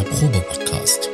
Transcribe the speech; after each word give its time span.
der 0.00 0.08
Probe-Podcast. 0.08 1.10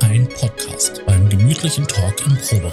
Ein 0.00 0.28
Podcast 0.28 1.06
beim 1.06 1.28
gemütlichen 1.28 1.86
Talk 1.86 2.26
im 2.26 2.36
Proberaum. 2.36 2.72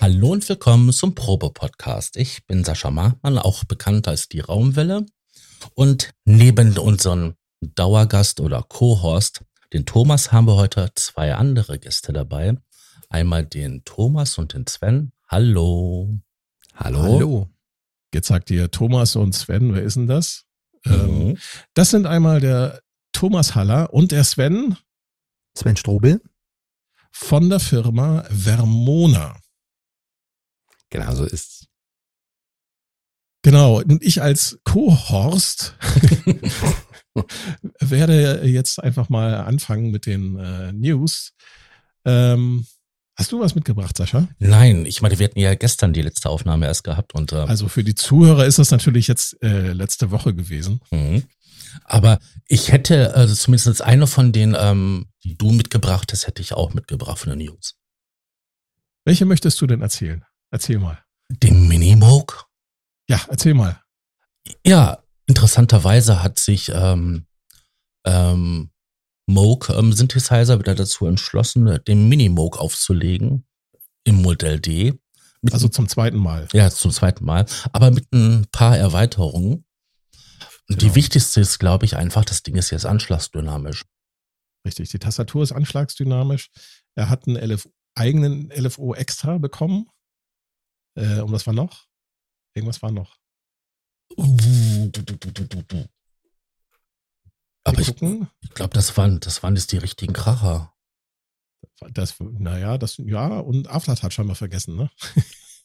Hallo 0.00 0.30
und 0.30 0.48
willkommen 0.48 0.92
zum 0.92 1.16
Probe-Podcast. 1.16 2.16
Ich 2.16 2.46
bin 2.46 2.62
Sascha 2.62 2.92
Markmann, 2.92 3.38
auch 3.38 3.64
bekannt 3.64 4.06
als 4.06 4.28
die 4.28 4.40
Raumwelle. 4.40 5.04
Und 5.74 6.10
neben 6.24 6.78
unserem 6.78 7.34
Dauergast 7.62 8.40
oder 8.40 8.62
Co-Host, 8.62 9.44
den 9.72 9.86
Thomas, 9.86 10.32
haben 10.32 10.46
wir 10.46 10.56
heute 10.56 10.90
zwei 10.94 11.34
andere 11.34 11.78
Gäste 11.78 12.12
dabei. 12.12 12.56
Einmal 13.08 13.46
den 13.46 13.84
Thomas 13.84 14.38
und 14.38 14.54
den 14.54 14.66
Sven. 14.66 15.12
Hallo. 15.28 16.18
Hallo. 16.74 17.02
Hallo. 17.02 17.48
Jetzt 18.12 18.28
sagt 18.28 18.50
ihr 18.50 18.70
Thomas 18.70 19.16
und 19.16 19.34
Sven, 19.34 19.74
wer 19.74 19.82
ist 19.82 19.96
denn 19.96 20.06
das? 20.06 20.44
Mhm. 20.84 20.92
Ähm, 20.92 21.38
das 21.74 21.90
sind 21.90 22.06
einmal 22.06 22.40
der 22.40 22.82
Thomas 23.12 23.54
Haller 23.54 23.92
und 23.92 24.12
der 24.12 24.24
Sven. 24.24 24.76
Sven 25.56 25.76
Strobel. 25.76 26.20
Von 27.10 27.50
der 27.50 27.60
Firma 27.60 28.24
Vermona. 28.30 29.38
Genau 30.90 31.14
so 31.14 31.24
ist's. 31.24 31.66
Genau, 33.42 33.80
und 33.80 34.02
ich 34.02 34.22
als 34.22 34.60
Co-Horst 34.64 35.76
werde 37.80 38.46
jetzt 38.46 38.82
einfach 38.82 39.08
mal 39.08 39.34
anfangen 39.34 39.90
mit 39.90 40.06
den 40.06 40.38
äh, 40.38 40.72
News. 40.72 41.32
Ähm, 42.04 42.66
hast 43.16 43.32
du 43.32 43.40
was 43.40 43.54
mitgebracht, 43.54 43.96
Sascha? 43.96 44.28
Nein, 44.38 44.86
ich 44.86 45.02
meine, 45.02 45.18
wir 45.18 45.24
hatten 45.24 45.38
ja 45.38 45.54
gestern 45.54 45.92
die 45.92 46.02
letzte 46.02 46.30
Aufnahme 46.30 46.66
erst 46.66 46.84
gehabt 46.84 47.14
und 47.14 47.32
äh, 47.32 47.36
also 47.36 47.68
für 47.68 47.84
die 47.84 47.94
Zuhörer 47.94 48.46
ist 48.46 48.58
das 48.58 48.70
natürlich 48.70 49.08
jetzt 49.08 49.42
äh, 49.42 49.72
letzte 49.72 50.10
Woche 50.10 50.34
gewesen. 50.34 50.80
Mhm. 50.90 51.24
Aber 51.84 52.18
ich 52.48 52.70
hätte 52.70 53.14
also 53.14 53.34
zumindest 53.34 53.82
eine 53.82 54.06
von 54.06 54.32
den, 54.32 54.56
ähm, 54.58 55.06
die 55.24 55.36
du 55.36 55.52
mitgebracht 55.52 56.12
hast, 56.12 56.26
hätte 56.26 56.42
ich 56.42 56.52
auch 56.52 56.74
mitgebracht 56.74 57.18
von 57.18 57.30
den 57.30 57.46
News. 57.46 57.76
Welche 59.04 59.24
möchtest 59.24 59.60
du 59.60 59.66
denn 59.66 59.80
erzählen? 59.80 60.24
Erzähl 60.50 60.78
mal. 60.78 60.98
Den 61.28 61.66
Minimoog? 61.66 62.46
Ja, 63.08 63.20
erzähl 63.28 63.54
mal. 63.54 63.80
Ja, 64.64 65.02
interessanterweise 65.26 66.22
hat 66.22 66.38
sich 66.38 66.70
ähm, 66.74 67.26
ähm, 68.04 68.70
Moog 69.26 69.70
ähm, 69.70 69.92
Synthesizer 69.92 70.58
wieder 70.58 70.74
dazu 70.74 71.06
entschlossen, 71.06 71.78
den 71.86 72.08
Mini-Moog 72.08 72.58
aufzulegen 72.58 73.46
im 74.04 74.16
Modell 74.16 74.60
D. 74.60 74.98
also 75.50 75.68
zum 75.68 75.88
zweiten 75.88 76.18
Mal. 76.18 76.48
Ja, 76.52 76.70
zum 76.70 76.90
zweiten 76.90 77.24
Mal. 77.24 77.46
Aber 77.72 77.90
mit 77.90 78.12
ein 78.12 78.46
paar 78.50 78.76
Erweiterungen. 78.76 79.64
Genau. 80.66 80.78
Die 80.78 80.94
wichtigste 80.94 81.40
ist, 81.40 81.58
glaube 81.58 81.84
ich, 81.84 81.96
einfach, 81.96 82.24
das 82.24 82.42
Ding 82.42 82.56
ist 82.56 82.70
jetzt 82.70 82.86
anschlagsdynamisch. 82.86 83.84
Richtig, 84.66 84.90
die 84.90 84.98
Tastatur 84.98 85.42
ist 85.42 85.52
anschlagsdynamisch. 85.52 86.50
Er 86.94 87.08
hat 87.08 87.26
einen 87.26 87.36
LF 87.36 87.68
eigenen 87.94 88.50
LFO 88.50 88.94
extra 88.94 89.38
bekommen. 89.38 89.86
Äh, 90.94 91.20
und 91.20 91.32
was 91.32 91.46
war 91.46 91.54
noch? 91.54 91.86
Irgendwas 92.54 92.82
war 92.82 92.90
noch. 92.90 93.18
Aber 97.64 97.80
ich, 97.80 97.88
ich 97.88 98.50
glaube, 98.54 98.74
das 98.74 98.96
waren, 98.96 99.20
das 99.20 99.42
waren 99.42 99.56
jetzt 99.56 99.72
die 99.72 99.78
richtigen 99.78 100.12
Kracher. 100.12 100.72
Das, 101.92 102.16
naja, 102.20 102.78
das, 102.78 102.96
ja, 102.98 103.38
und 103.38 103.68
Aftertouch 103.68 104.18
haben 104.18 104.28
wir 104.28 104.34
vergessen, 104.34 104.76
ne? 104.76 104.90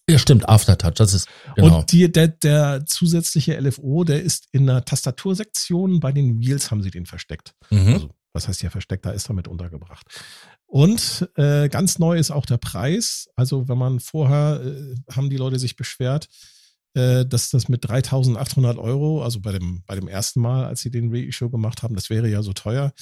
Ja, 0.10 0.18
stimmt, 0.18 0.48
Aftertouch, 0.48 0.94
das 0.94 1.14
ist, 1.14 1.28
genau. 1.56 1.80
Und 1.80 1.92
die, 1.92 2.10
der, 2.10 2.30
der 2.30 2.86
zusätzliche 2.86 3.60
LFO, 3.60 4.06
der 4.06 4.24
ist 4.24 4.48
in 4.54 4.66
der 4.66 4.86
Tastatursektion, 4.86 6.00
bei 6.00 6.14
den 6.14 6.40
Wheels 6.40 6.72
haben 6.72 6.82
sie 6.82 6.92
den 6.92 7.06
versteckt. 7.06 7.54
Mhm. 7.70 7.94
Also, 7.94 8.10
was 8.32 8.48
heißt 8.48 8.62
hier 8.62 8.72
versteckt, 8.72 9.06
da 9.06 9.12
ist 9.12 9.30
er 9.30 9.34
mit 9.34 9.50
untergebracht. 9.50 10.08
Und 10.66 11.30
äh, 11.36 11.68
ganz 11.68 12.00
neu 12.00 12.18
ist 12.18 12.32
auch 12.32 12.46
der 12.46 12.56
Preis. 12.56 13.28
Also, 13.36 13.68
wenn 13.68 13.78
man 13.78 14.00
vorher, 14.00 14.62
äh, 14.64 14.96
haben 15.14 15.30
die 15.30 15.36
Leute 15.36 15.60
sich 15.60 15.76
beschwert, 15.76 16.30
dass 16.98 17.50
das 17.50 17.70
mit 17.70 17.88
3800 17.88 18.78
Euro, 18.78 19.24
also 19.24 19.40
bei 19.40 19.52
dem, 19.52 19.84
bei 19.86 19.96
dem 19.96 20.08
ersten 20.08 20.42
Mal, 20.42 20.66
als 20.66 20.82
sie 20.82 20.92
den 20.92 21.14
Reissue 21.14 21.50
gemacht 21.50 21.84
haben, 21.84 21.96
das 21.96 22.10
wäre 22.10 22.30
ja 22.30 22.42
so 22.42 22.54
teuer. 22.54 22.94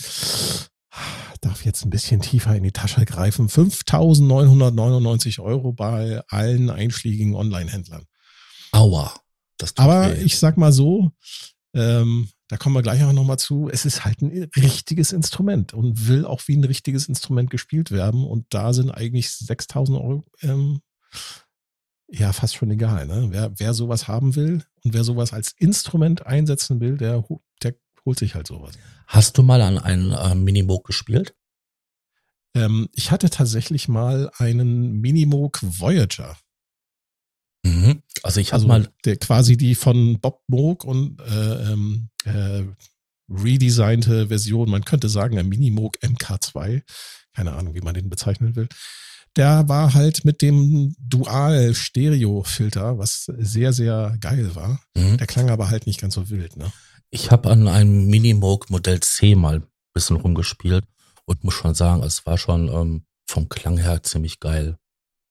Darf 1.42 1.66
jetzt 1.66 1.86
ein 1.86 1.90
bisschen 1.90 2.22
tiefer 2.22 2.56
in 2.56 2.64
die 2.64 2.72
Tasche 2.72 3.06
greifen. 3.06 3.50
5999 3.50 5.40
Euro 5.40 5.74
bei 5.74 6.22
allen 6.28 6.70
einschlägigen 6.70 7.36
Online-Händlern. 7.36 8.06
Aua. 8.72 9.14
Aber 9.76 10.12
weh. 10.12 10.24
ich 10.24 10.40
sag 10.40 10.58
mal 10.58 10.72
so, 10.72 11.12
ähm, 11.74 12.30
da 12.48 12.58
kommen 12.58 12.76
wir 12.76 12.82
gleich 12.82 13.04
auch 13.04 13.14
nochmal 13.14 13.40
zu, 13.40 13.70
es 13.72 13.86
ist 13.86 14.06
halt 14.06 14.22
ein 14.22 14.50
richtiges 14.56 15.12
Instrument 15.12 15.74
und 15.74 16.08
will 16.08 16.26
auch 16.26 16.42
wie 16.48 16.56
ein 16.56 16.64
richtiges 16.64 17.08
Instrument 17.08 17.50
gespielt 17.50 17.92
werden. 17.92 18.24
Und 18.24 18.46
da 18.50 18.74
sind 18.74 18.92
eigentlich 18.92 19.32
6000 19.32 19.98
Euro 19.98 20.26
ähm, 20.42 20.82
ja 22.20 22.34
fast 22.34 22.56
schon 22.56 22.72
egal. 22.72 23.06
Ne? 23.06 23.28
Wer, 23.30 23.52
wer 23.58 23.74
sowas 23.74 24.08
haben 24.08 24.36
will 24.36 24.64
und 24.84 24.94
wer 24.94 25.04
sowas 25.04 25.34
als 25.34 25.54
Instrument 25.58 26.26
einsetzen 26.26 26.80
will, 26.80 26.98
der, 26.98 27.24
der 27.62 27.76
holt 28.06 28.20
sich 28.20 28.36
halt 28.36 28.48
sowas. 28.48 28.76
Hast 29.08 29.38
du 29.38 29.44
mal 29.44 29.62
an 29.62 29.78
einen 29.78 30.12
äh, 30.12 30.36
Minimoog 30.36 30.86
gespielt? 30.86 31.36
Ähm, 32.56 32.88
ich 32.94 33.12
hatte 33.12 33.30
tatsächlich 33.30 33.88
mal 33.88 34.32
einen 34.38 35.02
Minimoog 35.02 35.60
Voyager. 35.62 36.38
Mhm. 37.64 38.02
Also 38.24 38.40
ich 38.40 38.48
habe 38.54 38.58
also 38.58 38.68
mal 38.68 38.90
der 39.04 39.18
quasi 39.18 39.58
die 39.58 39.76
von 39.76 40.20
Bob 40.20 40.42
Moog 40.48 40.84
und 40.84 41.20
äh, 41.22 41.72
ähm, 41.72 42.10
äh, 42.24 42.64
redesignte 43.30 44.28
Version. 44.28 44.70
Man 44.70 44.86
könnte 44.86 45.10
sagen 45.10 45.38
ein 45.38 45.50
Minimoog 45.50 45.98
MK2. 45.98 46.84
Keine 47.34 47.54
Ahnung, 47.54 47.74
wie 47.76 47.82
man 47.82 47.94
den 47.94 48.10
bezeichnen 48.10 48.56
will 48.56 48.70
der 49.36 49.68
war 49.68 49.94
halt 49.94 50.26
mit 50.26 50.42
dem 50.42 50.96
Dual-Stereo-Filter, 51.00 52.98
was 52.98 53.26
sehr, 53.38 53.74
sehr 53.74 54.18
geil 54.20 54.56
war. 54.56 54.80
Mhm. 54.96 55.18
Der 55.18 55.28
klang 55.28 55.50
aber 55.50 55.70
halt 55.70 55.88
nicht 55.88 56.00
ganz 56.00 56.16
so 56.16 56.30
wild, 56.30 56.56
ne? 56.58 56.72
Ich 57.10 57.32
habe 57.32 57.50
an 57.50 57.68
einem 57.68 58.08
Minimoog 58.08 58.70
Modell 58.70 59.00
C 59.00 59.36
mal 59.36 59.58
ein 59.58 59.68
bisschen 59.94 60.18
rumgespielt 60.18 60.86
und 61.26 61.44
muss 61.44 61.54
schon 61.54 61.76
sagen, 61.76 62.04
es 62.04 62.26
war 62.26 62.38
schon 62.38 62.68
ähm, 62.68 63.06
vom 63.28 63.48
Klang 63.48 63.78
her 63.78 64.04
ziemlich 64.04 64.40
geil. 64.40 64.78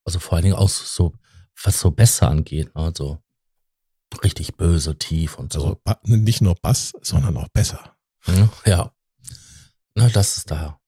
Also 0.04 0.18
vor 0.18 0.34
allen 0.34 0.44
Dingen 0.44 0.56
auch 0.56 0.68
so, 0.68 1.14
was 1.62 1.80
so 1.80 1.90
besser 1.90 2.28
angeht, 2.28 2.70
also 2.74 3.18
richtig 4.22 4.56
böse, 4.56 4.96
tief 4.96 5.38
und 5.38 5.52
so. 5.52 5.80
Also 5.84 6.16
nicht 6.16 6.40
nur 6.40 6.54
Bass, 6.54 6.92
sondern 7.02 7.36
auch 7.36 7.48
besser. 7.48 7.96
Ja. 8.64 8.92
Na, 9.94 10.08
das 10.08 10.36
ist 10.36 10.50
da 10.50 10.78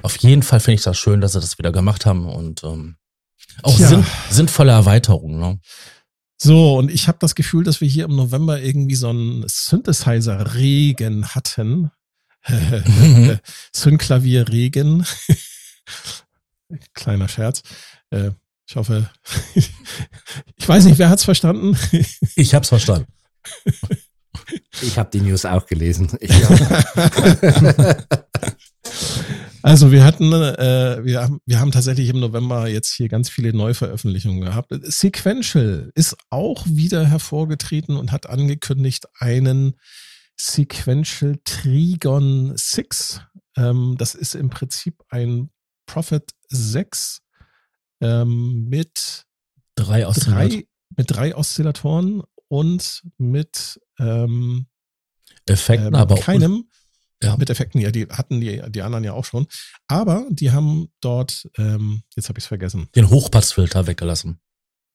auf 0.00 0.16
jeden 0.18 0.42
Fall 0.42 0.60
finde 0.60 0.76
ich 0.76 0.82
das 0.82 0.98
schön, 0.98 1.20
dass 1.20 1.32
sie 1.32 1.40
das 1.40 1.58
wieder 1.58 1.72
gemacht 1.72 2.06
haben 2.06 2.26
und 2.26 2.64
ähm, 2.64 2.96
auch 3.62 3.78
ja. 3.78 3.88
sinn, 3.88 4.06
sinnvolle 4.30 4.72
Erweiterungen. 4.72 5.38
Ne? 5.38 5.60
So, 6.38 6.78
und 6.78 6.90
ich 6.90 7.08
habe 7.08 7.18
das 7.20 7.34
Gefühl, 7.34 7.64
dass 7.64 7.80
wir 7.80 7.88
hier 7.88 8.06
im 8.06 8.16
November 8.16 8.60
irgendwie 8.60 8.96
so 8.96 9.10
einen 9.10 9.44
Synthesizer-Regen 9.46 11.28
hatten. 11.28 11.90
Synklavier-Regen. 13.72 15.06
Kleiner 16.94 17.28
Scherz. 17.28 17.62
Äh, 18.10 18.30
ich 18.66 18.76
hoffe, 18.76 19.10
ich 19.54 20.68
weiß 20.68 20.86
nicht, 20.86 20.98
wer 20.98 21.10
hat's 21.10 21.24
verstanden? 21.24 21.76
Ich 22.34 22.54
hab's 22.54 22.70
verstanden. 22.70 23.06
Ich 24.80 24.98
habe 24.98 25.10
die 25.10 25.20
News 25.20 25.44
auch 25.44 25.66
gelesen. 25.66 26.10
Also 29.62 29.92
wir 29.92 30.04
hatten, 30.04 30.32
äh, 30.32 31.04
wir, 31.04 31.22
haben, 31.22 31.40
wir 31.46 31.60
haben 31.60 31.70
tatsächlich 31.70 32.08
im 32.08 32.18
November 32.20 32.68
jetzt 32.68 32.92
hier 32.92 33.08
ganz 33.08 33.30
viele 33.30 33.52
Neuveröffentlichungen 33.52 34.40
gehabt. 34.40 34.72
Sequential 34.82 35.92
ist 35.94 36.16
auch 36.30 36.66
wieder 36.66 37.06
hervorgetreten 37.06 37.96
und 37.96 38.10
hat 38.10 38.28
angekündigt 38.28 39.06
einen 39.18 39.74
Sequential 40.36 41.38
Trigon 41.44 42.52
6. 42.56 43.20
Ähm, 43.56 43.94
das 43.98 44.14
ist 44.14 44.34
im 44.34 44.50
Prinzip 44.50 45.02
ein 45.08 45.50
Prophet 45.86 46.30
6 46.48 47.20
ähm, 48.00 48.64
mit 48.68 49.26
drei, 49.76 50.02
drei, 50.02 50.66
mit 50.96 51.10
drei 51.10 51.36
Oszillatoren 51.36 52.22
und 52.48 53.02
mit 53.16 53.80
ähm, 53.98 54.66
Effekten, 55.46 55.88
ähm, 55.88 55.94
aber 55.94 56.16
keinem 56.16 56.68
ja. 57.22 57.36
Mit 57.36 57.50
Effekten, 57.50 57.80
ja, 57.80 57.90
die 57.90 58.06
hatten 58.06 58.40
die, 58.40 58.62
die 58.68 58.82
anderen 58.82 59.04
ja 59.04 59.12
auch 59.12 59.24
schon. 59.24 59.46
Aber 59.86 60.26
die 60.30 60.50
haben 60.50 60.88
dort, 61.00 61.48
ähm, 61.56 62.02
jetzt 62.16 62.28
habe 62.28 62.38
ich 62.38 62.44
es 62.44 62.48
vergessen. 62.48 62.88
Den 62.94 63.10
Hochpassfilter 63.10 63.86
weggelassen. 63.86 64.40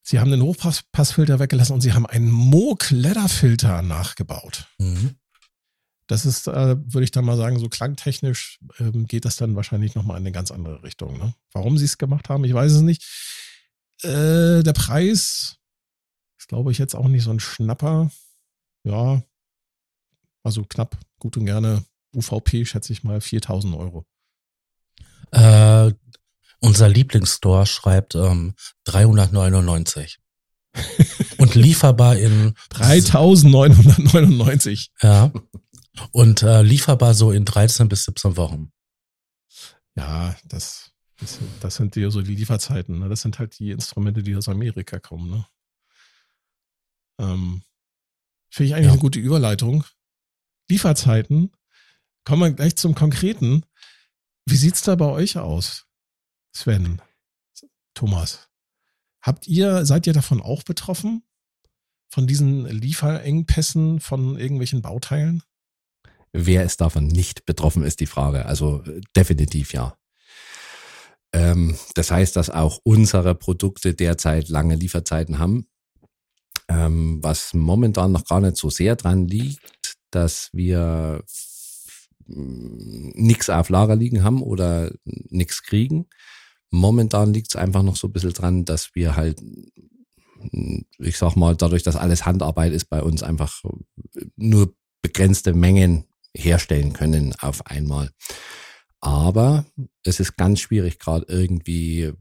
Sie 0.02 0.18
haben 0.18 0.30
den 0.30 0.42
Hochpassfilter 0.42 1.38
weggelassen 1.38 1.74
und 1.74 1.80
sie 1.80 1.92
haben 1.92 2.06
einen 2.06 2.30
Moog 2.30 2.90
Leather 2.90 3.28
Filter 3.28 3.82
nachgebaut. 3.82 4.66
Mhm. 4.78 5.16
Das 6.06 6.24
ist, 6.24 6.48
äh, 6.48 6.76
würde 6.78 7.04
ich 7.04 7.10
dann 7.10 7.26
mal 7.26 7.36
sagen, 7.36 7.58
so 7.58 7.68
klangtechnisch 7.68 8.58
ähm, 8.78 9.06
geht 9.06 9.26
das 9.26 9.36
dann 9.36 9.56
wahrscheinlich 9.56 9.94
nochmal 9.94 10.16
in 10.16 10.22
eine 10.22 10.32
ganz 10.32 10.50
andere 10.50 10.82
Richtung. 10.82 11.18
Ne? 11.18 11.34
Warum 11.52 11.76
sie 11.76 11.84
es 11.84 11.98
gemacht 11.98 12.30
haben, 12.30 12.44
ich 12.44 12.54
weiß 12.54 12.72
es 12.72 12.80
nicht. 12.80 13.04
Äh, 14.02 14.62
der 14.62 14.72
Preis 14.72 15.58
ist, 16.38 16.48
glaube 16.48 16.72
ich, 16.72 16.78
jetzt 16.78 16.94
auch 16.94 17.08
nicht 17.08 17.24
so 17.24 17.30
ein 17.30 17.40
Schnapper. 17.40 18.10
Ja, 18.84 19.22
also 20.42 20.64
knapp, 20.64 20.96
gut 21.18 21.36
und 21.36 21.44
gerne 21.44 21.84
UVP, 22.14 22.64
schätze 22.64 22.92
ich 22.92 23.04
mal, 23.04 23.20
4000 23.20 23.74
Euro. 23.74 24.06
Äh, 25.30 25.92
unser 26.60 26.88
Lieblingsstore 26.88 27.66
schreibt 27.66 28.14
ähm, 28.14 28.54
399. 28.84 30.18
und 31.38 31.54
lieferbar 31.54 32.16
in 32.16 32.54
3999. 32.70 34.92
Ja. 35.02 35.32
Und 36.12 36.42
äh, 36.42 36.62
lieferbar 36.62 37.14
so 37.14 37.32
in 37.32 37.44
13 37.44 37.88
bis 37.88 38.04
17 38.04 38.36
Wochen. 38.36 38.72
Ja, 39.96 40.36
das, 40.44 40.92
das, 41.18 41.38
das 41.60 41.74
sind 41.76 41.96
die, 41.96 42.08
so 42.10 42.22
die 42.22 42.36
Lieferzeiten. 42.36 43.00
Ne? 43.00 43.08
Das 43.08 43.22
sind 43.22 43.38
halt 43.38 43.58
die 43.58 43.70
Instrumente, 43.70 44.22
die 44.22 44.36
aus 44.36 44.48
Amerika 44.48 45.00
kommen. 45.00 45.30
Ne? 45.30 45.46
Ähm, 47.20 47.62
Finde 48.50 48.68
ich 48.68 48.74
eigentlich 48.74 48.86
ja. 48.86 48.92
eine 48.92 49.00
gute 49.00 49.18
Überleitung. 49.18 49.84
Lieferzeiten. 50.68 51.50
Kommen 52.24 52.42
wir 52.42 52.52
gleich 52.52 52.76
zum 52.76 52.94
Konkreten. 52.94 53.64
Wie 54.46 54.56
sieht's 54.56 54.82
da 54.82 54.94
bei 54.94 55.06
euch 55.06 55.36
aus, 55.36 55.86
Sven, 56.52 57.02
Thomas? 57.94 58.48
Habt 59.20 59.46
ihr, 59.46 59.84
seid 59.84 60.06
ihr 60.06 60.12
davon 60.12 60.40
auch 60.40 60.62
betroffen? 60.62 61.22
Von 62.10 62.26
diesen 62.26 62.64
Lieferengpässen 62.66 64.00
von 64.00 64.38
irgendwelchen 64.38 64.80
Bauteilen? 64.80 65.42
Wer 66.32 66.64
ist 66.64 66.80
davon 66.80 67.06
nicht 67.06 67.44
betroffen, 67.46 67.82
ist 67.82 68.00
die 68.00 68.06
Frage. 68.06 68.46
Also 68.46 68.82
definitiv 69.16 69.72
ja. 69.72 69.96
Ähm, 71.32 71.76
das 71.94 72.10
heißt, 72.10 72.36
dass 72.36 72.50
auch 72.50 72.80
unsere 72.84 73.34
Produkte 73.34 73.94
derzeit 73.94 74.48
lange 74.48 74.76
Lieferzeiten 74.76 75.38
haben. 75.38 75.66
Ähm, 76.68 77.18
was 77.22 77.54
momentan 77.54 78.12
noch 78.12 78.24
gar 78.24 78.40
nicht 78.40 78.56
so 78.56 78.70
sehr 78.70 78.96
dran 78.96 79.26
liegt, 79.26 79.96
dass 80.10 80.50
wir 80.52 81.22
nichts 82.28 83.50
auf 83.50 83.68
Lager 83.68 83.96
liegen 83.96 84.22
haben 84.22 84.42
oder 84.42 84.92
nichts 85.04 85.62
kriegen. 85.62 86.06
Momentan 86.70 87.32
liegt 87.32 87.48
es 87.50 87.56
einfach 87.56 87.82
noch 87.82 87.96
so 87.96 88.08
ein 88.08 88.12
bisschen 88.12 88.34
dran, 88.34 88.64
dass 88.64 88.94
wir 88.94 89.16
halt, 89.16 89.42
ich 90.98 91.16
sag 91.16 91.36
mal, 91.36 91.56
dadurch, 91.56 91.82
dass 91.82 91.96
alles 91.96 92.26
Handarbeit 92.26 92.72
ist, 92.72 92.86
bei 92.86 93.02
uns 93.02 93.22
einfach 93.22 93.62
nur 94.36 94.74
begrenzte 95.00 95.54
Mengen 95.54 96.04
herstellen 96.36 96.92
können 96.92 97.34
auf 97.40 97.66
einmal. 97.66 98.10
Aber 99.00 99.64
es 100.04 100.20
ist 100.20 100.36
ganz 100.36 100.60
schwierig, 100.60 100.98
gerade 100.98 101.24
irgendwie 101.28 102.12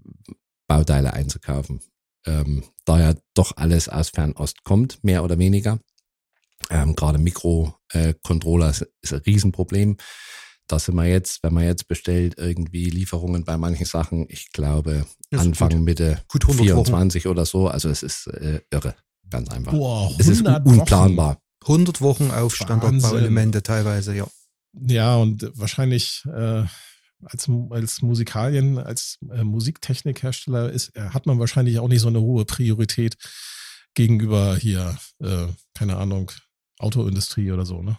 Bauteile 0.67 1.13
einzukaufen. 1.13 1.81
Ähm, 2.25 2.63
da 2.85 2.99
ja 2.99 3.15
doch 3.33 3.57
alles 3.57 3.89
aus 3.89 4.09
Fernost 4.09 4.63
kommt, 4.63 5.03
mehr 5.03 5.23
oder 5.23 5.39
weniger. 5.39 5.79
Ähm, 6.69 6.95
gerade 6.95 7.17
Mikrocontroller 7.17 8.69
ist, 8.69 8.87
ist 9.01 9.13
ein 9.13 9.21
Riesenproblem. 9.25 9.97
Da 10.67 10.79
sind 10.79 10.95
wir 10.95 11.05
jetzt, 11.05 11.43
wenn 11.43 11.53
man 11.53 11.63
jetzt 11.63 11.87
bestellt, 11.87 12.35
irgendwie 12.37 12.89
Lieferungen 12.89 13.45
bei 13.45 13.55
manchen 13.57 13.85
Sachen, 13.85 14.25
ich 14.29 14.51
glaube, 14.51 15.05
Anfang, 15.33 15.69
gut. 15.69 15.79
Mitte 15.79 16.21
gut 16.27 16.43
24 16.43 17.23
Wochen. 17.23 17.31
oder 17.31 17.45
so. 17.45 17.67
Also 17.69 17.89
es 17.89 18.03
ist 18.03 18.27
äh, 18.27 18.59
irre, 18.69 18.95
ganz 19.29 19.49
einfach. 19.49 19.71
Boah, 19.71 20.13
es 20.19 20.27
ist 20.27 20.41
unplanbar. 20.41 21.39
100 21.61 22.01
Wochen 22.01 22.31
auf 22.31 22.55
Standardbauelemente 22.55 23.63
teilweise, 23.63 24.15
ja. 24.15 24.27
Ja, 24.73 25.15
und 25.15 25.49
wahrscheinlich 25.55 26.23
äh, 26.25 26.63
als, 27.23 27.49
als 27.69 28.01
Musikalien, 28.01 28.77
als 28.77 29.17
äh, 29.31 29.43
Musiktechnikhersteller 29.43 30.69
ist, 30.71 30.95
äh, 30.95 31.09
hat 31.09 31.25
man 31.25 31.39
wahrscheinlich 31.39 31.79
auch 31.79 31.87
nicht 31.87 32.01
so 32.01 32.07
eine 32.07 32.21
hohe 32.21 32.45
Priorität 32.45 33.15
gegenüber 33.95 34.55
hier, 34.55 34.97
äh, 35.19 35.47
keine 35.73 35.97
Ahnung, 35.97 36.31
Autoindustrie 36.79 37.51
oder 37.51 37.65
so, 37.65 37.81
ne? 37.81 37.97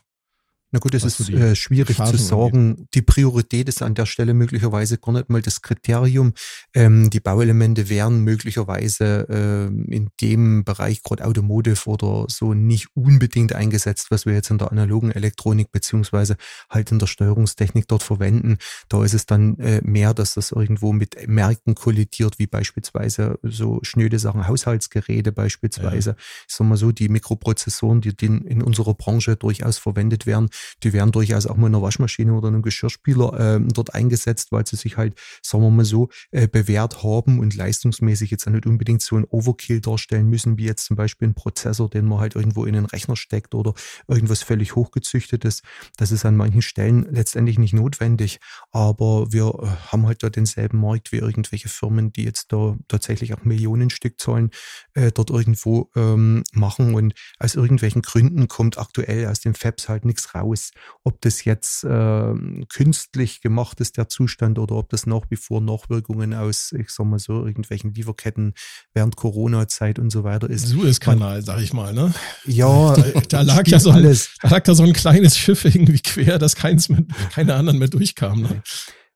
Na 0.70 0.80
gut, 0.80 0.92
es 0.92 1.02
ist 1.02 1.30
äh, 1.30 1.56
schwierig 1.56 1.96
Phasen 1.96 2.18
zu 2.18 2.24
sagen. 2.24 2.70
Angeht. 2.70 2.94
Die 2.94 3.02
Priorität 3.02 3.68
ist 3.70 3.80
an 3.80 3.94
der 3.94 4.04
Stelle 4.04 4.34
möglicherweise 4.34 4.98
gar 4.98 5.12
nicht 5.12 5.30
mal 5.30 5.40
das 5.40 5.62
Kriterium. 5.62 6.34
Ähm, 6.74 7.08
die 7.08 7.20
Bauelemente 7.20 7.88
wären 7.88 8.20
möglicherweise 8.20 9.26
äh, 9.30 9.66
in 9.66 10.10
dem 10.20 10.64
Bereich 10.64 11.02
gerade 11.02 11.24
Automotive 11.24 11.88
oder 11.88 12.26
so 12.28 12.52
nicht 12.52 12.88
unbedingt 12.94 13.54
eingesetzt, 13.54 14.10
was 14.10 14.26
wir 14.26 14.34
jetzt 14.34 14.50
in 14.50 14.58
der 14.58 14.70
analogen 14.70 15.10
Elektronik 15.10 15.72
beziehungsweise 15.72 16.36
halt 16.68 16.92
in 16.92 16.98
der 16.98 17.06
Steuerungstechnik 17.06 17.88
dort 17.88 18.02
verwenden. 18.02 18.58
Da 18.90 19.02
ist 19.02 19.14
es 19.14 19.24
dann 19.24 19.58
äh, 19.60 19.80
mehr, 19.82 20.12
dass 20.12 20.34
das 20.34 20.52
irgendwo 20.52 20.92
mit 20.92 21.16
Märkten 21.26 21.76
kollidiert, 21.76 22.38
wie 22.38 22.46
beispielsweise 22.46 23.38
so 23.42 23.80
schnöde 23.82 24.18
Sachen, 24.18 24.46
Haushaltsgeräte 24.46 25.32
beispielsweise. 25.32 26.10
Ja. 26.10 26.16
Ich 26.46 26.54
sag 26.54 26.66
mal 26.66 26.76
so, 26.76 26.92
die 26.92 27.08
Mikroprozessoren, 27.08 28.02
die 28.02 28.12
in 28.20 28.62
unserer 28.62 28.92
Branche 28.92 29.36
durchaus 29.36 29.78
verwendet 29.78 30.26
werden, 30.26 30.50
die 30.82 30.92
werden 30.92 31.12
durchaus 31.12 31.46
auch 31.46 31.56
mal 31.56 31.68
in 31.68 31.74
einer 31.74 31.82
Waschmaschine 31.82 32.32
oder 32.32 32.48
einem 32.48 32.62
Geschirrspüler 32.62 33.56
äh, 33.56 33.60
dort 33.72 33.94
eingesetzt, 33.94 34.52
weil 34.52 34.66
sie 34.66 34.76
sich 34.76 34.96
halt, 34.96 35.18
sagen 35.42 35.62
wir 35.62 35.70
mal 35.70 35.84
so, 35.84 36.08
äh, 36.30 36.48
bewährt 36.48 37.02
haben 37.02 37.38
und 37.38 37.54
leistungsmäßig 37.54 38.30
jetzt 38.30 38.48
nicht 38.48 38.66
unbedingt 38.66 39.02
so 39.02 39.16
ein 39.16 39.24
Overkill 39.24 39.80
darstellen 39.80 40.28
müssen, 40.28 40.58
wie 40.58 40.64
jetzt 40.64 40.86
zum 40.86 40.96
Beispiel 40.96 41.28
ein 41.28 41.34
Prozessor, 41.34 41.88
den 41.88 42.06
man 42.06 42.20
halt 42.20 42.34
irgendwo 42.34 42.64
in 42.64 42.74
den 42.74 42.86
Rechner 42.86 43.16
steckt 43.16 43.54
oder 43.54 43.74
irgendwas 44.06 44.42
völlig 44.42 44.74
hochgezüchtetes. 44.74 45.62
Das 45.96 46.10
ist 46.10 46.24
an 46.24 46.36
manchen 46.36 46.62
Stellen 46.62 47.06
letztendlich 47.10 47.58
nicht 47.58 47.74
notwendig, 47.74 48.40
aber 48.70 49.32
wir 49.32 49.46
äh, 49.62 49.66
haben 49.92 50.06
halt 50.06 50.22
da 50.22 50.30
denselben 50.30 50.80
Markt 50.80 51.12
wie 51.12 51.18
irgendwelche 51.18 51.68
Firmen, 51.68 52.12
die 52.12 52.24
jetzt 52.24 52.52
da 52.52 52.76
tatsächlich 52.88 53.34
auch 53.34 53.44
Millionenstückzahlen 53.44 54.50
äh, 54.94 55.12
dort 55.12 55.30
irgendwo 55.30 55.90
ähm, 55.96 56.44
machen 56.52 56.94
und 56.94 57.14
aus 57.38 57.54
irgendwelchen 57.54 58.02
Gründen 58.02 58.48
kommt 58.48 58.78
aktuell 58.78 59.26
aus 59.26 59.40
den 59.40 59.54
Fabs 59.54 59.88
halt 59.88 60.04
nichts 60.04 60.34
raus 60.34 60.47
raus, 60.48 60.70
ob 61.04 61.20
das 61.20 61.44
jetzt 61.44 61.84
äh, 61.84 62.34
künstlich 62.68 63.40
gemacht 63.40 63.80
ist, 63.80 63.96
der 63.96 64.08
Zustand, 64.08 64.58
oder 64.58 64.76
ob 64.76 64.88
das 64.90 65.06
nach 65.06 65.22
wie 65.30 65.36
vor 65.36 65.60
Nachwirkungen 65.60 66.34
aus, 66.34 66.72
ich 66.72 66.90
sag 66.90 67.06
mal 67.06 67.18
so, 67.18 67.46
irgendwelchen 67.46 67.92
Lieferketten 67.94 68.54
während 68.94 69.16
Corona-Zeit 69.16 69.98
und 69.98 70.10
so 70.10 70.24
weiter 70.24 70.48
ist. 70.48 70.66
Suezkanal, 70.66 71.42
sag 71.42 71.60
ich 71.60 71.72
mal, 71.72 71.92
ne? 71.92 72.12
Ja, 72.44 72.94
da 73.28 73.42
lag 73.42 73.66
ja 73.66 73.78
so 73.78 73.90
ein, 73.90 74.02
da 74.02 74.48
lag 74.48 74.62
da 74.64 74.74
so 74.74 74.82
ein 74.82 74.92
kleines 74.92 75.36
Schiff 75.36 75.64
irgendwie 75.64 76.00
quer, 76.00 76.38
dass 76.38 76.56
keins 76.56 76.88
mit, 76.88 77.06
keine 77.32 77.54
anderen 77.54 77.78
mehr 77.78 77.88
durchkamen. 77.88 78.42
Ne? 78.42 78.62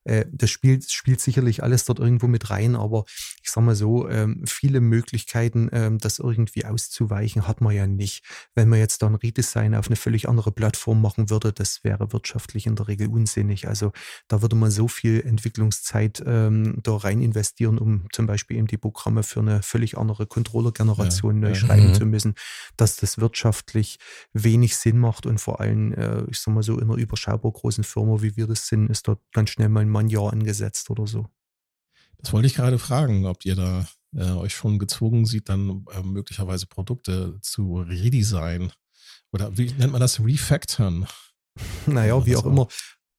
Äh, 0.05 0.27
das 0.31 0.51
spielt, 0.51 0.91
spielt 0.91 1.21
sicherlich 1.21 1.63
alles 1.63 1.85
dort 1.85 1.99
irgendwo 1.99 2.27
mit 2.27 2.51
rein, 2.51 2.77
aber 2.77 3.05
ich 3.43 3.51
sag 3.51 3.65
mal 3.65 3.75
so, 3.75 4.09
ähm, 4.09 4.43
viele 4.47 4.81
Möglichkeiten, 4.81 5.69
ähm, 5.73 5.99
das 5.99 6.19
irgendwie 6.19 6.65
auszuweichen, 6.65 7.47
hat 7.47 7.61
man 7.61 7.75
ja 7.75 7.87
nicht. 7.87 8.25
Wenn 8.55 8.69
man 8.69 8.79
jetzt 8.79 9.03
da 9.03 9.07
ein 9.07 9.15
Redesign 9.15 9.75
auf 9.75 9.87
eine 9.87 9.97
völlig 9.97 10.29
andere 10.29 10.53
Plattform 10.53 11.01
machen 11.01 11.31
würde, 11.31 11.53
das 11.53 11.85
wäre 11.85 12.13
wirtschaftlich 12.13 12.67
in 12.67 12.77
der 12.77 12.89
Regel 12.89 13.09
unsinnig. 13.09 13.69
Also 13.69 13.93
da 14.29 14.43
würde 14.43 14.57
man 14.57 14.71
so 14.71 14.89
viel 14.89 15.21
Entwicklungszeit 15.21 16.23
ähm, 16.27 16.79
da 16.83 16.97
rein 16.97 17.21
investieren, 17.21 17.79
um 17.79 18.07
zum 18.13 18.27
Beispiel 18.27 18.57
eben 18.57 18.67
die 18.67 18.79
Programme 18.79 19.23
für 19.23 19.41
eine 19.41 19.63
völlig 19.63 19.97
andere 19.99 20.27
Controller-Generation 20.27 21.37
ja, 21.37 21.41
neu 21.41 21.49
ja. 21.49 21.55
schreiben 21.55 21.89
mhm. 21.89 21.95
zu 21.95 22.07
müssen, 22.07 22.35
dass 22.77 22.97
das 22.97 23.19
wirtschaftlich 23.19 23.99
wenig 24.33 24.77
Sinn 24.77 24.99
macht 24.99 25.27
und 25.27 25.39
vor 25.39 25.61
allem, 25.61 25.93
äh, 25.93 26.25
ich 26.31 26.39
sag 26.39 26.55
mal 26.55 26.63
so, 26.63 26.79
in 26.79 26.91
einer 26.91 26.99
überschaubar 26.99 27.53
großen 27.53 27.85
Firma, 27.85 28.23
wie 28.23 28.37
wir 28.37 28.47
das 28.47 28.67
sind, 28.67 28.91
ist 28.91 29.09
dort 29.09 29.21
ganz 29.33 29.51
schnell 29.51 29.69
mal 29.69 29.81
ein 29.81 29.92
mal 29.93 30.01
ein 30.01 30.09
Jahr 30.09 30.33
angesetzt 30.33 30.91
oder 30.91 31.07
so. 31.07 31.27
Das 32.19 32.33
wollte 32.33 32.47
ich 32.47 32.55
gerade 32.55 32.79
fragen, 32.79 33.27
ob 33.27 33.45
ihr 33.45 33.57
da 33.57 33.87
äh, 34.15 34.31
euch 34.31 34.55
schon 34.55 34.79
gezwungen 34.79 35.27
sieht, 35.27 35.49
dann 35.49 35.85
äh, 35.93 36.03
möglicherweise 36.03 36.67
Produkte 36.67 37.39
zu 37.41 37.79
redesign 37.79 38.73
oder 39.33 39.57
wie 39.57 39.73
nennt 39.73 39.93
man 39.93 40.01
das? 40.01 40.21
Refactoren. 40.21 41.07
Naja, 41.87 42.25
wie 42.25 42.35
auch 42.35 42.47
immer. 42.47 42.67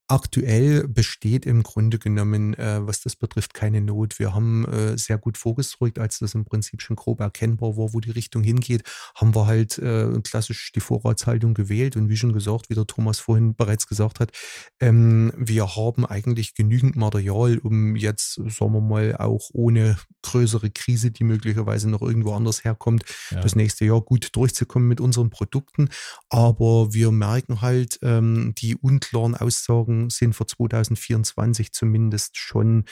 Aktuell 0.06 0.86
besteht 0.86 1.46
im 1.46 1.62
Grunde 1.62 1.98
genommen, 1.98 2.52
äh, 2.54 2.86
was 2.86 3.00
das 3.00 3.16
betrifft, 3.16 3.54
keine 3.54 3.80
Not. 3.80 4.18
Wir 4.18 4.34
haben 4.34 4.66
äh, 4.66 4.98
sehr 4.98 5.16
gut 5.16 5.38
vorgesorgt, 5.38 5.98
als 5.98 6.18
das 6.18 6.34
im 6.34 6.44
Prinzip 6.44 6.82
schon 6.82 6.96
grob 6.96 7.20
erkennbar 7.20 7.78
war, 7.78 7.94
wo 7.94 8.00
die 8.00 8.10
Richtung 8.10 8.42
hingeht, 8.42 8.82
haben 9.14 9.34
wir 9.34 9.46
halt 9.46 9.78
äh, 9.78 10.20
klassisch 10.22 10.72
die 10.72 10.80
Vorratshaltung 10.80 11.54
gewählt. 11.54 11.96
Und 11.96 12.10
wie 12.10 12.18
schon 12.18 12.34
gesagt, 12.34 12.68
wie 12.68 12.74
der 12.74 12.86
Thomas 12.86 13.18
vorhin 13.18 13.54
bereits 13.54 13.86
gesagt 13.86 14.20
hat, 14.20 14.30
ähm, 14.78 15.32
wir 15.38 15.74
haben 15.74 16.04
eigentlich 16.04 16.54
genügend 16.54 16.96
Material, 16.96 17.56
um 17.56 17.96
jetzt, 17.96 18.34
sagen 18.34 18.74
wir 18.74 18.82
mal, 18.82 19.16
auch 19.16 19.48
ohne 19.54 19.96
größere 20.20 20.70
Krise, 20.70 21.12
die 21.12 21.24
möglicherweise 21.24 21.88
noch 21.88 22.02
irgendwo 22.02 22.34
anders 22.34 22.62
herkommt, 22.62 23.04
ja. 23.30 23.40
das 23.40 23.56
nächste 23.56 23.86
Jahr 23.86 24.02
gut 24.02 24.36
durchzukommen 24.36 24.86
mit 24.86 25.00
unseren 25.00 25.30
Produkten. 25.30 25.88
Aber 26.28 26.92
wir 26.92 27.10
merken 27.10 27.62
halt 27.62 27.98
ähm, 28.02 28.54
die 28.58 28.76
unklaren 28.76 29.34
Aussagen, 29.34 29.93
Aussagen 29.94 30.10
sind 30.10 30.34
für 30.34 30.46
2024 30.46 31.72
zumindest 31.72 32.36
schon 32.36 32.84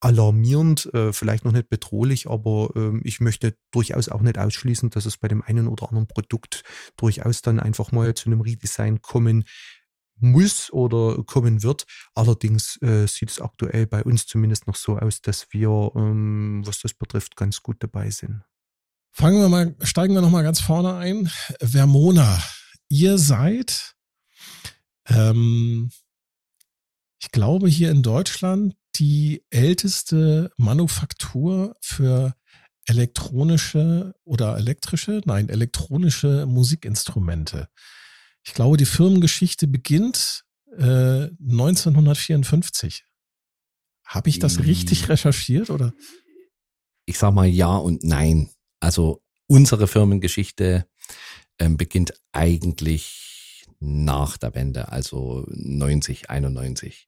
alarmierend, 0.00 0.92
äh, 0.94 1.12
vielleicht 1.12 1.44
noch 1.44 1.52
nicht 1.52 1.68
bedrohlich, 1.68 2.28
aber 2.28 2.70
äh, 2.76 3.00
ich 3.02 3.20
möchte 3.20 3.56
durchaus 3.72 4.08
auch 4.08 4.20
nicht 4.20 4.38
ausschließen, 4.38 4.90
dass 4.90 5.06
es 5.06 5.16
bei 5.16 5.26
dem 5.28 5.42
einen 5.42 5.66
oder 5.66 5.88
anderen 5.88 6.06
Produkt 6.06 6.62
durchaus 6.96 7.42
dann 7.42 7.58
einfach 7.58 7.90
mal 7.90 8.14
zu 8.14 8.26
einem 8.26 8.40
Redesign 8.40 9.02
kommen 9.02 9.44
muss 10.20 10.72
oder 10.72 11.22
kommen 11.24 11.62
wird. 11.62 11.84
Allerdings 12.14 12.80
äh, 12.82 13.06
sieht 13.06 13.30
es 13.30 13.40
aktuell 13.40 13.86
bei 13.86 14.04
uns 14.04 14.26
zumindest 14.26 14.66
noch 14.66 14.76
so 14.76 14.98
aus, 14.98 15.20
dass 15.20 15.48
wir, 15.50 15.92
ähm, 15.96 16.62
was 16.64 16.80
das 16.80 16.94
betrifft, 16.94 17.36
ganz 17.36 17.62
gut 17.62 17.76
dabei 17.80 18.10
sind. 18.10 18.42
Fangen 19.12 19.40
wir 19.40 19.48
mal, 19.48 19.74
steigen 19.82 20.14
wir 20.14 20.20
nochmal 20.20 20.44
ganz 20.44 20.60
vorne 20.60 20.94
ein. 20.94 21.28
Vermona, 21.60 22.40
ihr 22.88 23.18
seid, 23.18 23.96
ähm, 25.08 25.90
ich 27.20 27.30
glaube, 27.30 27.68
hier 27.68 27.90
in 27.90 28.02
Deutschland 28.02 28.76
die 28.96 29.44
älteste 29.50 30.50
Manufaktur 30.56 31.76
für 31.80 32.34
elektronische 32.86 34.14
oder 34.24 34.56
elektrische, 34.56 35.20
nein, 35.24 35.48
elektronische 35.48 36.46
Musikinstrumente. 36.46 37.68
Ich 38.44 38.54
glaube, 38.54 38.76
die 38.76 38.86
Firmengeschichte 38.86 39.66
beginnt 39.66 40.44
äh, 40.78 41.28
1954. 41.40 43.04
Habe 44.06 44.30
ich 44.30 44.38
das 44.38 44.60
richtig 44.60 45.08
recherchiert 45.10 45.68
oder? 45.68 45.92
Ich 47.04 47.18
sag 47.18 47.34
mal 47.34 47.46
ja 47.46 47.76
und 47.76 48.04
nein. 48.04 48.50
Also 48.80 49.22
unsere 49.46 49.86
Firmengeschichte 49.86 50.86
ähm, 51.58 51.76
beginnt 51.76 52.14
eigentlich 52.32 53.66
nach 53.80 54.38
der 54.38 54.54
Wende, 54.54 54.90
also 54.90 55.44
90, 55.48 56.30
91. 56.30 57.07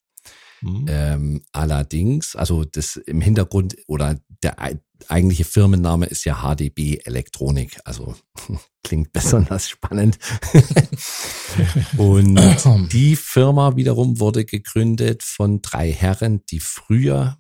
Mhm. 0.63 0.87
Ähm, 0.89 1.43
allerdings, 1.53 2.37
also 2.37 2.65
das 2.65 2.97
im 2.97 3.21
Hintergrund 3.21 3.77
oder 3.87 4.19
der 4.43 4.57
eigentliche 5.09 5.45
Firmenname 5.45 6.07
ist 6.07 6.25
ja 6.25 6.43
HDB 6.43 6.99
Elektronik, 7.05 7.79
also 7.85 8.15
klingt 8.85 9.13
besonders 9.13 9.69
spannend. 9.69 10.19
Und 11.97 12.39
die 12.93 13.17
Firma 13.17 13.77
wiederum 13.77 14.21
wurde 14.21 14.45
gegründet 14.45 15.23
von 15.23 15.63
drei 15.63 15.93
Herren, 15.93 16.43
die 16.51 16.61
früher 16.61 17.39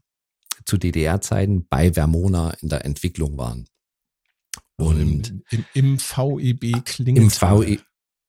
zu 0.64 0.78
DDR-Zeiten 0.78 1.66
bei 1.68 1.94
Vermona 1.94 2.50
in 2.60 2.68
der 2.68 2.84
Entwicklung 2.84 3.36
waren. 3.36 3.66
Also 4.78 4.90
Und 4.92 5.28
im, 5.28 5.42
im, 5.50 5.64
im 5.74 5.98
VEB 5.98 6.84
klingt 6.84 7.18
Im 7.18 7.30
VE, 7.30 7.78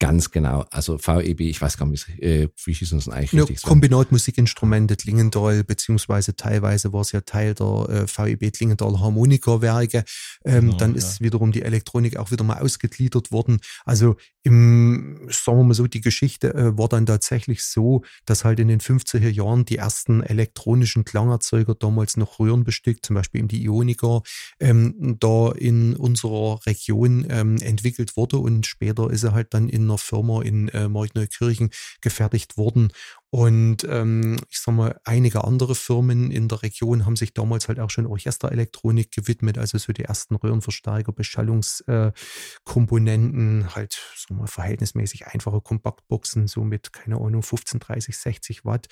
Ganz 0.02 0.32
genau. 0.32 0.66
Also 0.72 0.98
VEB, 0.98 1.42
ich 1.42 1.62
weiß 1.62 1.78
gar 1.78 1.86
nicht, 1.86 2.10
äh, 2.18 2.50
wie 2.66 2.74
hieß 2.74 2.92
uns 2.94 3.08
eigentlich 3.08 3.34
ja, 3.34 3.44
richtig? 3.44 3.62
Kombinatmusikinstrumente 3.62 4.96
Klingendal, 4.96 5.64
beziehungsweise 5.64 6.36
teilweise 6.36 6.92
war 6.92 7.02
es 7.02 7.12
ja 7.12 7.22
Teil 7.22 7.54
der 7.54 7.86
äh, 7.88 8.08
VEB 8.08 8.52
Klingendal 8.52 9.00
Harmonikawerke. 9.00 10.04
Ähm, 10.44 10.62
genau, 10.62 10.78
dann 10.78 10.96
ist 10.96 11.20
ja. 11.20 11.26
wiederum 11.28 11.52
die 11.52 11.62
Elektronik 11.62 12.18
auch 12.18 12.32
wieder 12.32 12.44
mal 12.44 12.58
ausgegliedert 12.58 13.32
worden. 13.32 13.60
Also 13.86 14.16
im, 14.42 15.28
sagen 15.30 15.60
wir 15.60 15.64
mal 15.66 15.74
so, 15.76 15.86
die 15.86 16.02
Geschichte 16.02 16.56
äh, 16.56 16.76
war 16.76 16.90
dann 16.90 17.06
tatsächlich 17.06 17.64
so, 17.64 18.02
dass 18.26 18.44
halt 18.44 18.60
in 18.60 18.70
den 18.70 18.80
50er 18.80 19.30
Jahren 19.30 19.66
die 19.66 19.78
ersten 19.78 20.24
elektronischen 20.24 21.06
Klangerzeuger 21.06 21.76
damals 21.76 22.18
noch 22.18 22.40
röhrenbestückt, 22.40 23.06
zum 23.06 23.18
Beispiel 23.18 23.42
eben 23.42 23.50
die 23.50 23.64
Ionika, 23.66 24.24
ähm, 24.60 25.18
da 25.20 25.52
in 25.52 25.96
unserer 25.96 26.60
Region 26.66 27.28
ähm, 27.30 27.58
entwickelt 27.58 28.18
wurde 28.18 28.38
und 28.38 28.66
später 28.66 29.12
ist 29.12 29.22
er 29.22 29.34
halt 29.34 29.54
dann 29.54 29.70
in 29.70 29.91
einer 29.92 29.98
Firma 29.98 30.42
in 30.42 30.70
äh, 30.70 30.88
Markneukirchen 30.88 31.72
gefertigt 32.02 32.56
worden. 32.58 32.94
Und 33.30 33.84
ähm, 33.86 34.38
ich 34.50 34.60
sag 34.60 34.76
mal, 34.76 35.00
einige 35.06 35.46
andere 35.46 35.74
Firmen 35.74 36.30
in 36.32 36.50
der 36.50 36.64
Region 36.64 37.06
haben 37.06 37.16
sich 37.16 37.34
damals 37.34 37.70
halt 37.70 37.80
auch 37.80 37.90
schon 37.90 38.06
Orchesterelektronik 38.06 39.10
gewidmet, 39.12 39.58
also 39.58 39.78
so 39.78 39.94
die 39.94 40.04
ersten 40.04 40.36
Röhrenverstärker, 40.36 41.14
Beschallungskomponenten, 41.14 43.62
äh, 43.62 43.66
halt 43.74 43.98
so 44.18 44.34
mal 44.34 44.48
verhältnismäßig 44.48 45.28
einfache 45.28 45.62
Kompaktboxen, 45.62 46.48
so 46.48 46.66
mit, 46.66 46.92
keine 46.92 47.16
Ahnung, 47.18 47.42
15, 47.42 47.80
30, 47.80 48.18
60 48.18 48.66
Watt. 48.66 48.90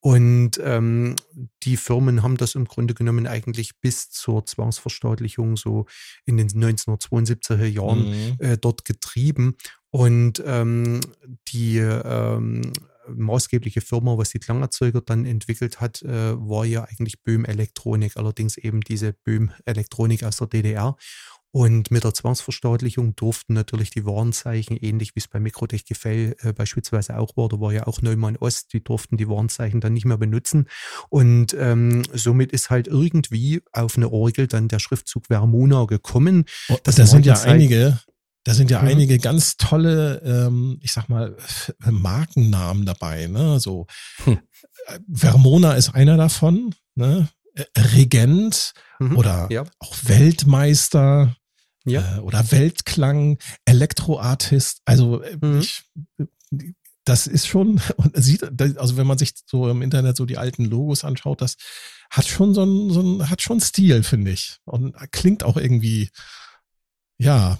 Und 0.00 0.60
ähm, 0.62 1.16
die 1.64 1.76
Firmen 1.76 2.22
haben 2.22 2.36
das 2.36 2.54
im 2.54 2.66
Grunde 2.66 2.94
genommen 2.94 3.26
eigentlich 3.26 3.80
bis 3.80 4.10
zur 4.10 4.46
Zwangsverstaatlichung 4.46 5.56
so 5.56 5.86
in 6.24 6.36
den 6.36 6.48
1972er 6.48 7.64
Jahren 7.64 8.10
mhm. 8.10 8.36
äh, 8.38 8.56
dort 8.56 8.84
getrieben. 8.84 9.56
Und 9.90 10.42
ähm, 10.44 11.00
die 11.48 11.78
ähm, 11.78 12.72
maßgebliche 13.08 13.80
Firma, 13.80 14.18
was 14.18 14.30
die 14.30 14.38
Klangerzeuger 14.38 15.00
dann 15.00 15.24
entwickelt 15.24 15.80
hat, 15.80 16.02
äh, 16.02 16.34
war 16.38 16.64
ja 16.64 16.84
eigentlich 16.84 17.22
Böhm 17.22 17.44
Elektronik, 17.44 18.16
allerdings 18.16 18.56
eben 18.56 18.80
diese 18.80 19.12
Böhm 19.12 19.50
Elektronik 19.64 20.24
aus 20.24 20.36
der 20.36 20.48
DDR. 20.48 20.96
Und 21.50 21.90
mit 21.90 22.04
der 22.04 22.12
Zwangsverstaatlichung 22.12 23.16
durften 23.16 23.54
natürlich 23.54 23.88
die 23.88 24.04
Warnzeichen, 24.04 24.76
ähnlich 24.76 25.14
wie 25.16 25.20
es 25.20 25.28
bei 25.28 25.40
Mikrotech 25.40 25.86
Gefell 25.86 26.36
äh, 26.40 26.52
beispielsweise 26.52 27.16
auch 27.16 27.38
war, 27.38 27.48
da 27.48 27.58
war 27.58 27.72
ja 27.72 27.86
auch 27.86 28.02
Neumann 28.02 28.36
Ost, 28.36 28.74
die 28.74 28.84
durften 28.84 29.16
die 29.16 29.28
Warnzeichen 29.28 29.80
dann 29.80 29.94
nicht 29.94 30.04
mehr 30.04 30.18
benutzen. 30.18 30.68
Und 31.08 31.56
ähm, 31.58 32.02
somit 32.12 32.52
ist 32.52 32.68
halt 32.68 32.86
irgendwie 32.86 33.62
auf 33.72 33.96
eine 33.96 34.12
Orgel 34.12 34.46
dann 34.46 34.68
der 34.68 34.78
Schriftzug 34.78 35.26
Vermona 35.28 35.86
gekommen. 35.86 36.44
Oh, 36.68 36.76
das 36.82 36.96
da 36.96 37.06
sind 37.06 37.24
ja 37.24 37.40
einige, 37.40 37.98
da 38.48 38.54
sind 38.54 38.70
ja 38.70 38.80
mhm. 38.80 38.88
einige 38.88 39.18
ganz 39.18 39.58
tolle, 39.58 40.22
ähm, 40.24 40.78
ich 40.80 40.92
sag 40.92 41.10
mal, 41.10 41.36
Markennamen 41.84 42.86
dabei. 42.86 43.26
Ne? 43.26 43.60
So 43.60 43.86
hm. 44.24 44.38
Äh, 44.86 44.98
Vermona 45.06 45.74
ist 45.74 45.94
einer 45.94 46.16
davon. 46.16 46.74
Ne? 46.94 47.28
Äh, 47.52 47.64
Regent 47.76 48.72
mhm. 49.00 49.18
oder 49.18 49.48
ja. 49.50 49.64
auch 49.80 49.94
Weltmeister 50.02 51.36
ja. 51.84 52.16
äh, 52.16 52.20
oder 52.20 52.50
Weltklang, 52.50 53.36
Elektroartist. 53.66 54.80
Also 54.86 55.20
äh, 55.20 55.36
mhm. 55.42 55.58
ich, 55.58 55.82
das 57.04 57.26
ist 57.26 57.46
schon, 57.46 57.82
und 57.96 58.16
sieht, 58.16 58.44
also 58.78 58.96
wenn 58.96 59.06
man 59.06 59.18
sich 59.18 59.34
so 59.44 59.68
im 59.68 59.82
Internet 59.82 60.16
so 60.16 60.24
die 60.24 60.38
alten 60.38 60.64
Logos 60.64 61.04
anschaut, 61.04 61.42
das 61.42 61.56
hat 62.08 62.26
schon 62.26 62.54
so 62.54 62.64
ein, 62.64 62.90
so 62.94 63.02
ein 63.02 63.28
hat 63.28 63.42
schon 63.42 63.60
Stil, 63.60 64.02
finde 64.04 64.30
ich. 64.30 64.56
Und 64.64 64.96
klingt 65.12 65.44
auch 65.44 65.58
irgendwie, 65.58 66.08
ja. 67.18 67.58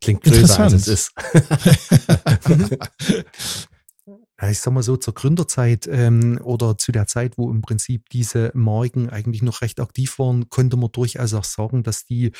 Klingt 0.00 0.22
größer 0.22 0.64
als 0.64 0.72
es 0.72 0.88
ist. 0.88 1.12
ich 4.46 4.60
sag 4.60 4.72
mal 4.72 4.82
so, 4.82 4.96
zur 4.96 5.14
Gründerzeit 5.14 5.88
ähm, 5.90 6.38
oder 6.42 6.78
zu 6.78 6.92
der 6.92 7.08
Zeit, 7.08 7.38
wo 7.38 7.50
im 7.50 7.60
Prinzip 7.60 8.08
diese 8.10 8.52
Marken 8.54 9.10
eigentlich 9.10 9.42
noch 9.42 9.62
recht 9.62 9.80
aktiv 9.80 10.18
waren, 10.18 10.48
konnte 10.48 10.76
man 10.76 10.92
durchaus 10.92 11.34
auch 11.34 11.44
sagen, 11.44 11.82
dass 11.82 12.04
die 12.04 12.30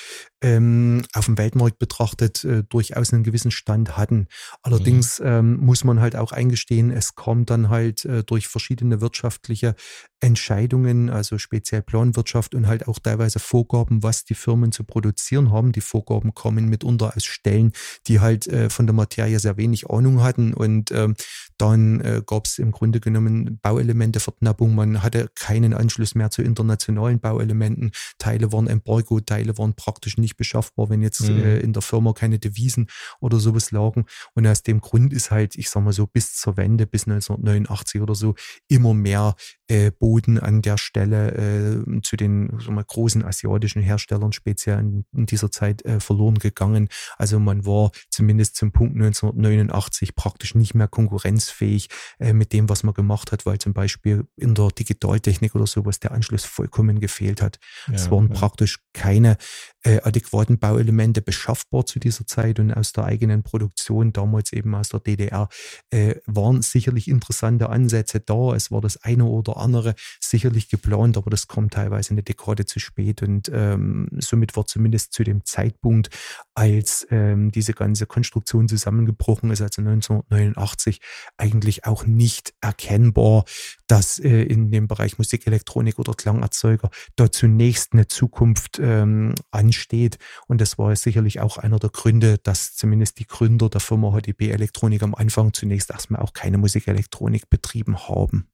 ähm, 0.40 1.04
auf 1.12 1.26
dem 1.26 1.38
Weltmarkt 1.38 1.78
betrachtet 1.78 2.44
äh, 2.44 2.62
durchaus 2.68 3.12
einen 3.12 3.24
gewissen 3.24 3.50
Stand 3.50 3.96
hatten. 3.96 4.28
Allerdings 4.62 5.18
mhm. 5.18 5.26
ähm, 5.26 5.56
muss 5.56 5.82
man 5.82 6.00
halt 6.00 6.14
auch 6.14 6.30
eingestehen, 6.30 6.92
es 6.92 7.16
kam 7.16 7.46
dann 7.46 7.68
halt 7.68 8.04
äh, 8.04 8.22
durch 8.22 8.46
verschiedene 8.46 9.00
wirtschaftliche 9.00 9.74
Entscheidungen, 10.20 11.10
also 11.10 11.38
speziell 11.38 11.82
Planwirtschaft 11.82 12.54
und 12.54 12.66
halt 12.66 12.88
auch 12.88 12.98
teilweise 12.98 13.38
Vorgaben, 13.38 14.02
was 14.02 14.24
die 14.24 14.34
Firmen 14.34 14.72
zu 14.72 14.84
produzieren 14.84 15.52
haben. 15.52 15.72
Die 15.72 15.80
Vorgaben 15.80 16.34
kommen 16.34 16.68
mitunter 16.68 17.12
aus 17.16 17.24
Stellen, 17.24 17.72
die 18.06 18.20
halt 18.20 18.46
äh, 18.48 18.68
von 18.68 18.86
der 18.86 18.94
Materie 18.94 19.38
sehr 19.38 19.56
wenig 19.56 19.90
Ahnung 19.90 20.22
hatten 20.22 20.54
und 20.54 20.90
ähm, 20.90 21.14
dann 21.58 22.00
äh, 22.00 22.22
gab 22.24 22.46
es 22.46 22.58
im 22.58 22.70
Grunde 22.70 23.00
genommen 23.00 23.58
Bauelemente-Verknappung. 23.62 24.74
Man 24.74 25.02
hatte 25.02 25.28
keinen 25.34 25.74
Anschluss 25.74 26.14
mehr 26.14 26.30
zu 26.30 26.42
internationalen 26.42 27.18
Bauelementen. 27.20 27.90
Teile 28.18 28.52
waren 28.52 28.68
Embargo, 28.68 29.20
Teile 29.20 29.58
waren 29.58 29.74
praktisch 29.74 30.18
nicht 30.18 30.36
beschaffbar, 30.36 30.88
wenn 30.88 31.02
jetzt 31.02 31.28
mhm. 31.28 31.40
äh, 31.40 31.58
in 31.58 31.72
der 31.72 31.82
Firma 31.82 32.12
keine 32.12 32.38
Devisen 32.38 32.88
oder 33.20 33.38
sowas 33.40 33.72
lagen. 33.72 34.06
Und 34.34 34.46
aus 34.46 34.62
dem 34.62 34.80
Grund 34.80 35.12
ist 35.12 35.30
halt, 35.30 35.56
ich 35.56 35.68
sag 35.68 35.82
mal 35.82 35.92
so, 35.92 36.06
bis 36.06 36.36
zur 36.36 36.56
Wende, 36.56 36.86
bis 36.86 37.06
1989 37.06 38.00
oder 38.00 38.14
so, 38.14 38.34
immer 38.68 38.94
mehr 38.94 39.34
äh, 39.68 39.90
Boden 40.08 40.38
an 40.38 40.62
der 40.62 40.78
Stelle 40.78 41.84
äh, 41.86 42.00
zu 42.00 42.16
den 42.16 42.58
so 42.60 42.72
mal, 42.72 42.82
großen 42.82 43.22
asiatischen 43.26 43.82
Herstellern 43.82 44.32
speziell 44.32 44.78
in, 44.78 45.04
in 45.14 45.26
dieser 45.26 45.50
Zeit 45.50 45.84
äh, 45.84 46.00
verloren 46.00 46.36
gegangen. 46.36 46.88
Also 47.18 47.38
man 47.38 47.66
war 47.66 47.90
zumindest 48.08 48.56
zum 48.56 48.72
Punkt 48.72 48.94
1989 48.94 50.14
praktisch 50.14 50.54
nicht 50.54 50.74
mehr 50.74 50.88
konkurrenzfähig 50.88 51.90
äh, 52.20 52.32
mit 52.32 52.54
dem, 52.54 52.70
was 52.70 52.84
man 52.84 52.94
gemacht 52.94 53.32
hat, 53.32 53.44
weil 53.44 53.58
zum 53.58 53.74
Beispiel 53.74 54.24
in 54.36 54.54
der 54.54 54.68
Digitaltechnik 54.68 55.54
oder 55.54 55.66
sowas 55.66 56.00
der 56.00 56.12
Anschluss 56.12 56.46
vollkommen 56.46 57.00
gefehlt 57.00 57.42
hat. 57.42 57.58
Ja, 57.88 57.94
es 57.94 58.10
waren 58.10 58.28
ja. 58.28 58.34
praktisch 58.34 58.78
keine 58.94 59.36
äh, 59.82 60.00
adäquaten 60.02 60.58
Bauelemente 60.58 61.20
beschaffbar 61.20 61.84
zu 61.84 61.98
dieser 61.98 62.26
Zeit 62.26 62.60
und 62.60 62.72
aus 62.72 62.92
der 62.92 63.04
eigenen 63.04 63.42
Produktion, 63.42 64.14
damals 64.14 64.54
eben 64.54 64.74
aus 64.74 64.88
der 64.88 65.00
DDR, 65.00 65.48
äh, 65.90 66.14
waren 66.24 66.62
sicherlich 66.62 67.08
interessante 67.08 67.68
Ansätze 67.68 68.20
da. 68.20 68.54
Es 68.54 68.70
war 68.70 68.80
das 68.80 69.02
eine 69.02 69.24
oder 69.24 69.58
andere 69.58 69.94
sicherlich 70.20 70.68
geplant, 70.68 71.16
aber 71.16 71.30
das 71.30 71.46
kommt 71.46 71.74
teilweise 71.74 72.10
eine 72.10 72.22
Dekade 72.22 72.66
zu 72.66 72.80
spät 72.80 73.22
und 73.22 73.50
ähm, 73.52 74.08
somit 74.18 74.56
war 74.56 74.66
zumindest 74.66 75.12
zu 75.12 75.24
dem 75.24 75.44
Zeitpunkt, 75.44 76.10
als 76.54 77.06
ähm, 77.10 77.50
diese 77.50 77.72
ganze 77.72 78.06
Konstruktion 78.06 78.68
zusammengebrochen 78.68 79.50
ist, 79.50 79.62
also 79.62 79.80
1989, 79.82 81.00
eigentlich 81.36 81.84
auch 81.86 82.06
nicht 82.06 82.54
erkennbar, 82.60 83.44
dass 83.86 84.18
äh, 84.18 84.42
in 84.42 84.70
dem 84.70 84.86
Bereich 84.88 85.18
Musikelektronik 85.18 85.98
oder 85.98 86.14
Klangerzeuger 86.14 86.90
da 87.16 87.30
zunächst 87.30 87.92
eine 87.92 88.06
Zukunft 88.06 88.78
ähm, 88.80 89.34
ansteht. 89.50 90.18
Und 90.46 90.60
das 90.60 90.78
war 90.78 90.94
sicherlich 90.96 91.40
auch 91.40 91.58
einer 91.58 91.78
der 91.78 91.90
Gründe, 91.90 92.38
dass 92.38 92.74
zumindest 92.74 93.18
die 93.18 93.26
Gründer 93.26 93.68
der 93.68 93.80
Firma 93.80 94.18
HDB 94.18 94.50
Elektronik 94.50 95.02
am 95.02 95.14
Anfang 95.14 95.52
zunächst 95.52 95.90
erstmal 95.90 96.22
auch 96.22 96.32
keine 96.32 96.58
Musikelektronik 96.58 97.48
betrieben 97.48 98.08
haben. 98.08 98.48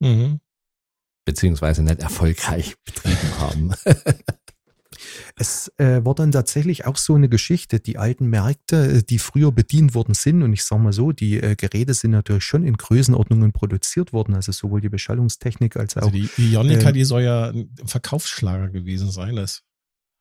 Mhm. 0.00 0.40
Beziehungsweise 1.24 1.82
nicht 1.82 2.00
erfolgreich 2.00 2.74
betrieben 2.84 3.38
haben. 3.38 3.74
Es 5.36 5.72
äh, 5.78 6.04
war 6.04 6.14
dann 6.14 6.32
tatsächlich 6.32 6.86
auch 6.86 6.96
so 6.96 7.14
eine 7.14 7.28
Geschichte. 7.28 7.80
Die 7.80 7.98
alten 7.98 8.28
Märkte, 8.28 8.98
äh, 8.98 9.02
die 9.02 9.18
früher 9.18 9.52
bedient 9.52 9.94
worden 9.94 10.14
sind, 10.14 10.42
und 10.42 10.52
ich 10.52 10.64
sage 10.64 10.82
mal 10.82 10.92
so, 10.92 11.12
die 11.12 11.40
äh, 11.40 11.56
Geräte 11.56 11.94
sind 11.94 12.12
natürlich 12.12 12.44
schon 12.44 12.64
in 12.64 12.76
Größenordnungen 12.76 13.52
produziert 13.52 14.12
worden, 14.12 14.34
also 14.34 14.52
sowohl 14.52 14.80
die 14.80 14.88
Beschallungstechnik 14.88 15.76
als 15.76 15.96
also 15.96 16.08
auch. 16.08 16.12
Also 16.12 16.28
die 16.36 16.52
Ionica, 16.52 16.90
äh, 16.90 16.92
die 16.92 17.04
soll 17.04 17.22
ja 17.22 17.48
ein 17.50 17.74
Verkaufsschlager 17.84 18.70
gewesen 18.70 19.10
sein. 19.10 19.36
Das 19.36 19.62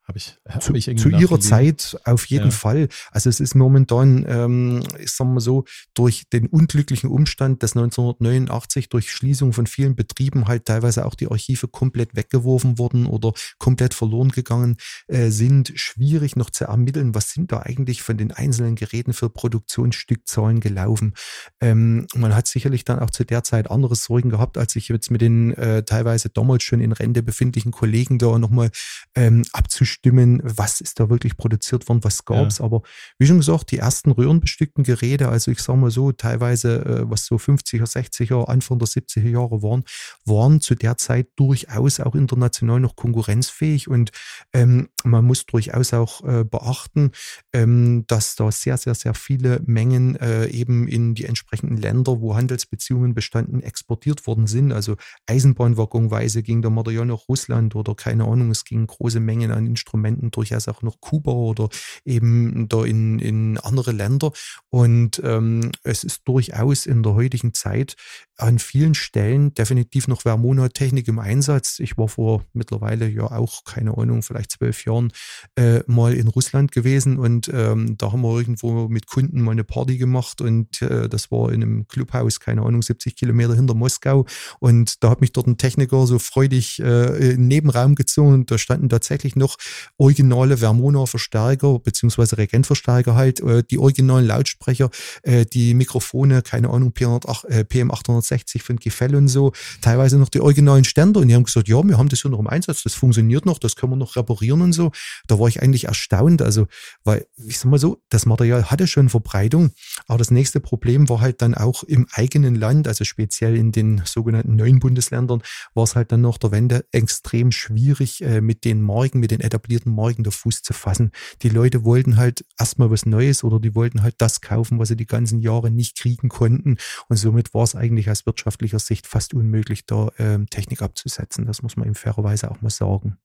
habe 0.06 0.18
ich, 0.18 0.38
hab 0.48 0.62
zu, 0.62 0.74
ich 0.74 0.98
zu 0.98 1.10
ihrer 1.10 1.40
Zeit 1.40 1.98
auf 2.04 2.26
jeden 2.26 2.46
ja. 2.46 2.52
Fall. 2.52 2.90
Also 3.12 3.30
es 3.30 3.40
ist 3.40 3.56
momentan, 3.56 4.26
ähm, 4.28 4.84
ich 5.00 5.12
sag 5.12 5.28
mal 5.28 5.40
so, 5.40 5.64
durch 5.94 6.24
den 6.32 6.48
unglücklichen 6.48 7.10
Umstand, 7.10 7.64
dass 7.64 7.72
1989 7.72 8.90
durch 8.90 9.12
Schließung 9.12 9.54
von 9.54 9.66
vielen 9.66 9.96
Betrieben 9.96 10.48
halt 10.48 10.66
teilweise 10.66 11.06
auch 11.06 11.16
die 11.16 11.30
Archive 11.30 11.70
komplett 11.70 12.18
weggeworfen 12.18 12.78
wurden 12.78 13.06
oder 13.06 13.32
komplett 13.60 13.94
verloren 13.94 14.30
gegangen 14.30 14.76
äh, 15.08 15.30
sind, 15.30 15.72
schwierig 15.76 16.36
noch 16.36 16.50
zu 16.50 16.66
ermitteln, 16.66 17.16
was 17.16 17.32
sind 17.32 17.54
da 17.54 17.62
eigentlich 17.62 18.02
von 18.02 18.18
den 18.18 18.34
einzelnen 18.34 18.76
Geräten 18.76 19.14
für 19.14 19.30
Produktionsstückzahlen 19.30 20.60
gelaufen. 20.60 21.14
Ähm, 21.62 22.08
man 22.14 22.36
hat 22.36 22.48
sicherlich 22.48 22.84
dann 22.84 23.00
auch 23.00 23.10
zu 23.10 23.24
der 23.24 23.46
Zeit 23.46 23.72
andere 23.72 23.96
Sorgen 23.96 24.30
gehabt, 24.30 24.58
als 24.58 24.74
sich 24.74 24.90
jetzt 24.90 25.12
mit 25.12 25.22
den 25.22 25.54
äh, 25.54 25.84
teilweise 25.84 26.30
damals 26.30 26.64
schon 26.64 26.82
in 26.82 26.92
Rente 26.92 27.24
befindlichen 27.24 27.72
Kollegen 27.72 28.20
da 28.20 28.38
nochmal 28.38 28.70
ähm, 29.16 29.44
abzuschließen 29.54 29.93
bestimmen, 29.94 30.42
was 30.44 30.82
ist 30.82 31.00
da 31.00 31.10
wirklich 31.10 31.38
produziert 31.38 31.88
worden, 31.88 32.04
was 32.04 32.26
gab 32.26 32.48
es. 32.48 32.58
Ja. 32.58 32.66
Aber 32.66 32.82
wie 33.20 33.28
schon 33.28 33.38
gesagt, 33.38 33.72
die 33.72 33.78
ersten 33.78 34.12
röhrenbestückten 34.12 34.84
Geräte, 34.84 35.30
also 35.30 35.52
ich 35.52 35.60
sage 35.60 35.78
mal 35.78 35.92
so, 35.92 36.12
teilweise, 36.12 36.84
äh, 36.84 37.10
was 37.10 37.26
so 37.26 37.36
50er, 37.36 37.86
60er, 37.86 38.46
Anfang 38.46 38.80
der 38.80 38.88
70er 38.88 39.30
Jahre 39.30 39.62
waren, 39.62 39.84
waren 40.26 40.62
zu 40.62 40.74
der 40.76 40.98
Zeit 40.98 41.28
durchaus 41.36 42.00
auch 42.00 42.16
international 42.16 42.80
noch 42.80 42.96
konkurrenzfähig. 42.96 43.88
Und 43.88 44.12
ähm, 44.54 44.90
man 45.04 45.26
muss 45.26 45.46
durchaus 45.46 45.94
auch 45.94 46.24
äh, 46.24 46.44
beachten, 46.44 47.12
ähm, 47.54 48.06
dass 48.08 48.36
da 48.36 48.52
sehr, 48.52 48.78
sehr, 48.78 48.96
sehr 48.96 49.14
viele 49.14 49.62
Mengen 49.66 50.16
äh, 50.16 50.48
eben 50.48 50.88
in 50.88 51.14
die 51.14 51.26
entsprechenden 51.26 51.78
Länder, 51.78 52.20
wo 52.20 52.36
Handelsbeziehungen 52.36 53.14
bestanden, 53.14 53.62
exportiert 53.62 54.26
worden 54.26 54.48
sind. 54.48 54.72
Also 54.72 54.96
Eisenbahnwaggonweise 55.28 56.42
ging 56.42 56.64
der 56.64 56.72
Material 56.72 57.06
nach 57.06 57.28
Russland 57.30 57.76
oder 57.76 57.94
keine 57.94 58.26
Ahnung, 58.26 58.50
es 58.50 58.66
gingen 58.66 58.88
große 58.88 59.20
Mengen 59.20 59.52
an 59.52 59.68
Instrumenten 59.84 60.32
durchaus 60.32 60.68
auch 60.68 60.82
noch 60.82 61.02
Kuba 61.02 61.32
oder 61.32 61.70
eben 62.06 62.68
da 62.70 62.84
in, 62.86 63.20
in 63.20 63.58
andere 63.58 63.92
Länder. 63.92 64.32
Und 64.70 65.22
ähm, 65.24 65.72
es 65.84 66.04
ist 66.04 66.22
durchaus 66.26 66.86
in 66.86 67.04
der 67.04 67.16
heutigen 67.16 67.54
Zeit 67.54 67.96
an 68.38 68.58
vielen 68.58 68.96
Stellen 68.96 69.54
definitiv 69.54 70.08
noch 70.08 70.22
Vermona-Technik 70.22 71.08
im 71.08 71.20
Einsatz. 71.20 71.80
Ich 71.80 71.98
war 71.98 72.08
vor 72.08 72.44
mittlerweile 72.54 73.08
ja 73.08 73.26
auch, 73.32 73.64
keine 73.64 73.96
Ahnung, 73.98 74.24
vielleicht 74.24 74.52
zwölf 74.52 74.86
Jahren 74.86 75.12
äh, 75.56 75.82
mal 75.86 76.14
in 76.14 76.28
Russland 76.28 76.72
gewesen 76.72 77.20
und 77.20 77.50
ähm, 77.54 77.96
da 77.98 78.12
haben 78.12 78.22
wir 78.22 78.36
irgendwo 78.38 78.88
mit 78.88 79.06
Kunden 79.06 79.42
mal 79.42 79.52
eine 79.52 79.64
Party 79.64 79.98
gemacht 79.98 80.42
und 80.42 80.82
äh, 80.82 81.08
das 81.08 81.30
war 81.30 81.52
in 81.52 81.62
einem 81.62 81.88
Clubhaus, 81.88 82.40
keine 82.40 82.64
Ahnung, 82.64 82.82
70 82.82 83.16
Kilometer 83.16 83.54
hinter 83.54 83.76
Moskau 83.76 84.26
und 84.60 85.04
da 85.04 85.12
hat 85.12 85.22
mich 85.22 85.32
dort 85.32 85.48
ein 85.48 85.58
Techniker 85.58 86.08
so 86.08 86.18
freudig 86.18 86.80
äh, 86.80 87.16
in 87.18 87.30
den 87.42 87.48
Nebenraum 87.48 87.94
gezogen 87.94 88.34
und 88.34 88.52
da 88.52 88.58
standen 88.58 88.90
tatsächlich 88.90 89.36
noch 89.36 89.58
originale 89.98 90.60
Vermona-Verstärker 90.60 91.80
beziehungsweise 91.80 92.38
Regentverstärker 92.38 93.16
halt, 93.16 93.40
äh, 93.42 93.64
die 93.70 93.78
originalen 93.78 94.26
Lautsprecher, 94.26 94.90
äh, 95.24 95.46
die 95.46 95.74
Mikrofone, 95.74 96.42
keine 96.42 96.70
Ahnung, 96.70 96.92
PM860 96.94 98.62
von 98.62 98.78
Gefell 98.78 99.16
und 99.16 99.28
so, 99.28 99.54
teilweise 99.82 100.18
noch 100.18 100.30
die 100.30 100.42
originalen 100.42 100.84
Ständer 100.84 101.20
und 101.20 101.28
die 101.28 101.36
haben 101.36 101.44
gesagt, 101.44 101.68
ja, 101.68 101.82
wir 101.84 101.98
haben 101.98 102.10
das 102.10 102.22
hier 102.22 102.32
noch 102.32 102.40
im 102.40 102.48
Einsatz, 102.48 102.84
das 102.84 102.94
funktioniert 102.94 103.46
noch, 103.46 103.60
das 103.60 103.76
können 103.76 103.94
wir 103.94 103.98
noch 103.98 104.16
reparieren 104.16 104.62
und 104.62 104.74
so. 104.74 104.92
Da 105.28 105.40
war 105.40 105.48
ich 105.48 105.62
eigentlich 105.62 105.86
erstaunt, 105.86 106.42
also, 106.42 106.68
weil, 107.04 107.26
ich 107.48 107.60
sag 107.60 107.72
mal 107.72 107.80
so, 107.80 108.02
das 108.10 108.26
Material 108.26 108.70
hatte 108.70 108.88
schon 108.88 109.10
Verbreitung, 109.10 109.72
aber 110.08 110.18
das 110.18 110.32
nächste 110.32 110.60
Problem 110.60 111.10
war 111.10 111.22
halt 111.22 111.42
dann 111.42 111.56
auch 111.56 111.84
im 111.84 112.08
eigenen 112.12 112.56
Land, 112.56 112.88
also 112.88 113.04
speziell 113.04 113.56
in 113.56 113.72
den 113.72 114.02
sogenannten 114.06 114.56
neuen 114.56 114.80
Bundesländern, 114.80 115.42
war 115.74 115.84
es 115.84 115.96
halt 115.96 116.12
dann 116.12 116.22
nach 116.22 116.38
der 116.38 116.52
Wende 116.52 116.86
extrem 116.92 117.52
schwierig, 117.52 118.22
äh, 118.22 118.42
mit 118.42 118.66
den 118.66 118.82
Marken, 118.82 119.20
mit 119.20 119.32
den 119.32 119.40
etablierten 119.64 119.96
Marken 119.96 120.24
der 120.24 120.32
Fuß 120.32 120.62
zu 120.62 120.74
fassen. 120.74 121.12
Die 121.42 121.50
Leute 121.50 121.84
wollten 121.84 122.18
halt 122.18 122.46
erstmal 122.60 122.92
was 122.92 123.06
Neues 123.06 123.44
oder 123.44 123.60
die 123.60 123.76
wollten 123.76 124.04
halt 124.04 124.16
das 124.20 124.42
kaufen, 124.42 124.80
was 124.80 124.90
sie 124.90 124.98
die 124.98 125.06
ganzen 125.06 125.40
Jahre 125.40 125.72
nicht 125.72 125.98
kriegen 125.98 126.30
konnten. 126.30 126.78
Und 127.08 127.18
somit 127.18 127.54
war 127.54 127.64
es 127.64 127.76
eigentlich 127.76 128.10
aus 128.10 128.26
wirtschaftlicher 128.26 128.80
Sicht 128.80 129.08
fast 129.08 129.34
unmöglich, 129.34 129.86
da 129.86 130.10
ähm, 130.18 130.50
Technik 130.50 130.82
abzusetzen. 130.82 131.46
Das 131.46 131.62
muss 131.62 131.78
man 131.78 131.88
ihm 131.88 131.96
fairerweise 131.96 132.52
auch 132.52 132.62
mal 132.62 132.70
sagen. 132.70 133.18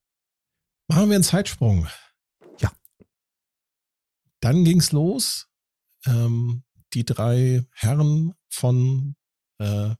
Machen 0.87 1.09
wir 1.09 1.15
einen 1.15 1.23
Zeitsprung. 1.23 1.87
Ja. 2.59 2.71
Dann 4.39 4.63
ging 4.63 4.79
es 4.79 4.91
los. 4.91 5.47
Ähm, 6.05 6.63
die 6.93 7.05
drei 7.05 7.65
Herren 7.73 8.33
von, 8.49 9.15
äh, 9.59 9.93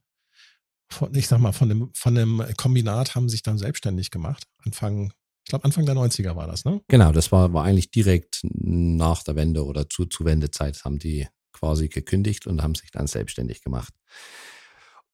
von, 0.89 1.13
ich 1.13 1.27
sag 1.27 1.39
mal, 1.39 1.51
von 1.51 1.69
dem, 1.69 1.91
von 1.93 2.15
dem 2.15 2.43
Kombinat 2.57 3.13
haben 3.13 3.29
sich 3.29 3.43
dann 3.43 3.59
selbstständig 3.59 4.09
gemacht. 4.09 4.47
Anfang 4.65 5.13
ich 5.49 5.51
glaube, 5.51 5.65
Anfang 5.65 5.87
der 5.87 5.95
90er 5.95 6.35
war 6.35 6.45
das, 6.45 6.63
ne? 6.63 6.79
Genau, 6.89 7.11
das 7.11 7.31
war, 7.31 7.51
war 7.53 7.63
eigentlich 7.63 7.89
direkt 7.89 8.41
nach 8.43 9.23
der 9.23 9.35
Wende 9.35 9.65
oder 9.65 9.89
zu, 9.89 10.05
zu 10.05 10.23
Wendezeit 10.23 10.85
haben 10.85 10.99
die 10.99 11.27
quasi 11.53 11.87
gekündigt 11.87 12.45
und 12.45 12.61
haben 12.61 12.75
sich 12.75 12.91
dann 12.91 13.07
selbstständig 13.07 13.63
gemacht. 13.63 13.91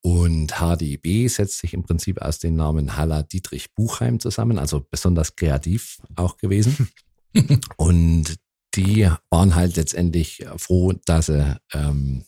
Und 0.02 0.56
HDB 0.60 1.30
setzt 1.30 1.60
sich 1.60 1.74
im 1.74 1.84
Prinzip 1.84 2.22
aus 2.22 2.40
den 2.40 2.58
Namen 2.58 2.98
Halla 2.98 3.24
Dietrich 3.24 3.74
Buchheim 3.76 4.20
zusammen, 4.20 4.60
also 4.60 4.86
besonders 4.92 5.38
kreativ 5.38 6.02
auch 6.18 6.36
gewesen. 6.36 6.90
und 7.78 8.36
die 8.76 9.10
waren 9.30 9.56
halt 9.56 9.78
letztendlich 9.78 10.46
froh, 10.58 10.92
dass 11.06 11.28
sie, 11.28 11.56
ähm, 11.72 12.26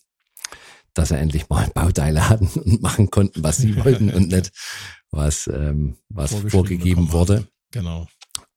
dass 0.93 1.09
sie 1.09 1.17
endlich 1.17 1.49
mal 1.49 1.69
Bauteile 1.73 2.29
hatten 2.29 2.47
und 2.57 2.81
machen 2.81 3.11
konnten, 3.11 3.43
was 3.43 3.57
sie 3.57 3.75
wollten 3.75 4.11
und 4.11 4.29
nicht 4.29 4.53
was, 5.11 5.47
ähm, 5.47 5.97
was 6.07 6.33
vorgegeben 6.33 7.11
wurde. 7.11 7.49
Genau. 7.71 8.07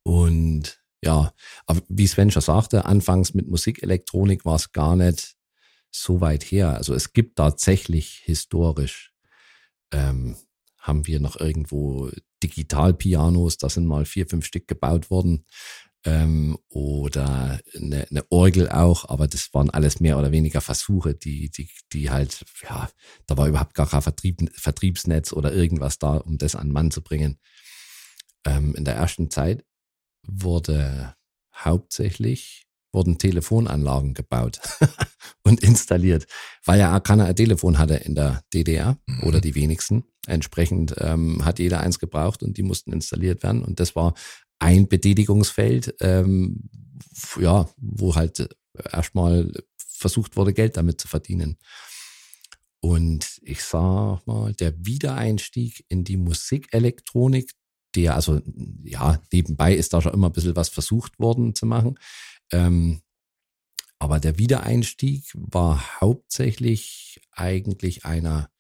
Und 0.03 0.81
ja, 1.03 1.33
aber 1.67 1.81
wie 1.89 2.07
Sven 2.07 2.31
schon 2.31 2.43
sagte, 2.43 2.85
anfangs 2.85 3.35
mit 3.35 3.49
Musikelektronik 3.49 4.45
war 4.45 4.57
es 4.57 4.73
gar 4.73 4.97
nicht 4.97 5.35
so 5.91 6.21
weit 6.21 6.45
her. 6.45 6.75
Also 6.75 6.95
es 6.95 7.13
gibt 7.13 7.37
tatsächlich 7.37 8.21
historisch, 8.25 9.13
ähm, 9.93 10.37
haben 10.79 11.07
wir 11.07 11.21
noch 11.21 11.39
irgendwo 11.39 12.11
Digitalpianos, 12.43 13.59
da 13.59 13.69
sind 13.69 13.87
mal 13.87 14.05
vier, 14.05 14.27
fünf 14.27 14.47
Stück 14.47 14.69
gebaut 14.69 15.11
worden. 15.11 15.47
Ähm, 16.03 16.57
oder 16.71 17.61
eine, 17.75 18.07
eine 18.09 18.25
Orgel 18.31 18.71
auch, 18.71 19.07
aber 19.07 19.29
das 19.29 19.53
waren 19.53 19.69
alles 19.69 20.01
mehr 20.01 20.19
oder 20.19 20.33
weniger 20.33 20.63
Versuche, 20.63 21.15
die, 21.15 21.51
die, 21.51 21.69
die 21.93 22.11
halt, 22.11 22.43
ja, 22.63 22.89
da 23.27 23.37
war 23.37 23.49
überhaupt 23.49 23.75
gar 23.75 23.87
kein 23.87 24.01
Vertrieb, 24.01 24.51
Vertriebsnetz 24.55 25.35
oder 25.35 25.53
irgendwas 25.53 25.99
da, 25.99 26.17
um 26.17 26.39
das 26.39 26.57
an 26.57 26.71
Mann 26.71 26.91
zu 26.91 27.03
bringen 27.03 27.39
ähm, 28.47 28.75
in 28.75 28.85
der 28.85 28.95
ersten 28.95 29.31
Zeit 29.31 29.65
wurde 30.27 31.15
hauptsächlich 31.55 32.67
wurden 32.93 33.19
Telefonanlagen 33.19 34.15
gebaut 34.15 34.61
und 35.45 35.63
installiert, 35.63 36.27
weil 36.65 36.81
ja 36.81 36.97
auch 36.97 37.03
keiner 37.03 37.27
ein 37.27 37.37
Telefon 37.37 37.79
hatte 37.79 37.95
in 37.95 38.15
der 38.15 38.43
DDR 38.53 38.99
mhm. 39.07 39.25
oder 39.25 39.41
die 39.41 39.55
wenigsten. 39.55 40.05
Entsprechend 40.27 40.95
ähm, 40.99 41.45
hat 41.45 41.59
jeder 41.59 41.81
eins 41.81 41.99
gebraucht 41.99 42.43
und 42.43 42.57
die 42.57 42.63
mussten 42.63 42.93
installiert 42.93 43.43
werden. 43.43 43.63
Und 43.63 43.81
das 43.81 43.95
war 43.95 44.15
ein 44.59 44.89
Betätigungsfeld, 44.89 45.95
ähm, 46.01 46.69
ja, 47.41 47.69
wo 47.77 48.15
halt 48.15 48.49
erstmal 48.93 49.53
versucht 49.77 50.37
wurde, 50.37 50.53
Geld 50.53 50.77
damit 50.77 51.01
zu 51.01 51.09
verdienen. 51.09 51.57
Und 52.81 53.41
ich 53.43 53.63
sag 53.63 54.27
mal, 54.27 54.55
der 54.55 54.75
Wiedereinstieg 54.85 55.85
in 55.89 56.03
die 56.03 56.17
Musikelektronik, 56.17 57.53
der, 57.95 58.15
also 58.15 58.41
ja, 58.85 59.21
nebenbei 59.33 59.75
ist 59.75 59.93
da 59.93 60.01
schon 60.01 60.15
immer 60.15 60.29
ein 60.29 60.33
bisschen 60.33 60.57
was 60.57 60.69
versucht 60.69 61.19
worden 61.19 61.55
zu 61.55 61.67
machen. 61.67 61.99
Ähm, 62.53 63.03
aber 63.99 64.19
der 64.19 64.39
Wiedereinstieg 64.39 65.25
war 65.35 66.01
hauptsächlich 66.01 67.21
eigentlich 67.33 68.05
einer 68.05 68.51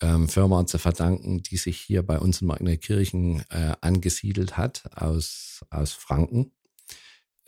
ähm, 0.00 0.28
Firma 0.28 0.66
zu 0.66 0.78
verdanken, 0.78 1.42
die 1.42 1.56
sich 1.56 1.78
hier 1.78 2.02
bei 2.02 2.18
uns 2.18 2.40
in 2.40 2.48
Magnetkirchen 2.48 3.44
äh, 3.50 3.74
angesiedelt 3.80 4.56
hat 4.56 4.90
aus, 4.96 5.64
aus 5.70 5.92
Franken, 5.92 6.52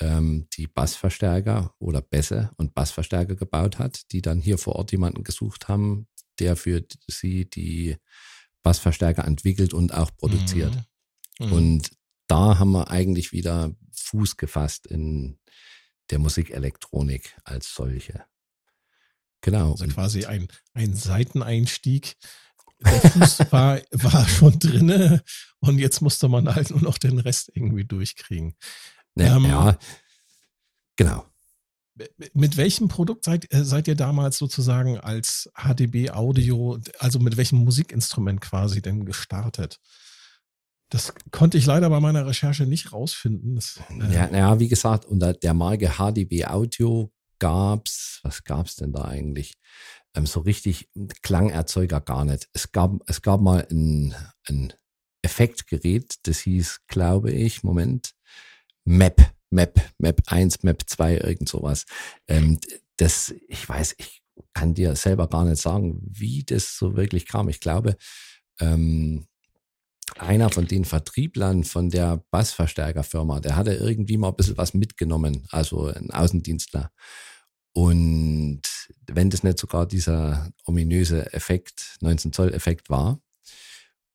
ähm, 0.00 0.46
die 0.55 0.66
Bassverstärker 0.66 1.74
oder 1.79 2.03
Bässe 2.03 2.50
und 2.57 2.74
Bassverstärker 2.74 3.37
gebaut 3.37 3.79
hat, 3.79 4.12
die 4.12 4.20
dann 4.20 4.40
hier 4.40 4.59
vor 4.59 4.76
Ort 4.76 4.92
jemanden 4.92 5.24
gesucht 5.24 5.68
haben, 5.68 6.07
der 6.38 6.57
für 6.57 6.85
sie 7.07 7.48
die 7.48 7.96
Bassverstärker 8.62 9.25
entwickelt 9.25 9.75
und 9.75 9.94
auch 9.94 10.14
produziert. 10.16 10.75
Mhm. 11.38 11.46
Mhm. 11.46 11.53
Und 11.53 11.90
da 12.27 12.59
haben 12.59 12.73
wir 12.73 12.90
eigentlich 12.90 13.33
wieder 13.33 13.75
Fuß 13.92 14.37
gefasst 14.37 14.87
in 14.87 15.38
der 16.11 16.18
Musikelektronik 16.18 17.37
als 17.44 17.75
solche. 17.75 18.25
Genau. 19.40 19.73
Also 19.73 19.87
quasi 19.87 20.27
ein, 20.27 20.49
ein 20.75 20.94
Seiteneinstieg. 20.94 22.16
Der 22.81 23.01
Fuß 23.01 23.38
war, 23.53 23.81
war 23.92 24.29
schon 24.29 24.59
drinne 24.59 25.23
und 25.61 25.79
jetzt 25.79 26.01
musste 26.01 26.29
man 26.29 26.55
halt 26.55 26.70
nur 26.70 26.83
noch 26.83 26.99
den 26.99 27.18
Rest 27.18 27.51
irgendwie 27.55 27.85
durchkriegen. 27.85 28.55
Ne, 29.14 29.27
ähm, 29.27 29.44
ja, 29.44 29.79
genau. 30.96 31.30
Mit 32.35 32.57
welchem 32.57 32.89
Produkt 32.89 33.25
seid, 33.25 33.53
äh, 33.53 33.65
seid 33.65 33.89
ihr 33.89 33.95
damals 33.95 34.39
sozusagen 34.39 34.99
als 34.99 35.51
HDB 35.55 36.11
Audio, 36.11 36.79
also 36.99 37.19
mit 37.19 37.37
welchem 37.37 37.59
Musikinstrument 37.59 38.41
quasi 38.41 38.83
denn 38.83 39.05
gestartet? 39.05 39.79
Das 40.91 41.15
konnte 41.31 41.57
ich 41.57 41.67
leider 41.67 41.89
bei 41.89 42.01
meiner 42.01 42.27
Recherche 42.27 42.65
nicht 42.67 42.93
rausfinden. 42.93 43.55
Das, 43.55 43.81
äh 43.91 44.13
ja, 44.13 44.29
ja, 44.29 44.59
wie 44.59 44.69
gesagt, 44.69 45.05
unter 45.05 45.33
der 45.33 45.55
Marke 45.55 45.93
HDB 45.99 46.47
Audio 46.47 47.13
gab's, 47.39 48.21
was 48.23 48.45
gab's 48.45 48.77
denn 48.77 48.93
da 48.93 49.05
eigentlich? 49.05 49.55
Ähm, 50.15 50.27
so 50.27 50.41
richtig 50.41 50.89
Klangerzeuger 51.23 52.01
gar 52.01 52.25
nicht. 52.25 52.49
Es 52.53 52.73
gab, 52.73 52.93
es 53.07 53.23
gab 53.23 53.41
mal 53.41 53.67
ein, 53.71 54.15
ein 54.49 54.73
Effektgerät, 55.23 56.17
das 56.23 56.41
hieß, 56.41 56.81
glaube 56.89 57.31
ich, 57.31 57.63
Moment, 57.63 58.15
Map, 58.85 59.33
Map, 59.51 59.81
Map 59.99 60.23
1, 60.27 60.63
Map 60.63 60.83
2, 60.87 61.19
irgend 61.19 61.49
sowas. 61.49 61.85
Ähm, 62.29 62.59
das, 62.97 63.35
ich 63.49 63.69
weiß, 63.69 63.97
ich 63.99 64.23
kann 64.55 64.75
dir 64.75 64.97
selber 64.97 65.29
gar 65.29 65.45
nicht 65.45 65.61
sagen, 65.61 66.01
wie 66.03 66.45
das 66.45 66.77
so 66.77 66.97
wirklich 66.97 67.27
kam. 67.27 67.49
Ich 67.49 67.61
glaube, 67.61 67.97
ähm, 68.61 69.27
einer 70.19 70.51
von 70.51 70.67
den 70.67 70.85
Vertrieblern 70.85 71.65
von 71.65 71.91
der 71.91 72.23
Bassverstärkerfirma, 72.31 73.41
der 73.41 73.57
hatte 73.57 73.75
irgendwie 73.75 74.17
mal 74.17 74.29
ein 74.29 74.37
bisschen 74.37 74.57
was 74.57 74.75
mitgenommen, 74.75 75.47
also 75.51 75.87
ein 75.87 76.11
Außendienstler. 76.11 76.91
Und 77.73 78.63
wenn 79.07 79.31
das 79.31 79.43
nicht 79.43 79.59
sogar 79.59 79.87
dieser 79.87 80.51
ominöse 80.65 81.33
Effekt, 81.33 81.97
19 82.01 82.33
Zoll 82.33 82.53
Effekt 82.53 82.91
war. 82.91 83.21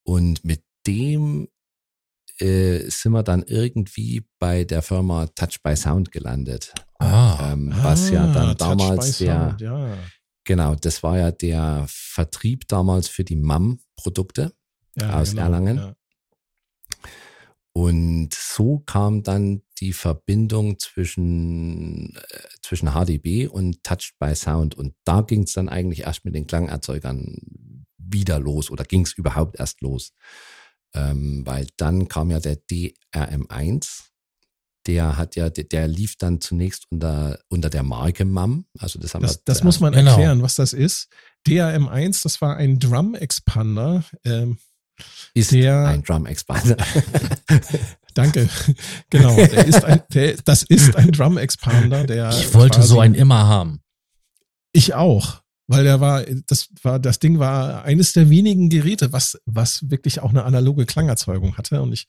Und 0.04 0.43
mit 0.43 0.63
dem 0.86 1.48
äh, 2.39 2.89
sind 2.89 3.13
wir 3.13 3.24
dann 3.24 3.43
irgendwie 3.43 4.26
bei 4.39 4.63
der 4.63 4.82
Firma 4.82 5.28
Touch 5.28 5.62
by 5.63 5.76
Sound 5.76 6.12
gelandet. 6.12 6.74
Ah, 7.00 7.52
ähm, 7.54 7.74
was 7.82 8.10
ah, 8.10 8.13
ja 8.13 8.34
dann 8.34 8.58
damals 8.58 9.17
der, 9.17 9.50
Sound, 9.50 9.62
ja. 9.62 9.98
genau, 10.43 10.76
das 10.76 11.04
war 11.04 11.17
ja 11.17 11.32
der 11.32 11.86
Vertrieb 11.88 12.67
damals 12.67 13.08
für 13.08 13.24
die 13.24 13.36
MAM-Produkte 13.36 14.54
ja, 14.98 15.19
aus 15.19 15.32
genau, 15.32 15.43
Erlangen. 15.43 15.78
Ja. 15.78 15.95
Und 17.78 18.34
so 18.34 18.80
kam 18.80 19.21
dann 19.24 19.62
die 19.80 19.91
Verbindung 19.91 20.80
zwischen, 20.80 22.15
äh, 22.15 22.39
zwischen 22.62 22.91
HDB 22.93 23.48
und 23.48 23.84
Touched 23.84 24.13
by 24.17 24.34
Sound. 24.34 24.76
Und 24.76 24.95
da 25.04 25.21
ging 25.21 25.43
es 25.43 25.54
dann 25.54 25.67
eigentlich 25.67 26.02
erst 26.02 26.24
mit 26.24 26.36
den 26.36 26.48
Klangerzeugern 26.48 27.86
wieder 27.98 28.39
los 28.39 28.71
oder 28.71 28.86
ging 28.86 29.02
es 29.02 29.12
überhaupt 29.13 29.60
erst 29.60 29.82
los. 29.82 30.13
Ähm, 30.95 31.45
weil 31.45 31.67
dann 31.77 32.08
kam 32.08 32.31
ja 32.31 32.39
der 32.39 32.58
DRM1. 32.58 34.03
Der 34.88 35.17
hat 35.17 35.36
ja, 35.36 35.49
der, 35.49 35.63
der 35.65 35.88
lief 35.88 36.15
dann 36.17 36.39
zunächst 36.41 36.86
unter, 36.91 37.39
unter 37.49 37.69
der 37.69 37.84
Marke 37.84 38.23
MAM. 38.23 38.65
Also 38.79 38.99
das 38.99 39.13
haben 39.13 39.23
das, 39.23 39.38
wir, 39.38 39.41
das 39.45 39.63
muss 39.63 39.79
man 39.79 39.93
genau. 39.93 40.12
erklären, 40.12 40.41
was 40.41 40.55
das 40.55 40.73
ist. 40.73 41.10
DRM1, 41.47 42.23
das 42.23 42.39
war 42.39 42.55
ein 42.55 42.79
Drum 42.79 43.15
Expander. 43.15 44.03
Ähm, 44.23 44.58
ist 45.34 45.51
der, 45.51 45.88
ein 45.88 46.03
Drum 46.03 46.25
Expander. 46.25 46.77
Danke. 48.13 48.47
Genau, 49.10 49.36
der 49.36 49.65
ist 49.65 49.84
ein, 49.84 50.01
der, 50.13 50.38
das 50.45 50.63
ist 50.63 50.95
ein 50.95 51.12
Drum 51.12 51.38
Expander, 51.38 52.05
der. 52.05 52.29
Ich 52.29 52.53
wollte 52.53 52.81
so 52.81 52.99
einen 52.99 53.15
immer 53.15 53.47
haben. 53.47 53.81
Ich 54.71 54.93
auch, 54.93 55.41
weil 55.67 55.84
der 55.84 55.99
war, 55.99 56.23
das 56.47 56.69
war, 56.82 56.99
das 56.99 57.19
Ding 57.19 57.39
war 57.39 57.84
eines 57.84 58.13
der 58.13 58.30
wenigen 58.30 58.69
Geräte, 58.69 59.12
was, 59.12 59.39
was 59.45 59.89
wirklich 59.89 60.19
auch 60.19 60.30
eine 60.30 60.43
analoge 60.43 60.86
Klangerzeugung 60.86 61.58
hatte. 61.58 61.82
Und 61.82 61.93
ich 61.93 62.08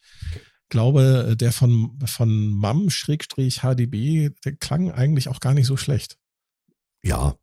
glaube, 0.69 1.37
der 1.39 1.53
von, 1.53 1.99
von 2.05 2.49
MAM-HDB, 2.51 4.31
der 4.45 4.57
klang 4.57 4.91
eigentlich 4.91 5.29
auch 5.29 5.41
gar 5.41 5.55
nicht 5.55 5.67
so 5.67 5.77
schlecht. 5.77 6.19
Ja, 7.03 7.37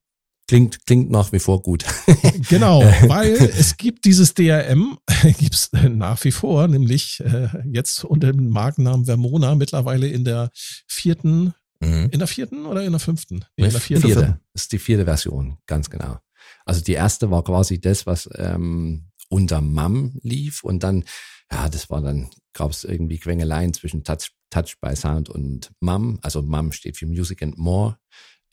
Klingt, 0.48 0.86
klingt 0.86 1.10
nach 1.10 1.32
wie 1.32 1.40
vor 1.40 1.62
gut. 1.62 1.86
genau, 2.50 2.82
weil 3.08 3.32
es 3.32 3.78
gibt 3.78 4.04
dieses 4.04 4.34
DRM, 4.34 4.98
gibt 5.40 5.54
es 5.54 5.72
nach 5.72 6.22
wie 6.26 6.32
vor, 6.32 6.68
nämlich 6.68 7.22
äh, 7.22 7.48
jetzt 7.72 8.04
unter 8.04 8.34
dem 8.34 8.50
Markennamen 8.50 9.06
Vermona, 9.06 9.56
mittlerweile 9.56 10.08
in 10.08 10.26
der 10.26 10.52
vierten, 10.54 11.54
mhm. 11.84 12.10
in 12.12 12.20
der 12.20 12.28
vierten 12.28 12.66
oder 12.66 12.84
in 12.84 12.92
der 12.92 13.00
fünften? 13.00 13.46
Nee, 13.58 13.66
in 13.66 13.72
der 13.72 13.82
vierten. 13.82 14.06
Vierte. 14.06 14.40
Das 14.54 14.64
ist 14.64 14.72
die 14.72 14.80
vierte 14.80 15.06
Version, 15.06 15.58
ganz 15.66 15.90
genau. 15.90 16.20
Also 16.66 16.82
die 16.82 16.94
erste 16.94 17.32
war 17.32 17.44
quasi 17.44 17.80
das, 17.80 18.06
was 18.06 18.30
ähm, 18.36 19.10
unter 19.30 19.62
MAM 19.62 20.20
lief 20.22 20.64
und 20.64 20.84
dann, 20.84 21.06
ja, 21.52 21.70
das 21.70 21.90
war 21.90 22.02
dann, 22.02 22.30
gab 22.54 22.72
es 22.72 22.84
irgendwie 22.84 23.20
Quengeleien 23.20 23.74
zwischen 23.74 24.04
Touch, 24.04 24.32
Touch 24.50 24.76
by 24.80 24.96
Sound 24.96 25.30
und 25.30 25.72
MAM. 25.80 26.20
Also 26.22 26.42
MAM 26.42 26.72
steht 26.72 26.98
für 26.98 27.08
Music 27.08 27.42
and 27.42 27.58
More. 27.58 27.98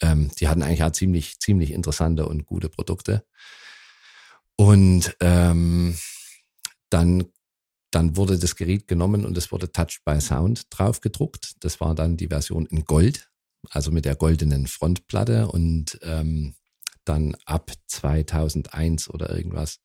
Ähm, 0.00 0.30
die 0.38 0.48
hatten 0.48 0.62
eigentlich 0.62 0.82
auch 0.82 0.92
ziemlich, 0.92 1.38
ziemlich 1.40 1.72
interessante 1.72 2.26
und 2.26 2.46
gute 2.46 2.70
Produkte. 2.70 3.24
Und 4.56 5.16
ähm, 5.20 5.96
dann, 6.88 7.24
dann 7.90 8.16
wurde 8.16 8.38
das 8.38 8.56
Gerät 8.56 8.86
genommen 8.86 9.24
und 9.24 9.36
es 9.36 9.50
wurde 9.50 9.72
Touch 9.72 10.00
by 10.04 10.20
Sound 10.20 10.66
drauf 10.70 11.00
gedruckt. 11.00 11.54
Das 11.60 11.80
war 11.80 11.94
dann 11.94 12.16
die 12.16 12.28
Version 12.28 12.66
in 12.66 12.84
Gold, 12.84 13.30
also 13.68 13.90
mit 13.90 14.04
der 14.04 14.16
goldenen 14.16 14.66
Frontplatte. 14.66 15.48
Und 15.48 15.98
ähm, 16.02 16.54
dann 17.04 17.36
ab 17.44 17.72
2001 17.86 19.10
oder 19.10 19.34
irgendwas, 19.34 19.80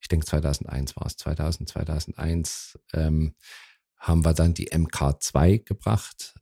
ich 0.00 0.08
denke 0.08 0.26
2001 0.26 0.96
war 0.96 1.06
es, 1.06 1.16
2000, 1.16 1.68
2001, 1.68 2.78
ähm, 2.94 3.34
haben 3.98 4.24
wir 4.24 4.32
dann 4.32 4.54
die 4.54 4.70
MK2 4.70 5.62
gebracht 5.62 6.34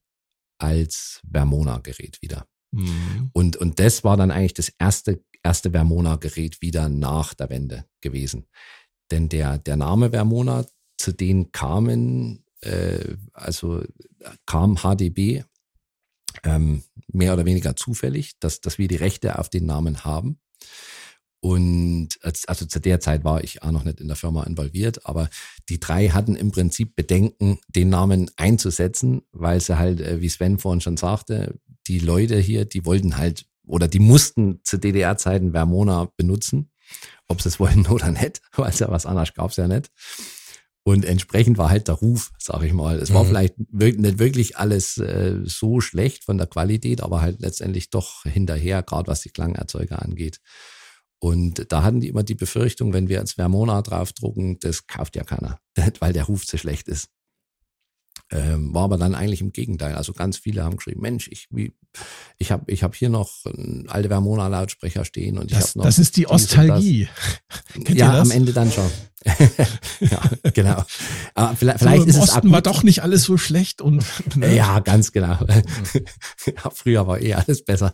als 0.58 1.20
Vermona-Gerät 1.28 2.22
wieder. 2.22 2.46
Mhm. 2.70 3.30
Und, 3.32 3.56
und 3.56 3.80
das 3.80 4.04
war 4.04 4.16
dann 4.16 4.30
eigentlich 4.30 4.54
das 4.54 4.68
erste, 4.78 5.24
erste 5.42 5.72
Vermona-Gerät 5.72 6.60
wieder 6.62 6.88
nach 6.88 7.34
der 7.34 7.50
Wende 7.50 7.86
gewesen. 8.00 8.46
Denn 9.10 9.28
der, 9.28 9.58
der 9.58 9.76
Name 9.76 10.10
Vermona, 10.10 10.66
zu 10.98 11.12
denen 11.12 11.52
kamen, 11.52 12.44
äh, 12.60 13.16
also 13.32 13.82
kam 14.46 14.76
HDB 14.76 15.44
ähm, 16.44 16.82
mehr 17.12 17.32
oder 17.32 17.46
weniger 17.46 17.76
zufällig, 17.76 18.38
dass, 18.40 18.60
dass 18.60 18.78
wir 18.78 18.88
die 18.88 18.96
Rechte 18.96 19.38
auf 19.38 19.48
den 19.48 19.66
Namen 19.66 20.04
haben. 20.04 20.38
Und 21.40 22.18
also 22.48 22.66
zu 22.66 22.80
der 22.80 22.98
Zeit 22.98 23.22
war 23.22 23.44
ich 23.44 23.62
auch 23.62 23.70
noch 23.70 23.84
nicht 23.84 24.00
in 24.00 24.08
der 24.08 24.16
Firma 24.16 24.42
involviert, 24.42 25.06
aber 25.06 25.30
die 25.68 25.78
drei 25.78 26.08
hatten 26.08 26.34
im 26.34 26.50
Prinzip 26.50 26.96
Bedenken, 26.96 27.58
den 27.68 27.90
Namen 27.90 28.28
einzusetzen, 28.36 29.22
weil 29.30 29.60
sie 29.60 29.78
halt, 29.78 30.00
äh, 30.00 30.20
wie 30.20 30.28
Sven 30.28 30.58
vorhin 30.58 30.80
schon 30.80 30.96
sagte, 30.96 31.54
die 31.86 32.00
Leute 32.00 32.38
hier, 32.38 32.64
die 32.64 32.84
wollten 32.84 33.16
halt 33.16 33.46
oder 33.66 33.86
die 33.86 34.00
mussten 34.00 34.60
zu 34.64 34.78
DDR-Zeiten 34.78 35.52
Vermona 35.52 36.10
benutzen, 36.16 36.70
ob 37.28 37.40
sie 37.40 37.50
es 37.50 37.60
wollten 37.60 37.86
oder 37.86 38.10
nicht, 38.10 38.40
weil 38.56 38.70
es 38.70 38.80
ja 38.80 38.90
was 38.90 39.06
anderes 39.06 39.32
gab 39.32 39.50
es 39.50 39.56
ja 39.56 39.68
nicht. 39.68 39.92
Und 40.88 41.04
entsprechend 41.04 41.58
war 41.58 41.68
halt 41.68 41.88
der 41.88 41.96
Ruf, 41.96 42.32
sag 42.38 42.62
ich 42.62 42.72
mal. 42.72 42.98
Es 42.98 43.12
war 43.12 43.24
mhm. 43.24 43.28
vielleicht 43.28 43.58
nicht 43.58 44.18
wirklich 44.18 44.56
alles 44.56 44.96
äh, 44.96 45.34
so 45.44 45.82
schlecht 45.82 46.24
von 46.24 46.38
der 46.38 46.46
Qualität, 46.46 47.02
aber 47.02 47.20
halt 47.20 47.42
letztendlich 47.42 47.90
doch 47.90 48.22
hinterher, 48.22 48.82
gerade 48.82 49.06
was 49.06 49.20
die 49.20 49.28
Klangerzeuger 49.28 50.00
angeht. 50.00 50.40
Und 51.18 51.70
da 51.70 51.82
hatten 51.82 52.00
die 52.00 52.08
immer 52.08 52.22
die 52.22 52.34
Befürchtung, 52.34 52.94
wenn 52.94 53.10
wir 53.10 53.20
als 53.20 53.34
Vermona 53.34 53.82
draufdrucken, 53.82 54.60
das 54.60 54.86
kauft 54.86 55.14
ja 55.14 55.24
keiner, 55.24 55.60
weil 56.00 56.14
der 56.14 56.24
Ruf 56.24 56.46
zu 56.46 56.56
schlecht 56.56 56.88
ist. 56.88 57.10
Ähm, 58.30 58.74
war 58.74 58.84
aber 58.84 58.98
dann 58.98 59.14
eigentlich 59.14 59.40
im 59.40 59.52
Gegenteil. 59.52 59.94
Also 59.94 60.12
ganz 60.12 60.36
viele 60.36 60.62
haben 60.62 60.76
geschrieben, 60.76 61.00
Mensch, 61.00 61.28
ich, 61.28 61.46
wie, 61.50 61.72
ich 62.36 62.50
habe 62.50 62.70
ich 62.70 62.82
hab 62.82 62.94
hier 62.94 63.08
noch 63.08 63.30
alte 63.86 64.10
Vermona-Lautsprecher 64.10 65.06
stehen 65.06 65.38
und 65.38 65.50
ich 65.50 65.56
das, 65.56 65.70
habe 65.70 65.78
noch. 65.78 65.84
Das 65.86 65.98
ist 65.98 66.16
die 66.16 66.28
Ostalgie. 66.28 67.08
ja, 67.88 68.20
am 68.20 68.30
Ende 68.30 68.52
dann 68.52 68.70
schon. 68.70 68.90
ja, 70.00 70.20
genau. 70.52 70.84
Aber 71.34 71.56
vielleicht, 71.56 71.78
vielleicht 71.78 72.02
so, 72.02 72.08
ist 72.08 72.16
es 72.16 72.22
Osten 72.22 72.52
war 72.52 72.62
doch 72.62 72.82
nicht 72.82 73.02
alles 73.02 73.22
so 73.22 73.36
schlecht 73.36 73.80
und. 73.80 74.04
Ne? 74.34 74.54
Ja, 74.54 74.78
ganz 74.80 75.10
genau. 75.10 75.38
ja, 76.46 76.70
früher 76.70 77.06
war 77.06 77.20
eh 77.20 77.34
alles 77.34 77.64
besser. 77.64 77.92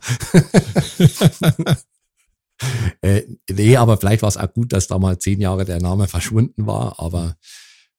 Äh, 3.01 3.23
nee, 3.51 3.77
aber 3.77 3.97
vielleicht 3.97 4.23
war 4.23 4.29
es 4.29 4.37
auch 4.37 4.53
gut, 4.53 4.73
dass 4.73 4.89
da 4.89 4.99
mal 4.99 5.19
zehn 5.19 5.41
Jahre 5.41 5.65
der 5.65 5.81
Name 5.81 6.07
verschwunden 6.09 6.67
war, 6.67 6.99
aber 6.99 7.37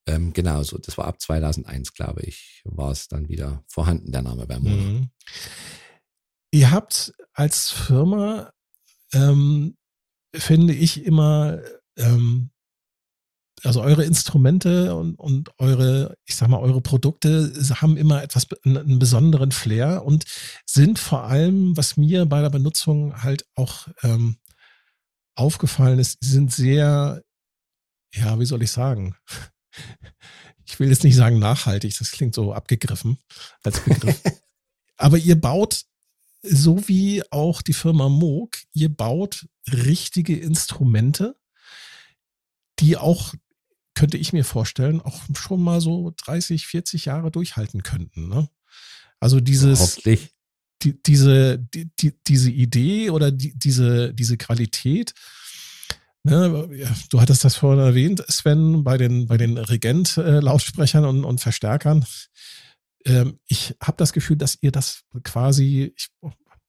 ähm, 0.06 0.32
genau 0.32 0.62
so, 0.62 0.78
das 0.78 0.96
war 0.96 1.06
ab 1.06 1.20
2001, 1.20 1.92
glaube 1.94 2.22
ich, 2.22 2.62
war 2.64 2.92
es 2.92 3.08
dann 3.08 3.28
wieder 3.28 3.64
vorhanden, 3.66 4.12
der 4.12 4.22
Name 4.22 4.46
Bermuda. 4.46 4.74
Mhm. 4.74 5.10
Ihr 6.52 6.70
habt 6.70 7.12
als 7.32 7.70
Firma, 7.70 8.52
ähm, 9.12 9.76
finde 10.34 10.74
ich 10.74 11.04
immer, 11.04 11.60
ähm, 11.96 12.50
also 13.64 13.82
eure 13.82 14.04
Instrumente 14.04 14.94
und, 14.94 15.16
und 15.18 15.50
eure, 15.58 16.16
ich 16.24 16.36
sag 16.36 16.48
mal, 16.48 16.60
eure 16.60 16.80
Produkte 16.80 17.52
haben 17.80 17.96
immer 17.96 18.22
etwas, 18.22 18.46
einen 18.64 18.98
besonderen 18.98 19.50
Flair 19.50 20.04
und 20.04 20.24
sind 20.66 20.98
vor 20.98 21.24
allem, 21.24 21.76
was 21.76 21.96
mir 21.96 22.26
bei 22.26 22.40
der 22.42 22.50
Benutzung 22.50 23.22
halt 23.22 23.46
auch 23.54 23.88
ähm, 24.02 24.36
aufgefallen 25.34 25.98
ist, 25.98 26.18
sind 26.22 26.52
sehr, 26.52 27.22
ja, 28.14 28.38
wie 28.38 28.46
soll 28.46 28.62
ich 28.62 28.70
sagen? 28.70 29.16
Ich 30.64 30.80
will 30.80 30.88
jetzt 30.88 31.04
nicht 31.04 31.16
sagen 31.16 31.38
nachhaltig, 31.38 31.96
das 31.98 32.10
klingt 32.10 32.34
so 32.34 32.52
abgegriffen 32.52 33.18
als 33.62 33.80
Begriff. 33.80 34.20
Aber 34.96 35.18
ihr 35.18 35.40
baut, 35.40 35.84
so 36.42 36.88
wie 36.88 37.22
auch 37.30 37.62
die 37.62 37.72
Firma 37.72 38.08
Moog, 38.08 38.56
ihr 38.72 38.88
baut 38.88 39.46
richtige 39.68 40.36
Instrumente, 40.36 41.36
die 42.78 42.96
auch 42.96 43.34
könnte 43.96 44.18
ich 44.18 44.32
mir 44.32 44.44
vorstellen, 44.44 45.00
auch 45.00 45.22
schon 45.34 45.62
mal 45.62 45.80
so 45.80 46.12
30, 46.24 46.66
40 46.66 47.06
Jahre 47.06 47.30
durchhalten 47.30 47.82
könnten. 47.82 48.28
Ne? 48.28 48.48
Also 49.18 49.40
dieses, 49.40 49.96
die, 50.82 51.02
diese, 51.02 51.58
die, 51.58 51.90
die, 51.98 52.12
diese 52.26 52.50
Idee 52.50 53.10
oder 53.10 53.32
die, 53.32 53.58
diese, 53.58 54.12
diese 54.12 54.36
Qualität, 54.36 55.14
ne, 56.26 56.68
du 57.10 57.20
hattest 57.20 57.44
das 57.44 57.56
vorhin 57.56 57.84
erwähnt, 57.84 58.24
Sven, 58.28 58.84
bei 58.84 58.98
den, 58.98 59.26
bei 59.26 59.36
den 59.36 59.58
Regent-Lautsprechern 59.58 61.04
und, 61.04 61.24
und 61.24 61.40
Verstärkern. 61.40 62.04
Ähm, 63.04 63.38
ich 63.46 63.74
habe 63.82 63.96
das 63.96 64.12
Gefühl, 64.12 64.36
dass 64.36 64.58
ihr 64.60 64.72
das 64.72 65.02
quasi 65.22 65.94
ich, 65.96 66.08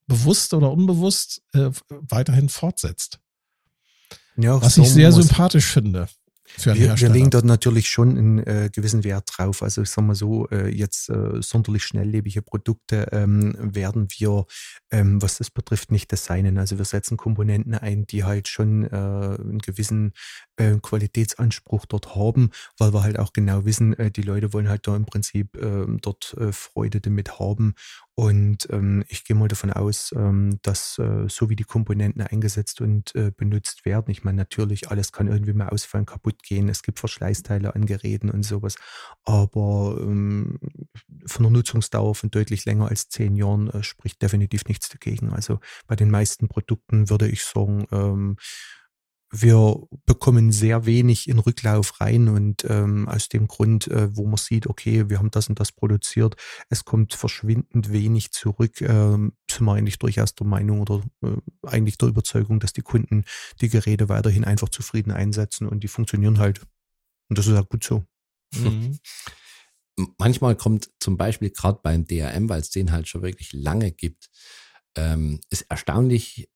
bewusst 0.05 0.53
oder 0.53 0.71
unbewusst 0.71 1.41
äh, 1.53 1.71
weiterhin 1.89 2.49
fortsetzt. 2.49 3.19
Ja, 4.37 4.61
was 4.61 4.75
so 4.75 4.83
ich 4.83 4.91
sehr 4.91 5.11
sympathisch 5.11 5.65
finde. 5.65 6.07
Wir, 6.55 6.99
wir 6.99 7.09
legen 7.09 7.29
dort 7.29 7.45
natürlich 7.45 7.89
schon 7.89 8.17
einen 8.17 8.39
äh, 8.39 8.69
gewissen 8.73 9.03
Wert 9.03 9.29
drauf. 9.35 9.61
Also 9.61 9.81
ich 9.81 9.89
sage 9.89 10.07
mal 10.07 10.15
so, 10.15 10.47
äh, 10.49 10.69
jetzt 10.69 11.09
äh, 11.09 11.41
sonderlich 11.41 11.83
schnelllebige 11.83 12.41
Produkte 12.41 13.07
ähm, 13.11 13.55
werden 13.59 14.07
wir, 14.17 14.45
ähm, 14.91 15.21
was 15.21 15.37
das 15.37 15.51
betrifft, 15.51 15.91
nicht 15.91 16.11
designen. 16.11 16.57
Also 16.57 16.77
wir 16.77 16.85
setzen 16.85 17.17
Komponenten 17.17 17.75
ein, 17.75 18.07
die 18.07 18.23
halt 18.23 18.47
schon 18.47 18.85
äh, 18.85 18.87
einen 18.87 19.59
gewissen 19.59 20.13
äh, 20.57 20.77
Qualitätsanspruch 20.81 21.85
dort 21.85 22.15
haben, 22.15 22.51
weil 22.77 22.93
wir 22.93 23.03
halt 23.03 23.19
auch 23.19 23.33
genau 23.33 23.65
wissen, 23.65 23.93
äh, 23.97 24.11
die 24.11 24.21
Leute 24.23 24.53
wollen 24.53 24.69
halt 24.69 24.87
da 24.87 24.95
im 24.95 25.05
Prinzip 25.05 25.55
äh, 25.55 25.85
dort 26.01 26.35
äh, 26.37 26.51
Freude 26.51 26.99
damit 26.99 27.39
haben 27.39 27.75
und 28.15 28.67
ähm, 28.71 29.03
ich 29.07 29.23
gehe 29.23 29.35
mal 29.35 29.47
davon 29.47 29.71
aus, 29.71 30.11
ähm, 30.17 30.57
dass 30.63 30.97
äh, 30.97 31.29
so 31.29 31.49
wie 31.49 31.55
die 31.55 31.63
Komponenten 31.63 32.21
eingesetzt 32.23 32.81
und 32.81 33.13
benutzt 33.37 33.85
werden, 33.85 34.11
ich 34.11 34.23
meine, 34.23 34.37
natürlich, 34.37 34.89
alles 34.89 35.11
kann 35.11 35.27
irgendwie 35.27 35.53
mal 35.53 35.69
ausfallen, 35.69 36.05
kaputt 36.05 36.43
gehen. 36.43 36.69
Es 36.69 36.81
gibt 36.81 36.99
Verschleißteile 36.99 37.73
an 37.73 37.85
Geräten 37.85 38.29
und 38.29 38.43
sowas. 38.43 38.75
Aber 39.23 39.97
ähm, 40.01 40.59
von 41.25 41.43
der 41.43 41.51
Nutzungsdauer 41.51 42.15
von 42.15 42.31
deutlich 42.31 42.65
länger 42.65 42.89
als 42.89 43.09
zehn 43.09 43.35
Jahren 43.35 43.71
spricht 43.83 44.21
definitiv 44.21 44.65
nichts 44.65 44.89
dagegen. 44.89 45.31
Also 45.31 45.59
bei 45.87 45.95
den 45.95 46.09
meisten 46.09 46.47
Produkten 46.47 47.09
würde 47.09 47.27
ich 47.27 47.43
sagen, 47.43 47.87
ähm, 47.91 48.37
wir 49.29 49.87
bekommen 50.05 50.51
sehr 50.51 50.85
wenig 50.85 51.27
in 51.27 51.39
Rücklauf 51.39 51.99
rein 51.99 52.29
und 52.29 52.63
ähm, 52.69 53.09
aus 53.09 53.27
dem 53.27 53.47
Grund, 53.47 53.87
äh, 53.87 54.15
wo 54.15 54.25
man 54.25 54.37
sieht, 54.37 54.67
okay, 54.67 55.09
wir 55.09 55.19
haben 55.19 55.31
das 55.31 55.49
und 55.49 55.59
das 55.59 55.73
produziert, 55.73 56.35
es 56.69 56.85
kommt 56.85 57.13
verschwindend 57.13 57.91
wenig 57.91 58.31
zurück, 58.31 58.81
ähm, 58.81 59.33
sind 59.51 59.65
wir 59.65 59.73
eigentlich 59.73 59.99
durchaus 59.99 60.33
der 60.33 60.47
Meinung 60.47 60.81
oder 60.81 61.03
äh, 61.23 61.35
eigentlich 61.63 61.97
der 61.97 62.07
Überzeugung, 62.07 62.59
dass 62.59 62.71
die 62.71 62.81
Kunden 62.81 63.25
die 63.59 63.69
Geräte 63.69 64.07
weiterhin 64.07 64.45
einfach 64.45 64.69
zufrieden 64.69 65.11
einsetzen 65.11 65.67
und 65.67 65.83
die 65.83 65.89
funktionieren 65.89 66.39
halt. 66.39 66.61
Und 67.29 67.37
das 67.37 67.47
ist 67.47 67.57
auch 67.57 67.67
gut 67.67 67.83
so. 67.83 68.05
Mhm. 68.55 68.97
Manchmal 70.17 70.55
kommt 70.55 70.91
zum 70.99 71.17
Beispiel 71.17 71.49
gerade 71.49 71.79
beim 71.83 72.05
DRM, 72.05 72.47
weil 72.49 72.61
es 72.61 72.69
den 72.69 72.91
halt 72.91 73.07
schon 73.07 73.23
wirklich 73.23 73.51
lange 73.51 73.91
gibt, 73.91 74.29
ähm, 74.95 75.41
ist 75.49 75.63
erstaunlich, 75.69 76.47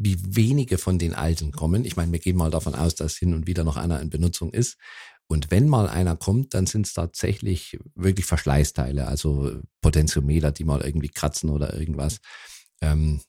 wie 0.00 0.18
wenige 0.34 0.78
von 0.78 0.98
den 0.98 1.14
alten 1.14 1.52
kommen. 1.52 1.84
Ich 1.84 1.94
meine, 1.94 2.10
wir 2.10 2.18
gehen 2.18 2.36
mal 2.36 2.50
davon 2.50 2.74
aus, 2.74 2.94
dass 2.94 3.16
hin 3.16 3.34
und 3.34 3.46
wieder 3.46 3.64
noch 3.64 3.76
einer 3.76 4.00
in 4.00 4.08
Benutzung 4.08 4.50
ist. 4.50 4.78
Und 5.26 5.50
wenn 5.50 5.68
mal 5.68 5.88
einer 5.88 6.16
kommt, 6.16 6.54
dann 6.54 6.66
sind 6.66 6.86
es 6.86 6.94
tatsächlich 6.94 7.78
wirklich 7.94 8.24
Verschleißteile, 8.24 9.06
also 9.06 9.60
Potentiometer, 9.82 10.52
die 10.52 10.64
mal 10.64 10.80
irgendwie 10.80 11.10
kratzen 11.10 11.50
oder 11.50 11.78
irgendwas. 11.78 12.18
Ähm, 12.80 13.20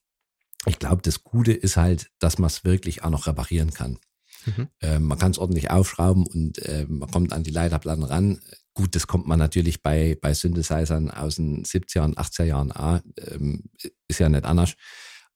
ich 0.65 0.79
glaube, 0.79 1.01
das 1.01 1.23
Gute 1.23 1.51
ist 1.51 1.75
halt, 1.75 2.09
dass 2.19 2.37
man 2.37 2.47
es 2.47 2.63
wirklich 2.63 3.03
auch 3.03 3.09
noch 3.09 3.27
reparieren 3.27 3.73
kann. 3.73 3.99
Mhm. 4.45 4.67
Ähm, 4.79 5.03
man 5.03 5.19
kann 5.19 5.31
es 5.31 5.39
ordentlich 5.39 5.69
aufschrauben 5.71 6.25
und 6.25 6.57
äh, 6.59 6.85
man 6.87 7.11
kommt 7.11 7.33
an 7.33 7.43
die 7.43 7.51
Leiterplatten 7.51 8.05
ran. 8.05 8.39
Gut, 8.73 8.95
das 8.95 9.07
kommt 9.07 9.27
man 9.27 9.37
natürlich 9.37 9.83
bei, 9.83 10.17
bei 10.21 10.33
Synthesizern 10.33 11.11
aus 11.11 11.35
den 11.35 11.65
70er 11.65 12.05
und 12.05 12.17
80er 12.17 12.45
Jahren 12.45 12.71
auch. 12.71 13.01
Ähm, 13.17 13.65
ist 14.07 14.19
ja 14.19 14.29
nicht 14.29 14.45
anders 14.45 14.75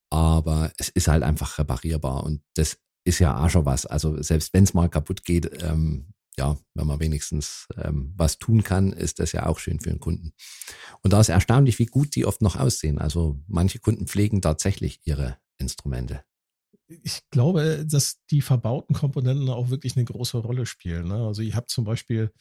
aber 0.09 0.71
es 0.77 0.89
ist 0.89 1.07
halt 1.07 1.23
einfach 1.23 1.57
reparierbar 1.57 2.23
und 2.23 2.41
das 2.55 2.77
ist 3.05 3.19
ja 3.19 3.43
auch 3.43 3.49
schon 3.49 3.65
was. 3.65 3.85
Also 3.85 4.21
selbst 4.21 4.53
wenn 4.53 4.63
es 4.63 4.73
mal 4.73 4.89
kaputt 4.89 5.23
geht, 5.23 5.63
ähm, 5.63 6.13
ja, 6.37 6.57
wenn 6.73 6.87
man 6.87 6.99
wenigstens 6.99 7.67
ähm, 7.77 8.13
was 8.17 8.39
tun 8.39 8.63
kann, 8.63 8.91
ist 8.91 9.19
das 9.19 9.31
ja 9.31 9.45
auch 9.45 9.59
schön 9.59 9.79
für 9.79 9.89
den 9.89 9.99
Kunden. 9.99 10.33
Und 11.01 11.13
da 11.13 11.21
ist 11.21 11.29
erstaunlich, 11.29 11.79
wie 11.79 11.85
gut 11.85 12.15
die 12.15 12.25
oft 12.25 12.41
noch 12.41 12.55
aussehen. 12.57 12.99
Also 12.99 13.39
manche 13.47 13.79
Kunden 13.79 14.07
pflegen 14.07 14.41
tatsächlich 14.41 14.99
ihre 15.05 15.37
Instrumente. 15.57 16.23
Ich 16.87 17.21
glaube, 17.31 17.85
dass 17.89 18.21
die 18.29 18.41
verbauten 18.41 18.93
Komponenten 18.95 19.49
auch 19.49 19.69
wirklich 19.69 19.95
eine 19.95 20.05
große 20.05 20.37
Rolle 20.37 20.65
spielen. 20.65 21.07
Ne? 21.07 21.25
Also 21.25 21.41
ich 21.41 21.55
habe 21.55 21.67
zum 21.67 21.85
Beispiel 21.85 22.31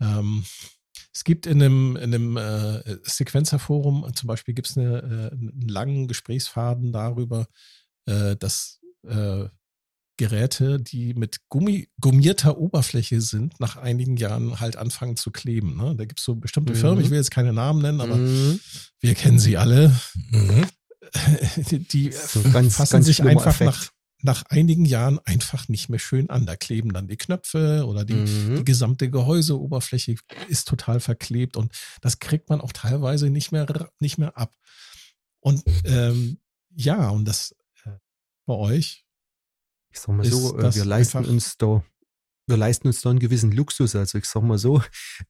ähm, 0.00 0.44
es 1.16 1.24
gibt 1.24 1.46
in 1.46 1.62
einem, 1.62 1.96
in 1.96 2.14
einem 2.14 2.36
äh, 2.36 2.98
Sequenzerforum 3.04 4.06
zum 4.14 4.26
Beispiel 4.26 4.52
gibt 4.52 4.68
es 4.68 4.76
eine, 4.76 4.98
äh, 4.98 5.32
einen 5.32 5.66
langen 5.66 6.08
Gesprächsfaden 6.08 6.92
darüber, 6.92 7.46
äh, 8.04 8.36
dass 8.36 8.80
äh, 9.08 9.46
Geräte, 10.18 10.78
die 10.78 11.14
mit 11.14 11.48
Gummi, 11.48 11.88
gummierter 12.02 12.58
Oberfläche 12.58 13.22
sind, 13.22 13.58
nach 13.60 13.78
einigen 13.78 14.18
Jahren 14.18 14.60
halt 14.60 14.76
anfangen 14.76 15.16
zu 15.16 15.30
kleben. 15.30 15.78
Ne? 15.78 15.94
Da 15.96 16.04
gibt 16.04 16.20
es 16.20 16.24
so 16.26 16.36
bestimmte 16.36 16.74
mhm. 16.74 16.76
Firmen, 16.76 17.02
ich 17.02 17.08
will 17.08 17.16
jetzt 17.16 17.30
keine 17.30 17.54
Namen 17.54 17.80
nennen, 17.80 18.02
aber 18.02 18.16
mhm. 18.16 18.60
wir 19.00 19.14
kennen 19.14 19.38
sie 19.38 19.56
alle. 19.56 19.98
Mhm. 20.30 20.66
Die, 21.70 21.78
die 21.78 22.10
so 22.10 22.42
ganz, 22.42 22.76
fassen 22.76 22.94
ganz 22.94 23.06
sich 23.06 23.22
einfach 23.22 23.60
Effekt. 23.60 23.70
nach 23.70 23.90
nach 24.22 24.44
einigen 24.48 24.84
Jahren 24.84 25.18
einfach 25.20 25.68
nicht 25.68 25.88
mehr 25.88 25.98
schön 25.98 26.30
an. 26.30 26.46
Da 26.46 26.56
kleben 26.56 26.92
dann 26.92 27.08
die 27.08 27.16
Knöpfe 27.16 27.84
oder 27.86 28.04
die, 28.04 28.14
mhm. 28.14 28.56
die, 28.56 28.64
gesamte 28.64 29.10
Gehäuseoberfläche 29.10 30.16
ist 30.48 30.68
total 30.68 31.00
verklebt 31.00 31.56
und 31.56 31.72
das 32.00 32.18
kriegt 32.18 32.48
man 32.48 32.60
auch 32.60 32.72
teilweise 32.72 33.30
nicht 33.30 33.52
mehr, 33.52 33.66
nicht 34.00 34.18
mehr 34.18 34.36
ab. 34.36 34.54
Und 35.40 35.62
ähm, 35.84 36.38
ja, 36.74 37.08
und 37.10 37.26
das 37.26 37.54
äh, 37.84 37.90
bei 38.46 38.54
euch. 38.54 39.04
Ich 39.90 40.00
sag 40.00 40.14
mal 40.14 40.24
so, 40.24 40.58
äh, 40.58 40.74
wir 40.74 40.84
leisten 40.84 41.24
uns 41.24 41.56
da 41.56 41.84
wir 42.46 42.56
leisten 42.56 42.86
uns 42.86 43.00
da 43.00 43.10
einen 43.10 43.18
gewissen 43.18 43.52
Luxus. 43.52 43.96
Also 43.96 44.18
ich 44.18 44.26
sag 44.26 44.42
mal 44.42 44.58
so, 44.58 44.82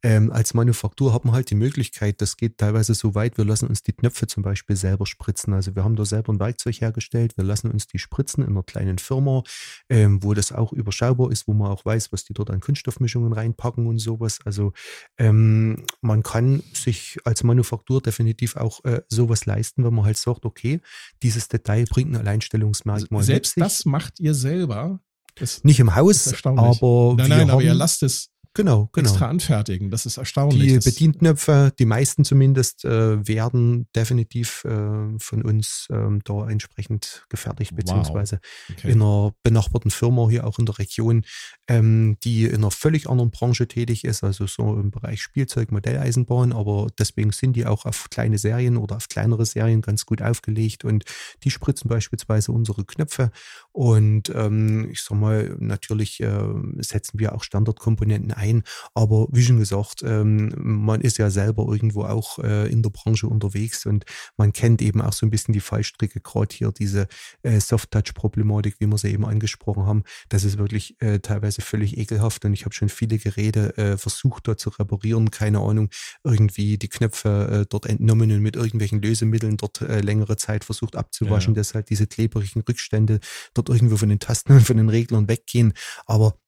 ähm, 0.02 0.31
als 0.31 0.55
Manufaktur 0.55 1.12
haben 1.12 1.29
wir 1.29 1.33
halt 1.33 1.50
die 1.50 1.55
Möglichkeit, 1.55 2.20
das 2.20 2.37
geht 2.37 2.59
teilweise 2.59 2.94
so 2.94 3.14
weit, 3.14 3.38
wir 3.38 3.44
lassen 3.44 3.68
uns 3.68 3.83
die 3.83 3.92
Knöpfe 3.92 4.26
zum 4.26 4.42
Beispiel 4.42 4.76
selber 4.76 5.07
spritzen. 5.07 5.55
Also 5.55 5.74
wir 5.74 5.85
haben 5.85 5.96
da 5.96 6.05
selber 6.05 6.33
ein 6.33 6.40
Werkzeug 6.40 6.81
hergestellt, 6.81 7.37
wir 7.37 7.44
lassen 7.44 7.70
uns 7.70 7.87
die 7.87 7.98
spritzen 7.98 8.44
in 8.44 8.50
einer 8.50 8.62
kleinen 8.62 8.98
Firma, 8.98 9.42
ähm, 9.88 10.22
wo 10.22 10.35
das 10.35 10.52
auch 10.52 10.72
überschaubar 10.72 11.31
ist, 11.31 11.48
wo 11.48 11.55
man 11.55 11.70
auch 11.70 11.85
weiß, 11.85 12.12
was 12.12 12.24
die 12.24 12.35
dort 12.35 12.50
an 12.50 12.61
Kunststoffmischungen 12.61 13.33
reinpacken 13.33 13.87
und 13.87 13.98
sowas. 13.98 14.40
Also 14.44 14.72
ähm, 15.18 15.85
man 16.02 16.22
kann 16.22 16.62
sich 16.74 17.18
als 17.24 17.42
Manufaktur 17.44 18.02
definitiv 18.02 18.57
auch 18.57 18.85
äh, 18.85 19.02
sowas 19.09 19.46
leisten, 19.46 19.85
wenn 19.85 19.94
man 19.94 20.05
halt 20.05 20.18
sagt, 20.18 20.44
okay, 20.44 20.81
dieses 21.22 21.48
Detail 21.48 21.87
bringt 21.88 22.12
ein 22.12 22.16
Alleinstellungsmerkmal. 22.16 23.22
Selbst 23.22 23.59
das 23.59 23.87
macht 23.87 24.20
ihr 24.20 24.35
selber 24.35 25.00
das 25.37 25.62
nicht 25.64 25.81
im 25.81 25.94
Haus, 25.94 26.33
aber 26.44 27.14
nein, 27.16 27.29
nein, 27.29 27.51
aber 27.51 27.62
ihr 27.62 27.75
lasst 27.75 28.03
es. 28.03 28.29
Genau, 28.57 28.88
genau. 28.92 29.09
extra 29.09 29.29
anfertigen. 29.29 29.90
Das 29.90 30.07
ist 30.07 30.16
erstaunlich. 30.16 30.73
Die 30.73 30.79
Bedienknöpfe, 30.79 31.73
die 31.79 31.85
meisten 31.85 32.25
zumindest, 32.25 32.85
äh, 32.85 33.27
werden 33.27 33.87
definitiv 33.95 34.64
äh, 34.64 35.19
von 35.19 35.42
uns 35.42 35.87
ähm, 35.90 36.23
da 36.25 36.49
entsprechend 36.49 37.25
gefertigt, 37.29 37.77
beziehungsweise 37.77 38.40
wow. 38.42 38.77
okay. 38.79 38.90
in 38.90 39.03
einer 39.03 39.33
benachbarten 39.42 39.90
Firma 39.90 40.29
hier 40.29 40.47
auch 40.47 40.59
in 40.59 40.66
der 40.66 40.79
Region, 40.79 41.25
ähm, 41.69 42.16
die 42.25 42.47
in 42.47 42.57
einer 42.57 42.71
völlig 42.71 43.09
anderen 43.09 43.31
Branche 43.31 43.69
tätig 43.69 44.05
ist, 44.05 44.25
also 44.25 44.47
so 44.47 44.75
im 44.75 44.90
Bereich 44.90 45.23
Spielzeug, 45.23 45.71
Modelleisenbahn, 45.71 46.53
aber 46.53 46.88
deswegen 46.99 47.33
sind 47.33 47.55
die 47.55 47.66
auch 47.66 47.85
auf 47.85 48.09
kleine 48.11 48.38
Serien 48.38 48.77
oder 48.79 48.97
auf 48.97 49.09
kleinere 49.09 49.45
Serien 49.45 49.83
ganz 49.83 50.07
gut 50.07 50.23
aufgelegt 50.23 50.85
und 50.85 51.05
die 51.45 51.51
spritzen 51.51 51.88
beispielsweise 51.88 52.53
unsere 52.53 52.85
Knöpfe 52.85 53.31
und 53.73 54.33
ähm, 54.35 54.88
ich 54.90 55.03
sag 55.03 55.19
mal, 55.19 55.55
natürlich 55.59 56.21
äh, 56.21 56.49
setzen 56.79 57.19
wir 57.19 57.35
auch 57.35 57.42
Standardkomponenten 57.42 58.33
ein, 58.33 58.46
aber 58.95 59.29
wie 59.31 59.43
schon 59.43 59.59
gesagt, 59.59 60.03
ähm, 60.05 60.53
man 60.57 61.01
ist 61.01 61.19
ja 61.19 61.31
selber 61.31 61.67
irgendwo 61.69 62.05
auch 62.05 62.39
äh, 62.39 62.71
in 62.71 62.83
der 62.83 62.91
Branche 62.91 63.27
unterwegs 63.27 63.87
und 63.87 64.05
man 64.37 64.53
kennt 64.53 64.83
eben 64.83 65.01
auch 65.01 65.13
so 65.13 65.27
ein 65.27 65.31
bisschen 65.31 65.53
die 65.53 65.61
Fallstricke, 65.61 66.21
gerade 66.21 66.55
hier 66.55 66.73
diese 66.73 67.09
äh, 67.43 67.61
Soft-Touch-Problematik, 67.61 68.77
wie 68.79 68.87
wir 68.87 68.99
sie 68.99 69.13
eben 69.13 69.25
angesprochen 69.25 69.87
haben. 69.87 70.03
Das 70.29 70.45
ist 70.45 70.59
wirklich 70.59 71.01
äh, 71.01 71.19
teilweise 71.21 71.63
völlig 71.63 71.97
ekelhaft 71.97 72.45
und 72.45 72.53
ich 72.53 72.65
habe 72.65 72.75
schon 72.75 72.89
viele 72.89 73.19
Geräte 73.19 73.77
äh, 73.77 73.97
versucht, 73.97 74.47
dort 74.49 74.61
zu 74.61 74.71
reparieren, 74.71 75.31
keine 75.31 75.61
Ahnung, 75.61 75.91
irgendwie 76.25 76.79
die 76.79 76.89
Knöpfe 76.89 77.63
äh, 77.63 77.67
dort 77.69 77.87
entnommen 77.87 78.31
und 78.31 78.41
mit 78.41 78.57
irgendwelchen 78.57 79.01
Lösemitteln 79.03 79.57
dort 79.57 79.81
äh, 79.81 80.01
längere 80.01 80.37
Zeit 80.37 80.65
versucht 80.65 80.97
abzuwaschen, 80.97 81.55
ja. 81.55 81.61
dass 81.61 81.75
halt 81.75 81.91
diese 81.91 82.07
klebrigen 82.07 82.63
Rückstände 82.63 83.21
dort 83.55 83.69
irgendwo 83.69 83.97
von 83.97 84.09
den 84.09 84.21
Tasten 84.21 84.53
und 84.57 84.63
von 84.63 84.77
den 84.77 84.89
Reglern 84.89 85.29
weggehen. 85.29 85.73
Aber 86.07 86.39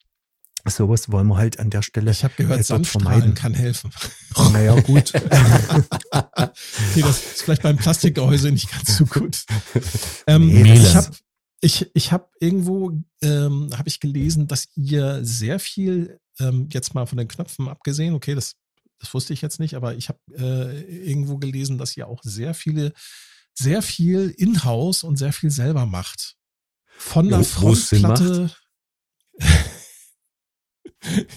Sowas 0.66 1.11
wollen 1.11 1.27
wir 1.29 1.37
halt 1.37 1.59
an 1.59 1.71
der 1.71 1.83
Stelle. 1.83 2.11
Ich 2.11 2.25
habe 2.25 2.35
gehört, 2.37 2.64
Sandstrahlen 2.64 3.35
kann 3.35 3.55
helfen. 3.55 3.90
Naja, 4.53 4.79
gut. 4.81 5.12
nee, 6.94 7.03
das 7.03 7.23
ist 7.25 7.42
vielleicht 7.42 7.62
beim 7.62 7.77
Plastikgehäuse 7.77 8.53
nicht 8.53 8.71
ganz 8.71 8.97
so 8.97 9.05
gut. 9.05 9.44
Ähm, 10.27 10.47
nee, 10.47 10.75
ich 10.75 10.94
habe 10.94 11.09
ich, 11.61 11.90
ich 11.94 12.12
hab 12.12 12.31
irgendwo 12.38 12.92
ähm, 13.21 13.71
habe 13.77 13.88
ich 13.88 13.99
gelesen, 13.99 14.47
dass 14.47 14.68
ihr 14.77 15.25
sehr 15.25 15.59
viel 15.59 16.21
ähm, 16.38 16.68
jetzt 16.73 16.94
mal 16.94 17.07
von 17.07 17.18
den 17.18 17.29
Knöpfen 17.29 17.68
abgesehen, 17.68 18.14
okay, 18.14 18.35
das, 18.35 18.55
das 19.01 19.12
wusste 19.12 19.33
ich 19.33 19.42
jetzt 19.42 19.59
nicht, 19.61 19.75
aber 19.75 19.94
ich 19.94 20.09
habe 20.09 20.21
äh, 20.37 21.09
irgendwo 21.09 21.38
gelesen, 21.38 21.79
dass 21.79 21.97
ihr 21.97 22.07
auch 22.07 22.23
sehr 22.23 22.55
viele, 22.55 22.92
sehr 23.55 23.83
viel 23.83 24.33
in-house 24.37 25.03
und 25.03 25.16
sehr 25.16 25.33
viel 25.33 25.51
selber 25.51 25.87
macht. 25.87 26.37
Von 26.97 27.29
der 27.29 27.44
Frontplatte. 27.44 28.51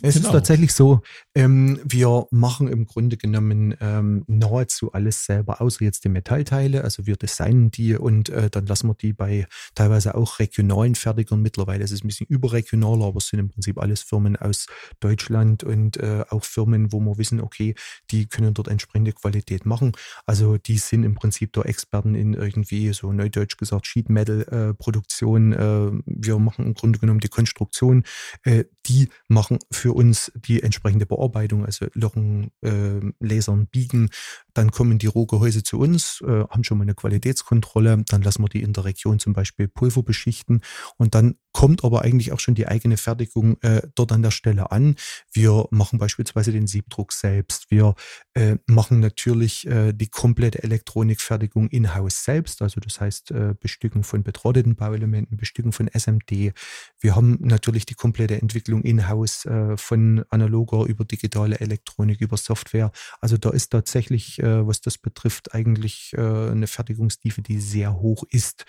Es 0.02 0.16
genau. 0.16 0.28
ist 0.28 0.32
tatsächlich 0.32 0.74
so, 0.74 1.02
ähm, 1.36 1.80
wir 1.84 2.26
machen 2.32 2.68
im 2.68 2.86
Grunde 2.86 3.18
genommen 3.18 3.76
ähm, 3.80 4.24
nahezu 4.28 4.92
alles 4.92 5.26
selber, 5.26 5.62
außer 5.62 5.84
jetzt 5.86 6.04
die 6.04 6.10
Metallteile. 6.10 6.84
Also 6.84 7.06
wir 7.06 7.16
designen 7.16 7.70
die 7.70 7.96
und 7.96 8.30
äh, 8.30 8.50
dann 8.50 8.66
lassen 8.66 8.88
wir 8.88 8.96
die 8.96 9.14
bei 9.14 9.46
teilweise 9.76 10.16
auch 10.16 10.40
regionalen 10.40 10.96
Fertigern. 10.96 11.42
Mittlerweile 11.42 11.84
ist 11.84 11.92
es 11.92 12.04
ein 12.04 12.08
bisschen 12.08 12.28
überregionaler, 12.28 13.06
aber 13.06 13.18
es 13.18 13.28
sind 13.28 13.40
im 13.40 13.50
Prinzip 13.50 13.78
alles 13.78 14.02
Firmen 14.02 14.36
aus 14.36 14.66
Deutschland 15.00 15.64
und 15.64 15.98
äh, 15.98 16.26
auch 16.30 16.44
Firmen, 16.44 16.92
wo 16.92 17.00
wir 17.00 17.18
wissen, 17.18 17.40
okay, 17.40 17.76
die 18.10 18.26
können 18.28 18.54
dort 18.54 18.68
entsprechende 18.68 19.14
Qualität 19.14 19.66
machen. 19.66 19.92
Also 20.26 20.58
die 20.58 20.78
sind 20.78 21.04
im 21.04 21.16
Prinzip 21.16 21.54
da 21.54 21.62
Experten 21.62 22.16
in 22.16 22.34
irgendwie, 22.34 22.94
so 22.94 23.12
neudeutsch 23.14 23.58
gesagt, 23.58 23.86
Sheet 23.86 24.10
Metal 24.10 24.42
äh, 24.42 24.74
Produktion. 24.74 25.54
Äh, 25.54 25.92
wir 26.06 26.40
machen 26.40 26.66
im 26.66 26.74
Grunde 26.74 27.00
genommen 27.00 27.20
die 27.20 27.28
Konstruktion. 27.28 28.04
Äh, 28.44 28.66
die 28.88 29.10
machen 29.28 29.51
machen 29.52 29.60
für 29.72 29.94
uns 29.94 30.32
die 30.36 30.64
entsprechende 30.64 31.06
Bearbeitung, 31.06 31.66
also 31.66 31.88
Lochen, 31.94 32.52
äh, 32.62 33.00
Lasern, 33.20 33.68
Biegen. 33.68 34.10
Dann 34.54 34.72
kommen 34.72 34.98
die 34.98 35.08
Rohgehäuse 35.08 35.64
zu 35.64 35.80
uns, 35.80 36.22
äh, 36.22 36.44
haben 36.50 36.64
schon 36.64 36.78
mal 36.78 36.84
eine 36.84 36.96
Qualitätskontrolle. 36.96 38.04
Dann 38.08 38.22
lassen 38.22 38.44
wir 38.44 38.50
die 38.50 38.62
in 38.62 38.74
der 38.74 38.86
Region 38.86 39.20
zum 39.20 39.34
Beispiel 39.34 39.68
Pulver 39.68 40.04
beschichten. 40.04 40.62
Und 40.98 41.16
dann 41.16 41.36
kommt 41.54 41.84
aber 41.84 42.02
eigentlich 42.02 42.32
auch 42.32 42.40
schon 42.40 42.56
die 42.56 42.68
eigene 42.68 42.98
Fertigung 42.98 43.58
äh, 43.62 43.82
dort 43.96 44.12
an 44.12 44.22
der 44.22 44.32
Stelle 44.32 44.72
an. 44.72 44.96
Wir 45.32 45.68
machen 45.72 46.00
beispielsweise 46.00 46.52
den 46.52 46.68
Siebdruck 46.68 47.12
selbst. 47.12 47.70
Wir 47.70 47.96
äh, 48.34 48.58
machen 48.68 49.00
natürlich 49.00 49.68
äh, 49.68 49.94
die 49.94 50.08
komplette 50.08 50.64
Elektronikfertigung 50.64 51.70
in-house 51.70 52.24
selbst. 52.24 52.62
Also 52.62 52.80
das 52.80 53.02
heißt 53.02 53.32
äh, 53.32 53.54
Bestücken 53.60 54.04
von 54.04 54.24
betrotteten 54.24 54.76
Bauelementen, 54.76 55.38
Bestücken 55.38 55.72
von 55.72 55.88
SMD. 55.88 56.54
Wir 57.00 57.16
haben 57.16 57.38
natürlich 57.42 57.86
die 57.86 57.96
komplette 57.96 58.42
Entwicklung 58.42 58.84
in-house 58.84 59.46
äh, 59.46 59.78
von 59.78 60.24
analoger 60.30 60.86
über 60.86 61.06
digitale 61.06 61.60
Elektronik, 61.60 62.22
über 62.22 62.38
Software. 62.38 62.92
Also 63.20 63.38
da 63.38 63.50
ist 63.50 63.70
tatsächlich, 63.70 64.42
äh, 64.42 64.66
was 64.66 64.82
das 64.82 64.98
betrifft, 64.98 65.54
eigentlich 65.54 66.16
eine 66.18 66.68
Fertigungstiefe, 66.68 67.42
die 67.42 67.60
sehr 67.60 68.00
hoch 68.00 68.24
ist. 68.30 68.66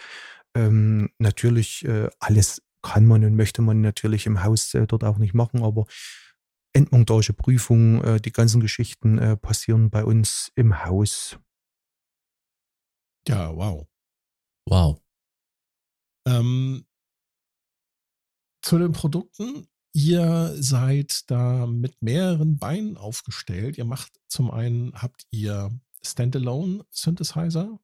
Ähm, 0.54 1.10
natürlich 1.18 1.84
äh, 1.84 2.08
alles 2.18 2.62
kann 2.82 3.06
man 3.06 3.24
und 3.24 3.36
möchte 3.36 3.62
man 3.62 3.80
natürlich 3.80 4.26
im 4.26 4.42
Haus 4.42 4.74
äh, 4.74 4.86
dort 4.86 5.04
auch 5.04 5.18
nicht 5.18 5.34
machen, 5.34 5.62
aber 5.62 5.86
Endmontage, 6.72 7.32
Prüfung, 7.32 8.02
äh, 8.02 8.20
die 8.20 8.32
ganzen 8.32 8.60
Geschichten 8.60 9.18
äh, 9.18 9.36
passieren 9.36 9.90
bei 9.90 10.04
uns 10.04 10.50
im 10.54 10.84
Haus. 10.84 11.38
Ja, 13.28 13.54
wow. 13.54 13.86
Wow. 14.66 15.00
Ähm, 16.26 16.86
zu 18.62 18.78
den 18.78 18.92
Produkten. 18.92 19.66
Ihr 19.94 20.54
seid 20.56 21.30
da 21.30 21.66
mit 21.66 22.00
mehreren 22.00 22.56
Beinen 22.56 22.96
aufgestellt. 22.96 23.76
Ihr 23.76 23.84
macht 23.84 24.10
zum 24.28 24.50
einen, 24.50 24.94
habt 24.94 25.26
ihr 25.30 25.70
Standalone 26.00 26.86
Synthesizer. 26.90 27.78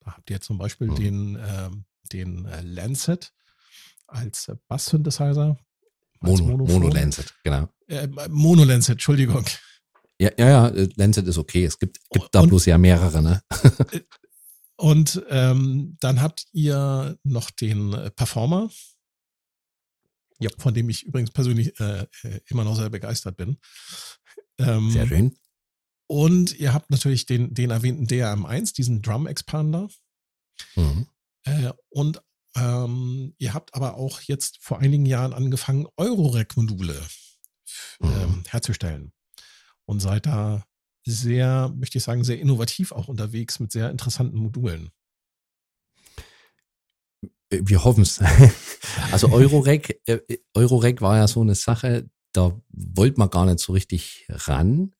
Da 0.00 0.12
habt 0.12 0.30
ihr 0.30 0.40
zum 0.42 0.58
Beispiel 0.58 0.88
mhm. 0.88 0.96
den, 0.96 1.36
äh, 1.36 1.70
den 2.12 2.44
äh, 2.44 2.60
Lancet 2.60 3.32
als 4.06 4.48
äh, 4.48 4.56
Bass-Synthesizer. 4.68 5.58
Mono, 6.20 6.56
Mono 6.56 6.88
Lancet, 6.88 7.34
genau. 7.44 7.68
Äh, 7.88 8.08
Mono 8.30 8.64
Lancet, 8.64 8.94
Entschuldigung. 8.94 9.44
Ja, 10.18 10.30
ja, 10.38 10.48
ja, 10.48 10.68
äh, 10.68 10.88
Lancet 10.96 11.26
ist 11.26 11.38
okay. 11.38 11.64
Es 11.64 11.78
gibt, 11.78 11.98
gibt 12.10 12.28
da 12.32 12.40
und, 12.40 12.48
bloß 12.48 12.66
ja 12.66 12.78
mehrere, 12.78 13.22
ne? 13.22 13.42
Äh, 13.92 14.00
und 14.78 15.22
ähm, 15.30 15.96
dann 16.00 16.20
habt 16.20 16.48
ihr 16.52 17.18
noch 17.22 17.50
den 17.50 17.92
Performer, 18.14 18.68
ja. 20.38 20.50
von 20.58 20.74
dem 20.74 20.90
ich 20.90 21.04
übrigens 21.04 21.30
persönlich 21.30 21.80
äh, 21.80 22.06
immer 22.48 22.62
noch 22.62 22.76
sehr 22.76 22.90
begeistert 22.90 23.38
bin. 23.38 23.56
Ähm, 24.58 24.90
sehr 24.90 25.06
schön. 25.06 25.34
Und 26.08 26.58
ihr 26.58 26.72
habt 26.72 26.90
natürlich 26.90 27.26
den, 27.26 27.54
den 27.54 27.70
erwähnten 27.70 28.06
DRM1, 28.06 28.74
diesen 28.74 29.02
Drum 29.02 29.26
Expander. 29.26 29.88
Mhm. 30.76 31.06
Äh, 31.44 31.72
und 31.88 32.22
ähm, 32.56 33.34
ihr 33.38 33.54
habt 33.54 33.74
aber 33.74 33.94
auch 33.94 34.20
jetzt 34.22 34.58
vor 34.60 34.80
einigen 34.80 35.06
Jahren 35.06 35.32
angefangen, 35.32 35.86
Eurorec-Module 35.96 37.00
ähm, 38.00 38.08
mhm. 38.10 38.44
herzustellen. 38.48 39.12
Und 39.84 40.00
seid 40.00 40.26
da 40.26 40.64
sehr, 41.04 41.72
möchte 41.76 41.98
ich 41.98 42.04
sagen, 42.04 42.24
sehr 42.24 42.40
innovativ 42.40 42.92
auch 42.92 43.08
unterwegs 43.08 43.60
mit 43.60 43.70
sehr 43.70 43.90
interessanten 43.90 44.38
Modulen. 44.38 44.90
Äh, 47.50 47.60
wir 47.62 47.84
hoffen 47.84 48.02
es. 48.02 48.20
Also 49.12 49.28
Eurorec, 49.30 50.00
äh, 50.06 50.20
Eurorec 50.54 51.00
war 51.00 51.16
ja 51.16 51.28
so 51.28 51.42
eine 51.42 51.54
Sache, 51.54 52.08
da 52.32 52.58
wollte 52.68 53.18
man 53.18 53.30
gar 53.30 53.44
nicht 53.44 53.58
so 53.58 53.72
richtig 53.72 54.26
ran. 54.28 54.94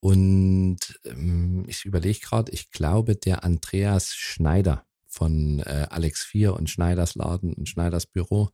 Und 0.00 0.78
ähm, 1.04 1.64
ich 1.68 1.84
überlege 1.84 2.18
gerade, 2.20 2.52
ich 2.52 2.70
glaube, 2.70 3.16
der 3.16 3.44
Andreas 3.44 4.14
Schneider, 4.14 4.87
von 5.18 5.58
äh, 5.60 5.88
Alex 5.90 6.22
4 6.24 6.54
und 6.54 6.70
Schneiders 6.70 7.16
Laden 7.16 7.52
und 7.52 7.68
Schneiders 7.68 8.06
Büro. 8.06 8.50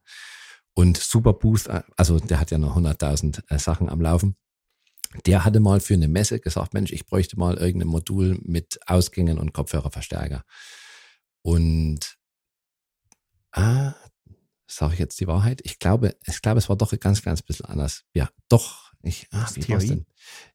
Und 0.72 0.96
Superboost, 0.96 1.68
äh, 1.68 1.83
also 1.96 2.18
der 2.18 2.40
hat 2.40 2.50
ja 2.50 2.59
noch 2.59 2.77
100.000 2.77 3.42
äh, 3.48 3.59
Sachen 3.59 3.90
am 3.90 4.00
Laufen. 4.00 4.37
Der 5.27 5.44
hatte 5.44 5.61
mal 5.61 5.81
für 5.81 5.94
eine 5.94 6.09
Messe 6.09 6.40
gesagt, 6.40 6.72
Mensch, 6.72 6.90
ich 6.90 7.07
bräuchte 7.07 7.38
mal 7.38 7.57
irgendein 7.59 7.88
Modul 7.88 8.38
mit 8.42 8.81
Ausgängen 8.87 9.38
und 9.38 9.53
Kopfhörerverstärker. 9.53 10.42
Und 11.42 12.16
ah, 13.53 13.94
sage 14.66 14.94
ich 14.94 14.98
jetzt 14.98 15.20
die 15.20 15.27
Wahrheit? 15.27 15.61
Ich 15.64 15.79
glaube, 15.79 16.16
ich 16.27 16.40
glaube, 16.40 16.59
es 16.59 16.68
war 16.68 16.77
doch 16.77 16.98
ganz, 16.98 17.22
ganz 17.22 17.42
bisschen 17.42 17.66
anders. 17.66 18.05
Ja, 18.14 18.31
doch, 18.48 18.84
ich, 19.07 19.29
ah, 19.31 19.49
wie 19.55 19.69
war's 19.69 19.87
denn? 19.87 20.07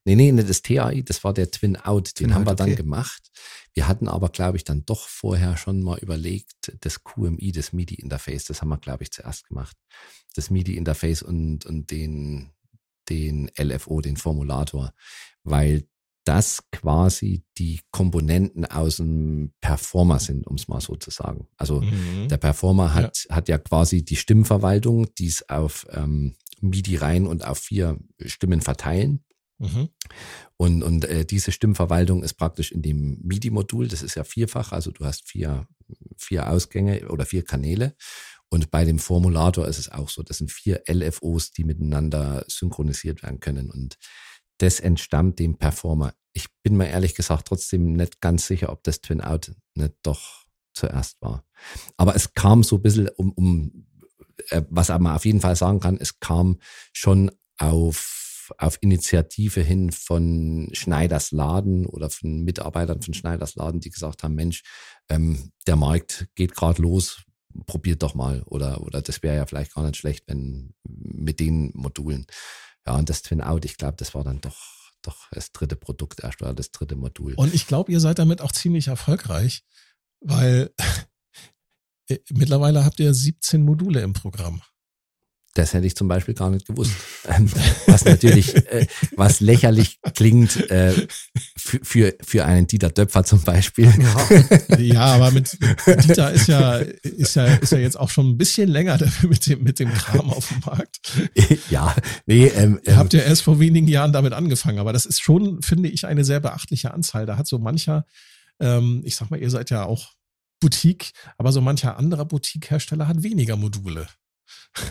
Nee, 0.04 0.16
nee, 0.16 0.32
nicht 0.32 0.48
das 0.48 0.62
TAI, 0.62 1.02
das 1.02 1.22
war 1.24 1.32
der 1.32 1.50
Twin 1.50 1.76
Out, 1.76 2.08
den 2.18 2.26
Twin 2.26 2.34
haben 2.34 2.46
wir 2.46 2.54
dann 2.54 2.68
okay. 2.68 2.76
gemacht. 2.76 3.30
Wir 3.74 3.86
hatten 3.86 4.08
aber, 4.08 4.28
glaube 4.28 4.56
ich, 4.56 4.64
dann 4.64 4.84
doch 4.84 5.06
vorher 5.08 5.56
schon 5.56 5.82
mal 5.82 5.98
überlegt, 5.98 6.72
das 6.80 7.04
QMI, 7.04 7.52
das 7.52 7.72
MIDI-Interface, 7.72 8.44
das 8.44 8.62
haben 8.62 8.68
wir, 8.68 8.78
glaube 8.78 9.04
ich, 9.04 9.12
zuerst 9.12 9.46
gemacht. 9.46 9.76
Das 10.34 10.50
MIDI-Interface 10.50 11.22
und, 11.22 11.66
und 11.66 11.90
den, 11.90 12.50
den 13.08 13.50
LFO, 13.58 14.00
den 14.00 14.16
Formulator, 14.16 14.92
weil 15.44 15.86
das 16.24 16.62
quasi 16.70 17.42
die 17.58 17.80
Komponenten 17.90 18.64
aus 18.64 18.98
dem 18.98 19.52
Performer 19.60 20.18
sind, 20.18 20.46
um 20.46 20.56
es 20.56 20.68
mal 20.68 20.80
so 20.80 20.94
zu 20.96 21.10
sagen. 21.10 21.48
Also 21.56 21.80
mhm. 21.80 22.28
der 22.28 22.36
Performer 22.36 22.94
hat, 22.94 23.26
ja. 23.28 23.36
hat 23.36 23.48
ja 23.48 23.58
quasi 23.58 24.04
die 24.04 24.16
Stimmverwaltung, 24.16 25.12
die 25.14 25.26
es 25.26 25.48
auf 25.48 25.86
ähm, 25.90 26.36
MIDI 26.62 26.96
rein 26.96 27.26
und 27.26 27.44
auf 27.44 27.58
vier 27.58 27.98
Stimmen 28.24 28.60
verteilen. 28.60 29.24
Mhm. 29.58 29.90
Und, 30.56 30.82
und 30.82 31.04
äh, 31.04 31.24
diese 31.24 31.52
Stimmverwaltung 31.52 32.22
ist 32.22 32.34
praktisch 32.34 32.72
in 32.72 32.82
dem 32.82 33.20
MIDI-Modul, 33.22 33.88
das 33.88 34.02
ist 34.02 34.14
ja 34.14 34.24
vierfach, 34.24 34.72
also 34.72 34.90
du 34.90 35.04
hast 35.04 35.28
vier, 35.28 35.66
vier 36.16 36.50
Ausgänge 36.50 37.08
oder 37.08 37.26
vier 37.26 37.44
Kanäle. 37.44 37.94
Und 38.48 38.70
bei 38.70 38.84
dem 38.84 38.98
Formulator 38.98 39.68
ist 39.68 39.78
es 39.78 39.90
auch 39.90 40.08
so, 40.08 40.22
das 40.22 40.38
sind 40.38 40.50
vier 40.50 40.82
LFOs, 40.90 41.52
die 41.52 41.64
miteinander 41.64 42.44
synchronisiert 42.48 43.22
werden 43.22 43.38
können. 43.38 43.70
Und 43.70 43.96
das 44.58 44.80
entstammt 44.80 45.38
dem 45.38 45.56
Performer. 45.56 46.14
Ich 46.32 46.46
bin 46.62 46.76
mir 46.76 46.88
ehrlich 46.88 47.14
gesagt 47.14 47.48
trotzdem 47.48 47.92
nicht 47.92 48.20
ganz 48.20 48.46
sicher, 48.46 48.72
ob 48.72 48.82
das 48.82 49.00
Twin 49.00 49.20
Out 49.20 49.52
nicht 49.74 49.94
doch 50.02 50.46
zuerst 50.74 51.20
war. 51.20 51.44
Aber 51.96 52.16
es 52.16 52.34
kam 52.34 52.62
so 52.62 52.76
ein 52.76 52.82
bisschen 52.82 53.08
um, 53.08 53.32
um 53.32 53.86
was 54.68 54.88
man 54.88 55.08
auf 55.08 55.24
jeden 55.24 55.40
Fall 55.40 55.56
sagen 55.56 55.80
kann, 55.80 55.96
es 55.98 56.20
kam 56.20 56.58
schon 56.92 57.30
auf, 57.58 58.52
auf 58.58 58.78
Initiative 58.80 59.60
hin 59.60 59.92
von 59.92 60.68
Schneiders 60.72 61.30
Laden 61.30 61.86
oder 61.86 62.10
von 62.10 62.42
Mitarbeitern 62.42 63.02
von 63.02 63.14
Schneiders 63.14 63.54
Laden, 63.54 63.80
die 63.80 63.90
gesagt 63.90 64.22
haben, 64.22 64.34
Mensch, 64.34 64.62
ähm, 65.08 65.52
der 65.66 65.76
Markt 65.76 66.28
geht 66.34 66.54
gerade 66.54 66.82
los, 66.82 67.22
probiert 67.66 68.02
doch 68.02 68.14
mal. 68.14 68.42
Oder, 68.46 68.80
oder 68.82 69.02
das 69.02 69.22
wäre 69.22 69.36
ja 69.36 69.46
vielleicht 69.46 69.74
gar 69.74 69.84
nicht 69.84 69.96
schlecht, 69.96 70.24
wenn 70.26 70.74
mit 70.84 71.40
den 71.40 71.70
Modulen. 71.74 72.26
Ja, 72.86 72.96
und 72.96 73.08
das 73.08 73.22
Twin 73.22 73.42
Out, 73.42 73.64
ich 73.64 73.76
glaube, 73.76 73.96
das 73.96 74.14
war 74.14 74.24
dann 74.24 74.40
doch, 74.40 74.58
doch 75.02 75.28
das 75.32 75.52
dritte 75.52 75.76
Produkt 75.76 76.20
erst 76.22 76.40
oder 76.40 76.54
das 76.54 76.70
dritte 76.70 76.96
Modul. 76.96 77.34
Und 77.34 77.54
ich 77.54 77.66
glaube, 77.66 77.92
ihr 77.92 78.00
seid 78.00 78.18
damit 78.18 78.40
auch 78.40 78.52
ziemlich 78.52 78.88
erfolgreich, 78.88 79.64
weil 80.20 80.70
äh, 80.76 80.82
mittlerweile 82.30 82.84
habt 82.84 83.00
ihr 83.00 83.12
17 83.14 83.62
Module 83.62 84.00
im 84.00 84.12
Programm. 84.12 84.62
Das 85.54 85.74
hätte 85.74 85.84
ich 85.84 85.96
zum 85.96 86.06
Beispiel 86.06 86.34
gar 86.34 86.48
nicht 86.48 86.66
gewusst. 86.66 86.92
Ähm, 87.26 87.50
was 87.86 88.04
natürlich, 88.04 88.54
äh, 88.72 88.86
was 89.16 89.40
lächerlich 89.40 89.98
klingt 90.14 90.70
äh, 90.70 90.92
für, 91.56 91.80
für, 91.82 92.14
für 92.22 92.44
einen 92.44 92.68
Dieter 92.68 92.90
Döpfer 92.90 93.24
zum 93.24 93.42
Beispiel. 93.42 93.92
Ja, 94.68 94.78
ja 94.78 95.00
aber 95.00 95.32
mit 95.32 95.58
Dieter 96.04 96.30
ist 96.30 96.46
ja, 96.46 96.76
ist 96.76 97.34
ja, 97.34 97.46
ist 97.46 97.72
ja 97.72 97.78
jetzt 97.78 97.98
auch 97.98 98.10
schon 98.10 98.28
ein 98.28 98.38
bisschen 98.38 98.68
länger 98.68 98.98
mit 99.28 99.46
dem, 99.46 99.64
mit 99.64 99.80
dem 99.80 99.92
Kram 99.92 100.30
auf 100.30 100.48
dem 100.48 100.60
Markt. 100.64 101.00
Ja, 101.68 101.94
nee. 102.26 102.46
Ähm, 102.46 102.80
Ihr 102.84 102.96
habt 102.96 103.12
ja 103.12 103.20
erst 103.20 103.42
vor 103.42 103.60
wenigen 103.60 103.88
Jahren 103.88 104.12
damit 104.12 104.32
angefangen, 104.32 104.78
aber 104.78 104.92
das 104.92 105.06
ist 105.06 105.20
schon, 105.20 105.62
finde 105.62 105.88
ich, 105.88 106.06
eine 106.06 106.24
sehr 106.24 106.40
beachtliche 106.40 106.92
Anzahl. 106.92 107.26
Da 107.26 107.36
hat 107.36 107.46
so 107.46 107.58
mancher, 107.58 108.06
ähm, 108.60 109.02
ich 109.04 109.16
sag 109.16 109.30
mal, 109.30 109.40
ihr 109.40 109.50
seid 109.50 109.70
ja 109.70 109.84
auch 109.84 110.14
Boutique, 110.60 111.12
aber 111.38 111.52
so 111.52 111.60
mancher 111.60 111.96
anderer 111.96 112.24
Boutique-Hersteller 112.24 113.08
hat 113.08 113.22
weniger 113.22 113.56
Module. 113.56 114.06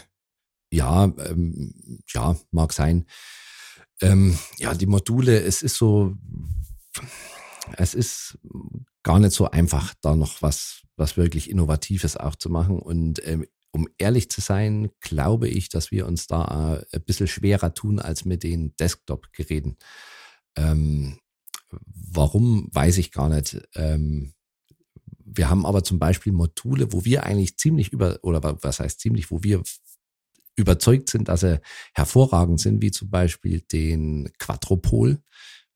Ja, 0.72 1.05
ähm, 1.05 1.74
ja, 2.13 2.38
mag 2.51 2.74
sein. 2.74 3.07
Ähm, 4.01 4.38
ja, 4.59 4.76
die 4.76 4.86
Module, 4.86 5.41
es 5.41 5.63
ist 5.63 5.78
so, 5.78 6.15
es 7.76 7.95
ist 7.95 8.38
gar 9.01 9.20
nicht 9.20 9.34
so 9.34 9.49
einfach, 9.49 9.95
da 10.01 10.15
noch 10.15 10.43
was, 10.43 10.84
was 10.95 11.17
wirklich 11.17 11.49
Innovatives 11.49 12.17
auch 12.17 12.36
zu 12.36 12.51
machen. 12.51 12.78
Und 12.78 13.26
ähm, 13.26 13.47
um 13.72 13.88
ehrlich 13.97 14.30
zu 14.30 14.41
sein, 14.41 14.89
glaube 14.99 15.47
ich, 15.47 15.70
dass 15.70 15.91
wir 15.91 16.05
uns 16.05 16.28
da 16.28 16.82
ein 16.91 17.03
bisschen 17.03 17.28
schwerer 17.28 17.74
tun 17.74 17.99
als 17.99 18.26
mit 18.26 18.43
den 18.43 18.76
Desktop-Geräten. 18.78 19.78
Ähm, 20.55 21.20
warum, 21.72 22.70
weiß 22.72 22.97
ich 22.97 23.11
gar 23.11 23.30
nicht. 23.30 23.61
Ähm, 23.76 24.34
wir 25.32 25.49
haben 25.49 25.65
aber 25.65 25.84
zum 25.84 25.99
Beispiel 25.99 26.34
Module, 26.34 26.91
wo 26.91 27.05
wir 27.05 27.23
eigentlich 27.23 27.57
ziemlich 27.57 27.93
über, 27.93 28.19
oder 28.23 28.57
was 28.61 28.80
heißt 28.80 28.99
ziemlich, 28.99 29.32
wo 29.32 29.43
wir 29.43 29.61
überzeugt 30.55 31.09
sind, 31.09 31.27
dass 31.30 31.41
sie 31.41 31.61
hervorragend 31.93 32.59
sind, 32.59 32.82
wie 32.82 32.91
zum 32.91 33.09
Beispiel 33.09 33.61
den 33.61 34.32
Quadropol, 34.39 35.21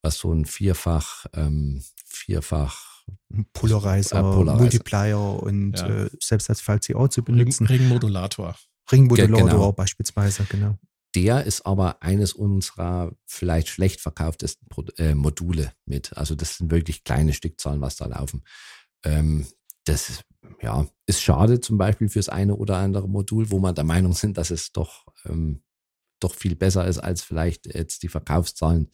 was 0.01 0.17
so 0.17 0.31
ein 0.33 0.45
vierfach, 0.45 1.25
ähm, 1.33 1.81
vierfach 2.05 2.93
Polarizer, 3.53 4.19
äh, 4.19 4.21
Polarizer, 4.21 4.61
Multiplier 4.61 5.17
und 5.19 5.79
ja. 5.79 6.05
äh, 6.05 6.09
selbst 6.21 6.49
als 6.49 6.61
VCO 6.61 7.07
zu 7.07 7.23
benutzen. 7.23 7.67
Ringmodulator. 7.67 8.55
Ringmodulator 8.91 9.49
genau. 9.49 9.71
beispielsweise, 9.71 10.45
genau. 10.49 10.77
Der 11.15 11.43
ist 11.43 11.65
aber 11.65 12.01
eines 12.01 12.33
unserer 12.33 13.11
vielleicht 13.25 13.69
schlecht 13.69 14.01
verkauftesten 14.01 14.67
äh, 14.97 15.13
Module 15.13 15.73
mit. 15.85 16.17
Also 16.17 16.33
das 16.33 16.57
sind 16.57 16.71
wirklich 16.71 17.03
kleine 17.03 17.33
Stückzahlen, 17.33 17.81
was 17.81 17.97
da 17.97 18.07
laufen. 18.07 18.43
Ähm, 19.03 19.47
das 19.85 20.23
ja, 20.61 20.87
ist 21.05 21.21
schade 21.21 21.59
zum 21.59 21.77
Beispiel 21.77 22.09
fürs 22.09 22.29
eine 22.29 22.55
oder 22.55 22.77
andere 22.77 23.07
Modul, 23.07 23.51
wo 23.51 23.59
man 23.59 23.75
der 23.75 23.83
Meinung 23.83 24.13
sind, 24.13 24.37
dass 24.37 24.49
es 24.49 24.71
doch, 24.71 25.05
ähm, 25.25 25.61
doch 26.19 26.33
viel 26.33 26.55
besser 26.55 26.87
ist, 26.87 26.99
als 26.99 27.21
vielleicht 27.21 27.73
jetzt 27.73 28.03
die 28.03 28.07
Verkaufszahlen 28.07 28.89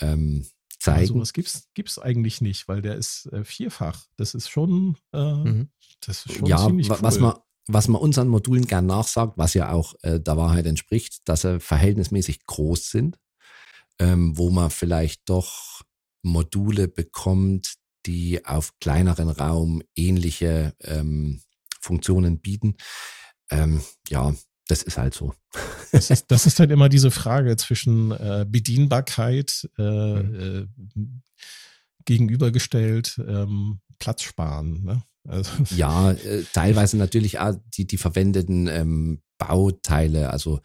ähm, 0.00 0.44
zeigen. 0.80 1.00
Also 1.00 1.20
was 1.20 1.32
gibt's, 1.32 1.68
gibt's 1.74 1.98
eigentlich 1.98 2.40
nicht, 2.40 2.66
weil 2.68 2.82
der 2.82 2.96
ist 2.96 3.26
äh, 3.32 3.44
vierfach. 3.44 4.06
Das 4.16 4.34
ist 4.34 4.48
schon, 4.48 4.96
äh, 5.12 5.34
mhm. 5.34 5.68
das 6.00 6.26
ist 6.26 6.34
schon 6.34 6.46
ja, 6.46 6.58
ziemlich 6.66 6.90
cool. 6.90 6.98
was 7.00 7.20
man 7.20 7.34
was 7.68 7.88
man 7.88 8.00
unseren 8.00 8.28
Modulen 8.28 8.66
gern 8.66 8.86
nachsagt, 8.86 9.34
was 9.36 9.54
ja 9.54 9.72
auch 9.72 9.94
äh, 10.02 10.20
der 10.20 10.36
Wahrheit 10.36 10.66
entspricht, 10.66 11.28
dass 11.28 11.42
sie 11.42 11.58
verhältnismäßig 11.58 12.46
groß 12.46 12.90
sind, 12.90 13.18
ähm, 13.98 14.38
wo 14.38 14.50
man 14.50 14.70
vielleicht 14.70 15.28
doch 15.28 15.82
Module 16.22 16.88
bekommt, 16.88 17.74
die 18.06 18.44
auf 18.44 18.72
kleineren 18.80 19.28
Raum 19.28 19.82
ähnliche 19.94 20.74
ähm, 20.80 21.40
Funktionen 21.80 22.40
bieten. 22.40 22.76
Ähm, 23.50 23.80
ja, 24.08 24.34
das 24.68 24.82
ist 24.82 24.98
halt 24.98 25.14
so. 25.14 25.34
Das 25.92 26.10
ist, 26.10 26.26
das 26.28 26.46
ist 26.46 26.58
halt 26.58 26.70
immer 26.70 26.88
diese 26.88 27.10
Frage 27.10 27.56
zwischen 27.56 28.10
äh, 28.10 28.44
Bedienbarkeit 28.48 29.68
äh, 29.78 29.82
mhm. 29.82 30.68
äh, 30.96 31.02
gegenübergestellt, 32.04 33.20
ähm, 33.26 33.80
Platz 33.98 34.22
sparen. 34.22 34.84
Ne? 34.84 35.02
Also. 35.28 35.50
Ja, 35.74 36.12
äh, 36.12 36.44
teilweise 36.52 36.96
natürlich 36.96 37.38
auch 37.38 37.54
die, 37.76 37.86
die 37.86 37.98
verwendeten 37.98 38.66
ähm, 38.68 39.22
Bauteile, 39.38 40.30
also 40.30 40.60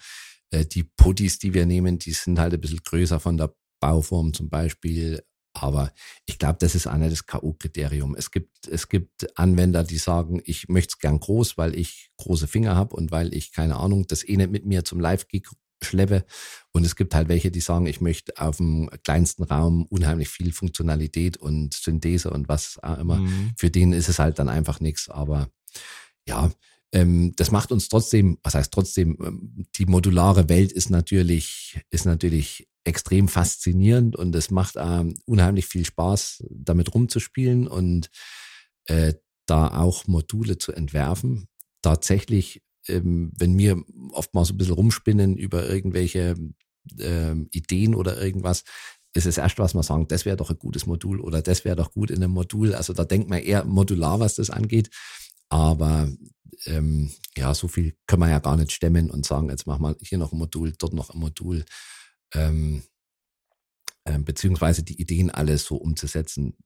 äh, 0.51 0.65
die 0.65 0.83
Putties, 0.83 1.39
die 1.39 1.53
wir 1.53 1.65
nehmen, 1.65 1.99
die 1.99 2.13
sind 2.13 2.39
halt 2.39 2.53
ein 2.53 2.61
bisschen 2.61 2.81
größer 2.83 3.19
von 3.19 3.37
der 3.37 3.53
Bauform 3.79 4.33
zum 4.33 4.49
Beispiel. 4.49 5.23
Aber 5.53 5.91
ich 6.25 6.39
glaube, 6.39 6.57
das 6.59 6.75
ist 6.75 6.87
einer 6.87 7.09
das 7.09 7.25
K.O.-Kriterium. 7.25 8.15
Es 8.15 8.31
gibt, 8.31 8.67
es 8.67 8.87
gibt 8.87 9.37
Anwender, 9.37 9.83
die 9.83 9.97
sagen, 9.97 10.41
ich 10.45 10.69
möchte 10.69 10.93
es 10.93 10.99
gern 10.99 11.19
groß, 11.19 11.57
weil 11.57 11.75
ich 11.75 12.11
große 12.17 12.47
Finger 12.47 12.75
habe 12.75 12.95
und 12.95 13.11
weil 13.11 13.33
ich, 13.33 13.51
keine 13.51 13.75
Ahnung, 13.75 14.07
das 14.07 14.27
eh 14.27 14.37
nicht 14.37 14.51
mit 14.51 14.65
mir 14.65 14.85
zum 14.85 14.99
Live-Gig 14.99 15.47
schleppe. 15.83 16.25
Und 16.71 16.85
es 16.85 16.95
gibt 16.95 17.13
halt 17.15 17.27
welche, 17.27 17.51
die 17.51 17.59
sagen, 17.59 17.85
ich 17.85 18.01
möchte 18.01 18.39
auf 18.39 18.57
dem 18.57 18.89
kleinsten 19.03 19.43
Raum 19.43 19.85
unheimlich 19.87 20.29
viel 20.29 20.53
Funktionalität 20.53 21.37
und 21.37 21.73
Synthese 21.73 22.29
und 22.29 22.47
was 22.47 22.79
auch 22.81 22.99
immer. 22.99 23.17
Mhm. 23.17 23.51
Für 23.57 23.69
den 23.69 23.93
ist 23.93 24.09
es 24.09 24.19
halt 24.19 24.39
dann 24.39 24.49
einfach 24.49 24.79
nichts. 24.79 25.09
Aber 25.09 25.49
ja, 26.27 26.51
ähm, 26.93 27.33
das 27.35 27.51
macht 27.51 27.71
uns 27.71 27.89
trotzdem, 27.89 28.37
was 28.43 28.55
heißt 28.55 28.71
trotzdem, 28.71 29.17
ähm, 29.21 29.65
die 29.75 29.85
modulare 29.85 30.49
Welt 30.49 30.71
ist 30.71 30.89
natürlich, 30.89 31.79
ist 31.89 32.05
natürlich 32.05 32.67
extrem 32.83 33.27
faszinierend 33.27 34.15
und 34.15 34.35
es 34.35 34.49
macht 34.49 34.75
ähm, 34.77 35.15
unheimlich 35.25 35.67
viel 35.67 35.85
Spaß, 35.85 36.43
damit 36.49 36.93
rumzuspielen 36.93 37.67
und 37.67 38.09
äh, 38.85 39.13
da 39.45 39.79
auch 39.79 40.07
Module 40.07 40.57
zu 40.57 40.71
entwerfen. 40.71 41.47
Tatsächlich, 41.81 42.63
ähm, 42.87 43.31
wenn 43.37 43.57
wir 43.57 43.83
oft 44.13 44.33
mal 44.33 44.45
so 44.45 44.53
ein 44.53 44.57
bisschen 44.57 44.73
rumspinnen 44.73 45.37
über 45.37 45.69
irgendwelche 45.69 46.35
ähm, 46.99 47.49
Ideen 47.51 47.95
oder 47.95 48.21
irgendwas, 48.21 48.63
ist 49.13 49.25
es 49.25 49.37
erst, 49.37 49.59
was 49.59 49.73
man 49.73 49.83
sagen, 49.83 50.07
das 50.07 50.25
wäre 50.25 50.37
doch 50.37 50.49
ein 50.49 50.57
gutes 50.57 50.85
Modul 50.85 51.19
oder 51.19 51.41
das 51.41 51.65
wäre 51.65 51.75
doch 51.75 51.91
gut 51.91 52.09
in 52.11 52.23
einem 52.23 52.31
Modul. 52.31 52.73
Also 52.73 52.93
da 52.93 53.03
denkt 53.03 53.29
man 53.29 53.39
eher 53.39 53.65
modular, 53.65 54.19
was 54.19 54.35
das 54.35 54.49
angeht. 54.49 54.89
Aber 55.49 56.09
ähm, 56.65 57.11
ja, 57.37 57.53
so 57.53 57.67
viel 57.67 57.95
können 58.07 58.21
wir 58.21 58.29
ja 58.29 58.39
gar 58.39 58.55
nicht 58.55 58.71
stemmen 58.71 59.11
und 59.11 59.25
sagen, 59.25 59.49
jetzt 59.49 59.67
machen 59.67 59.83
wir 59.83 59.97
hier 60.01 60.17
noch 60.17 60.31
ein 60.31 60.37
Modul, 60.37 60.73
dort 60.77 60.93
noch 60.93 61.09
ein 61.09 61.19
Modul 61.19 61.65
ähm, 62.33 62.83
äh, 64.05 64.17
beziehungsweise 64.19 64.83
die 64.83 64.99
Ideen 64.99 65.29
alles 65.29 65.65
so 65.65 65.75
umzusetzen. 65.75 66.57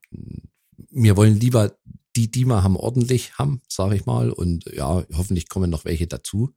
Wir 0.89 1.17
wollen 1.17 1.39
lieber 1.39 1.77
die, 2.15 2.31
die 2.31 2.45
wir 2.45 2.63
haben, 2.63 2.77
ordentlich 2.77 3.37
haben, 3.37 3.61
sage 3.67 3.95
ich 3.95 4.05
mal. 4.05 4.31
Und 4.31 4.65
ja, 4.73 5.03
hoffentlich 5.13 5.49
kommen 5.49 5.69
noch 5.69 5.85
welche 5.85 6.07
dazu. 6.07 6.55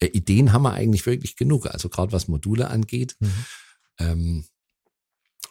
Äh, 0.00 0.06
Ideen 0.06 0.52
haben 0.52 0.62
wir 0.62 0.72
eigentlich 0.72 1.06
wirklich 1.06 1.36
genug, 1.36 1.66
also 1.66 1.88
gerade 1.88 2.12
was 2.12 2.28
Module 2.28 2.68
angeht. 2.68 3.16
Mhm. 3.20 3.44
Ähm, 3.98 4.44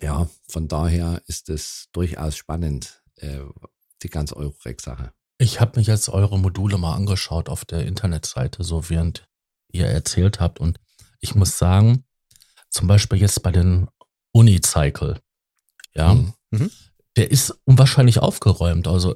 ja, 0.02 0.30
von 0.48 0.68
daher 0.68 1.22
ist 1.28 1.50
es 1.50 1.88
durchaus 1.94 2.36
spannend, 2.36 3.04
äh, 3.18 3.40
die 4.02 4.10
ganze 4.10 4.36
Eurorex-Sache. 4.36 5.14
Ich 5.38 5.62
habe 5.62 5.80
mich 5.80 5.88
jetzt 5.88 6.10
eure 6.10 6.40
Module 6.40 6.78
mal 6.78 6.96
angeschaut 6.96 7.50
auf 7.50 7.64
der 7.66 7.86
Internetseite, 7.86 8.64
so 8.64 8.90
während 8.90 9.28
ihr 9.72 9.88
erzählt 9.88 10.40
habt. 10.40 10.60
Und 10.60 10.80
ich 11.20 11.36
muss 11.36 11.58
sagen, 11.58 12.06
zum 12.74 12.88
Beispiel 12.88 13.20
jetzt 13.20 13.44
bei 13.44 13.52
den 13.52 13.88
Unicycle, 14.34 15.20
ja, 15.94 16.16
mhm. 16.16 16.34
mhm. 16.52 16.72
der 17.16 17.32
ist 17.32 17.56
unwahrscheinlich 17.66 18.20
aufgeräumt. 18.20 18.88
Also 18.88 19.16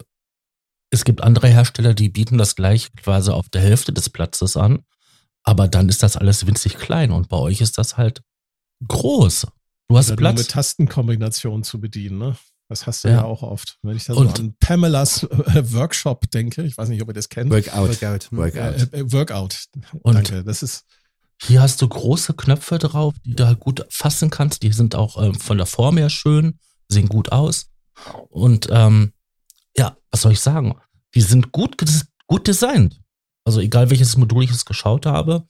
es 0.90 1.04
gibt 1.04 1.22
andere 1.22 1.48
Hersteller, 1.48 1.94
die 1.94 2.10
bieten 2.10 2.38
das 2.38 2.56
gleich 2.56 2.94
quasi 2.96 3.32
auf 3.32 3.50
der 3.50 3.62
Hälfte 3.62 3.92
des 3.92 4.10
Platzes 4.10 4.56
an. 4.56 4.84
Aber 5.44 5.68
dann 5.68 5.90
ist 5.90 6.04
das 6.04 6.18
alles 6.18 6.46
winzig 6.46 6.78
klein 6.78 7.12
und 7.12 7.30
bei 7.30 7.38
euch 7.38 7.62
ist 7.62 7.78
das 7.78 7.98
halt 7.98 8.22
groß. 8.86 9.48
Du 9.90 9.98
hast 9.98 10.10
Oder 10.10 10.18
Platz. 10.18 10.40
mit 10.40 10.52
Tastenkombinationen 10.52 11.64
zu 11.64 11.80
bedienen, 11.80 12.18
ne? 12.18 12.38
Das 12.70 12.86
hast 12.86 13.06
du 13.06 13.08
ja, 13.08 13.16
ja 13.16 13.24
auch 13.24 13.44
oft. 13.44 13.80
Wenn 13.82 13.96
ich 13.96 14.04
da 14.04 14.14
und 14.14 14.36
so 14.36 14.44
an 14.44 14.56
Pamelas 14.60 15.24
äh, 15.24 15.72
Workshop 15.72 16.30
denke, 16.32 16.64
ich 16.64 16.78
weiß 16.78 16.90
nicht, 16.90 17.02
ob 17.02 17.08
ihr 17.08 17.14
das 17.14 17.30
kennt. 17.30 17.50
Workout. 17.50 18.02
Workout. 18.02 18.32
Workout. 18.32 18.94
Äh, 18.94 19.00
äh, 19.00 19.12
Workout. 19.14 19.66
Und 20.02 20.16
Danke. 20.16 20.44
Das 20.44 20.64
ist. 20.64 20.84
Hier 21.42 21.62
hast 21.62 21.82
du 21.82 21.88
große 21.88 22.34
Knöpfe 22.34 22.80
drauf, 22.80 23.14
die 23.24 23.36
du 23.36 23.46
halt 23.46 23.60
gut 23.60 23.86
fassen 23.90 24.30
kannst. 24.30 24.64
Die 24.64 24.72
sind 24.72 24.96
auch 24.96 25.22
ähm, 25.22 25.36
von 25.36 25.58
der 25.58 25.68
Form 25.68 25.98
her 25.98 26.10
schön, 26.10 26.60
sehen 26.90 27.08
gut 27.08 27.32
aus. 27.32 27.70
Und 28.30 28.68
ähm, 28.72 29.14
ja, 29.76 29.98
was 30.12 30.22
soll 30.22 30.32
ich 30.32 30.40
sagen? 30.40 30.76
Die 31.14 31.22
sind 31.22 31.52
gut, 31.52 31.78
gut 32.26 32.48
designt. 32.48 33.00
Also 33.46 33.60
egal 33.60 33.90
welches 33.90 34.18
Modul 34.18 34.44
ich 34.44 34.52
jetzt 34.52 34.66
geschaut 34.66 35.06
habe. 35.06 35.46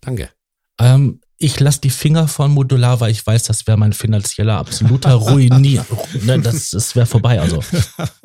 Danke. 0.00 0.30
Ähm, 0.78 1.20
ich 1.38 1.58
lasse 1.58 1.80
die 1.80 1.90
Finger 1.90 2.28
von 2.28 2.52
Modular, 2.52 3.00
weil 3.00 3.10
ich 3.10 3.26
weiß, 3.26 3.44
das 3.44 3.66
wäre 3.66 3.76
mein 3.76 3.92
finanzieller 3.92 4.58
absoluter 4.58 5.14
Ruinier. 5.14 5.84
Ne, 6.22 6.38
das 6.40 6.70
das 6.70 6.94
wäre 6.94 7.06
vorbei. 7.06 7.40
Also 7.40 7.62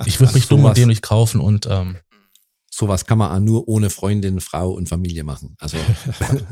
ich 0.05 0.19
würde 0.19 0.33
mich 0.33 0.47
dumm 0.47 0.65
und 0.65 0.77
dämlich 0.77 1.01
kaufen 1.01 1.41
und 1.41 1.65
ähm, 1.69 1.97
sowas 2.79 3.05
kann 3.05 3.17
man 3.17 3.31
auch 3.31 3.39
nur 3.39 3.67
ohne 3.67 3.89
Freundin, 3.89 4.39
Frau 4.39 4.71
und 4.71 4.87
Familie 4.87 5.23
machen. 5.23 5.55
Also 5.59 5.77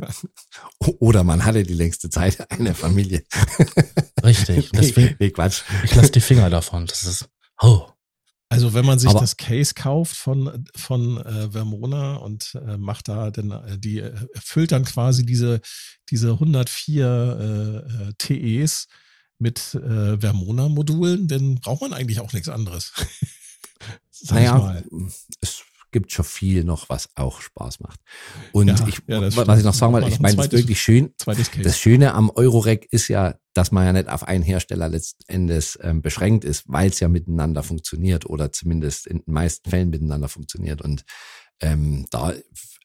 oder 1.00 1.24
man 1.24 1.46
hatte 1.46 1.64
die 1.64 1.74
längste 1.74 2.10
Zeit 2.10 2.52
eine 2.52 2.76
Familie. 2.76 3.24
Richtig. 4.24 4.70
Deswegen, 4.76 5.16
nee, 5.20 5.32
Quatsch. 5.32 5.64
Ich 5.84 5.96
lasse 5.96 6.12
die 6.12 6.22
Finger 6.22 6.50
davon. 6.50 6.86
Das 6.86 7.04
ist 7.04 7.30
oh. 7.62 7.88
Also 8.50 8.74
wenn 8.74 8.86
man 8.86 9.00
sich 9.00 9.10
Aber 9.10 9.20
das 9.20 9.36
Case 9.36 9.74
kauft 9.74 10.16
von, 10.16 10.66
von 10.76 11.18
äh, 11.18 11.52
Vermona 11.52 12.16
und 12.16 12.56
äh, 12.56 12.78
macht 12.78 13.10
da 13.10 13.30
dann, 13.30 13.52
äh, 13.52 13.78
die 13.78 14.00
äh, 14.00 14.14
erfüllt 14.34 14.72
dann 14.72 14.86
quasi 14.86 15.26
diese, 15.26 15.60
diese 16.10 16.32
104 16.32 17.86
äh, 17.90 18.10
äh 18.10 18.14
TEs 18.18 18.88
mit 19.38 19.76
äh, 19.76 20.22
Vermona-Modulen, 20.22 21.28
dann 21.28 21.56
braucht 21.56 21.82
man 21.82 21.94
eigentlich 21.94 22.22
auch 22.22 22.32
nichts 22.34 22.48
anderes. 22.50 22.94
naja, 24.30 24.82
es 25.42 25.64
gibt 25.92 26.12
schon 26.12 26.26
viel 26.26 26.64
noch, 26.64 26.90
was 26.90 27.10
auch 27.16 27.42
Spaß 27.42 27.80
macht. 27.80 28.00
Und 28.52 28.68
ja, 28.68 28.88
ich, 28.88 29.02
ja, 29.08 29.22
was 29.22 29.60
ich 29.60 29.66
noch 29.66 29.74
sagen 29.74 29.94
wollte, 29.94 30.10
ich 30.10 30.20
meine, 30.20 30.36
das 30.36 30.48
ist 30.48 30.52
wirklich 30.54 30.82
schön. 30.82 31.14
Das 31.64 31.80
Schöne 31.80 32.14
am 32.14 32.30
Eurorec 32.30 32.88
ist 32.92 33.08
ja, 33.08 33.36
dass 33.54 33.72
man 33.72 33.86
ja 33.86 33.94
nicht 33.94 34.10
auf 34.10 34.28
einen 34.28 34.44
Hersteller 34.44 34.90
letztendlich 34.90 35.78
ähm, 35.82 36.02
beschränkt 36.02 36.44
ist, 36.44 36.66
weil 36.68 36.90
es 36.90 37.00
ja 37.00 37.08
miteinander 37.08 37.64
funktioniert 37.64 38.26
oder 38.26 38.52
zumindest 38.52 39.08
in 39.08 39.20
den 39.20 39.34
meisten 39.34 39.70
Fällen 39.70 39.90
miteinander 39.90 40.30
funktioniert. 40.30 40.82
Und 40.82 41.04
ähm, 41.62 42.06
da, 42.12 42.34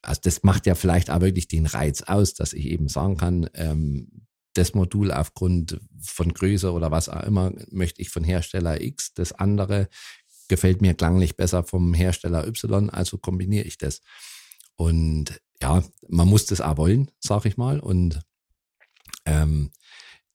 also 0.01 0.21
das 0.23 0.43
macht 0.43 0.65
ja 0.65 0.75
vielleicht 0.75 1.09
auch 1.09 1.21
wirklich 1.21 1.47
den 1.47 1.65
Reiz 1.65 2.01
aus, 2.01 2.33
dass 2.33 2.53
ich 2.53 2.65
eben 2.65 2.87
sagen 2.87 3.17
kann, 3.17 3.49
ähm, 3.53 4.23
das 4.53 4.73
Modul 4.73 5.11
aufgrund 5.11 5.79
von 5.99 6.33
Größe 6.33 6.71
oder 6.71 6.91
was 6.91 7.09
auch 7.09 7.23
immer 7.23 7.51
möchte 7.71 8.01
ich 8.01 8.09
von 8.09 8.23
Hersteller 8.23 8.81
X, 8.81 9.13
das 9.13 9.33
andere 9.33 9.89
gefällt 10.47 10.81
mir 10.81 10.93
klanglich 10.93 11.35
besser 11.35 11.63
vom 11.63 11.93
Hersteller 11.93 12.47
Y, 12.47 12.89
also 12.89 13.17
kombiniere 13.17 13.65
ich 13.65 13.77
das. 13.77 14.01
Und 14.75 15.41
ja, 15.61 15.83
man 16.07 16.27
muss 16.27 16.45
das 16.45 16.61
auch 16.61 16.77
wollen, 16.77 17.11
sag 17.19 17.45
ich 17.45 17.57
mal. 17.57 17.79
Und 17.79 18.21
ähm, 19.25 19.71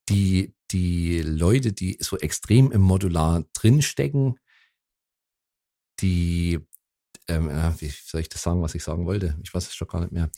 die, 0.09 0.55
die 0.71 1.21
Leute, 1.21 1.71
die 1.71 1.97
so 1.99 2.17
extrem 2.17 2.71
im 2.71 2.81
Modular 2.81 3.45
drinstecken, 3.53 4.39
die 6.01 6.59
ähm, 7.29 7.49
wie 7.77 7.91
soll 8.05 8.21
ich 8.21 8.29
das 8.29 8.41
sagen, 8.41 8.61
was 8.61 8.75
ich 8.75 8.83
sagen 8.83 9.05
wollte? 9.05 9.37
Ich 9.43 9.53
weiß 9.53 9.67
es 9.67 9.75
schon 9.75 9.87
gar 9.87 10.01
nicht 10.01 10.11
mehr. 10.11 10.29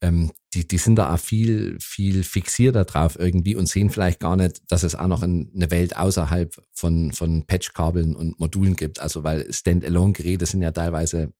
Ähm, 0.00 0.32
die, 0.54 0.66
die 0.66 0.78
sind 0.78 0.96
da 0.96 1.12
auch 1.12 1.18
viel, 1.18 1.76
viel 1.80 2.22
fixierter 2.22 2.84
drauf 2.84 3.18
irgendwie 3.18 3.56
und 3.56 3.68
sehen 3.68 3.90
vielleicht 3.90 4.20
gar 4.20 4.36
nicht, 4.36 4.62
dass 4.68 4.82
es 4.82 4.94
auch 4.94 5.08
noch 5.08 5.22
eine 5.22 5.70
Welt 5.70 5.96
außerhalb 5.96 6.54
von, 6.72 7.12
von 7.12 7.46
Patchkabeln 7.46 8.16
und 8.16 8.40
Modulen 8.40 8.76
gibt. 8.76 9.00
Also 9.00 9.24
weil 9.24 9.52
Standalone-Geräte 9.52 10.46
sind 10.46 10.62
ja 10.62 10.70
teilweise 10.70 11.32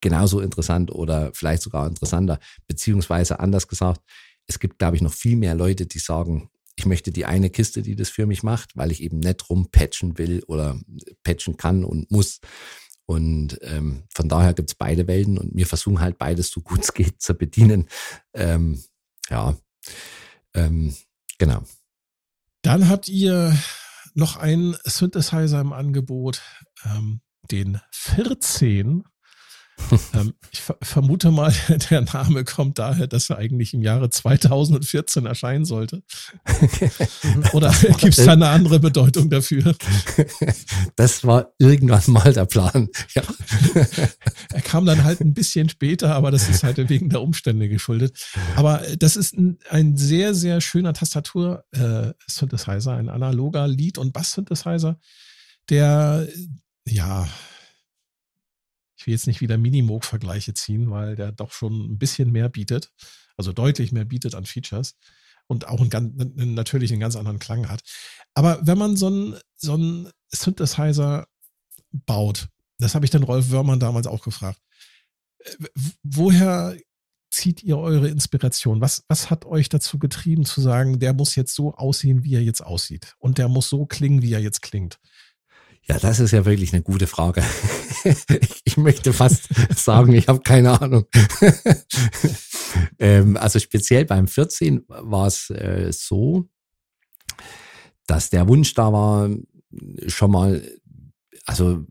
genauso 0.00 0.40
interessant 0.40 0.90
oder 0.90 1.30
vielleicht 1.34 1.62
sogar 1.62 1.86
interessanter. 1.86 2.38
Beziehungsweise 2.66 3.38
anders 3.40 3.68
gesagt, 3.68 4.00
es 4.46 4.58
gibt, 4.58 4.78
glaube 4.78 4.96
ich, 4.96 5.02
noch 5.02 5.12
viel 5.12 5.36
mehr 5.36 5.54
Leute, 5.54 5.86
die 5.86 5.98
sagen, 5.98 6.50
ich 6.76 6.86
möchte 6.86 7.10
die 7.10 7.24
eine 7.24 7.50
Kiste, 7.50 7.82
die 7.82 7.96
das 7.96 8.10
für 8.10 8.26
mich 8.26 8.42
macht, 8.42 8.76
weil 8.76 8.92
ich 8.92 9.02
eben 9.02 9.18
nicht 9.18 9.48
rumpatchen 9.48 10.18
will 10.18 10.42
oder 10.46 10.78
patchen 11.24 11.56
kann 11.56 11.84
und 11.84 12.10
muss. 12.10 12.40
Und 13.06 13.58
ähm, 13.62 14.02
von 14.12 14.28
daher 14.28 14.52
gibt's 14.52 14.74
beide 14.74 15.06
Welten 15.06 15.38
und 15.38 15.54
wir 15.54 15.66
versuchen 15.66 16.00
halt 16.00 16.18
beides 16.18 16.50
so 16.50 16.60
gut 16.60 16.80
es 16.80 16.92
geht 16.92 17.22
zu 17.22 17.34
bedienen. 17.34 17.88
Ähm, 18.34 18.82
ja, 19.30 19.56
ähm, 20.54 20.94
genau. 21.38 21.62
Dann 22.62 22.88
habt 22.88 23.08
ihr 23.08 23.56
noch 24.14 24.36
einen 24.36 24.76
Synthesizer 24.84 25.60
im 25.60 25.72
Angebot, 25.72 26.42
ähm, 26.84 27.20
den 27.50 27.80
14 27.92 29.04
ähm, 30.14 30.34
ich 30.50 30.62
vermute 30.82 31.30
mal, 31.30 31.52
der 31.90 32.00
Name 32.02 32.44
kommt 32.44 32.78
daher, 32.78 33.06
dass 33.06 33.30
er 33.30 33.38
eigentlich 33.38 33.74
im 33.74 33.82
Jahre 33.82 34.10
2014 34.10 35.26
erscheinen 35.26 35.64
sollte. 35.64 36.02
Oder 37.52 37.72
gibt 37.98 38.18
es 38.18 38.24
da 38.24 38.32
eine 38.32 38.48
andere 38.48 38.80
Bedeutung 38.80 39.30
dafür? 39.30 39.74
Das 40.96 41.24
war 41.24 41.52
irgendwann 41.58 42.02
mal 42.06 42.32
der 42.32 42.46
Plan. 42.46 42.88
Ja. 43.14 43.22
Er 44.52 44.62
kam 44.62 44.86
dann 44.86 45.04
halt 45.04 45.20
ein 45.20 45.34
bisschen 45.34 45.68
später, 45.68 46.14
aber 46.14 46.30
das 46.30 46.48
ist 46.48 46.62
halt 46.62 46.76
wegen 46.88 47.10
der 47.10 47.22
Umstände 47.22 47.68
geschuldet. 47.68 48.18
Aber 48.56 48.82
das 48.98 49.16
ist 49.16 49.36
ein, 49.36 49.58
ein 49.70 49.96
sehr, 49.96 50.34
sehr 50.34 50.60
schöner 50.60 50.94
Tastatur-Synthesizer, 50.94 52.92
äh, 52.94 52.98
ein 52.98 53.08
analoger 53.08 53.68
Lead- 53.68 53.98
und 53.98 54.12
Bass-Synthesizer, 54.12 54.98
der 55.68 56.26
ja 56.86 57.28
ich 58.96 59.06
will 59.06 59.12
jetzt 59.12 59.26
nicht 59.26 59.40
wieder 59.40 59.58
Minimoog-Vergleiche 59.58 60.54
ziehen, 60.54 60.90
weil 60.90 61.16
der 61.16 61.32
doch 61.32 61.52
schon 61.52 61.92
ein 61.92 61.98
bisschen 61.98 62.32
mehr 62.32 62.48
bietet, 62.48 62.90
also 63.36 63.52
deutlich 63.52 63.92
mehr 63.92 64.04
bietet 64.04 64.34
an 64.34 64.46
Features 64.46 64.96
und 65.46 65.68
auch 65.68 65.80
einen, 65.80 66.54
natürlich 66.54 66.90
einen 66.90 67.00
ganz 67.00 67.16
anderen 67.16 67.38
Klang 67.38 67.68
hat. 67.68 67.82
Aber 68.34 68.58
wenn 68.62 68.78
man 68.78 68.96
so 68.96 69.06
einen, 69.06 69.36
so 69.54 69.74
einen 69.74 70.10
Synthesizer 70.28 71.26
baut, 71.92 72.48
das 72.78 72.94
habe 72.94 73.04
ich 73.04 73.10
den 73.10 73.22
Rolf 73.22 73.50
Wörmann 73.50 73.80
damals 73.80 74.06
auch 74.06 74.22
gefragt, 74.22 74.60
woher 76.02 76.76
zieht 77.30 77.62
ihr 77.62 77.78
eure 77.78 78.08
Inspiration? 78.08 78.80
Was, 78.80 79.04
was 79.08 79.30
hat 79.30 79.44
euch 79.44 79.68
dazu 79.68 79.98
getrieben 79.98 80.44
zu 80.44 80.60
sagen, 80.60 80.98
der 80.98 81.12
muss 81.12 81.34
jetzt 81.34 81.54
so 81.54 81.74
aussehen, 81.74 82.24
wie 82.24 82.34
er 82.34 82.42
jetzt 82.42 82.62
aussieht 82.62 83.14
und 83.18 83.38
der 83.38 83.48
muss 83.48 83.68
so 83.68 83.86
klingen, 83.86 84.22
wie 84.22 84.32
er 84.32 84.40
jetzt 84.40 84.62
klingt? 84.62 84.98
Ja, 85.88 85.98
das 86.00 86.18
ist 86.18 86.32
ja 86.32 86.44
wirklich 86.44 86.72
eine 86.72 86.82
gute 86.82 87.06
Frage. 87.06 87.44
ich 88.64 88.76
möchte 88.76 89.12
fast 89.12 89.48
sagen, 89.76 90.12
ich 90.14 90.26
habe 90.26 90.40
keine 90.40 90.80
Ahnung. 90.80 91.06
ähm, 92.98 93.36
also 93.36 93.60
speziell 93.60 94.04
beim 94.04 94.26
14 94.26 94.84
war 94.88 95.28
es 95.28 95.48
äh, 95.50 95.92
so, 95.92 96.48
dass 98.06 98.30
der 98.30 98.48
Wunsch 98.48 98.74
da 98.74 98.92
war, 98.92 99.30
schon 100.08 100.30
mal, 100.32 100.62
also 101.44 101.84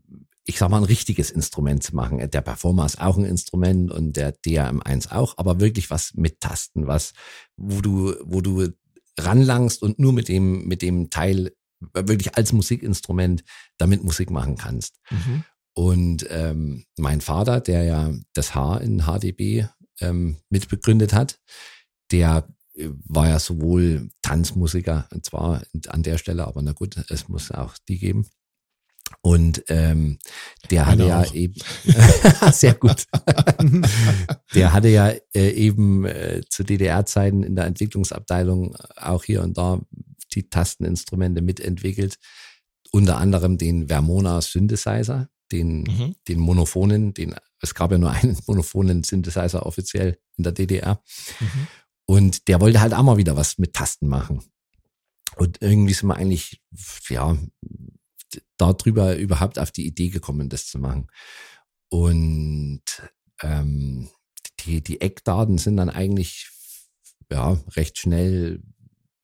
ich 0.44 0.58
sag 0.58 0.68
mal, 0.70 0.78
ein 0.78 0.84
richtiges 0.84 1.30
Instrument 1.30 1.82
zu 1.82 1.96
machen. 1.96 2.18
Der 2.30 2.40
Performer 2.42 2.84
ist 2.84 3.00
auch 3.00 3.16
ein 3.16 3.24
Instrument 3.24 3.90
und 3.90 4.16
der 4.16 4.36
DRM1 4.36 5.10
auch, 5.10 5.38
aber 5.38 5.58
wirklich 5.58 5.90
was 5.90 6.12
mit 6.14 6.40
Tasten, 6.40 6.86
was, 6.86 7.14
wo 7.56 7.80
du, 7.80 8.14
wo 8.24 8.42
du 8.42 8.68
ranlangst 9.18 9.82
und 9.82 9.98
nur 9.98 10.12
mit 10.12 10.28
dem, 10.28 10.66
mit 10.66 10.82
dem 10.82 11.08
Teil 11.08 11.52
wirklich 11.92 12.36
als 12.36 12.52
Musikinstrument 12.52 13.44
damit 13.78 14.02
Musik 14.02 14.30
machen 14.30 14.56
kannst. 14.56 14.98
Mhm. 15.10 15.44
Und 15.74 16.26
ähm, 16.30 16.84
mein 16.96 17.20
Vater, 17.20 17.60
der 17.60 17.84
ja 17.84 18.10
das 18.32 18.54
H 18.54 18.78
in 18.78 19.02
HDB 19.02 19.66
ähm, 20.00 20.36
mitbegründet 20.48 21.12
hat, 21.12 21.38
der 22.10 22.48
äh, 22.74 22.88
war 23.04 23.28
ja 23.28 23.38
sowohl 23.38 24.08
Tanzmusiker, 24.22 25.06
und 25.12 25.26
zwar 25.26 25.62
an 25.88 26.02
der 26.02 26.16
Stelle, 26.16 26.46
aber 26.46 26.62
na 26.62 26.72
gut, 26.72 26.96
es 27.10 27.28
muss 27.28 27.50
auch 27.50 27.74
die 27.88 27.98
geben. 27.98 28.26
Und 29.20 29.64
ähm, 29.68 30.18
der 30.70 30.86
hatte 30.86 31.06
ja 31.06 31.24
eben 31.32 31.54
sehr 32.52 32.74
gut. 32.74 33.06
der 34.54 34.72
hatte 34.72 34.88
ja 34.88 35.10
äh, 35.34 35.50
eben 35.50 36.04
äh, 36.04 36.40
zu 36.48 36.64
DDR-Zeiten 36.64 37.42
in 37.42 37.54
der 37.54 37.66
Entwicklungsabteilung 37.66 38.76
auch 38.96 39.24
hier 39.24 39.42
und 39.42 39.56
da 39.56 39.80
Tasteninstrumente 40.44 41.42
mitentwickelt. 41.42 42.16
Unter 42.92 43.18
anderem 43.18 43.58
den 43.58 43.88
Vermona 43.88 44.40
Synthesizer, 44.40 45.28
den, 45.52 45.82
mhm. 45.82 46.14
den 46.28 46.38
Monophonen, 46.38 47.14
den, 47.14 47.34
es 47.60 47.74
gab 47.74 47.92
ja 47.92 47.98
nur 47.98 48.10
einen 48.10 48.38
monophonen 48.46 49.04
Synthesizer 49.04 49.66
offiziell 49.66 50.18
in 50.36 50.44
der 50.44 50.52
DDR. 50.52 51.02
Mhm. 51.40 51.66
Und 52.06 52.48
der 52.48 52.60
wollte 52.60 52.80
halt 52.80 52.94
auch 52.94 53.02
mal 53.02 53.16
wieder 53.16 53.36
was 53.36 53.58
mit 53.58 53.74
Tasten 53.74 54.08
machen. 54.08 54.42
Und 55.36 55.60
irgendwie 55.60 55.92
sind 55.92 56.08
wir 56.08 56.16
eigentlich, 56.16 56.62
ja, 57.08 57.36
darüber 58.56 59.16
überhaupt 59.16 59.58
auf 59.58 59.70
die 59.70 59.86
Idee 59.86 60.08
gekommen, 60.08 60.48
das 60.48 60.66
zu 60.66 60.78
machen. 60.78 61.08
Und 61.88 62.82
ähm, 63.42 64.08
die, 64.60 64.82
die 64.82 65.00
Eckdaten 65.00 65.58
sind 65.58 65.76
dann 65.76 65.90
eigentlich 65.90 66.50
ja, 67.30 67.58
recht 67.76 67.98
schnell 67.98 68.62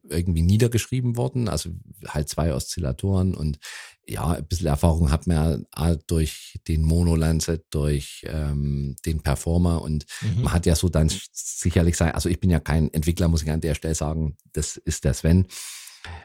irgendwie 0.08 0.42
niedergeschrieben 0.42 1.16
worden. 1.16 1.48
Also 1.48 1.70
halt 2.06 2.28
zwei 2.28 2.54
Oszillatoren 2.54 3.34
und 3.34 3.58
ja, 4.06 4.32
ein 4.32 4.46
bisschen 4.46 4.66
Erfahrung 4.66 5.10
hat 5.10 5.26
man 5.26 5.66
ja 5.76 5.94
durch 6.06 6.58
den 6.66 6.82
Mono 6.82 7.14
Lancet, 7.14 7.64
durch 7.70 8.24
ähm, 8.26 8.96
den 9.06 9.22
Performer 9.22 9.82
und 9.82 10.06
mhm. 10.20 10.42
man 10.42 10.52
hat 10.52 10.66
ja 10.66 10.74
so 10.74 10.88
dann 10.88 11.10
sicherlich 11.32 11.96
sein, 11.96 12.12
also 12.12 12.28
ich 12.28 12.40
bin 12.40 12.50
ja 12.50 12.58
kein 12.58 12.92
Entwickler, 12.92 13.28
muss 13.28 13.42
ich 13.42 13.50
an 13.50 13.60
der 13.60 13.74
Stelle 13.74 13.94
sagen, 13.94 14.36
das 14.52 14.76
ist 14.76 15.04
der 15.04 15.14
Sven. 15.14 15.46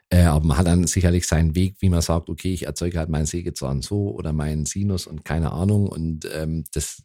Äh, 0.10 0.24
aber 0.24 0.46
man 0.46 0.58
hat 0.58 0.68
dann 0.68 0.88
sicherlich 0.88 1.28
seinen 1.28 1.54
Weg, 1.54 1.76
wie 1.80 1.90
man 1.90 2.02
sagt, 2.02 2.30
okay, 2.30 2.54
ich 2.54 2.66
erzeuge 2.66 2.98
halt 2.98 3.10
meinen 3.10 3.26
Sägezahn 3.26 3.82
so 3.82 4.12
oder 4.12 4.34
meinen 4.34 4.66
Sinus 4.66 5.06
und 5.06 5.24
keine 5.24 5.52
Ahnung. 5.52 5.88
Und 5.88 6.28
ähm, 6.34 6.64
das, 6.74 7.04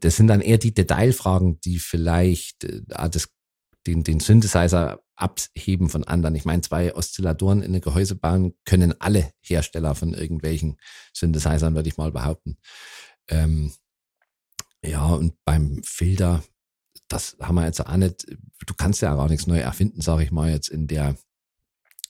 das 0.00 0.16
sind 0.16 0.28
dann 0.28 0.40
eher 0.40 0.58
die 0.58 0.72
Detailfragen, 0.72 1.60
die 1.60 1.78
vielleicht 1.78 2.64
äh, 2.64 2.80
das, 3.10 3.28
den, 3.86 4.04
den 4.04 4.20
Synthesizer 4.20 5.00
abheben 5.16 5.88
von 5.88 6.04
anderen. 6.04 6.34
Ich 6.34 6.44
meine, 6.44 6.62
zwei 6.62 6.94
Oszillatoren 6.94 7.62
in 7.62 7.70
eine 7.70 7.80
Gehäuse 7.80 8.14
bauen 8.16 8.54
können 8.64 9.00
alle 9.00 9.32
Hersteller 9.40 9.94
von 9.94 10.14
irgendwelchen 10.14 10.78
Synthesizern, 11.12 11.74
würde 11.74 11.88
ich 11.88 11.96
mal 11.96 12.12
behaupten. 12.12 12.58
Ähm, 13.28 13.72
ja, 14.84 15.06
und 15.06 15.34
beim 15.44 15.82
Filter, 15.84 16.42
das 17.08 17.36
haben 17.40 17.54
wir 17.54 17.66
jetzt 17.66 17.84
auch 17.86 17.96
nicht, 17.96 18.26
du 18.66 18.74
kannst 18.76 19.02
ja 19.02 19.14
gar 19.14 19.28
nichts 19.28 19.46
neu 19.46 19.58
erfinden, 19.58 20.00
sage 20.00 20.24
ich 20.24 20.32
mal 20.32 20.50
jetzt 20.50 20.68
in 20.68 20.86
der 20.88 21.16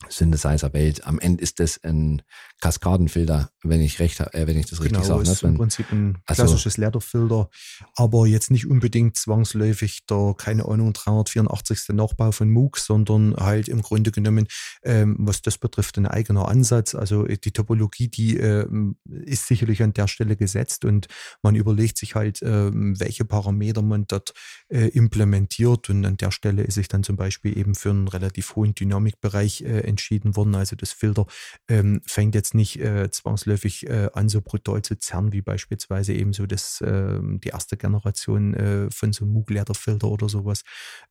Synthesizer-Welt. 0.09 1.07
Am 1.07 1.19
Ende 1.19 1.43
ist 1.43 1.61
das 1.61 1.83
ein 1.83 2.23
Kaskadenfilter, 2.61 3.51
wenn 3.63 3.81
ich 3.81 3.99
recht, 3.99 4.21
äh, 4.21 4.47
wenn 4.47 4.59
ich 4.59 4.67
das 4.67 4.81
richtig 4.81 5.03
genau, 5.03 5.19
sage. 5.19 5.31
Ist 5.31 5.43
ne? 5.43 5.51
im 5.51 5.57
Prinzip 5.57 5.91
ein 5.93 6.19
also 6.27 6.43
klassisches 6.43 6.79
also, 6.79 7.51
aber 7.97 8.27
jetzt 8.27 8.51
nicht 8.51 8.67
unbedingt 8.67 9.17
zwangsläufig 9.17 10.07
der, 10.07 10.35
keine 10.37 10.67
Ahnung, 10.67 10.93
384. 10.93 11.95
Nachbau 11.95 12.33
von 12.33 12.51
MOOC, 12.51 12.79
sondern 12.79 13.35
halt 13.37 13.69
im 13.69 13.83
Grunde 13.83 14.11
genommen, 14.11 14.47
ähm, 14.83 15.17
was 15.19 15.43
das 15.43 15.59
betrifft, 15.59 15.99
ein 15.99 16.07
eigener 16.07 16.49
Ansatz. 16.49 16.95
Also 16.95 17.27
äh, 17.27 17.39
die 17.39 17.53
Topologie, 17.53 18.09
die 18.09 18.39
äh, 18.39 18.67
ist 19.25 19.47
sicherlich 19.47 19.83
an 19.83 19.93
der 19.93 20.09
Stelle 20.09 20.37
gesetzt 20.37 20.85
und 20.85 21.07
man 21.43 21.55
überlegt 21.55 21.99
sich 21.99 22.15
halt, 22.15 22.43
äh, 22.43 22.71
welche 22.73 23.25
Parameter 23.25 23.83
man 23.83 24.07
dort 24.07 24.35
äh, 24.69 24.89
implementiert 24.89 25.91
und 25.91 26.05
an 26.05 26.17
der 26.17 26.31
Stelle 26.31 26.63
ist 26.63 26.75
sich 26.75 26.89
dann 26.89 27.03
zum 27.03 27.17
Beispiel 27.17 27.57
eben 27.57 27.75
für 27.75 27.91
einen 27.91 28.09
relativ 28.09 28.57
hohen 28.57 28.75
Dynamikbereich 28.75 29.63
äh, 29.63 29.81
entschieden 29.93 30.37
worden. 30.37 30.55
Also 30.55 30.77
das 30.77 30.93
Filter 30.93 31.27
ähm, 31.69 32.01
fängt 32.07 32.35
jetzt 32.35 32.55
nicht 32.55 32.81
äh, 32.81 33.11
zwangsläufig 33.11 33.89
äh, 33.89 34.09
an, 34.13 34.29
so 34.29 34.41
brutal 34.41 34.83
zu 34.83 34.99
zerren, 34.99 35.33
wie 35.33 35.43
beispielsweise 35.43 36.13
eben 36.13 36.33
so 36.33 36.47
das, 36.47 36.81
äh, 36.81 37.19
die 37.23 37.49
erste 37.49 37.77
Generation 37.77 38.55
äh, 38.55 38.91
von 38.91 39.13
so 39.13 39.25
Moog-Leiterfilter 39.27 40.09
oder 40.09 40.29
sowas. 40.29 40.65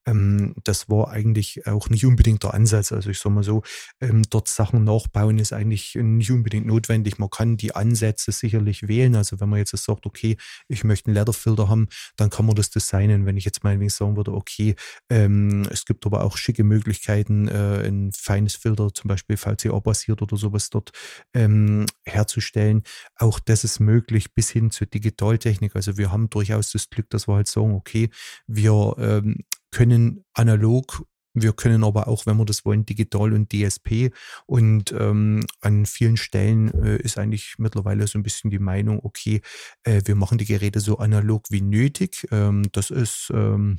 Ähm, 0.06 0.54
das 0.64 0.90
war 0.90 1.10
eigentlich 1.10 1.68
auch 1.68 1.90
nicht 1.90 2.06
unbedingt 2.06 2.44
der 2.44 2.54
Ansatz. 2.54 2.92
Also 2.92 3.10
ich 3.10 3.20
sag 3.20 3.32
mal 3.32 3.44
so, 3.44 3.62
ähm, 4.02 4.24
dort 4.30 4.48
Sachen 4.48 4.84
nachbauen 4.84 5.40
ist 5.40 5.54
eigentlich 5.54 5.96
nicht 5.96 6.32
unbedingt 6.32 6.66
notwendig. 6.66 7.18
Man 7.20 7.30
kann 7.30 7.58
die 7.58 7.76
Ansätze 7.76 8.32
sicherlich 8.32 8.88
wählen. 8.88 9.16
Also 9.16 9.40
wenn 9.40 9.50
man 9.50 9.60
jetzt 9.60 9.76
sagt, 9.78 10.06
okay, 10.06 10.38
ich 10.68 10.84
möchte 10.84 11.08
einen 11.08 11.16
Leiterfilter 11.16 11.70
haben, 11.70 11.88
dann 12.18 12.30
kann 12.30 12.46
man 12.46 12.56
das 12.56 12.70
designen. 12.70 13.26
Wenn 13.26 13.38
ich 13.38 13.46
jetzt 13.46 13.64
meinetwegen 13.64 13.90
sagen 13.90 14.18
würde, 14.18 14.34
okay, 14.34 14.76
ähm, 15.10 15.68
es 15.70 15.86
gibt 15.86 16.06
aber 16.06 16.24
auch 16.24 16.38
schicke 16.38 16.64
Möglichkeiten, 16.64 17.48
äh, 17.48 17.88
ein 17.88 18.12
feines 18.14 18.56
Filter, 18.56 18.71
zum 18.76 19.08
Beispiel 19.08 19.38
VCA-basiert 19.38 20.22
oder 20.22 20.38
sowas 20.38 20.70
dort 20.70 20.92
ähm, 21.34 21.86
herzustellen. 22.06 22.84
Auch 23.16 23.40
das 23.40 23.64
ist 23.64 23.80
möglich 23.80 24.34
bis 24.34 24.50
hin 24.50 24.72
zur 24.72 24.88
Digitaltechnik. 24.88 25.76
Also 25.76 25.98
wir 25.98 26.12
haben 26.12 26.30
durchaus 26.30 26.72
das 26.72 26.90
Glück, 26.90 27.10
dass 27.10 27.28
wir 27.28 27.36
halt 27.36 27.48
sagen, 27.48 27.74
okay, 27.74 28.10
wir 28.48 28.96
ähm, 28.98 29.38
können 29.72 30.24
analog 30.34 31.06
wir 31.34 31.54
können 31.54 31.84
aber 31.84 32.08
auch, 32.08 32.26
wenn 32.26 32.38
wir 32.38 32.46
das 32.46 32.66
wollen, 32.66 32.86
digital 32.86 33.34
und 33.34 33.54
DSP. 33.54 34.12
Und 34.46 34.92
ähm, 34.92 35.46
an 35.62 35.86
vielen 35.86 36.18
Stellen 36.18 36.74
äh, 36.84 36.98
ist 36.98 37.18
eigentlich 37.18 37.56
mittlerweile 37.58 38.06
so 38.08 38.20
ein 38.20 38.24
bisschen 38.24 38.52
die 38.52 38.60
Meinung, 38.60 39.00
okay, 39.04 39.42
äh, 39.84 40.02
wir 40.06 40.16
machen 40.16 40.38
die 40.38 40.46
Geräte 40.46 40.80
so 40.80 40.98
analog 40.98 41.46
wie 41.50 41.62
nötig. 41.62 42.28
Ähm, 42.32 42.64
das 42.74 42.90
ist 42.90 43.32
ähm, 43.34 43.78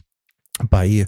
bei 0.71 1.07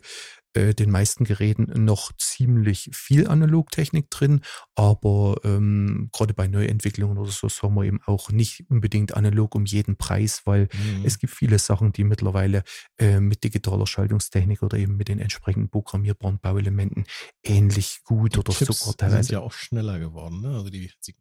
äh, 0.55 0.74
den 0.74 0.90
meisten 0.90 1.24
Geräten 1.24 1.84
noch 1.84 2.12
ziemlich 2.16 2.90
viel 2.92 3.26
Analogtechnik 3.26 4.11
drin, 4.11 4.40
aber 4.74 5.36
ähm, 5.44 6.11
gerade 6.12 6.34
bei 6.34 6.48
Neuentwicklungen 6.48 7.18
oder 7.18 7.30
so 7.30 7.48
sagen 7.48 7.74
wir 7.74 7.84
eben 7.84 8.00
auch 8.07 8.30
nicht 8.30 8.64
unbedingt 8.68 9.14
analog 9.14 9.55
um 9.55 9.64
jeden 9.64 9.96
Preis, 9.96 10.42
weil 10.44 10.68
mhm. 10.72 11.05
es 11.05 11.18
gibt 11.18 11.34
viele 11.34 11.59
Sachen, 11.59 11.92
die 11.92 12.05
mittlerweile 12.05 12.62
äh, 12.98 13.20
mit 13.20 13.44
digitaler 13.44 13.86
Schaltungstechnik 13.86 14.62
oder 14.62 14.78
eben 14.78 14.96
mit 14.96 15.09
den 15.09 15.18
entsprechenden 15.18 15.68
programmierbaren 15.68 16.38
Bauelementen 16.38 17.05
ähnlich 17.42 18.00
gut 18.05 18.34
die 18.34 18.38
oder 18.38 18.52
Chips 18.52 18.80
sogar 18.80 18.96
teilweise. 18.96 19.24
sind 19.24 19.32
ja 19.32 19.40
auch 19.40 19.52
schneller 19.52 19.98
geworden, 19.98 20.40
ne? 20.40 20.48
Also 20.48 20.70
die, 20.70 20.90
die 21.07 21.14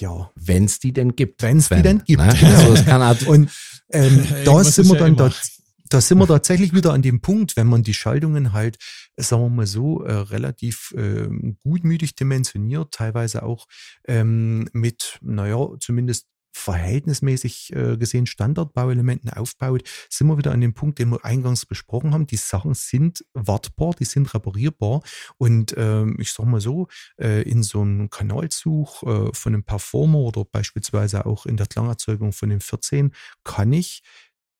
ja. 0.00 0.30
Wenn 0.34 0.64
es 0.64 0.78
die 0.78 0.92
denn 0.92 1.14
gibt. 1.14 1.42
Wenn 1.42 1.58
es 1.58 1.68
die 1.68 1.82
denn 1.82 2.02
gibt. 2.04 2.22
Ne? 2.22 2.28
Also 2.28 2.74
es 2.74 2.84
kann 2.84 3.02
halt 3.02 3.26
und 3.26 3.50
ähm, 3.90 4.26
da 4.44 4.64
sind 4.64 4.88
wir 4.88 4.98
dann 4.98 5.16
da, 5.16 5.30
da 5.92 6.00
sind 6.00 6.18
wir 6.18 6.26
tatsächlich 6.26 6.72
wieder 6.74 6.92
an 6.94 7.02
dem 7.02 7.20
Punkt, 7.20 7.56
wenn 7.56 7.66
man 7.66 7.82
die 7.82 7.92
Schaltungen 7.92 8.54
halt, 8.54 8.78
sagen 9.18 9.42
wir 9.42 9.48
mal 9.50 9.66
so, 9.66 10.02
äh, 10.02 10.12
relativ 10.12 10.94
äh, 10.96 11.28
gutmütig 11.62 12.14
dimensioniert, 12.14 12.92
teilweise 12.92 13.42
auch 13.42 13.66
ähm, 14.06 14.68
mit, 14.72 15.18
naja, 15.20 15.68
zumindest 15.80 16.28
verhältnismäßig 16.54 17.72
äh, 17.74 17.96
gesehen 17.96 18.26
Standardbauelementen 18.26 19.30
aufbaut, 19.30 19.82
sind 20.08 20.28
wir 20.28 20.38
wieder 20.38 20.52
an 20.52 20.60
dem 20.60 20.74
Punkt, 20.74 20.98
den 20.98 21.10
wir 21.10 21.24
eingangs 21.24 21.66
besprochen 21.66 22.12
haben. 22.12 22.26
Die 22.26 22.36
Sachen 22.36 22.74
sind 22.74 23.24
wartbar, 23.34 23.94
die 23.98 24.04
sind 24.04 24.32
reparierbar 24.32 25.02
und 25.38 25.74
ähm, 25.76 26.16
ich 26.18 26.32
sag 26.32 26.46
mal 26.46 26.60
so, 26.60 26.88
äh, 27.18 27.42
in 27.42 27.62
so 27.62 27.80
einem 27.80 28.10
Kanalzug 28.10 29.02
äh, 29.02 29.32
von 29.32 29.54
einem 29.54 29.64
Performer 29.64 30.18
oder 30.18 30.44
beispielsweise 30.44 31.26
auch 31.26 31.46
in 31.46 31.56
der 31.56 31.66
Klangerzeugung 31.66 32.32
von 32.32 32.50
dem 32.50 32.60
14 32.60 33.12
kann 33.44 33.72
ich 33.72 34.02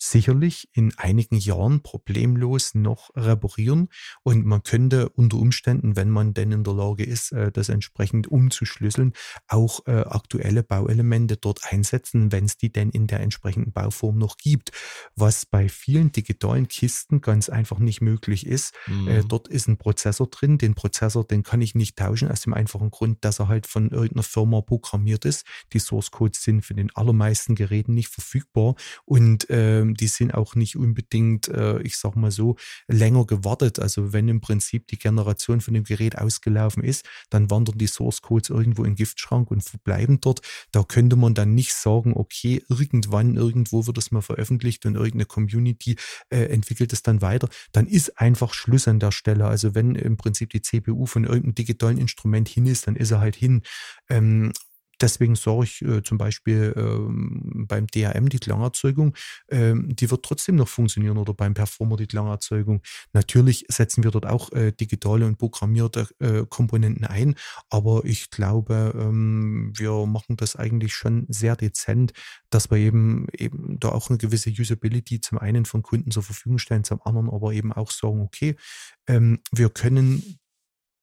sicherlich 0.03 0.69
in 0.73 0.93
einigen 0.97 1.37
Jahren 1.37 1.83
problemlos 1.83 2.75
noch 2.75 3.11
reparieren 3.15 3.89
und 4.25 4.45
man 4.45 4.65
könnte 4.65 5.09
unter 5.11 5.37
Umständen, 5.37 5.95
wenn 5.95 6.11
man 6.11 6.35
denn 6.35 6.51
in 6.51 6.65
der 6.65 6.75
Lage 6.75 7.05
ist, 7.05 7.31
äh, 7.31 7.53
das 7.53 7.69
entsprechend 7.69 8.27
umzuschlüsseln, 8.27 9.13
auch 9.47 9.87
äh, 9.87 9.93
aktuelle 9.93 10.65
Bauelemente 10.65 11.37
dort 11.37 11.61
einsetzen, 11.71 12.33
wenn 12.33 12.47
es 12.47 12.57
die 12.57 12.73
denn 12.73 12.91
in 12.91 13.07
der 13.07 13.21
entsprechenden 13.21 13.73
Bauform 13.73 14.19
noch 14.19 14.39
gibt, 14.39 14.73
was 15.15 15.47
bei 15.47 15.69
vielen 15.69 16.11
digitalen 16.11 16.67
Kisten 16.67 17.21
ganz 17.21 17.49
einfach 17.49 17.79
nicht 17.79 18.01
möglich 18.01 18.45
ist. 18.45 18.75
Äh, 18.89 19.23
mhm. 19.23 19.29
Dort 19.29 19.47
ist 19.47 19.69
ein 19.69 19.77
Prozessor 19.77 20.27
drin, 20.27 20.59
den 20.59 20.75
Prozessor, 20.75 21.25
den 21.25 21.45
kann 21.45 21.61
ich 21.61 21.77
nicht 21.77 21.97
tauschen, 21.97 22.29
aus 22.29 22.41
dem 22.41 22.55
einfachen 22.55 22.91
Grund, 22.91 23.25
dass 23.25 23.39
er 23.39 23.47
halt 23.47 23.69
von 23.69 23.91
irgendeiner 23.91 24.25
Firma 24.25 24.63
programmiert 24.63 25.25
ist. 25.25 25.47
Die 25.73 25.79
Source 25.79 26.11
Codes 26.11 26.43
sind 26.43 26.63
für 26.63 26.75
den 26.75 26.91
allermeisten 26.97 27.55
Geräten 27.55 27.95
nicht 27.95 28.09
verfügbar 28.09 28.75
und 29.05 29.47
ähm, 29.49 29.92
die 29.95 30.09
sind 30.09 30.35
auch 30.35 30.55
nicht 30.55 30.77
unbedingt, 30.77 31.49
äh, 31.49 31.81
ich 31.83 31.97
sag 31.97 32.17
mal 32.17 32.31
so, 32.31 32.57
länger 32.89 33.27
gewartet. 33.27 33.79
Also 33.79 34.13
wenn 34.13 34.29
im 34.29 34.41
Prinzip 34.41 34.87
die 34.89 34.99
Generation 34.99 35.61
von 35.61 35.75
dem 35.75 35.85
Gerät 35.85 36.19
ausgelaufen 36.19 36.83
ist, 36.83 37.07
dann 37.31 37.51
wandern 37.51 37.79
die 37.79 37.87
Source 37.87 38.23
Codes 38.23 38.51
irgendwo 38.51 38.85
in 38.85 38.93
den 38.93 38.97
Giftschrank 38.97 39.51
und 39.51 39.63
verbleiben 39.63 40.21
dort. 40.21 40.41
Da 40.71 40.83
könnte 40.83 41.17
man 41.17 41.35
dann 41.35 41.55
nicht 41.55 41.75
sagen, 41.75 42.15
okay, 42.15 42.63
irgendwann, 42.69 43.37
irgendwo 43.37 43.87
wird 43.87 43.99
es 43.99 44.11
mal 44.11 44.23
veröffentlicht 44.23 44.87
und 44.87 44.95
irgendeine 44.95 45.27
Community 45.27 45.97
äh, 46.31 46.45
entwickelt 46.45 46.93
es 46.93 47.03
dann 47.03 47.23
weiter. 47.23 47.49
Dann 47.73 47.87
ist 47.87 48.19
einfach 48.19 48.55
Schluss 48.55 48.89
an 48.89 49.01
der 49.01 49.13
Stelle. 49.13 49.47
Also 49.47 49.75
wenn 49.75 49.95
im 49.95 50.17
Prinzip 50.17 50.51
die 50.51 50.63
CPU 50.63 51.07
von 51.07 51.25
irgendeinem 51.25 51.55
digitalen 51.55 51.99
Instrument 51.99 52.49
hin 52.49 52.67
ist, 52.67 52.87
dann 52.87 52.97
ist 52.97 53.11
er 53.11 53.21
halt 53.21 53.37
hin. 53.37 53.63
Ähm, 54.09 54.53
Deswegen 55.03 55.35
sage 55.35 55.65
ich 55.65 55.83
äh, 55.83 56.03
zum 56.05 56.17
Beispiel 56.17 56.73
ähm, 56.77 57.67
beim 57.69 57.89
DRM 57.89 58.29
die 58.29 58.39
Klangerzeugung, 58.39 59.15
ähm, 59.51 59.95
die 59.97 60.11
wird 60.11 60.25
trotzdem 60.25 60.55
noch 60.55 60.69
funktionieren 60.69 61.19
oder 61.19 61.35
beim 61.35 61.55
Performer 61.55 61.97
die 61.97 62.07
Klangerzeugung. 62.07 62.83
Natürlich 63.13 63.67
setzen 63.69 64.05
wir 64.05 64.13
dort 64.13 64.27
auch 64.27 64.53
äh, 64.53 64.71
digitale 64.71 65.27
und 65.27 65.39
programmierte 65.39 66.07
äh, 66.21 66.45
Komponenten 66.49 67.05
ein, 67.05 67.35
aber 67.69 68.05
ich 68.05 68.31
glaube, 68.31 68.95
ähm, 68.97 69.73
wir 69.77 70.07
machen 70.07 70.37
das 70.37 70.55
eigentlich 70.55 70.95
schon 70.95 71.27
sehr 71.29 71.57
dezent, 71.57 72.13
dass 72.51 72.71
wir 72.71 72.79
eben, 72.79 73.27
eben 73.37 73.81
da 73.81 73.89
auch 73.89 74.09
eine 74.09 74.19
gewisse 74.19 74.51
Usability 74.51 75.21
zum 75.21 75.39
einen 75.39 75.65
von 75.65 75.83
Kunden 75.83 76.13
zur 76.13 76.23
Verfügung 76.23 76.59
stellen, 76.59 76.85
zum 76.85 77.03
anderen 77.03 77.29
aber 77.29 77.53
eben 77.53 77.73
auch 77.73 77.91
sagen, 77.91 78.21
okay, 78.21 78.55
ähm, 79.09 79.41
wir 79.51 79.69
können 79.69 80.39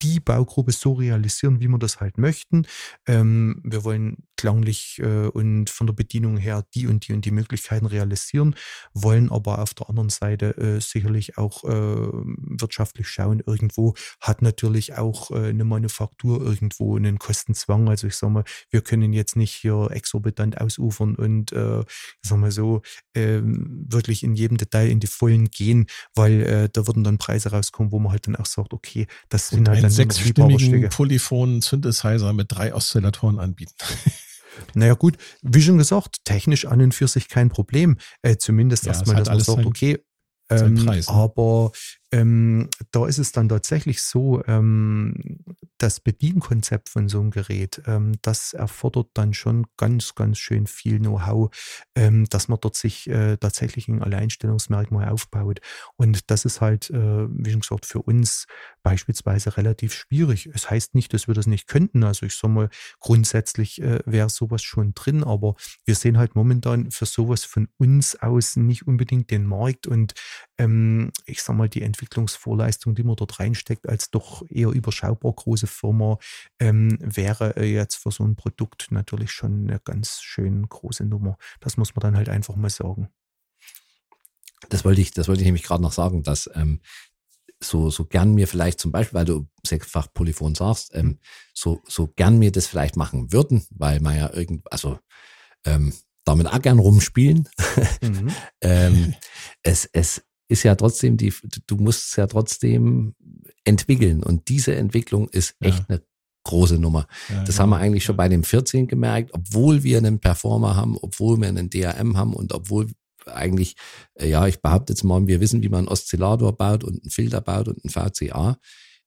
die 0.01 0.19
Baugruppe 0.19 0.71
so 0.71 0.93
realisieren, 0.93 1.59
wie 1.59 1.67
wir 1.67 1.77
das 1.77 1.99
halt 1.99 2.17
möchten. 2.17 2.65
Ähm, 3.07 3.61
wir 3.63 3.83
wollen 3.83 4.17
klanglich 4.37 4.99
äh, 5.03 5.27
und 5.27 5.69
von 5.69 5.87
der 5.87 5.93
Bedienung 5.93 6.37
her 6.37 6.65
die 6.73 6.87
und 6.87 7.07
die 7.07 7.13
und 7.13 7.25
die 7.25 7.31
Möglichkeiten 7.31 7.85
realisieren, 7.85 8.55
wollen 8.93 9.29
aber 9.31 9.59
auf 9.59 9.73
der 9.73 9.89
anderen 9.89 10.09
Seite 10.09 10.57
äh, 10.57 10.79
sicherlich 10.79 11.37
auch 11.37 11.63
äh, 11.65 11.67
wirtschaftlich 11.69 13.07
schauen. 13.07 13.41
Irgendwo 13.45 13.95
hat 14.21 14.41
natürlich 14.41 14.95
auch 14.97 15.31
äh, 15.31 15.49
eine 15.49 15.65
Manufaktur 15.65 16.41
irgendwo 16.41 16.95
einen 16.95 17.19
Kostenzwang. 17.19 17.89
Also 17.89 18.07
ich 18.07 18.15
sage 18.15 18.31
mal, 18.31 18.43
wir 18.69 18.81
können 18.81 19.11
jetzt 19.11 19.35
nicht 19.35 19.53
hier 19.53 19.89
exorbitant 19.91 20.61
ausufern 20.61 21.15
und 21.15 21.51
äh, 21.51 21.81
ich 21.81 22.29
sag 22.29 22.37
mal 22.37 22.51
so 22.51 22.81
ähm, 23.15 23.85
wirklich 23.89 24.23
in 24.23 24.35
jedem 24.35 24.57
Detail 24.57 24.89
in 24.89 25.01
die 25.01 25.07
Vollen 25.07 25.49
gehen, 25.49 25.87
weil 26.15 26.41
äh, 26.43 26.69
da 26.71 26.87
würden 26.87 27.03
dann 27.03 27.17
Preise 27.17 27.51
rauskommen, 27.51 27.91
wo 27.91 27.99
man 27.99 28.13
halt 28.13 28.27
dann 28.27 28.37
auch 28.37 28.45
sagt, 28.45 28.73
okay, 28.73 29.07
das 29.27 29.49
sind 29.49 29.67
halt 29.67 29.88
dann 29.89 30.09
sechsstimmigen 30.09 30.89
polyphonen 30.89 31.61
Synthesizer 31.61 32.33
mit 32.33 32.47
drei 32.49 32.73
Oszillatoren 32.73 33.39
anbieten. 33.39 33.73
Naja 34.73 34.93
gut, 34.93 35.17
wie 35.41 35.61
schon 35.61 35.77
gesagt, 35.77 36.25
technisch 36.25 36.65
an 36.65 36.81
und 36.81 36.93
für 36.93 37.07
sich 37.07 37.29
kein 37.29 37.49
Problem. 37.49 37.97
Äh, 38.21 38.37
zumindest 38.37 38.85
ja, 38.85 38.91
erstmal, 38.91 39.15
dass 39.15 39.29
man 39.29 39.39
sagt, 39.39 39.65
okay, 39.65 39.99
ähm, 40.49 40.85
Preis, 40.85 41.07
ne? 41.07 41.13
aber 41.13 41.71
ähm, 42.11 42.69
da 42.91 43.05
ist 43.07 43.19
es 43.19 43.31
dann 43.31 43.49
tatsächlich 43.49 44.01
so, 44.01 44.43
ähm, 44.47 45.15
das 45.77 45.99
Bedienkonzept 45.99 46.89
von 46.89 47.07
so 47.07 47.19
einem 47.19 47.31
Gerät, 47.31 47.81
ähm, 47.85 48.13
das 48.21 48.53
erfordert 48.53 49.07
dann 49.13 49.33
schon 49.33 49.65
ganz, 49.77 50.15
ganz 50.15 50.37
schön 50.37 50.67
viel 50.67 50.99
Know-how, 50.99 51.49
ähm, 51.95 52.25
dass 52.29 52.47
man 52.47 52.59
dort 52.61 52.75
sich 52.75 53.07
äh, 53.09 53.37
tatsächlich 53.37 53.87
ein 53.87 54.01
Alleinstellungsmerkmal 54.01 55.09
aufbaut. 55.09 55.61
Und 55.95 56.29
das 56.31 56.45
ist 56.45 56.61
halt, 56.61 56.89
äh, 56.89 57.27
wie 57.29 57.51
schon 57.51 57.61
gesagt, 57.61 57.85
für 57.85 58.01
uns 58.01 58.45
beispielsweise 58.83 59.55
relativ 59.57 59.93
schwierig. 59.93 60.49
Es 60.53 60.69
heißt 60.69 60.95
nicht, 60.95 61.13
dass 61.13 61.27
wir 61.27 61.33
das 61.35 61.47
nicht 61.47 61.67
könnten. 61.67 62.03
Also 62.03 62.25
ich 62.25 62.35
sage 62.35 62.53
mal, 62.53 62.69
grundsätzlich 62.99 63.81
äh, 63.81 63.99
wäre 64.05 64.29
sowas 64.29 64.63
schon 64.63 64.93
drin, 64.93 65.23
aber 65.23 65.55
wir 65.85 65.95
sehen 65.95 66.17
halt 66.17 66.35
momentan 66.35 66.91
für 66.91 67.05
sowas 67.05 67.45
von 67.45 67.69
uns 67.77 68.15
aus 68.21 68.55
nicht 68.55 68.87
unbedingt 68.87 69.31
den 69.31 69.45
Markt 69.45 69.87
und 69.87 70.13
ähm, 70.57 71.11
ich 71.25 71.41
sage 71.41 71.57
mal, 71.57 71.69
die 71.69 71.83
Entwicklungsvorleistung, 71.99 72.95
die 72.95 73.03
man 73.03 73.15
dort 73.15 73.39
reinsteckt, 73.39 73.87
als 73.87 74.09
doch 74.09 74.43
eher 74.49 74.69
überschaubar 74.69 75.33
große 75.33 75.67
Firma, 75.67 76.17
ähm, 76.59 76.97
wäre 77.01 77.57
äh, 77.57 77.65
jetzt 77.65 77.95
für 77.95 78.11
so 78.11 78.23
ein 78.23 78.35
Produkt 78.35 78.87
natürlich 78.91 79.31
schon 79.31 79.69
eine 79.69 79.79
ganz 79.79 80.21
schön 80.21 80.67
große 80.67 81.03
Nummer. 81.03 81.37
Das 81.59 81.77
muss 81.77 81.95
man 81.95 82.01
dann 82.01 82.17
halt 82.17 82.29
einfach 82.29 82.55
mal 82.55 82.69
sagen. 82.69 83.09
Das 84.69 84.85
wollte 84.85 85.01
ich, 85.01 85.11
das 85.11 85.27
wollte 85.27 85.41
ich 85.41 85.45
nämlich 85.45 85.63
gerade 85.63 85.83
noch 85.83 85.93
sagen, 85.93 86.23
dass 86.23 86.49
ähm, 86.53 86.81
so, 87.61 87.89
so 87.89 88.05
gern 88.05 88.33
mir 88.33 88.47
vielleicht 88.47 88.79
zum 88.79 88.91
Beispiel, 88.91 89.19
weil 89.19 89.25
du 89.25 89.47
sechsfach 89.65 90.07
Polyphon 90.13 90.55
sagst, 90.55 90.91
ähm, 90.95 91.05
mhm. 91.05 91.19
so, 91.53 91.81
so 91.85 92.07
gern 92.07 92.39
mir 92.39 92.51
das 92.51 92.67
vielleicht 92.67 92.95
machen 92.95 93.33
würden, 93.33 93.65
weil 93.71 93.99
man 93.99 94.15
ja 94.15 94.33
irgend, 94.33 94.71
also 94.71 94.99
ähm, 95.65 95.93
damit 96.23 96.47
auch 96.47 96.61
gern 96.61 96.79
rumspielen. 96.79 97.49
Mhm. 98.01 98.33
ähm, 98.61 99.15
es, 99.63 99.85
es 99.91 100.23
ist 100.49 100.63
ja 100.63 100.75
trotzdem 100.75 101.15
die, 101.15 101.33
du 101.67 101.77
musst 101.77 102.09
es 102.09 102.15
ja 102.17 102.27
trotzdem 102.27 103.15
entwickeln 103.63 104.23
und 104.23 104.49
diese 104.49 104.75
Entwicklung 104.75 105.29
ist 105.29 105.55
echt 105.61 105.79
ja. 105.79 105.85
eine 105.87 106.01
große 106.43 106.79
Nummer. 106.79 107.07
Ja, 107.29 107.43
das 107.43 107.55
genau. 107.55 107.59
haben 107.59 107.69
wir 107.69 107.77
eigentlich 107.77 108.03
schon 108.03 108.17
bei 108.17 108.27
dem 108.27 108.43
14 108.43 108.87
gemerkt, 108.87 109.31
obwohl 109.33 109.83
wir 109.83 109.99
einen 109.99 110.19
Performer 110.19 110.75
haben, 110.75 110.97
obwohl 110.97 111.39
wir 111.39 111.47
einen 111.47 111.69
DRM 111.69 112.17
haben 112.17 112.33
und 112.33 112.53
obwohl 112.53 112.87
eigentlich, 113.25 113.75
äh, 114.15 114.27
ja, 114.27 114.47
ich 114.47 114.61
behaupte 114.61 114.93
jetzt 114.93 115.03
mal, 115.03 115.27
wir 115.27 115.39
wissen, 115.39 115.61
wie 115.61 115.69
man 115.69 115.79
einen 115.79 115.87
Oszillator 115.87 116.57
baut 116.57 116.83
und 116.83 117.03
einen 117.03 117.11
Filter 117.11 117.41
baut 117.41 117.67
und 117.67 117.79
einen 117.83 117.91
VCA, 117.91 118.57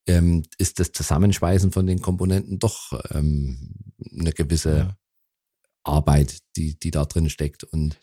ähm, 0.07 0.43
ist 0.59 0.79
das 0.79 0.93
Zusammenschweißen 0.93 1.73
von 1.73 1.87
den 1.87 2.01
Komponenten 2.01 2.59
doch 2.59 2.93
ähm, 3.11 3.75
eine 4.17 4.33
gewisse 4.33 4.77
ja. 4.77 4.97
Arbeit, 5.85 6.39
die, 6.57 6.79
die 6.79 6.91
da 6.91 7.05
drin 7.05 7.29
steckt. 7.29 7.65
Und 7.65 7.99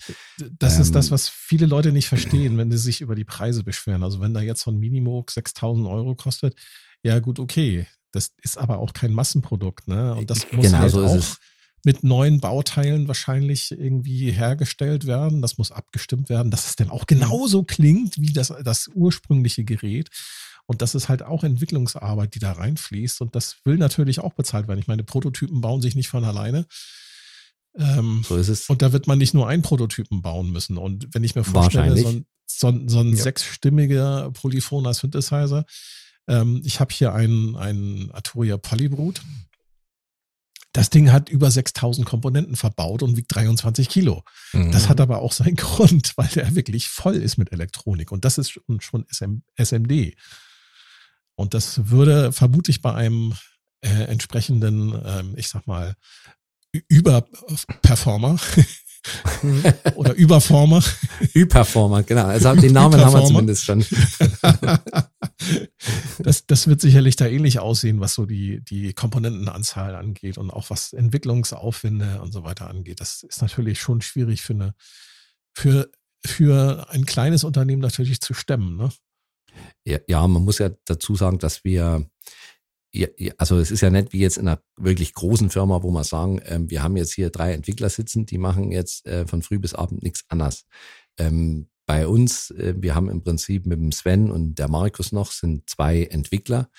das 0.59 0.75
ähm, 0.75 0.81
ist 0.81 0.95
das, 0.95 1.11
was 1.11 1.29
viele 1.29 1.65
Leute 1.65 1.91
nicht 1.91 2.07
verstehen, 2.07 2.57
wenn 2.57 2.71
sie 2.71 2.77
sich 2.77 3.01
über 3.01 3.15
die 3.15 3.25
Preise 3.25 3.63
beschweren. 3.63 4.03
Also 4.03 4.19
wenn 4.19 4.33
da 4.33 4.41
jetzt 4.41 4.61
so 4.61 4.71
ein 4.71 4.79
Minimoog 4.79 5.31
6000 5.31 5.87
Euro 5.87 6.15
kostet, 6.15 6.55
ja 7.03 7.19
gut, 7.19 7.39
okay. 7.39 7.87
Das 8.11 8.31
ist 8.41 8.57
aber 8.57 8.79
auch 8.79 8.93
kein 8.93 9.13
Massenprodukt, 9.13 9.87
ne? 9.87 10.15
Und 10.15 10.29
das 10.29 10.51
muss 10.51 10.65
genau 10.65 10.79
halt 10.79 10.91
so 10.91 11.05
auch 11.05 11.37
mit 11.85 12.03
neuen 12.03 12.39
Bauteilen 12.39 13.07
wahrscheinlich 13.07 13.71
irgendwie 13.71 14.31
hergestellt 14.31 15.05
werden. 15.05 15.41
Das 15.41 15.57
muss 15.57 15.71
abgestimmt 15.71 16.29
werden, 16.29 16.51
dass 16.51 16.67
es 16.67 16.75
denn 16.75 16.89
auch 16.89 17.05
genauso 17.05 17.63
klingt 17.63 18.19
wie 18.19 18.33
das, 18.33 18.53
das 18.63 18.89
ursprüngliche 18.93 19.63
Gerät. 19.63 20.09
Und 20.65 20.81
das 20.81 20.93
ist 20.93 21.09
halt 21.09 21.23
auch 21.23 21.43
Entwicklungsarbeit, 21.43 22.35
die 22.35 22.39
da 22.39 22.51
reinfließt. 22.51 23.21
Und 23.21 23.35
das 23.35 23.57
will 23.63 23.77
natürlich 23.77 24.19
auch 24.19 24.33
bezahlt 24.33 24.67
werden. 24.67 24.79
Ich 24.79 24.87
meine, 24.87 25.03
Prototypen 25.03 25.61
bauen 25.61 25.81
sich 25.81 25.95
nicht 25.95 26.09
von 26.09 26.23
alleine. 26.23 26.67
Ähm, 27.79 28.23
so 28.27 28.35
ist 28.35 28.49
es. 28.49 28.69
Und 28.69 28.81
da 28.81 28.91
wird 28.91 29.07
man 29.07 29.17
nicht 29.17 29.33
nur 29.33 29.47
einen 29.47 29.61
Prototypen 29.61 30.21
bauen 30.21 30.51
müssen. 30.51 30.77
Und 30.77 31.07
wenn 31.13 31.23
ich 31.23 31.35
mir 31.35 31.43
vorstelle, 31.43 31.97
so 31.97 32.09
ein, 32.09 32.25
so, 32.45 32.73
so 32.87 32.99
ein 32.99 33.15
ja. 33.15 33.23
sechsstimmiger 33.23 34.31
polyphoner 34.31 34.93
Synthesizer, 34.93 35.65
ähm, 36.27 36.61
ich 36.65 36.79
habe 36.79 36.93
hier 36.93 37.13
einen, 37.13 37.55
einen 37.55 38.11
Arturia 38.11 38.57
Polybrut. 38.57 39.21
Das 40.73 40.91
Ding 40.91 41.11
hat 41.11 41.29
über 41.29 41.49
6000 41.49 42.05
Komponenten 42.05 42.55
verbaut 42.55 43.01
und 43.01 43.17
wiegt 43.17 43.33
23 43.33 43.89
Kilo. 43.89 44.23
Mhm. 44.53 44.71
Das 44.71 44.87
hat 44.87 45.01
aber 45.01 45.19
auch 45.19 45.31
seinen 45.31 45.55
Grund, 45.57 46.13
weil 46.17 46.27
der 46.27 46.55
wirklich 46.55 46.89
voll 46.89 47.15
ist 47.15 47.37
mit 47.37 47.51
Elektronik. 47.51 48.11
Und 48.11 48.25
das 48.25 48.37
ist 48.37 48.51
schon, 48.51 48.81
schon 48.81 49.05
SM, 49.09 49.41
SMD. 49.55 50.15
Und 51.35 51.53
das 51.53 51.89
würde 51.89 52.33
vermutlich 52.33 52.81
bei 52.81 52.93
einem 52.93 53.33
äh, 53.81 54.03
entsprechenden, 54.03 54.93
ähm, 55.05 55.33
ich 55.37 55.47
sag 55.47 55.65
mal, 55.65 55.95
Überperformer 56.87 58.37
oder 59.95 60.13
Überformer. 60.13 60.83
Überformer, 61.33 62.03
genau. 62.03 62.25
Also 62.25 62.53
den 62.55 62.73
Namen 62.73 62.99
haben 62.99 63.13
wir 63.13 63.25
zumindest 63.25 63.65
schon. 63.65 63.79
das, 66.19 66.45
das 66.45 66.67
wird 66.67 66.81
sicherlich 66.81 67.15
da 67.15 67.25
ähnlich 67.25 67.59
aussehen, 67.59 67.99
was 67.99 68.13
so 68.13 68.25
die, 68.25 68.63
die 68.63 68.93
Komponentenanzahl 68.93 69.95
angeht 69.95 70.37
und 70.37 70.51
auch 70.51 70.69
was 70.69 70.93
Entwicklungsaufwände 70.93 72.21
und 72.21 72.31
so 72.31 72.43
weiter 72.43 72.69
angeht. 72.69 72.99
Das 72.99 73.23
ist 73.23 73.41
natürlich 73.41 73.79
schon 73.79 74.01
schwierig 74.01 74.41
für 74.41 74.53
eine, 74.53 74.75
für, 75.53 75.89
für 76.23 76.87
ein 76.89 77.05
kleines 77.05 77.43
Unternehmen 77.43 77.81
natürlich 77.81 78.21
zu 78.21 78.33
stemmen, 78.33 78.75
ne? 78.75 78.89
Ja, 79.83 79.97
ja, 80.07 80.25
man 80.27 80.43
muss 80.43 80.59
ja 80.59 80.69
dazu 80.85 81.15
sagen, 81.15 81.39
dass 81.39 81.63
wir 81.63 82.07
also 83.37 83.57
es 83.57 83.71
ist 83.71 83.81
ja 83.81 83.89
nicht 83.89 84.13
wie 84.13 84.19
jetzt 84.19 84.37
in 84.37 84.47
einer 84.47 84.61
wirklich 84.77 85.13
großen 85.13 85.49
Firma, 85.49 85.83
wo 85.83 85.91
man 85.91 86.03
sagen, 86.03 86.41
ähm, 86.45 86.69
wir 86.69 86.81
haben 86.81 86.97
jetzt 86.97 87.13
hier 87.13 87.29
drei 87.29 87.53
Entwickler 87.53 87.89
sitzen, 87.89 88.25
die 88.25 88.37
machen 88.37 88.71
jetzt 88.71 89.05
äh, 89.05 89.27
von 89.27 89.41
früh 89.41 89.59
bis 89.59 89.73
abend 89.73 90.01
nichts 90.03 90.25
anderes. 90.27 90.65
Ähm, 91.17 91.69
bei 91.85 92.07
uns, 92.07 92.51
äh, 92.51 92.73
wir 92.77 92.95
haben 92.95 93.09
im 93.09 93.23
Prinzip 93.23 93.65
mit 93.65 93.79
dem 93.79 93.91
Sven 93.91 94.31
und 94.31 94.55
der 94.55 94.69
Markus 94.69 95.11
noch, 95.11 95.31
sind 95.31 95.69
zwei 95.69 96.03
Entwickler 96.03 96.69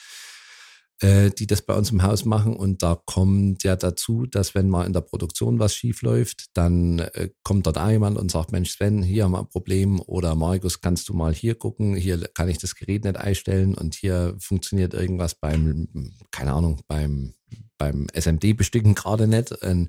äh, 1.00 1.30
die 1.30 1.46
das 1.46 1.62
bei 1.62 1.74
uns 1.74 1.90
im 1.90 2.02
Haus 2.02 2.24
machen. 2.24 2.54
Und 2.54 2.82
da 2.82 3.00
kommt 3.06 3.64
ja 3.64 3.76
dazu, 3.76 4.26
dass 4.26 4.54
wenn 4.54 4.68
mal 4.68 4.86
in 4.86 4.92
der 4.92 5.00
Produktion 5.00 5.58
was 5.58 5.74
schief 5.74 6.02
läuft, 6.02 6.46
dann 6.54 6.98
äh, 6.98 7.30
kommt 7.42 7.66
dort 7.66 7.78
auch 7.78 7.88
jemand 7.88 8.18
und 8.18 8.30
sagt, 8.30 8.52
Mensch 8.52 8.70
Sven, 8.70 9.02
hier 9.02 9.24
haben 9.24 9.32
wir 9.32 9.40
ein 9.40 9.48
Problem 9.48 10.00
oder 10.00 10.34
Markus, 10.34 10.80
kannst 10.80 11.08
du 11.08 11.14
mal 11.14 11.32
hier 11.32 11.54
gucken, 11.54 11.96
hier 11.96 12.18
kann 12.34 12.48
ich 12.48 12.58
das 12.58 12.74
Gerät 12.74 13.04
nicht 13.04 13.16
einstellen 13.16 13.74
und 13.74 13.94
hier 13.94 14.36
funktioniert 14.38 14.94
irgendwas 14.94 15.34
beim, 15.34 15.88
keine 16.30 16.52
Ahnung, 16.52 16.80
beim, 16.86 17.34
beim 17.78 18.06
SMD-Bestücken 18.12 18.94
gerade 18.94 19.26
nicht. 19.26 19.52
Und, 19.52 19.88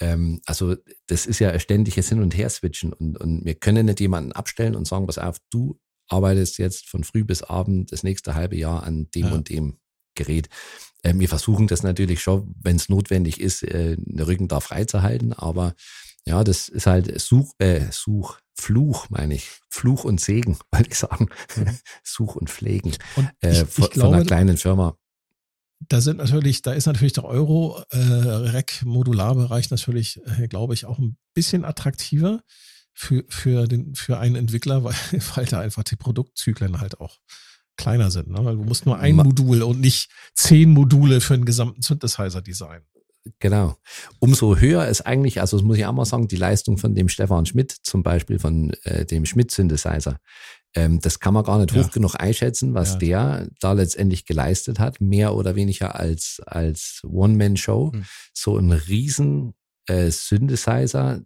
ähm, 0.00 0.40
also 0.46 0.76
das 1.08 1.26
ist 1.26 1.40
ja 1.40 1.50
ein 1.50 1.60
ständiges 1.60 2.08
Hin- 2.08 2.22
und 2.22 2.36
Her-Switchen 2.36 2.92
und, 2.92 3.18
und 3.18 3.44
wir 3.44 3.54
können 3.54 3.86
nicht 3.86 4.00
jemanden 4.00 4.32
abstellen 4.32 4.76
und 4.76 4.86
sagen, 4.86 5.06
pass 5.06 5.18
auf, 5.18 5.38
du 5.50 5.80
arbeitest 6.08 6.58
jetzt 6.58 6.88
von 6.88 7.02
früh 7.02 7.24
bis 7.24 7.42
abend 7.42 7.90
das 7.90 8.02
nächste 8.02 8.34
halbe 8.34 8.56
Jahr 8.56 8.84
an 8.84 9.08
dem 9.14 9.26
ja. 9.26 9.32
und 9.32 9.48
dem 9.48 9.78
Gerät. 10.14 10.48
Ähm, 11.02 11.20
wir 11.20 11.28
versuchen 11.28 11.66
das 11.66 11.82
natürlich 11.82 12.22
schon, 12.22 12.54
wenn 12.62 12.76
es 12.76 12.88
notwendig 12.88 13.40
ist, 13.40 13.62
äh, 13.62 13.96
den 13.96 14.20
Rücken 14.20 14.48
da 14.48 14.60
frei 14.60 14.84
zu 14.84 15.02
halten, 15.02 15.32
aber 15.32 15.74
ja, 16.26 16.42
das 16.42 16.68
ist 16.68 16.86
halt 16.86 17.20
Such, 17.20 17.52
äh, 17.58 17.82
Such, 17.90 18.38
Fluch, 18.56 19.10
meine 19.10 19.34
ich. 19.34 19.50
Fluch 19.68 20.04
und 20.04 20.20
Segen, 20.20 20.56
wollte 20.72 20.90
ich 20.90 20.98
sagen. 20.98 21.28
Mhm. 21.56 21.78
Such 22.02 22.36
und 22.36 22.48
Pflegen. 22.50 22.92
Und 23.16 23.28
äh, 23.40 23.50
ich, 23.50 23.58
äh, 23.58 23.66
von, 23.66 23.90
glaube, 23.90 24.00
von 24.00 24.14
einer 24.14 24.24
kleinen 24.24 24.56
Firma. 24.56 24.96
Da 25.80 26.00
sind 26.00 26.18
natürlich, 26.18 26.62
da 26.62 26.72
ist 26.72 26.86
natürlich 26.86 27.12
der 27.12 27.24
Euro-Rec-Modularbereich 27.24 29.66
äh, 29.66 29.68
natürlich, 29.70 30.20
äh, 30.24 30.46
glaube 30.48 30.74
ich, 30.74 30.86
auch 30.86 30.98
ein 30.98 31.16
bisschen 31.34 31.64
attraktiver 31.64 32.42
für, 32.94 33.24
für, 33.28 33.66
den, 33.66 33.94
für 33.94 34.18
einen 34.18 34.36
Entwickler, 34.36 34.82
weil, 34.84 34.94
weil 35.34 35.44
da 35.46 35.60
einfach 35.60 35.84
die 35.84 35.96
Produktzyklen 35.96 36.80
halt 36.80 37.00
auch 37.00 37.18
kleiner 37.76 38.10
sind. 38.10 38.28
Ne? 38.28 38.44
Weil 38.44 38.56
du 38.56 38.64
musst 38.64 38.86
nur 38.86 38.98
ein 38.98 39.16
Modul 39.16 39.62
und 39.62 39.80
nicht 39.80 40.10
zehn 40.34 40.70
Module 40.70 41.20
für 41.20 41.34
einen 41.34 41.44
gesamten 41.44 41.82
Synthesizer 41.82 42.42
designen. 42.42 42.84
Genau. 43.38 43.76
Umso 44.18 44.56
höher 44.56 44.86
ist 44.86 45.02
eigentlich, 45.02 45.40
also 45.40 45.56
das 45.56 45.64
muss 45.64 45.78
ich 45.78 45.86
auch 45.86 45.92
mal 45.92 46.04
sagen, 46.04 46.28
die 46.28 46.36
Leistung 46.36 46.76
von 46.76 46.94
dem 46.94 47.08
Stefan 47.08 47.46
Schmidt, 47.46 47.72
zum 47.72 48.02
Beispiel 48.02 48.38
von 48.38 48.70
äh, 48.82 49.06
dem 49.06 49.24
Schmidt 49.24 49.50
Synthesizer. 49.50 50.20
Ähm, 50.74 51.00
das 51.00 51.20
kann 51.20 51.32
man 51.32 51.44
gar 51.44 51.58
nicht 51.58 51.74
ja. 51.74 51.82
hoch 51.82 51.90
genug 51.90 52.16
einschätzen, 52.16 52.74
was 52.74 52.92
ja. 52.92 52.98
der 52.98 53.48
da 53.60 53.72
letztendlich 53.72 54.26
geleistet 54.26 54.78
hat, 54.78 55.00
mehr 55.00 55.34
oder 55.34 55.56
weniger 55.56 55.98
als, 55.98 56.42
als 56.44 57.00
One-Man-Show. 57.04 57.92
Mhm. 57.94 58.04
So 58.34 58.58
ein 58.58 58.72
riesen 58.72 59.54
äh, 59.86 60.10
Synthesizer 60.10 61.22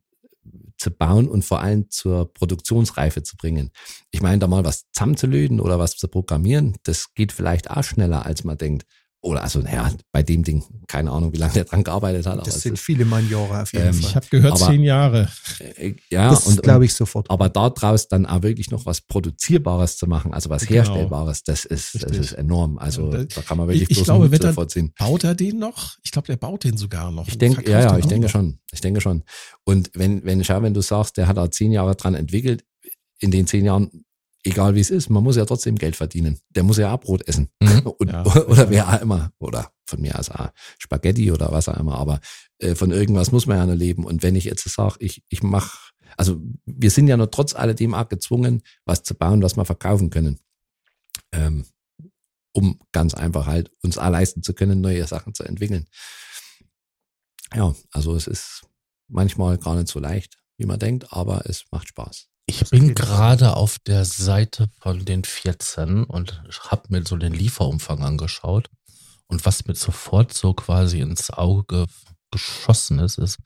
zu 0.77 0.91
bauen 0.91 1.29
und 1.29 1.45
vor 1.45 1.61
allem 1.61 1.91
zur 1.91 2.33
Produktionsreife 2.33 3.23
zu 3.23 3.37
bringen. 3.37 3.71
Ich 4.11 4.23
meine, 4.23 4.39
da 4.39 4.47
mal 4.47 4.65
was 4.65 4.91
zusammenzulöten 4.93 5.61
oder 5.61 5.79
was 5.79 5.97
zu 5.97 6.09
programmieren, 6.09 6.77
das 6.85 7.15
geht 7.15 7.33
vielleicht 7.33 7.71
auch 7.71 7.83
schneller, 7.85 8.25
als 8.25 8.45
man 8.45 8.57
denkt. 8.57 8.87
Oder 9.29 9.43
also, 9.43 9.61
ja, 9.61 9.93
bei 10.11 10.23
dem 10.23 10.43
Ding, 10.43 10.65
keine 10.87 11.11
Ahnung, 11.11 11.35
wie 11.35 11.37
lange 11.37 11.53
der 11.53 11.65
dran 11.65 11.85
gearbeitet 11.85 12.25
hat. 12.25 12.47
Das 12.47 12.63
sind 12.63 12.79
viele 12.79 13.05
Mannjahre 13.05 13.61
auf 13.61 13.75
jeden 13.75 13.89
ähm, 13.89 13.93
Fall. 13.93 14.09
Ich 14.09 14.17
habe 14.17 14.27
gehört, 14.31 14.55
aber, 14.55 14.71
zehn 14.71 14.83
Jahre. 14.83 15.29
Äh, 15.77 15.93
ja, 16.09 16.31
das 16.31 16.57
glaube 16.63 16.87
ich 16.87 16.95
sofort. 16.95 17.29
Aber 17.29 17.51
daraus 17.51 18.09
dann 18.09 18.25
auch 18.25 18.43
wirklich 18.43 18.71
noch 18.71 18.87
was 18.87 19.03
Produzierbares 19.03 19.99
zu 19.99 20.07
machen, 20.07 20.33
also 20.33 20.49
was 20.49 20.63
genau. 20.63 20.77
Herstellbares, 20.77 21.45
das 21.45 21.67
ist, 21.67 22.03
das 22.03 22.17
ist 22.17 22.33
enorm. 22.33 22.79
Also 22.79 23.13
ja, 23.13 23.25
da 23.25 23.43
kann 23.43 23.59
man 23.59 23.69
wirklich 23.69 23.91
ich, 23.91 23.99
ich 23.99 24.05
glaube, 24.05 24.31
wenn 24.31 24.55
vorziehen. 24.55 24.95
Baut 24.99 25.25
er 25.25 25.35
den 25.35 25.59
noch? 25.59 25.99
Ich 26.03 26.11
glaube, 26.11 26.29
der 26.29 26.39
baut 26.39 26.65
den 26.65 26.79
sogar 26.79 27.11
noch. 27.11 27.29
Ich 27.29 27.37
denke, 27.37 27.71
ja, 27.71 27.81
ja, 27.81 27.99
ich 27.99 28.07
denke 28.07 28.31
schon. 28.31 28.61
Ich 28.73 28.81
denke 28.81 29.03
schon. 29.03 29.25
Und 29.65 29.91
wenn, 29.93 30.25
wenn, 30.25 30.43
schau, 30.43 30.63
wenn 30.63 30.73
du 30.73 30.81
sagst, 30.81 31.19
der 31.19 31.29
hat 31.29 31.37
da 31.37 31.51
zehn 31.51 31.71
Jahre 31.71 31.97
dran 31.97 32.15
entwickelt, 32.15 32.65
in 33.21 33.31
den 33.31 33.47
zehn 33.47 33.67
Jahren 33.67 34.07
egal 34.45 34.75
wie 34.75 34.81
es 34.81 34.91
ist, 34.91 35.11
man 35.11 35.23
muss 35.23 35.37
ja 35.37 35.45
trotzdem 35.45 35.77
Geld 35.77 35.97
verdienen. 35.97 36.39
Der 36.51 36.63
muss 36.63 36.79
ja 36.79 36.93
auch 36.93 37.01
Brot 37.01 37.27
essen. 37.27 37.49
Mhm. 37.61 37.87
Und, 37.99 38.11
ja. 38.11 38.25
Oder 38.47 38.71
wer 38.71 38.89
auch 38.89 39.01
immer. 39.01 39.33
Oder 39.39 39.73
von 39.87 40.01
mir 40.01 40.19
aus 40.19 40.31
auch 40.31 40.51
Spaghetti 40.79 41.33
oder 41.33 41.51
was 41.51 41.69
auch 41.69 41.79
immer. 41.79 41.99
Aber 41.99 42.21
äh, 42.59 42.75
von 42.75 42.91
irgendwas 42.91 43.33
muss 43.33 43.47
man 43.47 43.57
ja 43.57 43.67
nur 43.67 43.75
leben. 43.75 44.05
Und 44.05 44.23
wenn 44.23 44.37
ich 44.37 44.45
jetzt 44.45 44.69
sage, 44.69 44.97
ich, 44.99 45.25
ich 45.29 45.43
mache, 45.43 45.79
also 46.17 46.41
wir 46.67 46.91
sind 46.91 47.09
ja 47.09 47.17
nur 47.17 47.31
trotz 47.31 47.55
alledem 47.55 47.95
auch 47.95 48.09
gezwungen, 48.09 48.63
was 48.85 49.03
zu 49.03 49.15
bauen, 49.15 49.43
was 49.43 49.57
wir 49.57 49.65
verkaufen 49.65 50.11
können. 50.11 50.39
Ähm, 51.33 51.65
um 52.53 52.81
ganz 52.93 53.15
einfach 53.15 53.47
halt 53.47 53.71
uns 53.83 53.99
auch 53.99 54.11
leisten 54.11 54.43
zu 54.43 54.53
können, 54.53 54.81
neue 54.81 55.07
Sachen 55.07 55.35
zu 55.35 55.45
entwickeln. 55.45 55.87
Ja, 57.55 57.75
also 57.93 58.15
es 58.15 58.27
ist 58.27 58.67
manchmal 59.09 59.59
gar 59.59 59.75
nicht 59.77 59.89
so 59.89 60.01
leicht, 60.01 60.39
wie 60.59 60.67
man 60.67 60.79
denkt, 60.79 61.13
aber 61.13 61.47
es 61.47 61.65
macht 61.71 61.89
Spaß. 61.89 62.29
Ich 62.51 62.71
bin 62.71 62.95
gerade 62.95 63.57
auf 63.57 63.79
der 63.79 64.07
Seite 64.07 64.71
von 64.81 65.05
den 65.05 65.23
14 65.23 66.05
und 66.05 66.43
habe 66.61 66.83
mir 66.89 67.05
so 67.07 67.17
den 67.17 67.35
Lieferumfang 67.35 68.03
angeschaut. 68.03 68.71
Und 69.27 69.45
was 69.45 69.67
mir 69.67 69.75
sofort 69.75 70.33
so 70.33 70.55
quasi 70.55 71.01
ins 71.01 71.31
Auge 71.31 71.85
geschossen 72.31 73.01
ist, 73.01 73.19
ist, 73.19 73.39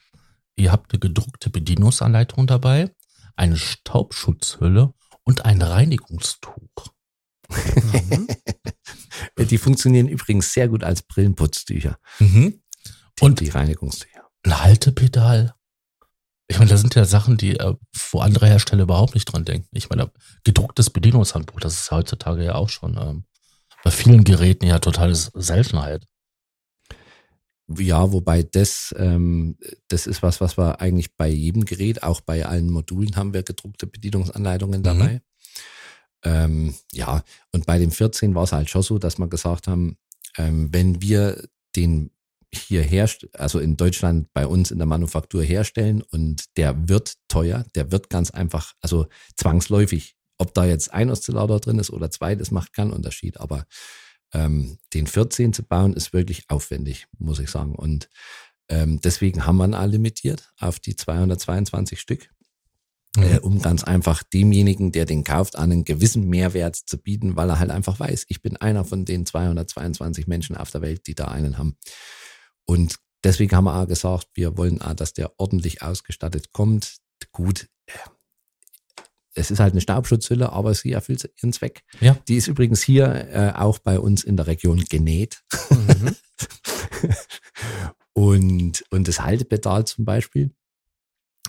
ihr 0.54 0.70
habt 0.70 0.92
eine 0.92 1.00
gedruckte 1.00 1.50
Bedienungsanleitung 1.50 2.46
dabei, 2.46 2.94
eine 3.34 3.56
Staubschutzhülle 3.56 4.94
und 5.24 5.44
ein 5.44 5.60
Reinigungstuch. 5.60 6.86
Mhm. 7.50 8.28
die 9.50 9.58
funktionieren 9.58 10.06
übrigens 10.06 10.52
sehr 10.52 10.68
gut 10.68 10.84
als 10.84 11.02
Brillenputztücher. 11.02 11.98
Mhm. 12.20 12.62
Und 13.18 13.40
die 13.40 13.48
Reinigungstücher. 13.48 14.28
Ein 14.44 14.62
Haltepedal 14.62 15.56
ich 16.52 16.58
meine, 16.58 16.70
da 16.70 16.76
sind 16.76 16.94
ja 16.94 17.06
Sachen, 17.06 17.38
die, 17.38 17.58
äh, 17.58 17.74
wo 18.10 18.20
andere 18.20 18.46
Hersteller 18.46 18.82
überhaupt 18.82 19.14
nicht 19.14 19.24
dran 19.24 19.46
denken. 19.46 19.68
Ich 19.72 19.88
meine, 19.88 20.10
gedrucktes 20.44 20.90
Bedienungshandbuch, 20.90 21.60
das 21.60 21.74
ist 21.74 21.90
heutzutage 21.90 22.44
ja 22.44 22.56
auch 22.56 22.68
schon 22.68 22.98
ähm, 22.98 23.24
bei 23.82 23.90
vielen 23.90 24.22
Geräten 24.22 24.66
ja 24.66 24.78
totale 24.78 25.14
Seltenheit. 25.14 26.06
Ja, 27.78 28.12
wobei 28.12 28.42
das, 28.42 28.94
ähm, 28.98 29.56
das 29.88 30.06
ist 30.06 30.22
was, 30.22 30.42
was 30.42 30.58
wir 30.58 30.82
eigentlich 30.82 31.16
bei 31.16 31.28
jedem 31.28 31.64
Gerät, 31.64 32.02
auch 32.02 32.20
bei 32.20 32.44
allen 32.44 32.68
Modulen 32.68 33.16
haben 33.16 33.32
wir 33.32 33.44
gedruckte 33.44 33.86
Bedienungsanleitungen 33.86 34.80
mhm. 34.80 34.84
dabei. 34.84 35.12
Mhm. 35.14 35.20
Ähm, 36.24 36.74
ja, 36.92 37.24
und 37.52 37.64
bei 37.64 37.78
dem 37.78 37.90
14 37.90 38.34
war 38.34 38.44
es 38.44 38.52
halt 38.52 38.68
schon 38.68 38.82
so, 38.82 38.98
dass 38.98 39.18
wir 39.18 39.28
gesagt 39.28 39.68
haben, 39.68 39.96
ähm, 40.36 40.68
wenn 40.70 41.00
wir 41.00 41.48
den 41.74 42.10
hier 42.54 42.82
herrscht, 42.82 43.26
also 43.32 43.58
in 43.58 43.76
Deutschland 43.76 44.32
bei 44.32 44.46
uns 44.46 44.70
in 44.70 44.78
der 44.78 44.86
Manufaktur 44.86 45.42
herstellen 45.42 46.02
und 46.02 46.56
der 46.56 46.88
wird 46.88 47.14
teuer, 47.28 47.64
der 47.74 47.90
wird 47.92 48.10
ganz 48.10 48.30
einfach, 48.30 48.74
also 48.80 49.06
zwangsläufig. 49.36 50.16
Ob 50.38 50.54
da 50.54 50.64
jetzt 50.64 50.92
ein 50.92 51.10
Oszillator 51.10 51.60
drin 51.60 51.78
ist 51.78 51.90
oder 51.90 52.10
zwei, 52.10 52.34
das 52.34 52.50
macht 52.50 52.72
keinen 52.72 52.92
Unterschied. 52.92 53.38
Aber 53.38 53.64
ähm, 54.32 54.78
den 54.92 55.06
14 55.06 55.52
zu 55.52 55.62
bauen 55.62 55.94
ist 55.94 56.12
wirklich 56.12 56.44
aufwendig, 56.48 57.06
muss 57.18 57.38
ich 57.38 57.50
sagen. 57.50 57.74
Und 57.74 58.08
ähm, 58.68 59.00
deswegen 59.00 59.46
haben 59.46 59.56
wir 59.58 59.66
ihn 59.66 59.74
auch 59.74 59.86
limitiert 59.86 60.52
auf 60.58 60.80
die 60.80 60.96
222 60.96 62.00
Stück. 62.00 62.28
Mhm. 63.16 63.22
Äh, 63.22 63.38
um 63.40 63.60
ganz 63.60 63.84
einfach 63.84 64.22
demjenigen, 64.22 64.90
der 64.90 65.04
den 65.04 65.22
kauft, 65.22 65.56
einen 65.56 65.84
gewissen 65.84 66.28
Mehrwert 66.28 66.76
zu 66.76 66.98
bieten, 66.98 67.36
weil 67.36 67.50
er 67.50 67.58
halt 67.58 67.70
einfach 67.70 68.00
weiß, 68.00 68.24
ich 68.28 68.40
bin 68.40 68.56
einer 68.56 68.84
von 68.84 69.04
den 69.04 69.26
222 69.26 70.26
Menschen 70.26 70.56
auf 70.56 70.70
der 70.70 70.80
Welt, 70.80 71.06
die 71.06 71.14
da 71.14 71.26
einen 71.26 71.58
haben. 71.58 71.76
Und 72.64 72.96
deswegen 73.24 73.54
haben 73.56 73.64
wir 73.64 73.76
auch 73.76 73.88
gesagt, 73.88 74.28
wir 74.34 74.56
wollen 74.56 74.80
auch, 74.80 74.94
dass 74.94 75.12
der 75.12 75.38
ordentlich 75.38 75.82
ausgestattet 75.82 76.52
kommt. 76.52 76.96
Gut, 77.32 77.68
äh, 77.86 77.92
es 79.34 79.50
ist 79.50 79.60
halt 79.60 79.72
eine 79.72 79.80
Staubschutzhülle, 79.80 80.52
aber 80.52 80.74
sie 80.74 80.92
erfüllt 80.92 81.30
ihren 81.40 81.52
Zweck. 81.52 81.84
Ja. 82.00 82.18
Die 82.28 82.36
ist 82.36 82.48
übrigens 82.48 82.82
hier 82.82 83.06
äh, 83.30 83.52
auch 83.54 83.78
bei 83.78 83.98
uns 83.98 84.24
in 84.24 84.36
der 84.36 84.46
Region 84.46 84.84
genäht. 84.84 85.42
Mhm. 85.70 86.16
und, 88.12 88.84
und 88.90 89.08
das 89.08 89.20
Haltepedal 89.20 89.86
zum 89.86 90.04
Beispiel, 90.04 90.54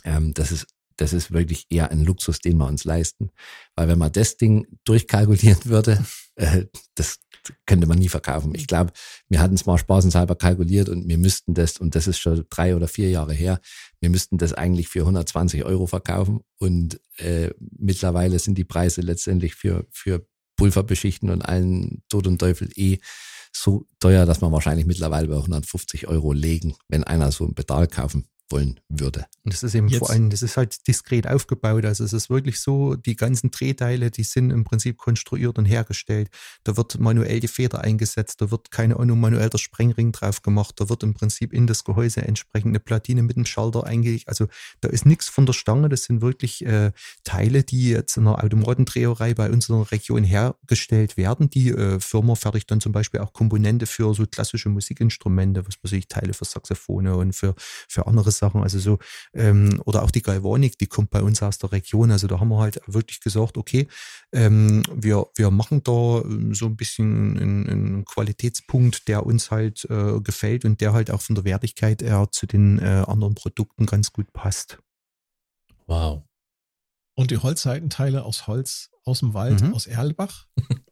ähm, 0.05 0.33
das 0.33 0.51
ist 0.51 0.67
das 0.97 1.13
ist 1.13 1.31
wirklich 1.31 1.65
eher 1.69 1.91
ein 1.91 2.03
Luxus, 2.03 2.39
den 2.39 2.57
wir 2.57 2.67
uns 2.67 2.83
leisten. 2.83 3.31
Weil 3.75 3.87
wenn 3.87 3.97
man 3.97 4.11
das 4.11 4.37
Ding 4.37 4.67
durchkalkulieren 4.85 5.65
würde, 5.65 6.05
äh, 6.35 6.65
das, 6.95 7.19
könnte 7.65 7.87
man 7.87 7.97
nie 7.97 8.09
verkaufen. 8.09 8.53
Ich 8.55 8.67
glaube, 8.67 8.91
wir 9.29 9.39
hatten 9.39 9.55
es 9.55 9.65
mal 9.65 9.77
spaßenshalber 9.77 10.35
kalkuliert 10.35 10.89
und 10.89 11.07
wir 11.07 11.17
müssten 11.17 11.53
das, 11.53 11.77
und 11.77 11.95
das 11.95 12.07
ist 12.07 12.19
schon 12.19 12.45
drei 12.49 12.75
oder 12.75 12.87
vier 12.87 13.09
Jahre 13.09 13.33
her, 13.33 13.59
wir 13.99 14.09
müssten 14.09 14.37
das 14.37 14.53
eigentlich 14.53 14.87
für 14.87 15.01
120 15.01 15.65
Euro 15.65 15.87
verkaufen 15.87 16.41
und 16.57 16.99
äh, 17.17 17.51
mittlerweile 17.77 18.39
sind 18.39 18.57
die 18.57 18.63
Preise 18.63 19.01
letztendlich 19.01 19.55
für, 19.55 19.85
für 19.91 20.25
Pulverbeschichten 20.55 21.29
und 21.29 21.41
allen 21.41 22.03
Tod 22.09 22.27
und 22.27 22.39
Teufel 22.39 22.69
eh 22.75 22.99
so 23.55 23.87
teuer, 23.99 24.25
dass 24.25 24.41
man 24.41 24.51
wahrscheinlich 24.51 24.85
mittlerweile 24.85 25.27
bei 25.27 25.35
150 25.35 26.07
Euro 26.07 26.33
legen, 26.33 26.75
wenn 26.87 27.03
einer 27.03 27.31
so 27.31 27.45
ein 27.45 27.53
Pedal 27.53 27.87
kaufen 27.87 28.27
wollen 28.49 28.79
würde. 28.89 29.25
Und 29.43 29.53
das 29.53 29.63
ist 29.63 29.75
eben 29.75 29.87
Jetzt. 29.87 29.99
vor 29.99 30.09
allem, 30.09 30.29
das 30.29 30.41
ist 30.41 30.57
halt 30.57 30.87
diskret 30.87 31.27
aufgebaut. 31.27 31.85
Also 31.85 32.03
es 32.03 32.13
ist 32.13 32.29
wirklich 32.29 32.59
so, 32.59 32.95
die 32.95 33.15
ganzen 33.15 33.51
Drehteile, 33.51 34.11
die 34.11 34.23
sind 34.23 34.51
im 34.51 34.63
Prinzip 34.63 34.97
konstruiert 34.97 35.57
und 35.57 35.65
hergestellt. 35.65 36.29
Da 36.63 36.77
wird 36.77 36.99
manuell 36.99 37.39
die 37.39 37.47
Feder 37.47 37.81
eingesetzt, 37.81 38.41
da 38.41 38.51
wird 38.51 38.71
keine 38.71 38.99
Ahnung, 38.99 39.19
manuell 39.19 39.49
der 39.49 39.57
Sprengring 39.57 40.11
drauf 40.11 40.41
gemacht, 40.41 40.75
da 40.77 40.89
wird 40.89 41.03
im 41.03 41.13
Prinzip 41.13 41.53
in 41.53 41.67
das 41.67 41.83
Gehäuse 41.83 42.21
entsprechend 42.21 42.69
eine 42.69 42.79
Platine 42.79 43.23
mit 43.23 43.35
dem 43.35 43.45
Schalter 43.45 43.85
eingelegt. 43.85 44.27
Also 44.27 44.47
da 44.81 44.89
ist 44.89 45.05
nichts 45.05 45.29
von 45.29 45.45
der 45.45 45.53
Stange, 45.53 45.89
das 45.89 46.03
sind 46.03 46.21
wirklich 46.21 46.65
äh, 46.65 46.91
Teile, 47.23 47.63
die 47.63 47.89
jetzt 47.89 48.17
in 48.17 48.27
einer 48.27 48.43
Automatendreherei 48.43 49.33
bei 49.33 49.49
uns 49.49 49.69
in 49.69 49.75
der 49.75 49.91
Region 49.91 50.23
hergestellt 50.23 51.17
werden. 51.17 51.49
Die 51.49 51.69
äh, 51.69 51.99
Firma 51.99 52.35
fertigt 52.35 52.69
dann 52.71 52.81
zum 52.81 52.91
Beispiel 52.91 53.21
auch 53.21 53.33
Komponente 53.33 53.85
für 53.85 54.13
so 54.13 54.25
klassische 54.25 54.69
Musikinstrumente, 54.69 55.65
was 55.65 55.75
weiß 55.81 55.93
ich, 55.93 56.07
Teile 56.07 56.33
für 56.33 56.45
Saxophone 56.45 57.07
und 57.07 57.33
für, 57.33 57.55
für 57.87 58.07
andere 58.07 58.31
Sachen. 58.33 58.61
Also 58.61 58.79
so, 58.79 58.99
ähm, 59.33 59.81
oder 59.85 60.03
auch 60.03 60.11
die 60.11 60.21
Galvanik, 60.21 60.77
die 60.77 60.87
kommt 60.87 61.09
bei 61.09 61.21
uns 61.21 61.41
aus 61.41 61.57
der 61.57 61.71
Region. 61.71 62.11
Also 62.11 62.27
da 62.27 62.39
haben 62.39 62.49
wir 62.49 62.59
halt 62.59 62.81
wirklich 62.87 63.21
gesagt, 63.21 63.57
okay, 63.57 63.87
ähm, 64.33 64.83
wir, 64.93 65.27
wir 65.35 65.51
machen 65.51 65.83
da 65.83 66.21
ähm, 66.21 66.53
so 66.53 66.65
ein 66.65 66.75
bisschen 66.75 67.37
einen, 67.37 67.69
einen 67.69 68.05
Qualitätspunkt, 68.05 69.07
der 69.07 69.25
uns 69.25 69.51
halt 69.51 69.85
äh, 69.89 70.19
gefällt 70.19 70.65
und 70.65 70.81
der 70.81 70.93
halt 70.93 71.11
auch 71.11 71.21
von 71.21 71.35
der 71.35 71.45
Wertigkeit 71.45 72.01
her 72.01 72.27
zu 72.31 72.45
den 72.45 72.79
äh, 72.79 73.05
anderen 73.07 73.35
Produkten 73.35 73.85
ganz 73.85 74.11
gut 74.11 74.31
passt. 74.33 74.79
Wow. 75.87 76.23
Und 77.15 77.31
die 77.31 77.37
Holzseitenteile 77.37 78.23
aus 78.23 78.47
Holz 78.47 78.89
aus 79.05 79.19
dem 79.19 79.33
Wald, 79.33 79.61
mhm. 79.61 79.73
aus 79.73 79.87
Erlbach? 79.87 80.47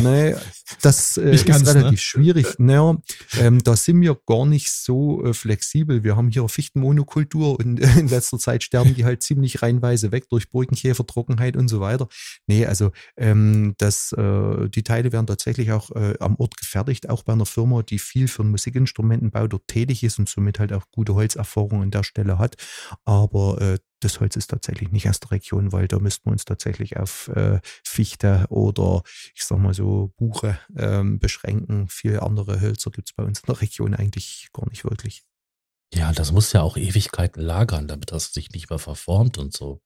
nee, 0.00 0.34
das 0.82 1.16
äh, 1.16 1.34
ist 1.34 1.46
ganz, 1.46 1.66
relativ 1.68 1.90
ne? 1.90 1.96
schwierig. 1.98 2.46
Naja, 2.58 2.96
ähm, 3.38 3.62
da 3.62 3.76
sind 3.76 4.00
wir 4.00 4.18
gar 4.26 4.46
nicht 4.46 4.70
so 4.70 5.24
äh, 5.24 5.34
flexibel. 5.34 6.04
Wir 6.04 6.16
haben 6.16 6.30
hier 6.30 6.48
Fichtenmonokultur 6.48 7.58
und 7.58 7.80
äh, 7.80 7.88
in 7.98 8.08
letzter 8.08 8.38
Zeit 8.38 8.62
sterben 8.62 8.94
die 8.94 9.04
halt 9.04 9.22
ziemlich 9.22 9.62
reinweise 9.62 10.12
weg 10.12 10.28
durch 10.28 10.50
Burgenkäfer, 10.50 11.06
Trockenheit 11.06 11.56
und 11.56 11.68
so 11.68 11.80
weiter. 11.80 12.08
Nee, 12.46 12.66
also 12.66 12.90
ähm, 13.16 13.74
das, 13.78 14.12
äh, 14.12 14.68
die 14.68 14.82
Teile 14.82 15.12
werden 15.12 15.26
tatsächlich 15.26 15.72
auch 15.72 15.90
äh, 15.92 16.14
am 16.20 16.36
Ort 16.36 16.56
gefertigt, 16.56 17.08
auch 17.08 17.22
bei 17.22 17.32
einer 17.32 17.46
Firma, 17.46 17.82
die 17.82 17.98
viel 17.98 18.28
für 18.28 18.42
den 18.42 18.50
Musikinstrumentenbau 18.50 19.46
dort 19.46 19.68
tätig 19.68 20.02
ist 20.02 20.18
und 20.18 20.28
somit 20.28 20.58
halt 20.58 20.72
auch 20.72 20.84
gute 20.90 21.14
Holzerfahrung 21.14 21.82
an 21.82 21.90
der 21.90 22.02
Stelle 22.02 22.38
hat. 22.38 22.56
Aber 23.04 23.60
äh, 23.60 23.78
das 24.00 24.20
Holz 24.20 24.36
ist 24.36 24.48
tatsächlich 24.48 24.90
nicht 24.90 25.08
aus 25.08 25.20
der 25.20 25.30
Region, 25.30 25.72
weil 25.72 25.88
da 25.88 25.98
müssten 25.98 26.26
wir 26.26 26.32
uns 26.32 26.44
tatsächlich 26.44 26.96
auf 26.96 27.28
äh, 27.28 27.60
Fichte 27.84 28.46
oder 28.50 29.02
ich 29.34 29.44
sag 29.44 29.58
mal 29.58 29.74
so 29.74 30.12
Buche 30.16 30.58
ähm, 30.76 31.18
beschränken. 31.18 31.88
Viele 31.88 32.22
andere 32.22 32.60
Hölzer 32.60 32.90
gibt 32.90 33.08
es 33.08 33.14
bei 33.14 33.24
uns 33.24 33.40
in 33.40 33.46
der 33.46 33.60
Region 33.60 33.94
eigentlich 33.94 34.48
gar 34.52 34.68
nicht 34.68 34.84
wirklich. 34.84 35.24
Ja, 35.94 36.12
das 36.12 36.32
muss 36.32 36.52
ja 36.52 36.62
auch 36.62 36.76
Ewigkeiten 36.76 37.40
lagern, 37.40 37.88
damit 37.88 38.12
das 38.12 38.32
sich 38.32 38.50
nicht 38.50 38.70
mehr 38.70 38.78
verformt 38.78 39.38
und 39.38 39.52
so. 39.52 39.80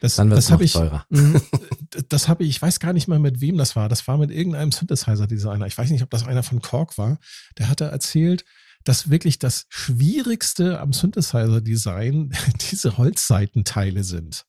Das, 0.00 0.16
das 0.16 0.50
habe 0.50 0.64
ich, 0.64 0.74
mhm. 1.08 1.40
das 2.10 2.28
habe 2.28 2.44
ich, 2.44 2.50
ich 2.50 2.62
weiß 2.62 2.78
gar 2.78 2.92
nicht 2.92 3.08
mehr 3.08 3.18
mit 3.18 3.40
wem 3.40 3.56
das 3.56 3.74
war. 3.74 3.88
Das 3.88 4.06
war 4.06 4.18
mit 4.18 4.30
irgendeinem 4.30 4.70
Synthesizer-Designer. 4.70 5.66
Ich 5.66 5.78
weiß 5.78 5.88
nicht, 5.88 6.02
ob 6.02 6.10
das 6.10 6.26
einer 6.26 6.42
von 6.42 6.60
Korg 6.60 6.98
war. 6.98 7.18
Der 7.56 7.70
hatte 7.70 7.86
erzählt, 7.86 8.44
dass 8.84 9.10
wirklich 9.10 9.38
das 9.38 9.66
Schwierigste 9.68 10.78
am 10.78 10.92
Synthesizer-Design 10.92 12.32
diese 12.70 12.96
Holzseitenteile 12.96 14.04
sind. 14.04 14.44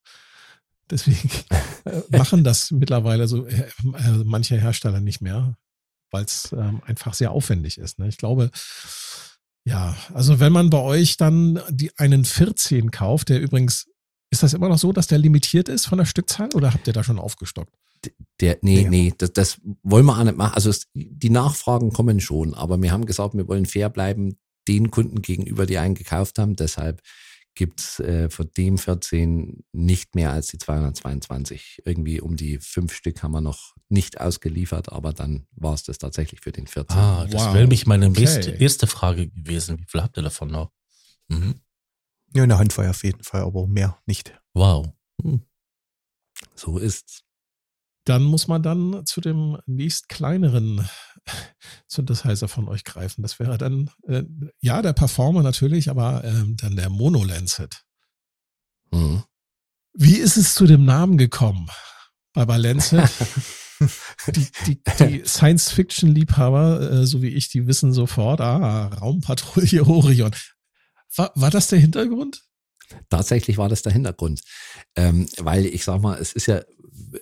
Deswegen 0.89 1.29
äh, 1.85 2.01
machen 2.09 2.43
das 2.43 2.71
mittlerweile 2.71 3.27
so 3.27 3.45
äh, 3.47 3.61
äh, 3.61 4.23
manche 4.23 4.59
Hersteller 4.59 4.99
nicht 4.99 5.21
mehr, 5.21 5.57
weil 6.11 6.25
es 6.25 6.51
ähm, 6.51 6.81
einfach 6.85 7.13
sehr 7.13 7.31
aufwendig 7.31 7.77
ist. 7.77 7.97
Ne? 7.97 8.07
Ich 8.07 8.17
glaube, 8.17 8.51
ja, 9.67 9.95
also 10.13 10.39
wenn 10.39 10.53
man 10.53 10.69
bei 10.69 10.79
euch 10.79 11.17
dann 11.17 11.59
die, 11.69 11.97
einen 11.97 12.23
14 12.23 12.91
kauft, 12.91 13.29
der 13.29 13.41
übrigens, 13.41 13.87
ist 14.29 14.43
das 14.43 14.53
immer 14.53 14.69
noch 14.69 14.77
so, 14.77 14.91
dass 14.91 15.07
der 15.07 15.17
limitiert 15.17 15.69
ist 15.69 15.87
von 15.87 15.97
der 15.97 16.05
Stückzahl 16.05 16.49
oder 16.53 16.73
habt 16.73 16.85
ihr 16.87 16.93
da 16.93 17.03
schon 17.03 17.19
aufgestockt? 17.19 17.73
Der, 18.41 18.57
nee, 18.61 18.83
ja. 18.83 18.89
nee, 18.89 19.13
das, 19.17 19.33
das 19.33 19.61
wollen 19.83 20.05
wir 20.05 20.17
auch 20.17 20.23
nicht 20.23 20.37
machen. 20.37 20.53
Also 20.55 20.69
es, 20.69 20.87
die 20.93 21.29
Nachfragen 21.29 21.93
kommen 21.93 22.19
schon, 22.19 22.53
aber 22.53 22.81
wir 22.81 22.91
haben 22.91 23.05
gesagt, 23.05 23.35
wir 23.35 23.47
wollen 23.47 23.65
fair 23.65 23.89
bleiben 23.89 24.37
den 24.67 24.91
Kunden 24.91 25.21
gegenüber, 25.21 25.65
die 25.65 25.77
einen 25.77 25.95
gekauft 25.95 26.39
haben. 26.39 26.55
Deshalb 26.55 27.01
gibt's 27.55 27.99
äh, 27.99 28.29
von 28.29 28.49
dem 28.57 28.77
14 28.77 29.63
nicht 29.71 30.15
mehr 30.15 30.31
als 30.31 30.47
die 30.47 30.57
222. 30.57 31.81
Irgendwie 31.85 32.19
um 32.19 32.35
die 32.35 32.59
fünf 32.59 32.93
Stück 32.93 33.23
haben 33.23 33.31
wir 33.31 33.41
noch 33.41 33.75
nicht 33.89 34.19
ausgeliefert, 34.19 34.91
aber 34.91 35.13
dann 35.13 35.47
war 35.51 35.73
es 35.73 35.83
das 35.83 35.97
tatsächlich 35.97 36.41
für 36.41 36.51
den 36.51 36.67
14. 36.67 36.97
Ah, 36.97 37.25
das 37.25 37.45
wow. 37.45 37.53
wäre 37.53 37.63
nämlich 37.63 37.85
meine 37.85 38.09
okay. 38.09 38.57
erste 38.59 38.87
Frage 38.87 39.29
gewesen. 39.29 39.79
Wie 39.79 39.85
viel 39.87 40.01
habt 40.01 40.17
ihr 40.17 40.23
davon 40.23 40.49
noch? 40.49 40.71
Mhm. 41.29 41.55
Ja, 42.35 42.43
eine 42.43 42.57
Handvoll 42.57 42.87
auf 42.87 43.03
jeden 43.03 43.23
Fall, 43.23 43.41
aber 43.41 43.65
mehr 43.67 43.97
nicht. 44.05 44.37
Wow. 44.53 44.89
Hm. 45.21 45.41
So 46.55 46.77
ist's. 46.77 47.23
Dann 48.05 48.23
muss 48.23 48.47
man 48.47 48.63
dann 48.63 49.05
zu 49.05 49.19
dem 49.19 49.57
nächst 49.65 50.09
kleineren 50.09 50.87
Synthesizer 51.87 52.47
von 52.47 52.69
euch 52.69 52.83
greifen. 52.83 53.21
Das 53.21 53.39
wäre 53.39 53.57
dann, 53.57 53.89
äh, 54.07 54.23
ja, 54.61 54.81
der 54.81 54.93
Performer 54.93 55.43
natürlich, 55.43 55.89
aber 55.89 56.23
äh, 56.23 56.43
dann 56.55 56.75
der 56.75 56.89
Mono 56.89 57.23
Lancet. 57.23 57.83
Mhm. 58.91 59.23
Wie 59.93 60.17
ist 60.17 60.37
es 60.37 60.53
zu 60.53 60.65
dem 60.65 60.85
Namen 60.85 61.17
gekommen 61.17 61.69
bei 62.33 62.57
Lancet? 62.57 63.09
die, 64.27 64.47
die, 64.67 64.81
die 64.99 65.23
Science-Fiction-Liebhaber, 65.25 66.91
äh, 66.91 67.05
so 67.05 67.21
wie 67.21 67.29
ich, 67.29 67.49
die 67.49 67.67
wissen 67.67 67.93
sofort, 67.93 68.41
ah, 68.41 68.87
Raumpatrouille 68.87 69.83
Orion. 69.85 70.31
War, 71.15 71.31
war 71.35 71.49
das 71.49 71.67
der 71.67 71.79
Hintergrund? 71.79 72.43
Tatsächlich 73.09 73.57
war 73.57 73.69
das 73.69 73.81
der 73.81 73.93
Hintergrund. 73.93 74.41
Ähm, 74.95 75.27
weil 75.37 75.65
ich 75.65 75.83
sag 75.83 76.01
mal, 76.01 76.19
es 76.19 76.33
ist 76.33 76.45
ja 76.45 76.61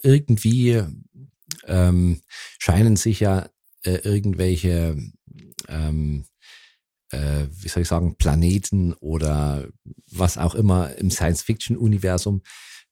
irgendwie 0.01 0.83
ähm, 1.65 2.21
scheinen 2.59 2.95
sich 2.95 3.19
ja 3.19 3.49
äh, 3.83 3.95
irgendwelche, 4.03 4.97
ähm, 5.67 6.25
äh, 7.11 7.47
wie 7.49 7.67
soll 7.67 7.83
ich 7.83 7.89
sagen, 7.89 8.15
Planeten 8.17 8.93
oder 8.93 9.67
was 10.11 10.37
auch 10.37 10.55
immer 10.55 10.95
im 10.95 11.11
Science-Fiction-Universum 11.11 12.41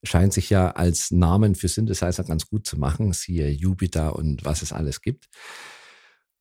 scheint 0.04 0.34
sich 0.34 0.50
ja 0.50 0.72
als 0.72 1.12
Namen 1.12 1.56
für 1.56 1.68
Synthesizer 1.68 2.24
ganz 2.24 2.48
gut 2.48 2.66
zu 2.66 2.78
machen, 2.78 3.14
siehe 3.14 3.50
Jupiter 3.50 4.16
und 4.16 4.44
was 4.44 4.62
es 4.62 4.74
alles 4.74 5.02
gibt. 5.02 5.30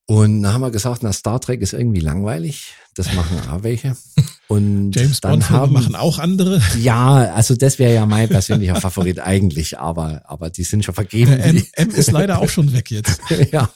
Und 0.07 0.43
dann 0.43 0.53
haben 0.53 0.63
wir 0.63 0.71
gesagt, 0.71 1.03
na, 1.03 1.13
Star 1.13 1.41
Trek 1.41 1.61
ist 1.61 1.73
irgendwie 1.73 2.01
langweilig. 2.01 2.75
Das 2.95 3.13
machen 3.15 3.39
auch 3.49 3.63
welche. 3.63 3.97
Und 4.51 4.97
James 4.97 5.21
dann 5.21 5.31
Bond 5.31 5.51
haben, 5.51 5.73
machen 5.73 5.95
auch 5.95 6.19
andere. 6.19 6.61
Ja, 6.81 7.33
also 7.35 7.55
das 7.55 7.79
wäre 7.79 7.95
ja 7.95 8.05
mein 8.05 8.29
persönlicher 8.29 8.75
Favorit 8.81 9.21
eigentlich, 9.25 9.79
aber, 9.79 10.23
aber 10.25 10.51
die 10.51 10.65
sind 10.65 10.85
schon 10.85 10.95
vergeben. 10.95 11.39
M, 11.39 11.65
M 11.75 11.91
ist 11.91 12.11
leider 12.11 12.41
auch 12.41 12.49
schon 12.49 12.73
weg 12.73 12.91
jetzt. 12.91 13.21
ja. 13.53 13.71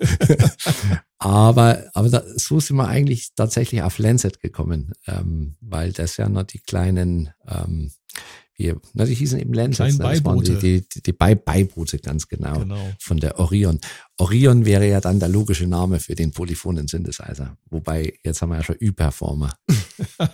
Aber, 1.18 1.84
aber 1.94 2.08
da, 2.08 2.24
so 2.34 2.58
sind 2.58 2.74
wir 2.74 2.88
eigentlich 2.88 3.36
tatsächlich 3.36 3.82
auf 3.82 3.98
Lancet 3.98 4.40
gekommen, 4.40 4.94
ähm, 5.06 5.54
weil 5.60 5.92
das 5.92 6.16
ja 6.16 6.28
noch 6.28 6.42
die 6.42 6.58
kleinen 6.58 7.30
ähm, 7.46 7.92
wir, 8.57 8.80
na, 8.92 9.05
die 9.05 9.14
hießen 9.14 9.38
eben 9.38 9.52
Landsets. 9.52 9.98
Ne? 9.98 10.05
Das 10.05 10.24
waren 10.24 10.42
die, 10.42 10.57
die, 10.59 10.88
die, 10.88 11.02
die 11.02 11.12
Beiboote, 11.12 11.98
ganz 11.98 12.28
genau, 12.28 12.61
genau, 12.61 12.92
von 13.00 13.18
der 13.18 13.38
Orion. 13.40 13.80
Orion 14.18 14.64
wäre 14.64 14.88
ja 14.88 15.00
dann 15.00 15.18
der 15.18 15.28
logische 15.28 15.66
Name 15.66 15.98
für 15.98 16.14
den 16.14 16.30
polyphonen 16.30 16.86
Synthesizer. 16.86 17.59
Wobei, 17.70 18.18
jetzt 18.22 18.42
haben 18.42 18.50
wir 18.50 18.57
ja 18.57 18.62
schon 18.62 18.76
Ü-Performer. 18.80 19.57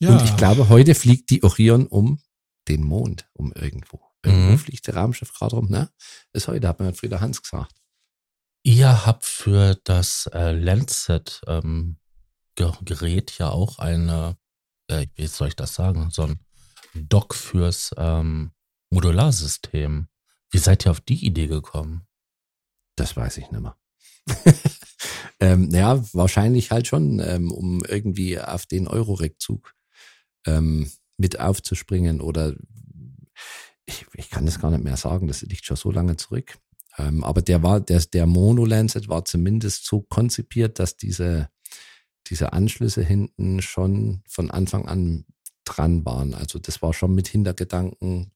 ja. 0.00 0.10
Und 0.10 0.24
ich 0.24 0.36
glaube, 0.36 0.68
heute 0.68 0.94
fliegt 0.94 1.30
die 1.30 1.42
Orion 1.42 1.86
um 1.86 2.20
den 2.68 2.84
Mond, 2.84 3.28
um 3.32 3.52
irgendwo. 3.52 4.00
Irgendwo 4.22 4.52
mhm. 4.52 4.58
fliegt 4.58 4.86
der 4.86 4.96
Raumschiff 4.96 5.32
gerade 5.32 5.56
rum, 5.56 5.70
ne? 5.70 5.90
Ist 6.34 6.48
heute, 6.48 6.68
hat 6.68 6.80
mir 6.80 6.92
Frieder 6.92 7.22
Hans 7.22 7.40
gesagt. 7.40 7.74
Ihr 8.62 9.06
habt 9.06 9.24
für 9.24 9.80
das 9.84 10.28
äh, 10.34 10.52
Lancet 10.52 11.40
ähm, 11.46 11.96
Gerät 12.56 13.38
ja 13.38 13.48
auch 13.48 13.78
eine 13.78 14.36
äh, 14.90 15.06
wie 15.14 15.26
soll 15.26 15.48
ich 15.48 15.56
das 15.56 15.74
sagen, 15.74 16.10
so 16.10 16.22
ein 16.22 16.40
Dock 16.94 17.34
fürs 17.34 17.94
ähm, 17.96 18.50
Modularsystem. 18.90 20.08
Wie 20.50 20.58
seid 20.58 20.84
ihr 20.84 20.90
auf 20.90 21.00
die 21.00 21.24
Idee 21.24 21.46
gekommen? 21.46 22.06
Das 22.96 23.16
weiß 23.16 23.38
ich 23.38 23.50
nicht 23.50 23.62
mehr. 23.62 23.76
ähm, 25.40 25.70
ja, 25.70 26.02
wahrscheinlich 26.12 26.70
halt 26.70 26.86
schon, 26.86 27.20
ähm, 27.20 27.52
um 27.52 27.82
irgendwie 27.84 28.38
auf 28.40 28.66
den 28.66 28.88
Euro-Rückzug 28.88 29.74
ähm, 30.46 30.90
mit 31.16 31.38
aufzuspringen 31.38 32.20
oder 32.20 32.54
ich, 33.86 34.06
ich 34.14 34.30
kann 34.30 34.46
das 34.46 34.60
gar 34.60 34.70
nicht 34.70 34.84
mehr 34.84 34.96
sagen, 34.96 35.28
das 35.28 35.42
liegt 35.42 35.64
schon 35.64 35.76
so 35.76 35.90
lange 35.90 36.16
zurück. 36.16 36.58
Ähm, 36.98 37.24
aber 37.24 37.42
der 37.42 37.62
war, 37.62 37.80
der, 37.80 38.00
der 38.00 38.26
Mono-Lancet 38.26 39.08
war 39.08 39.24
zumindest 39.24 39.86
so 39.86 40.02
konzipiert, 40.02 40.78
dass 40.78 40.96
diese 40.96 41.48
diese 42.26 42.52
Anschlüsse 42.52 43.02
hinten 43.02 43.62
schon 43.62 44.22
von 44.28 44.50
Anfang 44.50 44.86
an 44.86 45.24
dran 45.64 46.04
waren. 46.04 46.34
Also 46.34 46.58
das 46.58 46.82
war 46.82 46.92
schon 46.92 47.14
mit 47.14 47.28
Hintergedanken, 47.28 48.32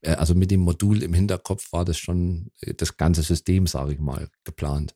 äh, 0.00 0.12
also 0.12 0.34
mit 0.34 0.50
dem 0.50 0.60
Modul 0.60 1.02
im 1.02 1.14
Hinterkopf 1.14 1.72
war 1.72 1.84
das 1.84 1.98
schon 1.98 2.50
äh, 2.60 2.74
das 2.74 2.96
ganze 2.96 3.22
System, 3.22 3.66
sage 3.66 3.94
ich 3.94 3.98
mal, 4.00 4.28
geplant. 4.44 4.94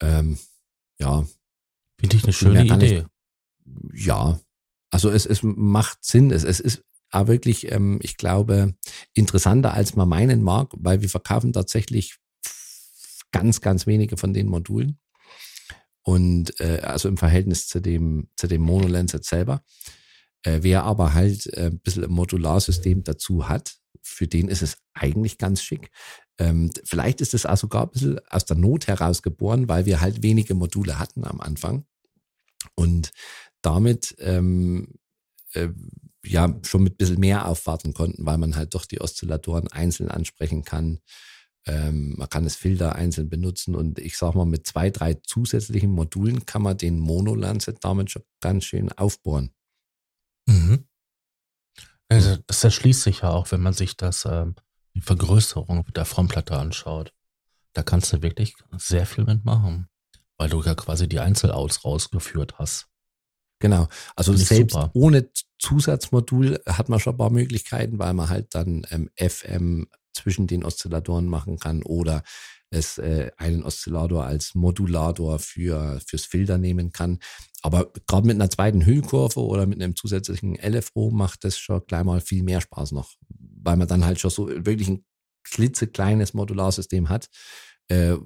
Ähm, 0.00 0.38
ja. 0.98 1.26
Finde 1.98 2.16
ich 2.16 2.24
eine 2.24 2.32
schöne 2.32 2.64
Idee. 2.64 3.04
Ja, 3.92 4.40
also 4.90 5.10
es, 5.10 5.26
es 5.26 5.42
macht 5.42 6.04
Sinn. 6.04 6.30
Es, 6.30 6.44
es 6.44 6.60
ist 6.60 6.84
auch 7.10 7.26
wirklich, 7.26 7.70
ähm, 7.72 7.98
ich 8.02 8.16
glaube, 8.16 8.74
interessanter, 9.14 9.74
als 9.74 9.96
man 9.96 10.08
meinen 10.08 10.42
mag, 10.42 10.70
weil 10.76 11.00
wir 11.00 11.08
verkaufen 11.08 11.52
tatsächlich 11.52 12.18
ganz, 13.32 13.60
ganz 13.60 13.86
wenige 13.86 14.16
von 14.16 14.32
den 14.32 14.48
Modulen. 14.48 14.98
Und 16.08 16.58
äh, 16.58 16.80
also 16.84 17.06
im 17.06 17.18
Verhältnis 17.18 17.68
zu 17.68 17.80
dem, 17.80 18.28
zu 18.34 18.46
dem 18.46 18.62
Monolenset 18.62 19.26
selber. 19.26 19.62
Äh, 20.42 20.60
wer 20.62 20.84
aber 20.84 21.12
halt 21.12 21.46
äh, 21.52 21.66
ein 21.66 21.80
bisschen 21.80 22.02
ein 22.02 22.10
Modularsystem 22.10 23.04
dazu 23.04 23.46
hat, 23.46 23.76
für 24.00 24.26
den 24.26 24.48
ist 24.48 24.62
es 24.62 24.78
eigentlich 24.94 25.36
ganz 25.36 25.62
schick. 25.62 25.90
Ähm, 26.38 26.70
vielleicht 26.82 27.20
ist 27.20 27.34
es 27.34 27.44
auch 27.44 27.58
sogar 27.58 27.82
ein 27.82 27.90
bisschen 27.90 28.20
aus 28.30 28.46
der 28.46 28.56
Not 28.56 28.86
heraus 28.86 29.20
geboren, 29.20 29.68
weil 29.68 29.84
wir 29.84 30.00
halt 30.00 30.22
wenige 30.22 30.54
Module 30.54 30.98
hatten 30.98 31.26
am 31.26 31.42
Anfang. 31.42 31.84
Und 32.74 33.10
damit 33.60 34.16
ähm, 34.18 34.94
äh, 35.52 35.68
ja 36.24 36.58
schon 36.62 36.84
mit 36.84 36.94
ein 36.94 36.96
bisschen 36.96 37.20
mehr 37.20 37.46
aufwarten 37.46 37.92
konnten, 37.92 38.24
weil 38.24 38.38
man 38.38 38.56
halt 38.56 38.74
doch 38.74 38.86
die 38.86 39.02
Oszillatoren 39.02 39.68
einzeln 39.68 40.10
ansprechen 40.10 40.64
kann. 40.64 41.00
Ähm, 41.68 42.14
man 42.16 42.30
kann 42.30 42.44
das 42.44 42.56
Filter 42.56 42.96
einzeln 42.96 43.28
benutzen 43.28 43.74
und 43.74 43.98
ich 43.98 44.16
sag 44.16 44.34
mal, 44.34 44.46
mit 44.46 44.66
zwei, 44.66 44.90
drei 44.90 45.14
zusätzlichen 45.14 45.90
Modulen 45.90 46.46
kann 46.46 46.62
man 46.62 46.78
den 46.78 46.98
Mono-Lancet 46.98 47.84
damit 47.84 48.10
schon 48.10 48.22
ganz 48.40 48.64
schön 48.64 48.90
aufbohren. 48.92 49.52
Mhm. 50.46 50.88
Also 52.08 52.36
das 52.46 52.64
erschließt 52.64 53.02
sich 53.02 53.20
ja 53.20 53.30
auch, 53.30 53.52
wenn 53.52 53.60
man 53.60 53.74
sich 53.74 53.98
das, 53.98 54.24
ähm, 54.24 54.54
die 54.94 55.02
Vergrößerung 55.02 55.84
der 55.94 56.06
Frontplatte 56.06 56.56
anschaut. 56.56 57.12
Da 57.74 57.82
kannst 57.82 58.14
du 58.14 58.22
wirklich 58.22 58.54
sehr 58.78 59.04
viel 59.04 59.24
mitmachen, 59.24 59.88
weil 60.38 60.48
du 60.48 60.62
ja 60.62 60.74
quasi 60.74 61.06
die 61.06 61.20
Einzelouts 61.20 61.84
rausgeführt 61.84 62.58
hast. 62.58 62.88
Genau. 63.60 63.88
Also 64.16 64.34
selbst 64.34 64.72
super. 64.72 64.90
ohne 64.94 65.28
Zusatzmodul 65.58 66.62
hat 66.66 66.88
man 66.88 66.98
schon 66.98 67.14
ein 67.14 67.18
paar 67.18 67.30
Möglichkeiten, 67.30 67.98
weil 67.98 68.14
man 68.14 68.30
halt 68.30 68.54
dann 68.54 68.86
ähm, 68.90 69.10
FM 69.16 69.86
zwischen 70.18 70.46
den 70.46 70.64
Oszillatoren 70.64 71.26
machen 71.26 71.58
kann 71.58 71.82
oder 71.82 72.22
es 72.70 72.98
äh, 72.98 73.30
einen 73.36 73.62
Oszillator 73.62 74.24
als 74.24 74.54
Modulator 74.54 75.38
für 75.38 76.00
fürs 76.06 76.26
Filter 76.26 76.58
nehmen 76.58 76.92
kann. 76.92 77.18
Aber 77.62 77.92
gerade 78.06 78.26
mit 78.26 78.36
einer 78.36 78.50
zweiten 78.50 78.84
Hüllkurve 78.84 79.40
oder 79.40 79.66
mit 79.66 79.82
einem 79.82 79.96
zusätzlichen 79.96 80.54
LFO 80.54 81.10
macht 81.10 81.44
das 81.44 81.58
schon 81.58 81.82
gleich 81.86 82.04
mal 82.04 82.20
viel 82.20 82.42
mehr 82.42 82.60
Spaß 82.60 82.92
noch, 82.92 83.14
weil 83.28 83.76
man 83.76 83.88
dann 83.88 84.04
halt 84.04 84.20
schon 84.20 84.30
so 84.30 84.48
wirklich 84.48 84.88
ein 84.88 85.04
klitzekleines 85.44 86.34
Modularsystem 86.34 87.08
hat 87.08 87.28
äh, 87.88 88.16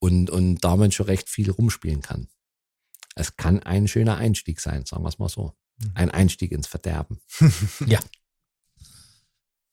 und, 0.00 0.28
und 0.28 0.58
damit 0.64 0.92
schon 0.92 1.06
recht 1.06 1.28
viel 1.28 1.50
rumspielen 1.50 2.02
kann. 2.02 2.28
Es 3.14 3.36
kann 3.36 3.60
ein 3.60 3.88
schöner 3.88 4.16
Einstieg 4.16 4.60
sein, 4.60 4.84
sagen 4.84 5.04
wir 5.04 5.08
es 5.08 5.18
mal 5.18 5.28
so. 5.28 5.54
Mhm. 5.78 5.90
Ein 5.94 6.10
Einstieg 6.10 6.52
ins 6.52 6.66
Verderben. 6.66 7.20
ja. 7.86 8.00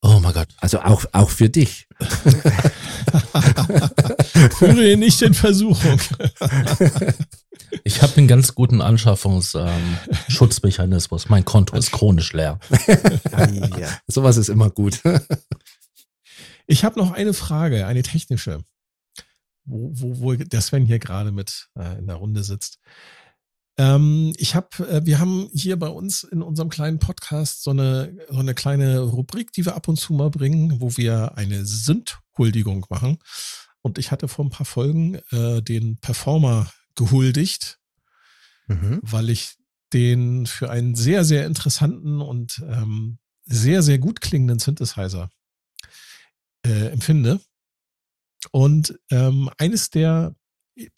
Oh, 0.01 0.19
Oh 0.23 0.31
Gott. 0.33 0.47
Also 0.57 0.81
auch, 0.81 1.05
auch 1.11 1.29
für 1.29 1.49
dich. 1.49 1.87
Führe 4.57 4.91
ihn 4.91 4.99
nicht 4.99 5.21
in 5.21 5.33
Versuchung. 5.33 5.99
Ich 7.85 8.01
habe 8.01 8.17
einen 8.17 8.27
ganz 8.27 8.53
guten 8.53 8.81
Anschaffungsschutzmechanismus. 8.81 11.23
Ähm, 11.23 11.29
mein 11.29 11.45
Konto 11.45 11.77
ist 11.77 11.93
chronisch 11.93 12.33
leer. 12.33 12.59
ja. 13.79 13.87
Sowas 14.07 14.35
ist 14.35 14.49
immer 14.49 14.69
gut. 14.69 14.99
Ich 16.67 16.83
habe 16.83 16.99
noch 16.99 17.13
eine 17.13 17.33
Frage, 17.33 17.87
eine 17.87 18.03
technische, 18.03 18.65
wo, 19.63 19.89
wo, 19.93 20.19
wo 20.19 20.33
der 20.35 20.59
Sven 20.59 20.85
hier 20.85 20.99
gerade 20.99 21.31
mit 21.31 21.69
äh, 21.79 21.97
in 21.97 22.07
der 22.07 22.17
Runde 22.17 22.43
sitzt. 22.43 22.79
Ähm, 23.77 24.33
ich 24.37 24.55
habe, 24.55 24.87
äh, 24.87 25.05
wir 25.05 25.19
haben 25.19 25.49
hier 25.53 25.77
bei 25.77 25.87
uns 25.87 26.23
in 26.23 26.41
unserem 26.41 26.69
kleinen 26.69 26.99
Podcast 26.99 27.63
so 27.63 27.71
eine, 27.71 28.17
so 28.29 28.39
eine 28.39 28.53
kleine 28.53 28.99
Rubrik, 28.99 29.51
die 29.53 29.65
wir 29.65 29.75
ab 29.75 29.87
und 29.87 29.97
zu 29.97 30.13
mal 30.13 30.29
bringen, 30.29 30.81
wo 30.81 30.97
wir 30.97 31.37
eine 31.37 31.65
Sündhuldigung 31.65 32.85
machen. 32.89 33.17
Und 33.81 33.97
ich 33.97 34.11
hatte 34.11 34.27
vor 34.27 34.45
ein 34.45 34.51
paar 34.51 34.65
Folgen 34.65 35.15
äh, 35.31 35.61
den 35.61 35.97
Performer 35.97 36.71
gehuldigt, 36.95 37.79
mhm. 38.67 38.99
weil 39.01 39.29
ich 39.29 39.55
den 39.93 40.45
für 40.45 40.69
einen 40.69 40.95
sehr, 40.95 41.23
sehr 41.23 41.45
interessanten 41.45 42.21
und 42.21 42.63
ähm, 42.67 43.17
sehr, 43.45 43.81
sehr 43.81 43.97
gut 43.97 44.21
klingenden 44.21 44.59
Synthesizer 44.59 45.29
äh, 46.65 46.87
empfinde. 46.87 47.41
Und 48.51 48.99
ähm, 49.09 49.49
eines 49.57 49.89
der, 49.89 50.35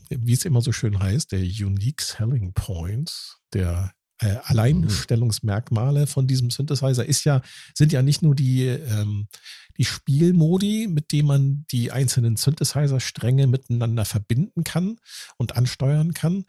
wie 0.10 0.34
es 0.34 0.46
immer 0.46 0.62
so 0.62 0.72
schön 0.72 1.00
heißt, 1.00 1.32
der 1.32 1.40
Unique 1.40 2.02
Selling 2.02 2.54
Points, 2.54 3.38
der 3.54 3.94
äh, 4.20 4.38
Alleinstellungsmerkmale 4.44 6.08
von 6.08 6.28
diesem 6.28 6.50
Synthesizer 6.50 7.06
ist 7.06 7.24
ja, 7.24 7.42
sind 7.74 7.92
ja 7.92 8.02
nicht 8.02 8.22
nur 8.22 8.36
die, 8.36 8.66
ähm, 8.66 9.28
die 9.78 9.86
Spielmodi, 9.86 10.88
mit 10.88 11.12
denen 11.12 11.28
man 11.28 11.66
die 11.72 11.92
einzelnen 11.92 12.38
Synthesizer-Stränge 12.38 13.48
miteinander 13.48 14.06
verbinden 14.06 14.64
kann 14.64 14.98
und 15.38 15.58
ansteuern 15.58 16.14
kann. 16.14 16.46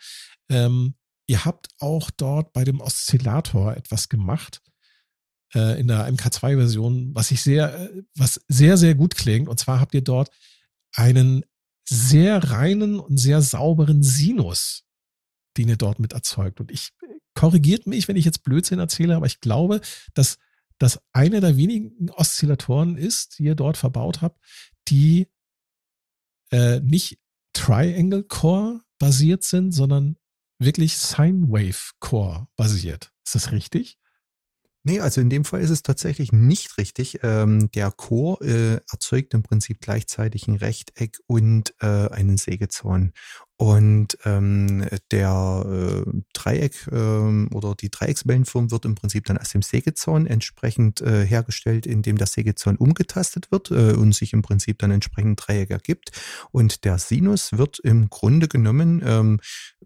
Ähm, 0.49 0.95
ihr 1.27 1.45
habt 1.45 1.69
auch 1.79 2.11
dort 2.11 2.53
bei 2.53 2.65
dem 2.65 2.81
Oszillator 2.81 3.77
etwas 3.77 4.09
gemacht 4.09 4.61
äh, 5.55 5.81
in 5.81 5.89
der 5.89 6.09
MK2-Version, 6.13 7.15
was 7.15 7.31
ich 7.31 7.43
sehr, 7.43 7.75
äh, 7.75 8.03
was 8.15 8.41
sehr, 8.49 8.77
sehr 8.77 8.95
gut 8.95 9.17
klingt. 9.17 9.49
Und 9.49 9.59
zwar 9.59 9.81
habt 9.81 9.95
ihr 9.95 10.03
dort 10.03 10.31
einen 10.93 11.45
sehr 11.85 12.43
reinen 12.51 12.99
und 12.99 13.19
sehr 13.19 13.43
sauberen 13.43 14.03
Sinus, 14.03 14.85
den 15.57 15.69
ihr 15.69 15.77
dort 15.77 15.99
mit 15.99 16.13
erzeugt. 16.13 16.61
Und 16.61 16.71
ich 16.71 16.91
korrigiert 17.35 17.87
mich, 17.87 18.09
wenn 18.09 18.17
ich 18.17 18.25
jetzt 18.25 18.45
Blödsinn 18.45 18.79
erzähle, 18.79 19.17
aber 19.17 19.27
ich 19.27 19.41
glaube, 19.41 19.81
dass 20.15 20.39
das 20.79 21.01
eine 21.13 21.41
der 21.41 21.57
wenigen 21.57 22.11
Oszillatoren 22.11 22.97
ist, 22.97 23.39
die 23.39 23.45
ihr 23.45 23.55
dort 23.55 23.77
verbaut 23.77 24.23
habt, 24.23 24.45
die 24.89 25.29
äh, 26.51 26.81
nicht 26.81 27.19
Triangle 27.53 28.25
Core 28.25 28.81
basiert 28.99 29.45
sind, 29.45 29.73
sondern 29.73 30.17
wirklich 30.59 30.97
Sine 30.97 31.49
Wave 31.49 31.93
Core 32.01 32.49
basiert. 32.57 33.13
Ist 33.25 33.35
das 33.35 33.53
richtig? 33.53 33.99
Nee, 34.87 35.01
also 35.01 35.23
in 35.23 35.31
dem 35.31 35.47
Fall 35.47 35.63
ist 35.63 35.71
es 35.71 35.83
tatsächlich 35.83 36.31
nicht 36.31 36.77
richtig. 36.77 37.21
Ähm, 37.23 37.71
der 37.71 37.91
Chor 37.91 38.43
äh, 38.43 38.81
erzeugt 38.93 39.33
im 39.33 39.43
Prinzip 39.43 39.81
gleichzeitig 39.81 40.47
ein 40.47 40.57
Rechteck 40.57 41.21
und 41.27 41.75
äh, 41.81 41.87
einen 41.87 42.37
Sägezahn. 42.37 43.15
Und 43.57 44.19
ähm, 44.25 44.85
der 45.13 46.05
äh, 46.07 46.11
Dreieck 46.33 46.89
ähm, 46.91 47.49
oder 47.55 47.77
die 47.77 47.89
Dreieckswellenform 47.89 48.73
wird 48.73 48.85
im 48.85 48.97
Prinzip 48.97 49.25
dann 49.27 49.39
aus 49.39 49.51
dem 49.51 49.63
Sägezahn 49.63 50.27
entsprechend 50.27 51.01
äh, 51.01 51.25
hergestellt, 51.25 51.87
indem 51.87 52.19
der 52.19 52.27
Sägezahn 52.27 52.77
umgetastet 52.77 53.53
wird 53.53 53.71
äh, 53.71 53.93
und 53.93 54.13
sich 54.13 54.33
im 54.33 54.43
Prinzip 54.43 54.81
dann 54.81 54.91
entsprechend 54.91 55.41
Dreieck 55.47 55.71
ergibt. 55.71 56.11
Und 56.51 56.85
der 56.85 56.99
Sinus 56.99 57.57
wird 57.57 57.79
im 57.79 58.11
Grunde 58.11 58.49
genommen 58.49 59.01
ähm, 59.07 59.41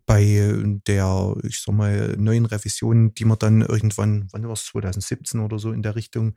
bei 0.09 0.81
der, 0.89 1.37
ich 1.45 1.61
sag 1.63 1.75
mal, 1.77 2.17
neuen 2.19 2.47
Revision, 2.47 3.15
die 3.15 3.27
man 3.27 3.39
dann 3.39 3.63
irgendwann, 3.63 4.29
wann 4.33 4.45
war 4.45 4.55
es, 4.55 4.65
2017 4.67 5.41
oder 5.41 5.61
so 5.61 5.73
in 5.73 5.83
der 5.83 5.97
Richtung 5.97 6.35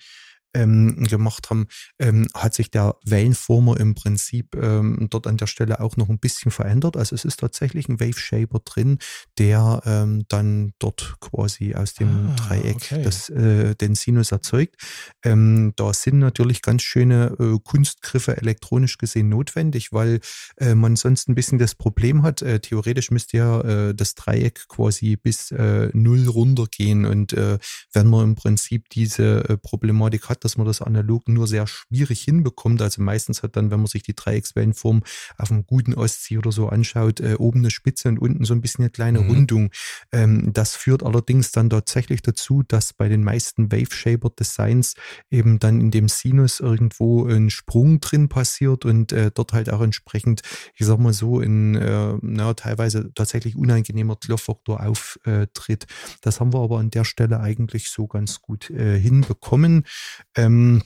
ähm, 0.54 1.04
gemacht 1.04 1.50
haben, 1.50 1.68
ähm, 2.00 2.28
hat 2.34 2.54
sich 2.54 2.72
der 2.72 2.96
Wellenformer 3.06 3.80
im 3.80 3.96
Prinzip 3.96 4.56
ähm, 4.56 5.08
dort 5.10 5.28
an 5.28 5.38
der 5.38 5.48
Stelle 5.48 5.80
auch 5.80 5.98
noch 5.98 6.10
ein 6.10 6.20
bisschen 6.20 6.52
verändert. 6.52 6.98
Also 6.98 7.16
es 7.16 7.26
ist 7.26 7.40
tatsächlich 7.40 7.88
ein 7.90 8.00
Wave 8.00 8.20
Shaper 8.20 8.60
drin, 8.60 9.00
der 9.38 9.82
ähm, 9.86 10.26
dann 10.28 10.74
dort 10.80 11.16
quasi 11.20 11.76
aus 11.76 11.94
dem 11.94 12.30
ah, 12.30 12.36
Dreieck 12.36 12.76
okay. 12.76 13.04
das, 13.04 13.30
äh, 13.30 13.76
den 13.76 13.96
Sinus 13.96 14.32
erzeugt. 14.32 14.76
Ähm, 15.24 15.74
da 15.76 15.94
sind 15.94 16.20
natürlich 16.20 16.62
ganz 16.62 16.84
schöne 16.84 17.36
äh, 17.40 17.58
Kunstgriffe 17.64 18.38
elektronisch 18.38 18.98
gesehen 18.98 19.30
notwendig, 19.30 19.92
weil 19.92 20.20
äh, 20.58 20.76
man 20.76 20.96
sonst 20.96 21.30
ein 21.30 21.36
bisschen 21.36 21.58
das 21.60 21.76
Problem 21.76 22.24
hat. 22.24 22.42
Äh, 22.42 22.60
theoretisch 22.60 23.12
müsste 23.12 23.38
ja 23.38 23.62
äh, 23.62 23.96
das 23.96 24.16
Dreieck 24.16 24.68
quasi 24.68 25.16
bis 25.16 25.52
äh, 25.52 25.90
null 25.94 26.28
runtergehen 26.28 27.06
und 27.06 27.34
äh, 27.34 27.58
wenn 27.94 28.08
man 28.08 28.24
im 28.24 28.36
Prinzip 28.36 28.90
diese 28.90 29.50
äh, 29.50 29.58
Problematik 29.58 30.30
hat, 30.30 30.41
dass 30.44 30.58
man 30.58 30.68
das 30.68 30.82
analog 30.82 31.28
nur 31.28 31.48
sehr 31.48 31.68
schwierig 31.68 32.22
hinbekommt. 32.22 32.82
Also 32.82 33.02
meistens 33.02 33.44
hat 33.44 33.56
dann, 33.56 33.72
wenn 33.72 33.80
man 33.80 33.88
sich 33.88 34.04
die 34.04 34.16
Dreieckswellenform 34.16 35.04
auf 35.38 35.52
einem 35.52 35.66
guten 35.66 35.94
Ostsee 35.94 36.38
oder 36.38 36.52
so 36.52 36.68
anschaut, 36.68 37.20
äh, 37.20 37.36
oben 37.36 37.60
eine 37.60 37.72
Spitze 37.72 38.10
und 38.10 38.20
unten 38.20 38.46
so 38.46 38.54
ein 38.54 38.62
bisschen 38.62 38.84
eine 38.84 38.90
kleine 38.90 39.22
mhm. 39.22 39.30
Rundung. 39.30 39.72
Ähm, 40.12 40.52
das 40.54 40.76
führt 40.76 41.04
allerdings 41.04 41.52
dann 41.52 41.70
tatsächlich 41.70 42.22
dazu, 42.22 42.64
dass 42.68 42.94
bei 42.94 43.10
den 43.10 43.24
meisten 43.24 43.72
Wave 43.72 43.94
Shaper 43.94 44.30
Designs 44.30 44.96
eben 45.30 45.60
dann 45.60 45.80
in 45.80 45.92
dem 45.92 46.10
Sinus 46.10 46.60
irgendwo 46.60 47.26
ein 47.26 47.50
Sprung 47.50 48.00
drin 48.00 48.30
passiert 48.30 48.86
und 48.86 49.12
äh, 49.12 49.32
dort 49.34 49.54
halt 49.54 49.72
auch 49.72 49.82
entsprechend, 49.82 50.42
ich 50.76 50.86
sag 50.86 51.00
mal 51.00 51.14
so, 51.14 51.40
in 51.40 51.76
äh, 51.76 52.18
na, 52.22 52.54
teilweise 52.54 53.14
tatsächlich 53.14 53.56
unangenehmer 53.56 54.16
Klirrfaktor 54.16 54.84
auftritt. 54.86 55.86
Das 56.22 56.40
haben 56.40 56.54
wir 56.54 56.60
aber 56.60 56.80
an 56.80 56.90
der 56.90 57.04
Stelle 57.04 57.40
eigentlich 57.40 57.90
so 57.90 58.08
ganz 58.08 58.42
gut 58.42 58.70
äh, 58.70 59.00
hinbekommen. 59.00 59.86
Ähm, 60.36 60.82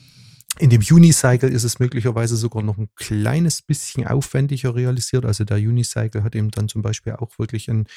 in 0.58 0.70
dem 0.70 0.82
Unicycle 0.90 1.50
ist 1.50 1.66
es 1.66 1.80
möglicherweise 1.80 2.38
sogar 2.38 2.64
noch 2.64 2.78
ein 2.78 2.88
kleines 2.96 3.62
bisschen 3.62 4.08
aufwendiger 4.08 4.74
realisiert. 4.74 5.26
Also 5.26 5.44
der 5.44 5.58
Unicycle 5.58 6.24
hat 6.24 6.34
eben 6.34 6.50
dann 6.50 6.70
zum 6.70 6.82
Beispiel 6.82 7.14
auch 7.14 7.38
wirklich 7.38 7.70
einen 7.70 7.88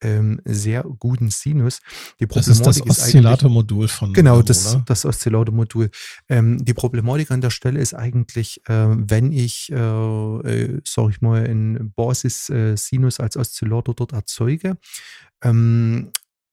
ähm, 0.00 0.40
sehr 0.44 0.82
guten 0.82 1.30
Sinus. 1.30 1.80
Die 2.18 2.26
Problematik 2.26 2.64
das 2.64 2.76
ist 2.76 2.88
das 2.88 3.06
Oszillatormodul 3.06 3.86
von 3.86 4.12
Genau, 4.14 4.42
das, 4.42 4.78
das 4.84 5.04
Oszillatormodul. 5.04 5.90
Ähm, 6.28 6.64
die 6.64 6.74
Problematik 6.74 7.30
an 7.30 7.40
der 7.40 7.50
Stelle 7.50 7.78
ist 7.78 7.94
eigentlich, 7.94 8.62
äh, 8.66 8.86
wenn 8.88 9.30
ich, 9.30 9.70
äh, 9.70 9.76
äh, 9.76 10.80
sag 10.84 11.10
ich 11.10 11.20
mal, 11.20 11.44
einen 11.44 11.92
Basis-Sinus 11.92 13.20
als 13.20 13.36
Oszillator 13.36 13.94
dort 13.94 14.12
erzeuge, 14.12 14.76
ähm, 15.42 16.10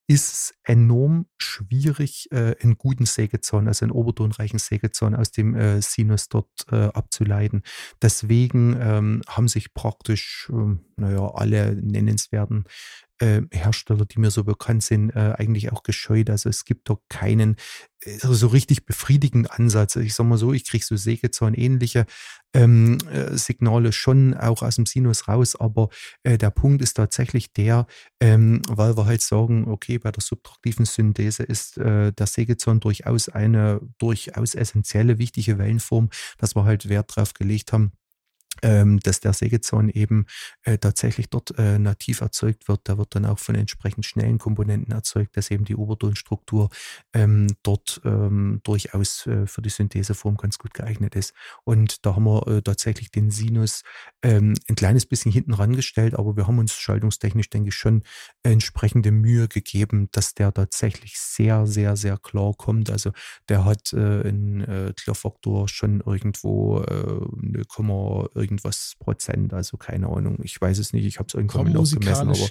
ist 0.08 0.34
es 0.34 0.53
enorm 0.64 1.26
schwierig, 1.38 2.32
äh, 2.32 2.56
einen 2.62 2.78
guten 2.78 3.06
Sägezahn, 3.06 3.68
also 3.68 3.86
einen 3.86 3.91
obertonreichen 3.91 4.60
Sägezahn 4.60 5.16
aus 5.16 5.32
dem 5.32 5.56
äh, 5.56 5.82
Sinus 5.82 6.30
dort 6.30 6.49
äh, 6.72 6.86
abzuleiten. 6.88 7.64
Deswegen 8.01 8.78
ähm, 8.80 9.22
haben 9.28 9.47
sich 9.47 9.74
praktisch, 9.74 10.47
ähm, 10.51 10.86
naja, 10.95 11.28
alle 11.34 11.76
nennenswerten 11.76 12.66
äh, 13.20 13.41
Hersteller, 13.51 14.05
die 14.05 14.20
mir 14.20 14.32
so 14.32 14.43
bekannt 14.43 14.84
sind, 14.84 15.09
äh, 15.11 15.34
eigentlich 15.38 15.72
auch 15.72 15.84
gescheut. 15.84 16.30
Also 16.30 16.49
es 16.49 16.66
gibt 16.66 16.89
doch 16.89 16.99
keinen 17.09 17.55
äh, 18.01 18.18
so 18.20 18.47
richtig 18.47 18.86
befriedigenden 18.86 19.49
Ansatz. 19.49 19.95
Ich 19.95 20.13
sag 20.13 20.26
mal 20.26 20.38
so, 20.38 20.53
ich 20.53 20.66
kriege 20.66 20.84
so 20.84 20.95
Sägezahn-ähnliche 20.95 22.05
ähm, 22.53 22.97
äh, 23.11 23.38
Signale 23.38 23.93
schon 23.93 24.34
auch 24.34 24.61
aus 24.61 24.76
dem 24.76 24.86
Sinus 24.86 25.28
raus, 25.28 25.55
aber 25.55 25.89
der 26.26 26.49
Punkt 26.49 26.82
ist 26.82 26.95
tatsächlich 26.95 27.53
der, 27.53 27.88
ähm, 28.20 28.61
weil 28.68 28.97
wir 28.97 29.05
halt 29.05 29.22
sagen, 29.22 29.68
okay, 29.68 29.97
bei 29.97 30.11
der 30.11 30.22
subtraktiven 30.22 30.86
Synthese 30.86 31.43
ist 31.43 31.78
der 31.78 32.13
Sägezahn 32.20 32.80
durchaus 32.80 33.30
eine 33.30 33.82
durchaus 33.97 34.55
essentielle, 34.55 35.18
wichtige 35.20 35.57
Wellenform, 35.57 36.09
dass 36.38 36.55
wir 36.55 36.66
halt 36.66 36.89
Wert 36.89 37.16
drauf 37.16 37.34
gelegt 37.34 37.74
haben, 37.74 37.91
ähm, 38.66 38.99
dass 38.99 39.20
der 39.20 39.34
Sägezahn 39.34 39.89
eben 39.89 40.26
äh, 40.63 40.80
tatsächlich 40.80 41.30
dort 41.30 41.57
äh, 41.59 41.78
nativ 41.78 42.22
erzeugt 42.22 42.68
wird. 42.68 42.88
Der 42.88 42.97
wird 42.97 43.13
dann 43.13 43.26
auch 43.26 43.38
von 43.38 43.53
entsprechend 43.53 44.07
schnellen 44.07 44.39
Komponenten 44.39 44.91
erzeugt, 44.91 45.38
dass 45.38 45.51
eben 45.51 45.66
die 45.66 45.76
Obertonstruktur 45.76 46.70
ähm, 47.13 47.47
dort 47.61 48.01
ähm, 48.03 48.61
durchaus 48.63 49.28
äh, 49.28 49.45
für 49.45 49.61
die 49.61 49.70
Syntheseform 49.70 50.38
ganz 50.38 50.57
gut 50.57 50.74
geeignet 50.74 51.16
ist. 51.16 51.34
Und 51.63 52.05
da 52.05 52.16
haben 52.16 52.24
wir 52.24 52.47
äh, 52.47 52.61
tatsächlich 52.63 53.11
den 53.11 53.30
Sinus 53.30 53.84
ähm, 54.24 54.55
ein 54.68 54.76
kleines 54.76 55.05
bisschen 55.05 55.32
hinten 55.32 55.53
rangestellt, 55.53 56.16
aber 56.16 56.36
wir 56.36 56.47
haben 56.47 56.57
uns 56.57 56.74
schaltungstechnisch, 56.74 57.51
denke 57.51 57.70
ich, 57.70 57.76
schon 57.76 58.01
entsprechende 58.41 59.11
Mühe 59.11 59.47
gegeben, 59.47 60.09
dass 60.11 60.34
der 60.34 60.51
tatsächlich 60.51 61.20
sehr, 61.20 61.68
sehr, 61.68 61.95
sehr 61.95 62.18
klar 62.18 62.53
kommt. 62.57 62.89
Also 62.89 63.11
der 63.47 63.63
hat 63.63 63.93
äh, 63.93 64.28
einen 64.28 64.61
äh, 64.61 64.93
Klirrfaktor 64.95 65.68
schon 65.68 66.01
irgendwo 66.01 66.80
äh, 66.80 67.22
0, 67.41 67.65
irgendwas 68.56 68.95
Prozent, 68.99 69.53
also 69.53 69.77
keine 69.77 70.07
Ahnung, 70.07 70.40
ich 70.44 70.60
weiß 70.60 70.80
es 70.80 70.94
nicht, 70.94 71.06
ich 71.06 71.19
habe 71.19 71.27
es 71.27 71.34
irgendwann 71.34 71.72
noch 71.72 71.90
gemessen, 71.90 72.30
aber 72.30 72.49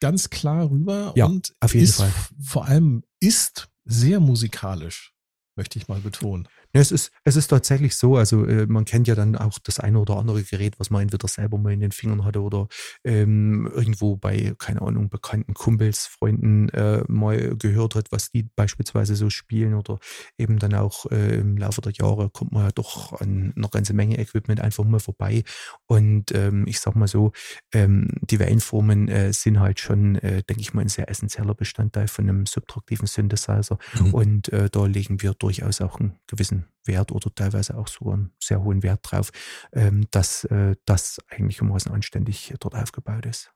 ganz 0.00 0.30
klar 0.30 0.70
rüber 0.70 1.12
ja, 1.16 1.26
und 1.26 1.54
auf 1.60 1.74
jeden 1.74 1.84
ist 1.84 1.96
Fall. 1.96 2.12
vor 2.40 2.66
allem 2.66 3.04
ist 3.20 3.68
sehr 3.84 4.20
musikalisch, 4.20 5.14
möchte 5.54 5.78
ich 5.78 5.88
mal 5.88 6.00
betonen. 6.00 6.48
Ja, 6.76 6.82
es 6.82 6.92
ist, 6.92 7.10
es 7.24 7.36
ist 7.36 7.46
tatsächlich 7.46 7.96
so, 7.96 8.18
also 8.18 8.44
äh, 8.44 8.66
man 8.66 8.84
kennt 8.84 9.08
ja 9.08 9.14
dann 9.14 9.34
auch 9.34 9.58
das 9.58 9.80
eine 9.80 9.98
oder 9.98 10.18
andere 10.18 10.42
Gerät, 10.42 10.78
was 10.78 10.90
man 10.90 11.00
entweder 11.00 11.26
selber 11.26 11.56
mal 11.56 11.72
in 11.72 11.80
den 11.80 11.90
Fingern 11.90 12.22
hatte 12.26 12.42
oder 12.42 12.68
ähm, 13.02 13.66
irgendwo 13.74 14.16
bei, 14.16 14.54
keine 14.58 14.82
Ahnung, 14.82 15.08
bekannten 15.08 15.54
Kumpels, 15.54 16.06
Freunden 16.06 16.68
äh, 16.68 17.02
mal 17.08 17.56
gehört 17.56 17.94
hat, 17.94 18.12
was 18.12 18.30
die 18.30 18.42
beispielsweise 18.56 19.16
so 19.16 19.30
spielen 19.30 19.72
oder 19.72 19.98
eben 20.36 20.58
dann 20.58 20.74
auch 20.74 21.06
äh, 21.10 21.36
im 21.38 21.56
Laufe 21.56 21.80
der 21.80 21.92
Jahre 21.92 22.28
kommt 22.28 22.52
man 22.52 22.64
ja 22.64 22.72
doch 22.72 23.18
an 23.22 23.54
eine 23.56 23.68
ganze 23.70 23.94
Menge 23.94 24.18
Equipment 24.18 24.60
einfach 24.60 24.84
mal 24.84 25.00
vorbei. 25.00 25.44
Und 25.86 26.32
ähm, 26.34 26.66
ich 26.66 26.80
sag 26.80 26.94
mal 26.94 27.08
so, 27.08 27.32
ähm, 27.72 28.08
die 28.20 28.38
Wellenformen 28.38 29.08
äh, 29.08 29.32
sind 29.32 29.60
halt 29.60 29.80
schon, 29.80 30.16
äh, 30.16 30.42
denke 30.42 30.60
ich 30.60 30.74
mal, 30.74 30.82
ein 30.82 30.88
sehr 30.90 31.08
essentieller 31.08 31.54
Bestandteil 31.54 32.06
von 32.06 32.28
einem 32.28 32.44
subtraktiven 32.44 33.06
Synthesizer. 33.06 33.78
Mhm. 33.98 34.12
und 34.12 34.52
äh, 34.52 34.68
da 34.70 34.84
legen 34.84 35.22
wir 35.22 35.32
durchaus 35.32 35.80
auch 35.80 35.98
einen 36.00 36.18
gewissen 36.26 36.65
Wert 36.84 37.12
oder 37.12 37.34
teilweise 37.34 37.76
auch 37.76 37.88
sogar 37.88 38.14
einen 38.14 38.32
sehr 38.42 38.62
hohen 38.62 38.82
Wert 38.82 39.00
drauf, 39.02 39.30
ähm, 39.72 40.06
dass 40.10 40.44
äh, 40.44 40.76
das 40.84 41.18
eigentlich 41.28 41.60
umfassend 41.60 41.94
anständig 41.94 42.54
dort 42.60 42.74
aufgebaut 42.74 43.26
ist. 43.26 43.50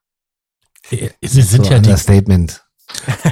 Sie 0.89 1.43
sind 1.43 1.67
so 1.67 1.71
ja 1.71 1.77
ein 1.77 1.97
Statement. 1.97 2.65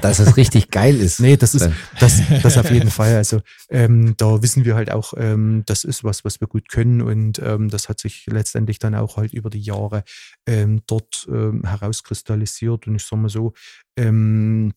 Dass 0.02 0.18
es 0.18 0.36
richtig 0.36 0.70
geil 0.70 1.00
ist. 1.00 1.20
Nee, 1.20 1.36
das 1.36 1.54
ist 1.54 1.68
das, 1.98 2.22
das 2.42 2.58
auf 2.58 2.70
jeden 2.70 2.90
Fall. 2.92 3.16
Also 3.16 3.40
ähm, 3.70 4.14
da 4.16 4.42
wissen 4.42 4.64
wir 4.64 4.74
halt 4.74 4.90
auch, 4.90 5.14
ähm, 5.16 5.64
das 5.66 5.84
ist 5.84 6.04
was, 6.04 6.24
was 6.24 6.40
wir 6.40 6.48
gut 6.48 6.68
können 6.68 7.02
und 7.02 7.40
ähm, 7.40 7.68
das 7.68 7.88
hat 7.88 7.98
sich 7.98 8.26
letztendlich 8.26 8.78
dann 8.78 8.94
auch 8.94 9.16
halt 9.16 9.32
über 9.32 9.50
die 9.50 9.60
Jahre 9.60 10.04
ähm, 10.46 10.82
dort 10.86 11.26
ähm, 11.28 11.64
herauskristallisiert 11.66 12.86
und 12.86 12.96
ich 12.96 13.04
sag 13.04 13.18
mal 13.18 13.28
so, 13.28 13.52
ähm, 13.96 14.74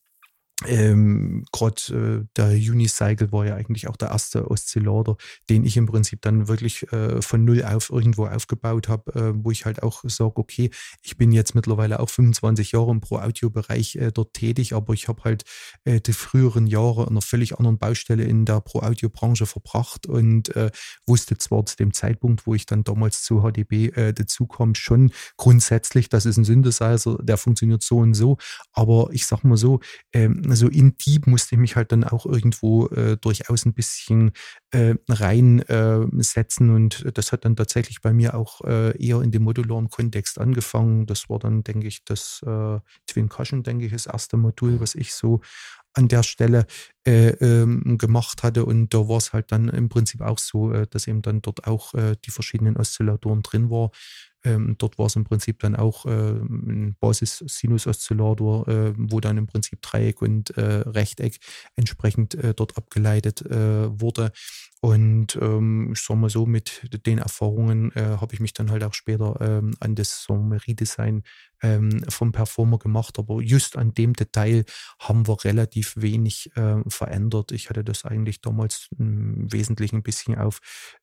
ähm, 0.65 1.43
Gerade 1.51 2.21
äh, 2.21 2.27
der 2.35 2.49
Unicycle 2.49 3.31
war 3.31 3.45
ja 3.45 3.55
eigentlich 3.55 3.87
auch 3.87 3.97
der 3.97 4.09
erste 4.09 4.49
Oszillator, 4.49 5.17
den 5.49 5.63
ich 5.65 5.77
im 5.77 5.87
Prinzip 5.87 6.21
dann 6.21 6.47
wirklich 6.47 6.91
äh, 6.91 7.21
von 7.21 7.43
null 7.43 7.63
auf 7.63 7.89
irgendwo 7.89 8.27
aufgebaut 8.27 8.87
habe, 8.87 9.11
äh, 9.13 9.33
wo 9.35 9.51
ich 9.51 9.65
halt 9.65 9.81
auch 9.81 10.03
sage, 10.05 10.33
okay, 10.35 10.69
ich 11.01 11.17
bin 11.17 11.31
jetzt 11.31 11.55
mittlerweile 11.55 11.99
auch 11.99 12.09
25 12.09 12.73
Jahre 12.73 12.91
im 12.91 13.01
Pro-Audio-Bereich 13.01 13.95
äh, 13.95 14.11
dort 14.11 14.33
tätig, 14.33 14.73
aber 14.73 14.93
ich 14.93 15.07
habe 15.07 15.23
halt 15.23 15.43
äh, 15.83 15.99
die 15.99 16.13
früheren 16.13 16.67
Jahre 16.67 17.03
an 17.03 17.09
einer 17.09 17.21
völlig 17.21 17.57
anderen 17.57 17.79
Baustelle 17.79 18.23
in 18.23 18.45
der 18.45 18.61
Pro-Audio-Branche 18.61 19.47
verbracht 19.47 20.05
und 20.05 20.55
äh, 20.55 20.69
wusste 21.07 21.37
zwar 21.37 21.65
zu 21.65 21.75
dem 21.75 21.93
Zeitpunkt, 21.93 22.45
wo 22.45 22.53
ich 22.53 22.67
dann 22.67 22.83
damals 22.83 23.23
zu 23.23 23.41
HDB 23.41 23.87
äh, 23.95 24.13
dazu 24.13 24.45
kam, 24.45 24.75
schon 24.75 25.11
grundsätzlich, 25.37 26.09
das 26.09 26.25
ist 26.25 26.37
ein 26.37 26.43
Synthesizer, 26.43 27.17
der 27.21 27.37
funktioniert 27.37 27.81
so 27.81 27.97
und 27.97 28.13
so, 28.13 28.37
aber 28.73 29.09
ich 29.11 29.25
sag 29.25 29.43
mal 29.43 29.57
so, 29.57 29.79
ähm, 30.13 30.50
also 30.51 30.67
in 30.67 30.97
Dieb 30.97 31.27
musste 31.27 31.55
ich 31.55 31.61
mich 31.61 31.77
halt 31.77 31.93
dann 31.93 32.03
auch 32.03 32.25
irgendwo 32.25 32.87
äh, 32.87 33.15
durchaus 33.15 33.65
ein 33.65 33.73
bisschen 33.73 34.33
äh, 34.71 34.95
reinsetzen 35.07 36.69
äh, 36.69 36.73
und 36.73 37.05
das 37.13 37.31
hat 37.31 37.45
dann 37.45 37.55
tatsächlich 37.55 38.01
bei 38.01 38.11
mir 38.11 38.35
auch 38.35 38.59
äh, 38.65 39.01
eher 39.01 39.21
in 39.21 39.31
dem 39.31 39.43
modularen 39.43 39.89
Kontext 39.89 40.39
angefangen. 40.39 41.05
Das 41.05 41.29
war 41.29 41.39
dann, 41.39 41.63
denke 41.63 41.87
ich, 41.87 42.03
das 42.03 42.41
äh, 42.45 42.79
Twin 43.07 43.29
Cushion, 43.29 43.63
denke 43.63 43.85
ich, 43.85 43.93
das 43.93 44.07
erste 44.07 44.35
Modul, 44.35 44.81
was 44.81 44.93
ich 44.93 45.13
so 45.13 45.39
an 45.93 46.09
der 46.09 46.23
Stelle 46.23 46.65
äh, 47.07 47.29
ähm, 47.29 47.97
gemacht 47.97 48.43
hatte. 48.43 48.65
Und 48.65 48.93
da 48.93 49.07
war 49.07 49.17
es 49.17 49.31
halt 49.31 49.53
dann 49.53 49.69
im 49.69 49.87
Prinzip 49.87 50.19
auch 50.19 50.37
so, 50.37 50.71
dass 50.85 51.07
eben 51.07 51.21
dann 51.21 51.41
dort 51.41 51.65
auch 51.65 51.93
die 52.25 52.31
verschiedenen 52.31 52.75
Oszillatoren 52.77 53.41
drin 53.41 53.69
war. 53.69 53.91
Ähm, 54.43 54.75
dort 54.77 54.97
war 54.97 55.05
es 55.07 55.15
im 55.15 55.23
Prinzip 55.23 55.59
dann 55.59 55.75
auch 55.75 56.05
äh, 56.05 56.09
ein 56.09 56.95
Basis-Sinus-Oszillator, 56.99 58.67
äh, 58.67 58.93
wo 58.97 59.19
dann 59.19 59.37
im 59.37 59.47
Prinzip 59.47 59.81
Dreieck 59.81 60.21
und 60.21 60.57
äh, 60.57 60.61
Rechteck 60.61 61.37
entsprechend 61.75 62.37
dort 62.55 62.77
abgeleitet 62.77 63.43
wurde. 63.49 64.31
Und 64.81 65.37
ähm, 65.39 65.91
ich 65.93 66.01
sag 66.01 66.17
mal 66.17 66.29
so, 66.29 66.47
mit 66.47 66.89
den 67.05 67.19
Erfahrungen 67.19 67.91
äh, 67.91 68.17
habe 68.19 68.33
ich 68.33 68.39
mich 68.39 68.53
dann 68.53 68.71
halt 68.71 68.83
auch 68.83 68.95
später 68.95 69.37
ähm, 69.39 69.75
an 69.79 69.93
das 69.93 70.23
Sommerie-Design 70.23 71.21
ähm, 71.61 72.03
vom 72.09 72.31
Performer 72.31 72.77
gemacht. 72.77 73.19
Aber 73.19 73.41
just 73.41 73.77
an 73.77 73.93
dem 73.93 74.13
Detail 74.13 74.65
haben 74.99 75.27
wir 75.27 75.43
relativ 75.43 75.93
wenig 75.97 76.51
äh, 76.55 76.77
verändert. 76.87 77.51
Ich 77.51 77.69
hatte 77.69 77.83
das 77.83 78.05
eigentlich 78.05 78.41
damals 78.41 78.87
im 78.97 79.51
Wesentlichen 79.51 79.97
ein 79.97 80.03
bisschen 80.03 80.37
auf 80.37 80.59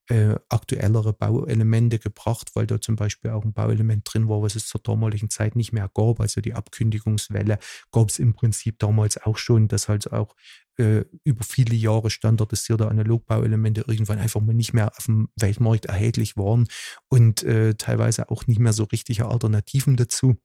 äh, 0.08 0.34
aktuellere 0.48 1.12
Bauelemente 1.12 1.98
gebracht, 1.98 2.50
weil 2.54 2.66
da 2.66 2.80
zum 2.80 2.96
Beispiel 2.96 3.30
auch 3.30 3.44
ein 3.44 3.52
Bauelement 3.52 4.02
drin 4.12 4.28
war, 4.28 4.42
was 4.42 4.56
es 4.56 4.66
zur 4.66 4.80
damaligen 4.80 5.30
Zeit 5.30 5.56
nicht 5.56 5.72
mehr 5.72 5.90
gab. 5.92 6.20
Also 6.20 6.40
die 6.40 6.54
Abkündigungswelle 6.54 7.58
gab 7.92 8.08
es 8.08 8.18
im 8.18 8.34
Prinzip 8.34 8.78
damals 8.78 9.20
auch 9.22 9.36
schon, 9.36 9.68
dass 9.68 9.88
halt 9.88 10.12
auch 10.12 10.34
äh, 10.78 11.04
über 11.24 11.44
viele 11.44 11.74
Jahre 11.74 12.08
standardisierte 12.10 12.88
Analogbauelemente 12.88 13.84
irgendwann 13.86 14.18
einfach 14.18 14.40
mal 14.40 14.54
nicht 14.54 14.72
mehr 14.72 14.92
auf 14.96 15.06
dem 15.06 15.28
Weltmarkt 15.36 15.86
erhältlich 15.86 16.36
waren 16.36 16.68
und 17.08 17.42
äh, 17.42 17.74
teilweise 17.74 18.30
auch 18.30 18.46
nicht 18.46 18.60
mehr 18.60 18.72
so 18.72 18.84
richtige 18.84 19.26
Alternativen 19.26 19.96
dazu 19.96 20.36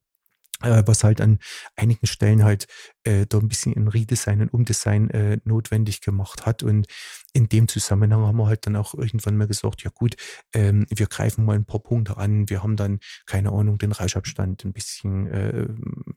was 0.64 1.04
halt 1.04 1.22
an 1.22 1.40
einigen 1.76 2.08
Stellen 2.08 2.44
halt 2.44 2.68
äh, 3.04 3.26
da 3.28 3.38
ein 3.38 3.48
bisschen 3.48 3.76
ein 3.76 3.88
Redesign 3.88 4.42
und 4.42 4.54
Umdesign 4.54 5.10
äh, 5.10 5.38
notwendig 5.44 6.02
gemacht 6.02 6.46
hat. 6.46 6.64
Und 6.64 6.88
in 7.34 7.50
dem 7.50 7.68
Zusammenhang 7.68 8.22
haben 8.22 8.38
wir 8.38 8.48
halt 8.48 8.66
dann 8.66 8.76
auch 8.76 8.94
irgendwann 8.94 9.38
mal 9.38 9.48
gesagt, 9.48 9.84
ja 9.84 9.92
gut, 9.94 10.16
ähm, 10.54 10.86
wir 10.90 11.08
greifen 11.08 11.46
mal 11.46 11.56
ein 11.56 11.66
paar 11.66 11.82
Punkte 11.82 12.18
an. 12.18 12.50
Wir 12.50 12.64
haben 12.64 12.76
dann, 12.76 13.00
keine 13.26 13.52
Ahnung, 13.52 13.78
den 13.78 13.92
Rauschabstand 13.92 14.64
ein 14.66 14.74
bisschen 14.74 15.28
äh, 15.28 15.68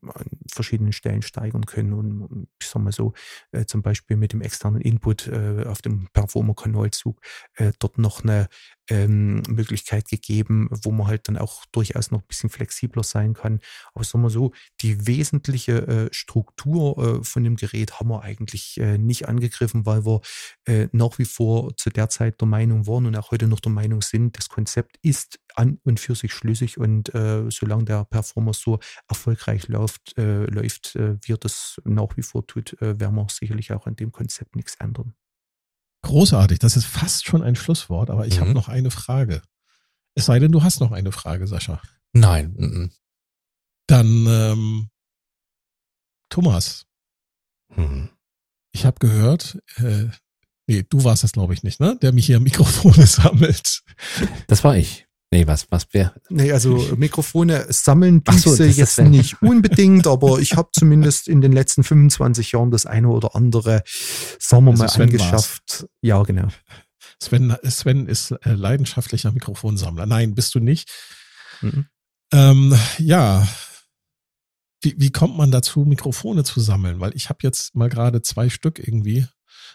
an 0.06 0.26
verschiedenen 0.52 0.92
Stellen 0.92 1.22
steigern 1.22 1.66
können. 1.66 1.92
Und 1.92 2.48
ich 2.60 2.68
sag 2.68 2.82
mal 2.82 2.92
so, 2.92 3.14
äh, 3.52 3.64
zum 3.64 3.82
Beispiel 3.82 4.16
mit 4.16 4.32
dem 4.32 4.42
externen 4.42 4.80
Input 4.80 5.26
äh, 5.28 5.64
auf 5.66 5.82
dem 5.82 6.08
Performer-Kanalzug 6.12 7.20
äh, 7.54 7.72
dort 7.78 7.98
noch 7.98 8.22
eine 8.22 8.48
ähm, 8.88 9.42
Möglichkeit 9.48 10.08
gegeben, 10.08 10.68
wo 10.70 10.90
man 10.90 11.06
halt 11.06 11.28
dann 11.28 11.36
auch 11.36 11.64
durchaus 11.72 12.10
noch 12.10 12.20
ein 12.20 12.26
bisschen 12.26 12.50
flexibler 12.50 13.02
sein 13.02 13.34
kann. 13.34 13.60
Aber 13.94 14.04
sagen 14.04 14.22
wir 14.22 14.30
so, 14.30 14.52
die 14.80 15.06
wesentliche 15.06 15.86
äh, 15.86 16.08
Struktur 16.12 17.20
äh, 17.20 17.24
von 17.24 17.44
dem 17.44 17.56
Gerät 17.56 17.98
haben 17.98 18.08
wir 18.08 18.22
eigentlich 18.22 18.78
äh, 18.78 18.98
nicht 18.98 19.28
angegriffen, 19.28 19.86
weil 19.86 20.04
wir 20.04 20.20
äh, 20.66 20.88
nach 20.92 21.18
wie 21.18 21.24
vor 21.24 21.76
zu 21.76 21.90
der 21.90 22.08
Zeit 22.08 22.40
der 22.40 22.48
Meinung 22.48 22.86
waren 22.86 23.06
und 23.06 23.16
auch 23.16 23.30
heute 23.30 23.46
noch 23.46 23.60
der 23.60 23.72
Meinung 23.72 24.02
sind, 24.02 24.36
das 24.38 24.48
Konzept 24.48 24.98
ist 25.02 25.38
an 25.54 25.78
und 25.84 26.00
für 26.00 26.14
sich 26.14 26.32
schlüssig 26.32 26.78
und 26.78 27.14
äh, 27.14 27.50
solange 27.50 27.84
der 27.84 28.04
Performer 28.04 28.52
so 28.52 28.78
erfolgreich 29.08 29.68
läuft, 29.68 30.16
äh, 30.18 30.44
läuft 30.44 30.94
wie 30.96 31.32
er 31.32 31.38
das 31.38 31.80
nach 31.84 32.16
wie 32.16 32.22
vor 32.22 32.46
tut, 32.46 32.76
werden 32.80 33.14
wir 33.14 33.26
sicherlich 33.30 33.72
auch 33.72 33.86
an 33.86 33.96
dem 33.96 34.12
Konzept 34.12 34.56
nichts 34.56 34.76
ändern. 34.76 35.14
Großartig, 36.06 36.60
das 36.60 36.76
ist 36.76 36.84
fast 36.84 37.26
schon 37.26 37.42
ein 37.42 37.56
Schlusswort, 37.56 38.10
aber 38.10 38.28
ich 38.28 38.36
mhm. 38.36 38.42
habe 38.42 38.52
noch 38.52 38.68
eine 38.68 38.92
Frage. 38.92 39.42
Es 40.14 40.26
sei 40.26 40.38
denn, 40.38 40.52
du 40.52 40.62
hast 40.62 40.78
noch 40.78 40.92
eine 40.92 41.10
Frage, 41.10 41.48
Sascha. 41.48 41.82
Nein. 42.12 42.54
Mhm. 42.56 42.92
Dann, 43.88 44.26
ähm, 44.28 44.88
Thomas. 46.28 46.86
Mhm. 47.74 48.10
Ich 48.70 48.86
habe 48.86 49.00
gehört, 49.00 49.58
äh, 49.78 50.06
nee, 50.68 50.84
du 50.88 51.02
warst 51.02 51.24
das, 51.24 51.32
glaube 51.32 51.54
ich, 51.54 51.64
nicht, 51.64 51.80
ne? 51.80 51.98
Der 52.00 52.12
mich 52.12 52.26
hier 52.26 52.38
Mikrofone 52.38 53.04
sammelt. 53.08 53.82
Das 54.46 54.62
war 54.62 54.76
ich. 54.76 55.05
Nee, 55.32 55.46
was, 55.46 55.66
was 55.70 55.92
wäre? 55.92 56.14
Nee, 56.28 56.52
also 56.52 56.76
Mikrofone 56.96 57.66
sammeln 57.68 58.22
diese 58.22 58.56
so, 58.56 58.62
jetzt 58.62 58.98
nicht 59.00 59.42
unbedingt, 59.42 60.06
aber 60.06 60.38
ich 60.38 60.54
habe 60.54 60.68
zumindest 60.72 61.26
in 61.26 61.40
den 61.40 61.52
letzten 61.52 61.82
25 61.82 62.52
Jahren 62.52 62.70
das 62.70 62.86
eine 62.86 63.08
oder 63.08 63.34
andere, 63.34 63.82
sagen 64.38 64.64
wir 64.64 64.70
also 64.70 64.82
mal, 64.84 64.88
Sven 64.88 65.02
angeschafft. 65.02 65.82
War's. 65.82 65.88
Ja, 66.00 66.22
genau. 66.22 66.48
Sven, 67.20 67.56
Sven 67.64 68.06
ist 68.06 68.30
äh, 68.30 68.52
leidenschaftlicher 68.52 69.32
Mikrofonsammler. 69.32 70.06
Nein, 70.06 70.34
bist 70.34 70.54
du 70.54 70.60
nicht. 70.60 70.90
Mhm. 71.60 71.86
Ähm, 72.32 72.78
ja. 72.98 73.46
Wie, 74.82 74.94
wie 74.98 75.10
kommt 75.10 75.36
man 75.36 75.50
dazu, 75.50 75.80
Mikrofone 75.80 76.44
zu 76.44 76.60
sammeln? 76.60 77.00
Weil 77.00 77.16
ich 77.16 77.28
habe 77.30 77.38
jetzt 77.42 77.74
mal 77.74 77.88
gerade 77.88 78.22
zwei 78.22 78.48
Stück 78.48 78.78
irgendwie, 78.78 79.26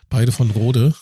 beide 0.09 0.31
von 0.31 0.51
Rode. 0.51 0.93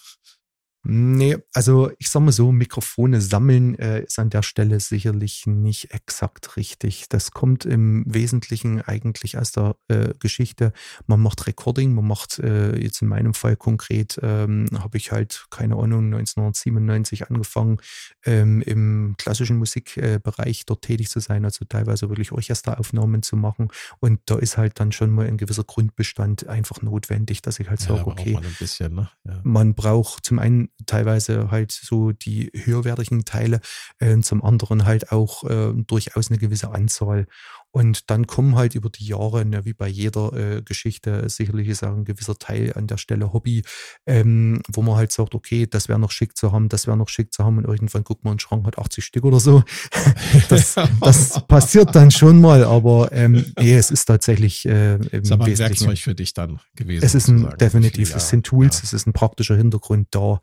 Nee, 0.83 1.37
also 1.53 1.91
ich 1.99 2.09
sag 2.09 2.21
mal 2.21 2.31
so, 2.31 2.53
Mikrofone 2.53 3.19
sammeln 3.19 3.77
äh, 3.77 4.03
ist 4.03 4.17
an 4.17 4.29
der 4.29 4.43
Stelle 4.43 4.79
sicherlich 4.79 5.45
nicht 5.45 5.93
exakt 5.93 6.55
richtig. 6.55 7.09
Das 7.09 7.31
kommt 7.31 7.65
im 7.65 8.05
Wesentlichen 8.07 8.81
eigentlich 8.81 9.37
aus 9.37 9.51
der 9.51 9.75
äh, 9.89 10.13
Geschichte. 10.19 10.71
Man 11.05 11.19
macht 11.19 11.47
Recording, 11.47 11.93
man 11.93 12.07
macht 12.07 12.39
äh, 12.39 12.77
jetzt 12.81 13.01
in 13.01 13.09
meinem 13.09 13.33
Fall 13.33 13.57
konkret, 13.57 14.19
ähm, 14.23 14.67
habe 14.77 14.97
ich 14.97 15.11
halt, 15.11 15.47
keine 15.49 15.75
Ahnung, 15.75 16.05
1997 16.13 17.29
angefangen, 17.29 17.79
ähm, 18.25 18.61
im 18.61 19.15
klassischen 19.17 19.57
Musikbereich 19.57 20.65
dort 20.65 20.83
tätig 20.83 21.09
zu 21.09 21.19
sein, 21.19 21.43
also 21.43 21.65
teilweise 21.65 22.07
wirklich 22.07 22.31
Orchesteraufnahmen 22.31 23.21
zu 23.21 23.35
machen. 23.35 23.67
Und 23.99 24.21
da 24.27 24.37
ist 24.37 24.57
halt 24.57 24.79
dann 24.79 24.93
schon 24.93 25.09
mal 25.09 25.27
ein 25.27 25.37
gewisser 25.37 25.65
Grundbestand 25.65 26.47
einfach 26.47 26.81
notwendig, 26.81 27.41
dass 27.41 27.59
ich 27.59 27.69
halt 27.69 27.81
ja, 27.81 27.97
sage, 27.97 28.07
okay, 28.07 28.33
man, 28.33 28.45
bisschen, 28.57 28.95
ne? 28.95 29.09
ja. 29.25 29.41
man 29.43 29.75
braucht 29.75 30.25
zum 30.25 30.39
einen 30.39 30.69
teilweise 30.85 31.51
halt 31.51 31.71
so 31.71 32.11
die 32.11 32.51
höherwertigen 32.53 33.25
Teile, 33.25 33.61
äh, 33.99 34.19
zum 34.19 34.43
anderen 34.43 34.85
halt 34.85 35.11
auch 35.11 35.43
äh, 35.43 35.73
durchaus 35.75 36.29
eine 36.29 36.39
gewisse 36.39 36.71
Anzahl. 36.71 37.27
Und 37.71 38.09
dann 38.09 38.25
kommen 38.25 38.55
halt 38.55 38.73
über 38.73 38.89
die 38.89 39.05
Jahre, 39.05 39.45
ne, 39.45 39.63
wie 39.63 39.73
bei 39.73 39.87
jeder 39.87 40.33
äh, 40.33 40.61
Geschichte, 40.63 41.29
sicherlich 41.29 41.67
ist 41.67 41.83
auch 41.83 41.95
ein 41.95 42.03
gewisser 42.03 42.35
Teil 42.35 42.73
an 42.75 42.87
der 42.87 42.97
Stelle 42.97 43.31
Hobby, 43.31 43.63
ähm, 44.07 44.61
wo 44.71 44.81
man 44.81 44.95
halt 44.95 45.11
sagt, 45.11 45.35
okay, 45.35 45.67
das 45.67 45.87
wäre 45.87 45.99
noch 45.99 46.11
schick 46.11 46.35
zu 46.35 46.51
haben, 46.51 46.69
das 46.69 46.87
wäre 46.87 46.97
noch 46.97 47.09
schick 47.09 47.31
zu 47.31 47.43
haben 47.43 47.59
und 47.59 47.65
irgendwann 47.65 48.03
guckt 48.03 48.23
man, 48.23 48.35
ein 48.35 48.39
Schrank 48.39 48.65
hat 48.65 48.79
80 48.79 49.05
Stück 49.05 49.23
oder 49.23 49.39
so. 49.39 49.63
das, 50.49 50.75
das 51.01 51.47
passiert 51.47 51.95
dann 51.95 52.09
schon 52.09 52.41
mal, 52.41 52.63
aber 52.63 53.11
ähm, 53.11 53.45
nee, 53.59 53.75
es 53.75 53.91
ist 53.91 54.05
tatsächlich 54.05 54.65
äh, 54.65 54.95
im 54.95 55.21
ist 55.21 55.31
aber 55.31 55.45
ein 55.45 55.57
Werkzeug 55.57 55.99
für 55.99 56.15
dich 56.15 56.33
dann 56.33 56.59
gewesen. 56.75 57.05
Es 57.05 57.13
ist 57.13 57.27
ein, 57.27 57.53
definitiv, 57.59 58.15
es 58.15 58.29
sind 58.29 58.45
Tools, 58.45 58.77
ja. 58.77 58.83
es 58.85 58.93
ist 58.93 59.05
ein 59.05 59.13
praktischer 59.13 59.55
Hintergrund 59.55 60.07
da. 60.11 60.41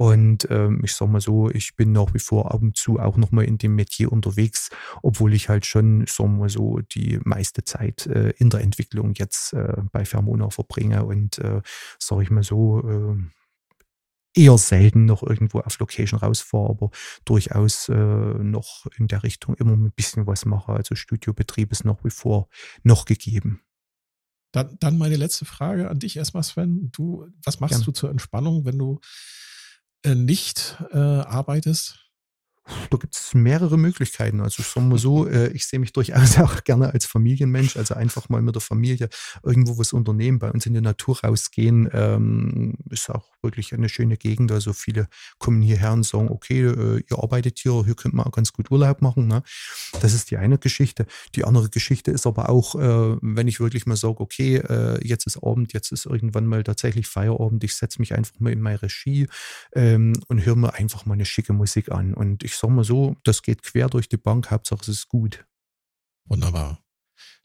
Und 0.00 0.48
ähm, 0.50 0.80
ich 0.82 0.94
sag 0.94 1.10
mal 1.10 1.20
so, 1.20 1.50
ich 1.50 1.76
bin 1.76 1.92
nach 1.92 2.14
wie 2.14 2.20
vor 2.20 2.54
ab 2.54 2.62
und 2.62 2.74
zu 2.74 2.98
auch 2.98 3.18
nochmal 3.18 3.44
in 3.44 3.58
dem 3.58 3.74
Metier 3.74 4.10
unterwegs, 4.10 4.70
obwohl 5.02 5.34
ich 5.34 5.50
halt 5.50 5.66
schon, 5.66 6.04
ich 6.04 6.12
sag 6.12 6.26
mal 6.26 6.48
so, 6.48 6.78
die 6.78 7.20
meiste 7.22 7.64
Zeit 7.64 8.06
äh, 8.06 8.30
in 8.38 8.48
der 8.48 8.62
Entwicklung 8.62 9.12
jetzt 9.16 9.52
äh, 9.52 9.76
bei 9.92 10.06
Fermona 10.06 10.48
verbringe 10.48 11.04
und 11.04 11.36
äh, 11.40 11.60
sag 11.98 12.22
ich 12.22 12.30
mal 12.30 12.42
so, 12.42 12.80
äh, 14.34 14.42
eher 14.42 14.56
selten 14.56 15.04
noch 15.04 15.22
irgendwo 15.22 15.60
auf 15.60 15.78
Location 15.78 16.18
rausfahre, 16.18 16.70
aber 16.70 16.90
durchaus 17.26 17.90
äh, 17.90 17.94
noch 17.94 18.86
in 18.96 19.06
der 19.06 19.22
Richtung 19.22 19.54
immer 19.56 19.76
ein 19.76 19.92
bisschen 19.92 20.26
was 20.26 20.46
mache. 20.46 20.72
Also 20.72 20.94
Studiobetrieb 20.94 21.72
ist 21.72 21.84
nach 21.84 22.02
wie 22.04 22.10
vor 22.10 22.48
noch 22.84 23.04
gegeben. 23.04 23.60
Dann, 24.52 24.78
dann 24.80 24.96
meine 24.96 25.16
letzte 25.16 25.44
Frage 25.44 25.90
an 25.90 25.98
dich 25.98 26.16
erstmal, 26.16 26.42
Sven. 26.42 26.90
Du, 26.90 27.26
was 27.44 27.60
machst 27.60 27.74
Gern. 27.74 27.84
du 27.84 27.92
zur 27.92 28.10
Entspannung, 28.10 28.64
wenn 28.64 28.78
du 28.78 28.98
nicht 30.06 30.76
äh, 30.92 30.98
arbeitest? 30.98 32.09
Da 32.90 32.96
gibt 32.98 33.16
es 33.16 33.34
mehrere 33.34 33.78
Möglichkeiten. 33.78 34.40
Also 34.40 34.62
sagen 34.62 34.90
wir 34.90 34.98
so, 34.98 35.26
äh, 35.26 35.48
ich 35.48 35.66
sehe 35.66 35.78
mich 35.78 35.92
durchaus 35.92 36.38
auch 36.38 36.64
gerne 36.64 36.92
als 36.92 37.06
Familienmensch, 37.06 37.76
also 37.76 37.94
einfach 37.94 38.28
mal 38.28 38.42
mit 38.42 38.54
der 38.54 38.62
Familie 38.62 39.08
irgendwo 39.42 39.78
was 39.78 39.92
unternehmen, 39.92 40.38
bei 40.38 40.50
uns 40.50 40.66
in 40.66 40.74
die 40.74 40.80
Natur 40.80 41.20
rausgehen, 41.20 41.88
ähm, 41.92 42.74
ist 42.90 43.10
auch 43.10 43.24
wirklich 43.42 43.72
eine 43.72 43.88
schöne 43.88 44.16
Gegend. 44.16 44.52
Also 44.52 44.72
viele 44.72 45.08
kommen 45.38 45.62
hierher 45.62 45.92
und 45.92 46.04
sagen, 46.04 46.28
okay, 46.28 46.62
äh, 46.62 47.02
ihr 47.08 47.18
arbeitet 47.18 47.58
hier, 47.58 47.84
hier 47.84 47.94
könnt 47.94 48.14
man 48.14 48.26
auch 48.26 48.32
ganz 48.32 48.52
gut 48.52 48.70
Urlaub 48.70 49.02
machen. 49.02 49.26
Ne? 49.26 49.42
Das 50.00 50.12
ist 50.12 50.30
die 50.30 50.36
eine 50.36 50.58
Geschichte. 50.58 51.06
Die 51.34 51.44
andere 51.44 51.70
Geschichte 51.70 52.10
ist 52.10 52.26
aber 52.26 52.48
auch, 52.50 52.74
äh, 52.74 53.16
wenn 53.20 53.48
ich 53.48 53.60
wirklich 53.60 53.86
mal 53.86 53.96
sage, 53.96 54.20
okay, 54.20 54.56
äh, 54.56 55.06
jetzt 55.06 55.26
ist 55.26 55.42
Abend, 55.42 55.72
jetzt 55.72 55.92
ist 55.92 56.06
irgendwann 56.06 56.46
mal 56.46 56.62
tatsächlich 56.62 57.06
Feierabend, 57.06 57.64
ich 57.64 57.74
setze 57.74 58.00
mich 58.00 58.14
einfach 58.14 58.38
mal 58.38 58.52
in 58.52 58.60
meine 58.60 58.82
Regie 58.82 59.28
ähm, 59.74 60.12
und 60.28 60.44
höre 60.44 60.56
mir 60.56 60.74
einfach 60.74 61.06
mal 61.06 61.14
eine 61.14 61.24
schicke 61.24 61.52
Musik 61.52 61.90
an. 61.90 62.14
Und 62.14 62.44
ich 62.50 62.56
sag 62.56 62.70
mal 62.70 62.84
so, 62.84 63.16
das 63.24 63.42
geht 63.42 63.62
quer 63.62 63.88
durch 63.88 64.08
die 64.08 64.16
Bank, 64.16 64.50
Hauptsache 64.50 64.82
es 64.82 64.88
ist 64.88 65.08
gut. 65.08 65.46
Wunderbar. 66.26 66.82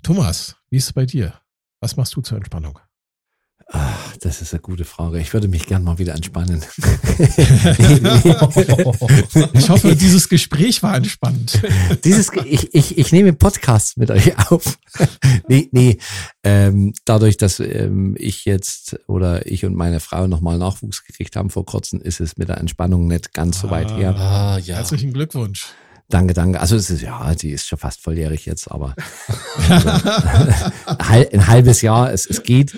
Thomas, 0.03 0.55
wie 0.69 0.77
ist 0.77 0.85
es 0.85 0.93
bei 0.93 1.05
dir? 1.05 1.41
Was 1.79 1.95
machst 1.95 2.15
du 2.15 2.21
zur 2.21 2.37
Entspannung? 2.37 2.79
Ach, 3.67 4.15
das 4.17 4.43
ist 4.43 4.53
eine 4.53 4.61
gute 4.61 4.85
Frage. 4.85 5.19
Ich 5.19 5.33
würde 5.33 5.47
mich 5.47 5.65
gern 5.65 5.83
mal 5.83 5.97
wieder 5.97 6.13
entspannen. 6.13 6.63
ich 9.53 9.69
hoffe, 9.69 9.95
dieses 9.99 10.29
Gespräch 10.29 10.83
war 10.83 10.95
entspannt. 10.95 11.61
Dieses, 12.03 12.31
ich, 12.45 12.75
ich, 12.75 12.95
ich 12.97 13.11
nehme 13.11 13.33
Podcasts 13.33 13.97
mit 13.97 14.11
euch 14.11 14.37
auf. 14.51 14.77
nee, 15.47 15.67
nee. 15.71 15.97
Ähm, 16.43 16.93
dadurch, 17.05 17.37
dass 17.37 17.59
ähm, 17.59 18.15
ich 18.19 18.45
jetzt 18.45 18.99
oder 19.07 19.47
ich 19.47 19.65
und 19.65 19.73
meine 19.73 19.99
Frau 19.99 20.27
nochmal 20.27 20.59
Nachwuchs 20.59 21.03
gekriegt 21.03 21.35
haben 21.35 21.49
vor 21.49 21.65
kurzem, 21.65 22.01
ist 22.01 22.19
es 22.19 22.37
mit 22.37 22.49
der 22.49 22.59
Entspannung 22.59 23.07
nicht 23.07 23.33
ganz 23.33 23.57
ah, 23.57 23.61
so 23.61 23.69
weit 23.71 23.91
her. 23.97 24.15
Ah, 24.15 24.59
ja. 24.59 24.75
Herzlichen 24.75 25.11
Glückwunsch. 25.11 25.69
Danke, 26.07 26.35
danke. 26.35 26.59
Also 26.59 26.75
es 26.75 26.91
ist 26.91 27.01
ja, 27.01 27.33
die 27.33 27.49
ist 27.49 27.65
schon 27.65 27.79
fast 27.79 27.99
volljährig 27.99 28.45
jetzt, 28.45 28.69
aber 28.69 28.95
also, 29.67 29.89
ein 31.31 31.47
halbes 31.47 31.81
Jahr, 31.81 32.13
es, 32.13 32.29
es 32.29 32.43
geht. 32.43 32.77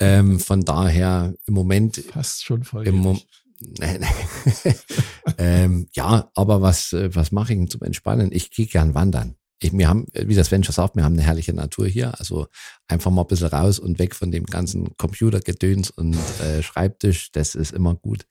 Ähm, 0.00 0.38
von 0.38 0.64
daher 0.64 1.34
im 1.46 1.54
Moment. 1.54 1.96
Fast 2.12 2.44
schon 2.44 2.64
voll. 2.64 2.86
Im 2.86 3.18
ähm, 5.38 5.88
ja, 5.92 6.30
aber 6.34 6.62
was, 6.62 6.92
äh, 6.92 7.12
was 7.14 7.32
mache 7.32 7.54
ich 7.54 7.70
zum 7.70 7.82
Entspannen? 7.82 8.30
Ich 8.32 8.52
gehe 8.52 8.66
gern 8.66 8.94
wandern. 8.94 9.34
Ich, 9.60 9.72
wir 9.72 9.88
haben, 9.88 10.06
wie 10.12 10.36
das 10.36 10.48
schon 10.48 10.62
sagt, 10.62 10.94
wir 10.94 11.02
haben 11.02 11.14
eine 11.14 11.22
herrliche 11.22 11.52
Natur 11.52 11.88
hier. 11.88 12.18
Also 12.20 12.46
einfach 12.86 13.10
mal 13.10 13.22
ein 13.22 13.26
bisschen 13.26 13.48
raus 13.48 13.80
und 13.80 13.98
weg 13.98 14.14
von 14.14 14.30
dem 14.30 14.46
ganzen 14.46 14.96
Computergedöns 14.96 15.90
und 15.90 16.16
äh, 16.40 16.62
Schreibtisch. 16.62 17.32
Das 17.32 17.56
ist 17.56 17.72
immer 17.72 17.96
gut. 17.96 18.26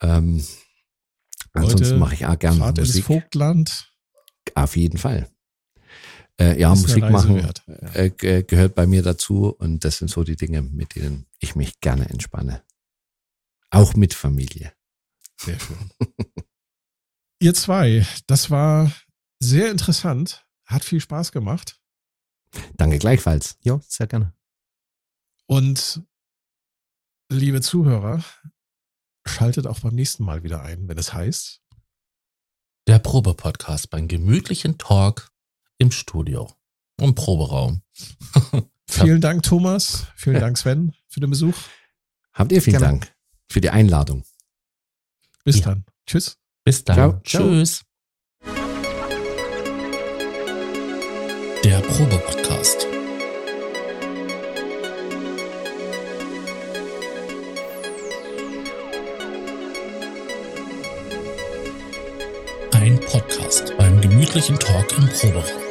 Ähm, 0.00 0.44
ansonsten 1.52 1.98
mache 1.98 2.14
ich 2.14 2.26
auch 2.26 2.38
gern 2.38 2.58
Fahrt 2.58 2.78
Musik. 2.78 3.06
Vogtland. 3.06 3.92
Auf 4.54 4.76
jeden 4.76 4.98
Fall. 4.98 5.28
Äh, 6.40 6.58
ja, 6.58 6.74
Musik 6.74 7.02
machen 7.10 7.46
äh, 7.92 8.10
gehört 8.10 8.74
bei 8.74 8.86
mir 8.86 9.02
dazu 9.02 9.50
und 9.50 9.84
das 9.84 9.98
sind 9.98 10.08
so 10.08 10.24
die 10.24 10.36
Dinge, 10.36 10.62
mit 10.62 10.94
denen 10.94 11.26
ich 11.38 11.54
mich 11.54 11.80
gerne 11.80 12.08
entspanne. 12.08 12.64
Auch 13.68 13.94
mit 13.94 14.14
Familie. 14.14 14.72
Sehr 15.36 15.60
schön. 15.60 15.90
Ihr 17.42 17.52
zwei, 17.52 18.06
das 18.26 18.50
war 18.50 18.90
sehr 19.38 19.70
interessant, 19.70 20.46
hat 20.64 20.82
viel 20.82 21.00
Spaß 21.00 21.30
gemacht. 21.32 21.78
Danke 22.74 22.98
gleichfalls. 22.98 23.58
Ja, 23.60 23.78
sehr 23.86 24.06
gerne. 24.06 24.34
Und 25.46 26.02
liebe 27.30 27.60
Zuhörer, 27.60 28.24
schaltet 29.26 29.66
auch 29.66 29.80
beim 29.80 29.94
nächsten 29.94 30.24
Mal 30.24 30.42
wieder 30.42 30.62
ein, 30.62 30.88
wenn 30.88 30.96
es 30.96 31.12
heißt. 31.12 31.62
Der 32.86 32.98
Probe-Podcast 32.98 33.90
beim 33.90 34.08
gemütlichen 34.08 34.78
Talk 34.78 35.30
im 35.80 35.90
Studio, 35.90 36.52
im 37.00 37.14
Proberaum. 37.14 37.82
vielen 38.88 39.20
Dank, 39.20 39.42
Thomas. 39.42 40.06
Vielen 40.14 40.38
Dank, 40.38 40.58
Sven, 40.58 40.94
für 41.08 41.20
den 41.20 41.30
Besuch. 41.30 41.54
Habt 42.34 42.52
ihr 42.52 42.62
vielen 42.62 42.78
Gerne. 42.78 42.98
Dank 43.00 43.12
für 43.48 43.60
die 43.60 43.70
Einladung. 43.70 44.22
Bis 45.42 45.60
ja. 45.60 45.66
dann. 45.66 45.84
Tschüss. 46.06 46.36
Bis 46.64 46.84
dann. 46.84 46.96
Ciao. 46.96 47.20
Tschüss. 47.24 47.82
Der 51.64 51.80
Probe-Podcast. 51.80 52.86
Ein 62.72 63.00
Podcast 63.00 63.74
beim 63.78 64.00
gemütlichen 64.00 64.58
Talk 64.58 64.96
im 64.98 65.08
Proberaum. 65.14 65.69